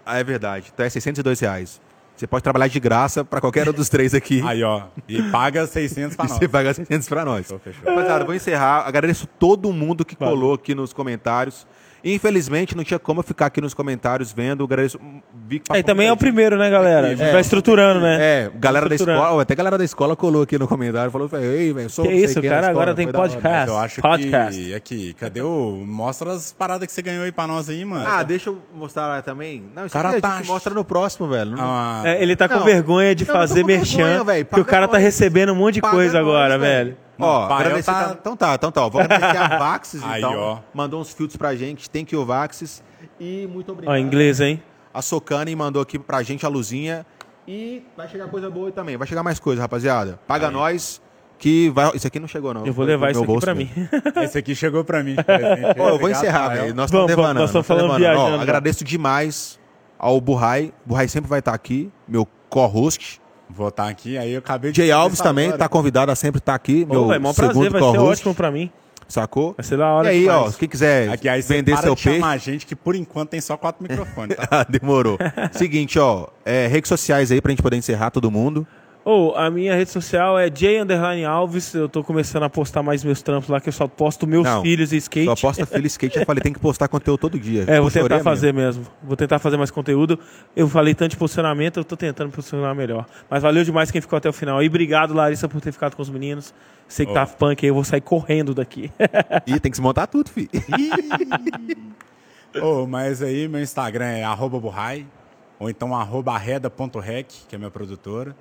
Ah, 0.06 0.18
é 0.20 0.24
verdade. 0.24 0.72
Então 0.74 0.86
é 0.86 0.90
602 0.90 1.40
reais. 1.42 1.82
Você 2.16 2.26
pode 2.28 2.44
trabalhar 2.44 2.68
de 2.68 2.80
graça 2.80 3.26
pra 3.26 3.42
qualquer 3.42 3.68
um 3.68 3.74
dos 3.74 3.90
três 3.90 4.14
aqui. 4.14 4.42
Aí, 4.46 4.64
ó. 4.64 4.84
E 5.10 5.22
paga 5.24 5.66
600 5.68 6.16
pra 6.16 6.26
e 6.26 6.30
nós. 6.30 6.38
você 6.38 6.48
paga 6.48 6.74
600 6.74 7.10
pra 7.10 7.26
nós. 7.26 7.48
Fechou, 7.48 7.60
fechou. 7.60 7.90
Rapaziada, 7.90 8.24
vou 8.26 8.36
encerrar. 8.36 8.88
Agradeço 8.88 9.28
todo 9.28 9.72
mundo 9.74 10.06
que 10.06 10.16
colou 10.16 10.54
aqui 10.54 10.74
nos 10.76 10.94
comentários. 10.94 11.66
Infelizmente, 12.04 12.76
não 12.76 12.84
tinha 12.84 12.98
como 13.00 13.20
eu 13.20 13.24
ficar 13.24 13.46
aqui 13.48 13.62
nos 13.62 13.74
comentários 13.74 14.32
vendo. 14.34 14.64
Agradeço. 14.64 15.00
Vi 15.48 15.60
que 15.60 15.72
Aí 15.72 15.84
também 15.84 16.08
é 16.08 16.12
o 16.14 16.18
primeiro, 16.18 16.58
né, 16.58 16.70
galera? 16.70 17.08
A 17.08 17.10
gente 17.12 17.22
É. 17.24 17.32
vai 17.32 17.42
estruturando, 17.42 18.00
né? 18.02 18.18
É, 18.20 18.52
galera 18.56 18.90
da 18.90 18.96
escola, 18.96 19.42
até 19.42 19.54
galera 19.56 19.78
da 19.78 19.84
escola 19.84 20.16
colou 20.16 20.42
aqui 20.44 20.58
no 20.58 20.68
comentário, 20.68 21.12
falou, 21.12 21.30
ei, 21.34 21.72
velho, 21.74 21.90
sou 21.90 22.06
Que 22.06 22.14
isso, 22.14 22.40
o 22.40 22.44
cara 22.44 22.70
agora 22.70 22.94
tem 22.96 23.06
foi 23.06 23.14
da 23.14 23.20
hora." 23.20 23.30
podcast. 23.30 23.68
Eu 23.70 23.78
acho 23.78 24.02
Podcast. 24.02 24.62
que. 24.64 24.74
Aqui, 24.74 25.14
cadê 25.14 25.42
o. 25.42 25.84
Mostra 25.86 26.32
as 26.34 26.52
paradas 26.52 26.88
que 26.88 26.94
você 26.94 27.02
ganhou 27.02 27.24
aí 27.24 27.32
pra 27.32 27.46
nós 27.48 27.70
aí, 27.70 27.84
mano. 27.86 28.06
Ah, 28.08 28.24
deixa 28.24 28.50
eu 28.50 28.58
mostrar 28.74 29.08
lá 29.08 29.22
também. 29.22 29.64
Não, 29.76 29.86
isso 29.86 29.94
Cara 29.94 30.10
aqui 30.10 30.18
a 30.18 30.22
tá- 30.22 30.38
gente 30.38 30.48
mostra 30.48 30.74
no 30.74 30.84
próximo, 30.84 31.28
velho. 31.28 31.56
Ah, 31.60 32.02
É, 32.06 32.22
ele 32.24 32.36
tá 32.36 32.48
com 32.50 32.56
Não, 32.56 32.64
vergonha 32.66 33.14
de 33.14 33.26
fazer 33.26 33.64
merchan, 33.64 33.98
vergonha, 33.98 34.24
velho. 34.24 34.46
porque 34.46 34.62
o 34.62 34.66
cara 34.66 34.88
tá 34.88 34.98
recebendo 34.98 35.52
um 35.52 35.56
monte 35.56 35.76
de 35.76 35.82
coisa 35.82 36.14
nós, 36.20 36.28
agora, 36.28 36.58
velho. 36.58 36.98
Ó, 37.26 37.46
agradecer. 37.54 37.92
tá- 37.92 38.04
tá- 38.10 38.18
Então 38.20 38.36
tá, 38.38 38.56
então 38.56 38.72
tá. 38.72 38.86
ó, 38.86 38.90
Vou 38.90 39.02
agradecer 39.02 39.38
a 39.38 39.58
Vaxis, 39.58 40.02
Aí, 40.06 40.22
então. 40.22 40.38
ó. 40.38 40.58
Mandou 40.74 41.00
uns 41.02 41.14
filtros 41.14 41.38
pra 41.38 41.56
gente. 41.56 41.90
Thank 41.90 42.14
you, 42.14 42.26
Vaxis. 42.26 42.84
E 43.20 43.48
muito 43.52 43.72
obrigado. 43.72 43.94
Ó, 43.94 43.98
inglês, 43.98 44.40
hein? 44.42 44.62
A 44.94 45.02
Socane 45.02 45.56
mandou 45.56 45.82
aqui 45.82 45.98
pra 45.98 46.22
gente 46.24 46.46
a 46.46 46.50
luzinha. 46.50 47.06
E 47.48 47.84
vai 47.98 48.08
chegar 48.08 48.28
coisa 48.28 48.50
boa 48.50 48.68
aí 48.68 48.72
também. 48.72 48.98
Vai 48.98 49.08
chegar 49.08 49.24
mais 49.24 49.40
coisa, 49.40 49.62
rapaziada. 49.62 50.20
Paga 50.28 50.52
nós. 50.52 51.02
Que 51.40 51.70
vai. 51.72 51.90
Isso 51.96 52.06
aqui 52.06 52.20
não 52.20 52.28
chegou, 52.28 52.54
não. 52.54 52.66
Eu 52.68 52.72
vou 52.74 52.86
levar 52.86 53.10
isso 53.10 53.24
aqui 53.24 53.40
pra 53.40 53.56
mim. 53.56 53.70
Esse 54.24 54.38
aqui 54.38 54.54
chegou 54.54 54.84
pra 54.84 55.02
mim. 55.02 55.16
Ó, 55.80 55.90
eu 55.90 55.98
vou 56.00 56.10
encerrar, 56.10 56.50
velho. 56.50 56.76
Nós 56.76 56.86
estamos 56.86 57.08
devanando. 57.08 57.40
nós 57.40 57.50
estamos 57.50 57.66
falando. 57.66 57.92
Ó, 57.92 57.98
viajando 57.98 58.36
já. 58.38 58.42
agradeço 58.44 58.84
demais 58.84 59.60
ao 59.98 60.22
Burrai. 60.22 60.72
Burrai 60.86 61.08
sempre 61.08 61.30
vai 61.30 61.40
estar 61.40 61.54
aqui, 61.54 61.92
meu 62.08 62.28
co-host. 62.50 63.21
Vou 63.54 63.68
estar 63.68 63.88
aqui, 63.88 64.18
aí 64.18 64.34
eu 64.34 64.40
acabei 64.40 64.72
de... 64.72 64.78
Jay 64.78 64.92
Alves 64.92 65.20
também 65.20 65.46
agora. 65.48 65.60
tá 65.60 65.70
convidado 65.70 66.12
a 66.12 66.16
sempre 66.16 66.40
estar 66.40 66.56
aqui, 66.56 66.86
meu 66.86 67.02
Pô, 67.02 67.08
vai, 67.08 67.20
maior 67.20 67.34
segundo 67.34 67.54
prazer, 67.54 67.72
vai 67.72 67.82
ser 67.92 67.98
ótimo 67.98 68.36
pra 68.36 68.52
mim. 68.52 68.72
Sacou? 69.08 69.54
Vai 69.58 69.66
ser 69.66 69.78
da 69.78 69.88
hora 69.88 70.14
E 70.14 70.20
aí, 70.20 70.30
ó, 70.30 70.50
quem 70.52 70.70
quiser 70.70 71.10
Aqui, 71.10 71.28
aí 71.28 71.42
vender 71.42 71.74
para 71.74 71.82
seu 71.82 71.96
de 71.96 72.02
peixe. 72.04 72.20
chamar 72.20 72.32
a 72.32 72.38
gente, 72.38 72.66
que 72.66 72.76
por 72.76 72.96
enquanto 72.96 73.32
tem 73.32 73.42
só 73.42 73.58
quatro 73.58 73.84
microfones, 73.84 74.38
tá? 74.38 74.48
Ah, 74.50 74.64
Demorou. 74.70 75.18
Seguinte, 75.52 76.00
ó, 76.00 76.28
é, 76.46 76.68
redes 76.68 76.88
sociais 76.88 77.30
aí 77.30 77.42
pra 77.42 77.50
gente 77.52 77.62
poder 77.62 77.76
encerrar 77.76 78.10
todo 78.10 78.32
mundo. 78.32 78.66
Ou 79.04 79.36
a 79.36 79.50
minha 79.50 79.76
rede 79.76 79.90
social 79.90 80.38
é 80.38 80.48
J 80.48 80.82
Underline 80.82 81.26
Alves. 81.26 81.74
Eu 81.74 81.90
tô 81.90 82.04
começando 82.04 82.44
a 82.44 82.50
postar 82.50 82.84
mais 82.84 83.04
meus 83.04 83.22
trampos 83.22 83.50
lá, 83.50 83.60
que 83.60 83.70
eu 83.70 83.74
só 83.74 83.88
posto 83.88 84.28
meus 84.28 84.44
Não, 84.44 84.62
filhos 84.62 84.94
e 84.94 84.98
skate. 84.98 85.26
Só 85.26 85.36
posta 85.36 85.66
filho 85.66 85.88
skate, 85.88 86.20
eu 86.20 86.26
falei, 86.26 86.42
tem 86.42 86.54
que 86.54 86.60
postar 86.60 86.88
conteúdo 86.88 87.20
todo 87.20 87.40
dia. 87.40 87.66
É, 87.68 87.80
vou 87.80 87.90
tentar 87.90 88.20
fazer 88.20 88.54
mesmo. 88.54 88.86
Vou 89.02 89.18
tentar 89.18 89.40
fazer 89.40 89.58
mais 89.58 89.72
conteúdo. 89.72 90.20
Eu 90.56 90.68
falei 90.70 90.94
tanto 90.94 91.12
de 91.12 91.18
posicionamento, 91.18 91.78
eu 91.78 91.84
tô 91.84 91.98
tentando 91.98 92.30
posicionar 92.30 92.76
melhor. 92.76 93.08
Mas 93.28 93.42
valeu 93.42 93.64
demais 93.64 93.90
quem 93.90 94.02
ficou 94.02 94.18
até 94.18 94.30
o 94.30 94.34
final. 94.34 94.62
E 94.62 94.68
obrigado, 94.68 95.16
Larissa, 95.16 95.50
por 95.50 95.60
ter 95.62 95.72
ficado 95.72 95.96
com 95.96 96.02
os 96.04 96.10
meninos. 96.10 96.54
Sei 96.88 97.06
que 97.06 97.12
Ô. 97.12 97.16
tá 97.16 97.26
punk 97.26 97.66
aí, 97.66 97.70
eu 97.70 97.74
vou 97.74 97.84
sair 97.84 98.02
correndo 98.02 98.54
daqui. 98.54 98.92
Ih, 99.48 99.60
tem 99.60 99.72
que 99.72 99.78
se 99.78 99.82
montar 99.82 100.06
tudo, 100.06 100.30
filho. 100.30 100.50
Ô, 102.62 102.86
mas 102.86 103.22
aí 103.24 103.48
meu 103.48 103.62
Instagram 103.62 104.06
é 104.06 104.24
arroba 104.24 104.60
burrai, 104.60 105.08
ou 105.58 105.70
então 105.70 105.96
arroba 105.96 106.34
arreda.rec, 106.34 107.28
que 107.48 107.56
é 107.56 107.58
minha 107.58 107.72
produtora. 107.72 108.36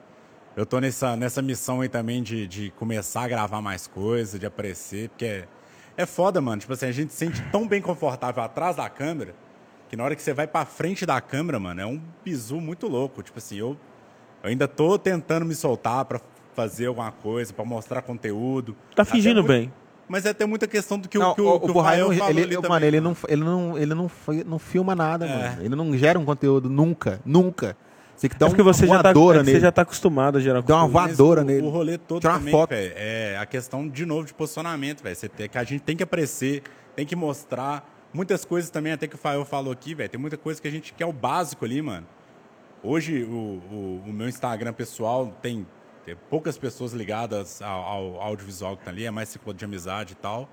Eu 0.57 0.67
tô 0.67 0.79
nessa, 0.81 1.17
nessa 1.17 1.41
missão 1.41 1.81
aí 1.81 1.89
também 1.89 2.23
de, 2.23 2.47
de 2.47 2.71
começar 2.73 3.23
a 3.23 3.29
gravar 3.29 3.61
mais 3.63 3.87
coisas, 3.87 4.39
de 4.39 4.47
aparecer, 4.47 5.09
porque 5.11 5.25
é, 5.25 5.45
é 5.97 6.07
foda, 6.07 6.41
mano. 6.41 6.61
Tipo 6.61 6.73
assim, 6.73 6.87
a 6.87 6.93
gente 6.93 7.13
se 7.13 7.19
sente 7.19 7.43
tão 7.53 7.67
bem 7.67 7.81
confortável 7.81 8.43
atrás 8.43 8.77
da 8.77 8.89
câmera, 8.89 9.35
que 9.89 9.97
na 9.97 10.05
hora 10.05 10.15
que 10.17 10.23
você 10.23 10.33
vai 10.35 10.47
pra 10.47 10.65
frente 10.65 11.07
da 11.07 11.21
câmera, 11.21 11.59
mano, 11.59 11.81
é 11.81 11.87
um 11.87 12.01
bizu 12.25 12.61
muito 12.61 12.89
louco. 12.89 13.23
Tipo 13.23 13.39
assim, 13.39 13.57
eu, 13.57 13.77
eu 14.43 14.51
ainda 14.51 14.67
tô 14.69 14.99
tentando 14.99 15.47
me 15.47 15.55
soltar 15.55 16.05
pra 16.05 16.21
fazer 16.55 16.87
alguma 16.87 17.13
coisa, 17.13 17.53
pra 17.53 17.65
mostrar 17.65 18.03
conteúdo. 18.03 18.77
Tá 18.95 19.05
fingindo 19.05 19.37
muito- 19.43 19.49
bem. 19.49 19.73
Mas 20.09 20.27
é 20.27 20.31
até 20.31 20.45
muita 20.45 20.67
questão 20.67 20.99
do 20.99 21.09
que 21.09 21.17
o, 21.17 21.21
Não, 21.21 21.35
que 21.37 21.41
o, 21.41 21.49
o, 21.55 21.61
que 21.61 21.67
o 21.67 21.71
o 21.71 21.73
Burrai, 21.73 21.95
Fael 21.99 22.09
não, 22.09 22.17
falou 22.17 22.31
ele, 22.33 22.43
ali 22.43 22.57
mano, 22.57 22.69
também. 22.69 22.89
ele 22.89 23.01
não, 23.01 23.17
ele 23.29 23.45
não, 23.45 23.79
ele 23.79 23.95
não, 23.95 24.11
não 24.45 24.59
filma 24.59 24.93
nada, 24.97 25.25
É. 25.25 25.29
mano. 25.51 25.63
Ele 25.65 25.77
não 25.77 25.97
gera 25.97 26.19
um 26.19 26.25
conteúdo 26.25 26.69
nunca, 26.69 27.21
nunca. 27.25 27.77
Você 28.21 28.29
tem 28.29 28.31
que 28.35 28.37
dar 28.39 28.47
É 28.47 28.49
porque 28.51 28.61
uma 28.61 28.73
você 28.75 28.87
já, 28.87 29.03
tá, 29.03 29.13
voadora 29.15 29.41
é 29.41 29.43
nele. 29.43 29.57
você 29.57 29.61
já 29.63 29.73
tá 29.73 29.81
acostumado 29.83 30.37
a 30.37 30.41
gerar 30.43 30.61
Dá 30.61 30.77
uma 30.77 30.89
voadora 30.89 31.43
nele. 31.43 31.67
O 31.67 31.71
rolê 31.71 31.97
todo 31.97 32.21
Tira 32.21 32.35
uma 32.35 32.39
também, 32.39 32.53
foto. 32.53 32.69
velho, 32.69 32.93
é 32.95 33.39
a 33.39 33.47
questão, 33.47 33.89
de 33.89 34.05
novo, 34.05 34.27
de 34.27 34.35
posicionamento, 34.35 35.03
velho. 35.03 35.17
Você 35.17 35.27
tem- 35.27 35.49
que 35.49 35.57
a 35.57 35.65
gente 35.65 35.81
tem 35.81 35.97
que 35.97 36.03
aparecer, 36.03 36.63
tem 36.95 37.07
que 37.07 37.17
mostrar. 37.17 37.89
Muitas 38.13 38.45
coisas 38.45 38.69
também, 38.69 38.93
até 38.93 39.07
que 39.07 39.15
o 39.15 39.19
Fael 39.19 39.43
falou 39.47 39.73
aqui, 39.73 39.95
velho. 39.95 40.11
Tem 40.11 40.21
muita 40.21 40.37
coisa 40.37 40.61
que 40.61 40.69
a 40.69 40.71
gente 40.71 40.93
quer 40.93 41.07
o 41.07 41.13
básico 41.15 41.65
ali, 41.65 41.81
mano. 41.81 42.07
Hoje, 42.83 43.23
o, 43.25 43.33
o, 43.71 44.03
o 44.07 44.13
meu 44.13 44.29
Instagram 44.29 44.75
pessoal 44.75 45.35
tem, 45.41 45.67
tem 46.05 46.15
poucas 46.29 46.59
pessoas 46.59 46.93
ligadas 46.93 47.63
ao, 47.63 47.81
ao 47.83 48.21
audiovisual 48.21 48.77
que 48.77 48.85
tá 48.85 48.91
ali, 48.91 49.07
é 49.07 49.11
mais 49.11 49.31
ciclo 49.31 49.55
de 49.55 49.65
amizade 49.65 50.13
e 50.13 50.17
tal. 50.17 50.47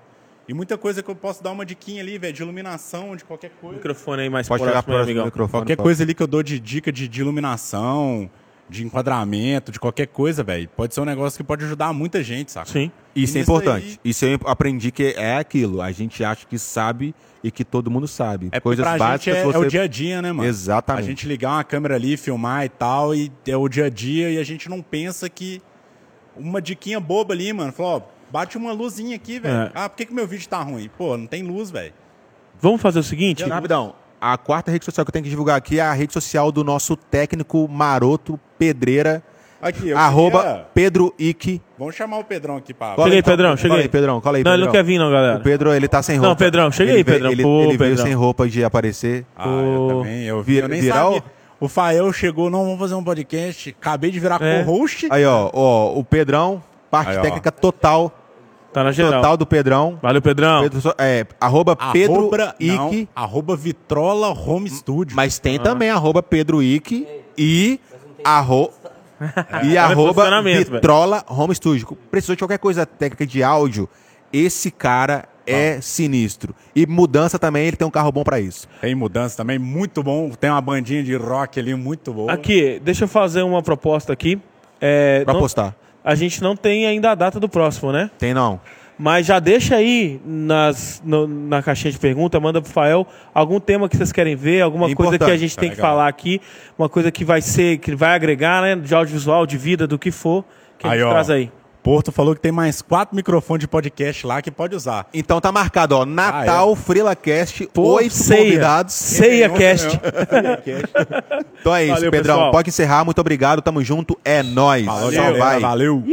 E 0.48 0.54
muita 0.54 0.78
coisa 0.78 1.02
que 1.02 1.10
eu 1.10 1.14
posso 1.14 1.42
dar 1.44 1.50
uma 1.52 1.66
diquinha 1.66 2.02
ali, 2.02 2.16
velho, 2.18 2.32
de 2.32 2.40
iluminação, 2.42 3.14
de 3.14 3.22
qualquer 3.24 3.50
coisa. 3.60 3.76
Microfone 3.76 4.22
aí 4.22 4.30
mais 4.30 4.48
Pode 4.48 4.64
chegar 4.64 4.82
próximo, 4.82 4.98
né, 5.00 5.04
próximo 5.04 5.24
microfone. 5.26 5.50
Qualquer 5.62 5.76
pode. 5.76 5.84
coisa 5.84 6.02
ali 6.02 6.14
que 6.14 6.22
eu 6.22 6.26
dou 6.26 6.42
de 6.42 6.58
dica 6.58 6.90
de, 6.90 7.06
de 7.06 7.20
iluminação, 7.20 8.30
de 8.68 8.84
enquadramento, 8.84 9.70
de 9.70 9.78
qualquer 9.78 10.06
coisa, 10.06 10.42
velho, 10.42 10.68
pode 10.76 10.94
ser 10.94 11.00
um 11.00 11.04
negócio 11.04 11.36
que 11.36 11.44
pode 11.44 11.64
ajudar 11.64 11.92
muita 11.92 12.22
gente, 12.22 12.50
saca? 12.50 12.66
Sim. 12.70 12.90
Isso 13.14 13.36
é 13.36 13.40
nisso 13.40 13.50
importante. 13.52 13.86
aí- 13.86 14.10
Isso 14.10 14.24
eu 14.24 14.38
aprendi 14.46 14.90
que 14.90 15.14
é 15.16 15.36
aquilo. 15.36 15.82
A 15.82 15.92
gente 15.92 16.24
acha 16.24 16.46
que 16.46 16.58
sabe 16.58 17.14
e 17.44 17.50
que 17.50 17.64
todo 17.64 17.90
mundo 17.90 18.08
sabe. 18.08 18.48
É 18.50 18.58
Coisas 18.58 18.82
pra 18.82 18.96
básicas 18.96 19.36
gente 19.36 19.42
é, 19.48 19.52
você... 19.52 19.56
é 19.56 19.60
o 19.60 19.68
dia 19.68 19.82
a 19.82 19.86
dia, 19.86 20.22
né, 20.22 20.32
mano? 20.32 20.48
Exatamente. 20.48 21.04
A 21.04 21.06
gente 21.08 21.26
ligar 21.26 21.50
uma 21.50 21.64
câmera 21.64 21.94
ali, 21.94 22.16
filmar 22.16 22.64
e 22.64 22.68
tal, 22.70 23.14
e 23.14 23.30
é 23.46 23.56
o 23.56 23.68
dia 23.68 23.84
a 23.86 23.90
dia, 23.90 24.30
e 24.30 24.38
a 24.38 24.44
gente 24.44 24.68
não 24.68 24.80
pensa 24.82 25.28
que 25.28 25.60
uma 26.36 26.60
diquinha 26.62 27.00
boba 27.00 27.34
ali, 27.34 27.52
mano, 27.52 27.72
falou, 27.72 27.96
ó, 27.96 28.17
bate 28.30 28.56
uma 28.56 28.72
luzinha 28.72 29.16
aqui, 29.16 29.38
velho. 29.38 29.54
É. 29.54 29.70
Ah, 29.74 29.88
por 29.88 29.96
que, 29.96 30.06
que 30.06 30.14
meu 30.14 30.26
vídeo 30.26 30.48
tá 30.48 30.60
ruim? 30.62 30.90
Pô, 30.96 31.16
não 31.16 31.26
tem 31.26 31.42
luz, 31.42 31.70
velho. 31.70 31.92
Vamos 32.60 32.80
fazer 32.80 32.98
o 32.98 33.02
seguinte? 33.02 33.44
Rapidão. 33.44 33.94
A 34.20 34.36
quarta 34.36 34.70
rede 34.70 34.84
social 34.84 35.04
que 35.04 35.10
eu 35.10 35.12
tenho 35.12 35.22
que 35.24 35.30
divulgar 35.30 35.56
aqui 35.56 35.78
é 35.78 35.82
a 35.82 35.92
rede 35.92 36.12
social 36.12 36.50
do 36.50 36.64
nosso 36.64 36.96
técnico 36.96 37.68
maroto 37.68 38.38
Pedreira, 38.58 39.22
Aqui, 39.60 39.88
eu 39.88 39.98
arroba 39.98 40.40
queria- 40.42 40.66
Pedro 40.72 41.14
Ick. 41.18 41.60
Vamos 41.76 41.94
chamar 41.96 42.18
o 42.18 42.24
Pedrão 42.24 42.56
aqui 42.56 42.72
pra... 42.72 42.94
Cola 42.94 43.06
Cheguei, 43.08 43.18
então, 43.18 43.32
Pedrão, 43.32 43.48
cola 43.50 43.56
cheguei. 43.58 43.78
aí, 43.78 43.88
Pedrão, 43.88 44.20
cola 44.20 44.36
aí, 44.38 44.44
Não, 44.44 44.52
ele 44.52 44.58
Pedrão. 44.62 44.66
não 44.66 44.72
quer 44.72 44.84
vir, 44.84 44.98
não, 44.98 45.10
galera. 45.10 45.38
O 45.38 45.42
Pedro, 45.42 45.72
ele 45.74 45.88
tá 45.88 46.00
sem 46.02 46.16
roupa. 46.16 46.28
Não, 46.28 46.36
Pedrão, 46.36 46.70
chega 46.72 46.90
ele 46.90 46.98
aí, 46.98 47.04
Pedrão. 47.04 47.30
Ele, 47.32 47.42
Pô, 47.42 47.58
ele 47.62 47.66
veio 47.76 47.78
Pedrão. 47.90 48.04
sem 48.06 48.14
roupa 48.14 48.48
de 48.48 48.62
aparecer. 48.64 49.26
Ah, 49.36 49.48
eu 49.48 49.76
Pô. 49.76 49.88
também. 49.98 50.24
Eu, 50.24 50.42
vi, 50.44 50.56
eu 50.58 50.68
nem 50.68 50.80
virar 50.80 51.02
sabia. 51.04 51.22
o- 51.60 51.68
Fael 51.68 52.12
chegou, 52.12 52.48
não, 52.50 52.64
vamos 52.64 52.78
fazer 52.78 52.94
um 52.94 53.02
podcast. 53.02 53.74
Acabei 53.80 54.10
de 54.12 54.20
virar 54.20 54.40
É. 54.42 54.62
co-host. 54.64 55.08
Aí, 55.10 55.24
ó, 55.24 55.50
ó, 55.52 55.92
o 55.98 56.04
Pedrão, 56.04 56.62
parte 56.88 57.10
Aí, 57.10 57.18
ó. 57.18 57.22
técnica 57.22 57.50
total, 57.50 58.12
Tá 58.78 58.84
na 58.84 58.92
geral. 58.92 59.12
total 59.20 59.36
do 59.36 59.46
Pedrão. 59.46 59.98
Valeu, 60.02 60.22
Pedrão. 60.22 60.62
Pedro, 60.62 60.80
so- 60.80 60.94
é, 60.98 61.26
arroba 61.40 61.74
Pedro 61.92 62.14
Arroba, 62.16 62.54
não, 62.60 62.90
Ick, 62.92 63.08
arroba 63.14 63.56
Vitrola 63.56 64.28
Home 64.28 64.70
Studio. 64.70 65.16
mas 65.16 65.38
tem 65.38 65.58
também 65.58 65.90
arroba 65.90 66.22
Pedro 66.22 66.62
Ick 66.62 67.06
e 67.36 67.80
arro... 68.24 68.70
e 69.64 69.74
é 69.76 69.78
arroba 69.78 70.14
posicionamento, 70.14 70.70
Vitrola 70.70 71.24
Home 71.28 71.54
Studio. 71.54 71.96
Precisou 72.10 72.36
de 72.36 72.40
qualquer 72.42 72.58
coisa 72.58 72.86
técnica 72.86 73.26
de 73.26 73.42
áudio, 73.42 73.88
esse 74.32 74.70
cara 74.70 75.24
é 75.44 75.80
sinistro. 75.80 76.54
E 76.76 76.86
mudança 76.86 77.38
também, 77.38 77.66
ele 77.66 77.76
tem 77.76 77.86
um 77.88 77.90
carro 77.90 78.12
bom 78.12 78.22
pra 78.22 78.38
isso. 78.38 78.68
Tem 78.80 78.94
mudança 78.94 79.36
também, 79.36 79.58
muito 79.58 80.02
bom. 80.02 80.30
Tem 80.30 80.50
uma 80.50 80.60
bandinha 80.60 81.02
de 81.02 81.16
rock 81.16 81.58
ali, 81.58 81.74
muito 81.74 82.12
boa. 82.12 82.30
Aqui, 82.32 82.80
deixa 82.84 83.04
eu 83.04 83.08
fazer 83.08 83.42
uma 83.42 83.62
proposta 83.62 84.12
aqui. 84.12 84.38
É, 84.80 85.24
Pra 85.24 85.32
não- 85.34 85.40
postar. 85.40 85.74
A 86.04 86.14
gente 86.14 86.42
não 86.42 86.56
tem 86.56 86.86
ainda 86.86 87.10
a 87.10 87.14
data 87.14 87.38
do 87.40 87.48
próximo, 87.48 87.92
né? 87.92 88.10
Tem 88.18 88.32
não. 88.34 88.60
Mas 89.00 89.26
já 89.26 89.38
deixa 89.38 89.76
aí 89.76 90.20
nas, 90.26 91.00
no- 91.04 91.28
na 91.28 91.62
caixinha 91.62 91.92
de 91.92 91.98
pergunta, 91.98 92.40
manda 92.40 92.60
pro 92.60 92.68
Fael 92.70 93.06
algum 93.32 93.60
tema 93.60 93.88
que 93.88 93.96
vocês 93.96 94.10
querem 94.10 94.34
ver, 94.34 94.60
alguma 94.62 94.90
É 94.90 94.94
coisa 94.94 95.16
que 95.16 95.24
a 95.30 95.36
gente 95.36 95.54
Tá 95.54 95.60
tem 95.60 95.70
que 95.70 95.76
legal. 95.76 95.90
falar 95.92 96.08
aqui, 96.08 96.40
uma 96.76 96.88
coisa 96.88 97.10
que 97.12 97.24
vai 97.24 97.40
ser, 97.40 97.78
que 97.78 97.94
vai 97.94 98.10
agregar, 98.14 98.60
né? 98.60 98.74
De 98.74 98.92
audiovisual, 98.94 99.46
de 99.46 99.56
vida, 99.56 99.86
do 99.86 99.96
que 99.98 100.10
for, 100.10 100.44
que 100.76 100.86
a 100.86 100.90
Aí, 100.90 100.98
gente 100.98 101.06
ó. 101.06 101.10
traz 101.10 101.30
aí. 101.30 101.48
Porto 101.88 102.12
falou 102.12 102.34
que 102.34 102.40
tem 102.42 102.52
mais 102.52 102.82
quatro 102.82 103.16
microfones 103.16 103.60
de 103.62 103.66
podcast 103.66 104.26
lá 104.26 104.42
que 104.42 104.50
pode 104.50 104.76
usar. 104.76 105.06
Então 105.14 105.40
tá 105.40 105.50
marcado, 105.50 105.96
ó. 105.96 106.04
Natal, 106.04 106.76
FrilaCast, 106.76 107.64
Ah, 107.64 107.70
Pô, 107.72 107.94
oito 107.94 108.12
ceia. 108.14 108.42
convidados. 108.44 108.92
Ceia 108.92 109.48
Cast. 109.48 109.88
Então 111.60 111.74
é 111.74 111.84
isso, 111.84 111.94
Valeu, 111.94 112.10
Pedrão. 112.10 112.34
pessoal. 112.36 112.50
Pode 112.52 112.68
encerrar, 112.68 113.06
muito 113.06 113.18
obrigado, 113.22 113.62
tamo 113.62 113.82
junto, 113.82 114.18
é 114.22 114.42
nóis. 114.42 114.84
Falou, 114.84 115.10
Só 115.10 115.16
galera, 115.22 115.38
vai. 115.38 115.60
valeu. 115.60 116.04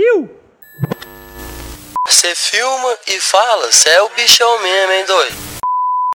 Cê 2.07 2.34
filma 2.35 2.95
e 3.10 3.19
fala, 3.19 3.69
cê 3.73 3.89
é 3.89 4.02
o 4.02 4.10
bichão 4.15 4.64
mesmo, 4.64 4.93
hein, 4.93 5.06
doido? 5.06 5.35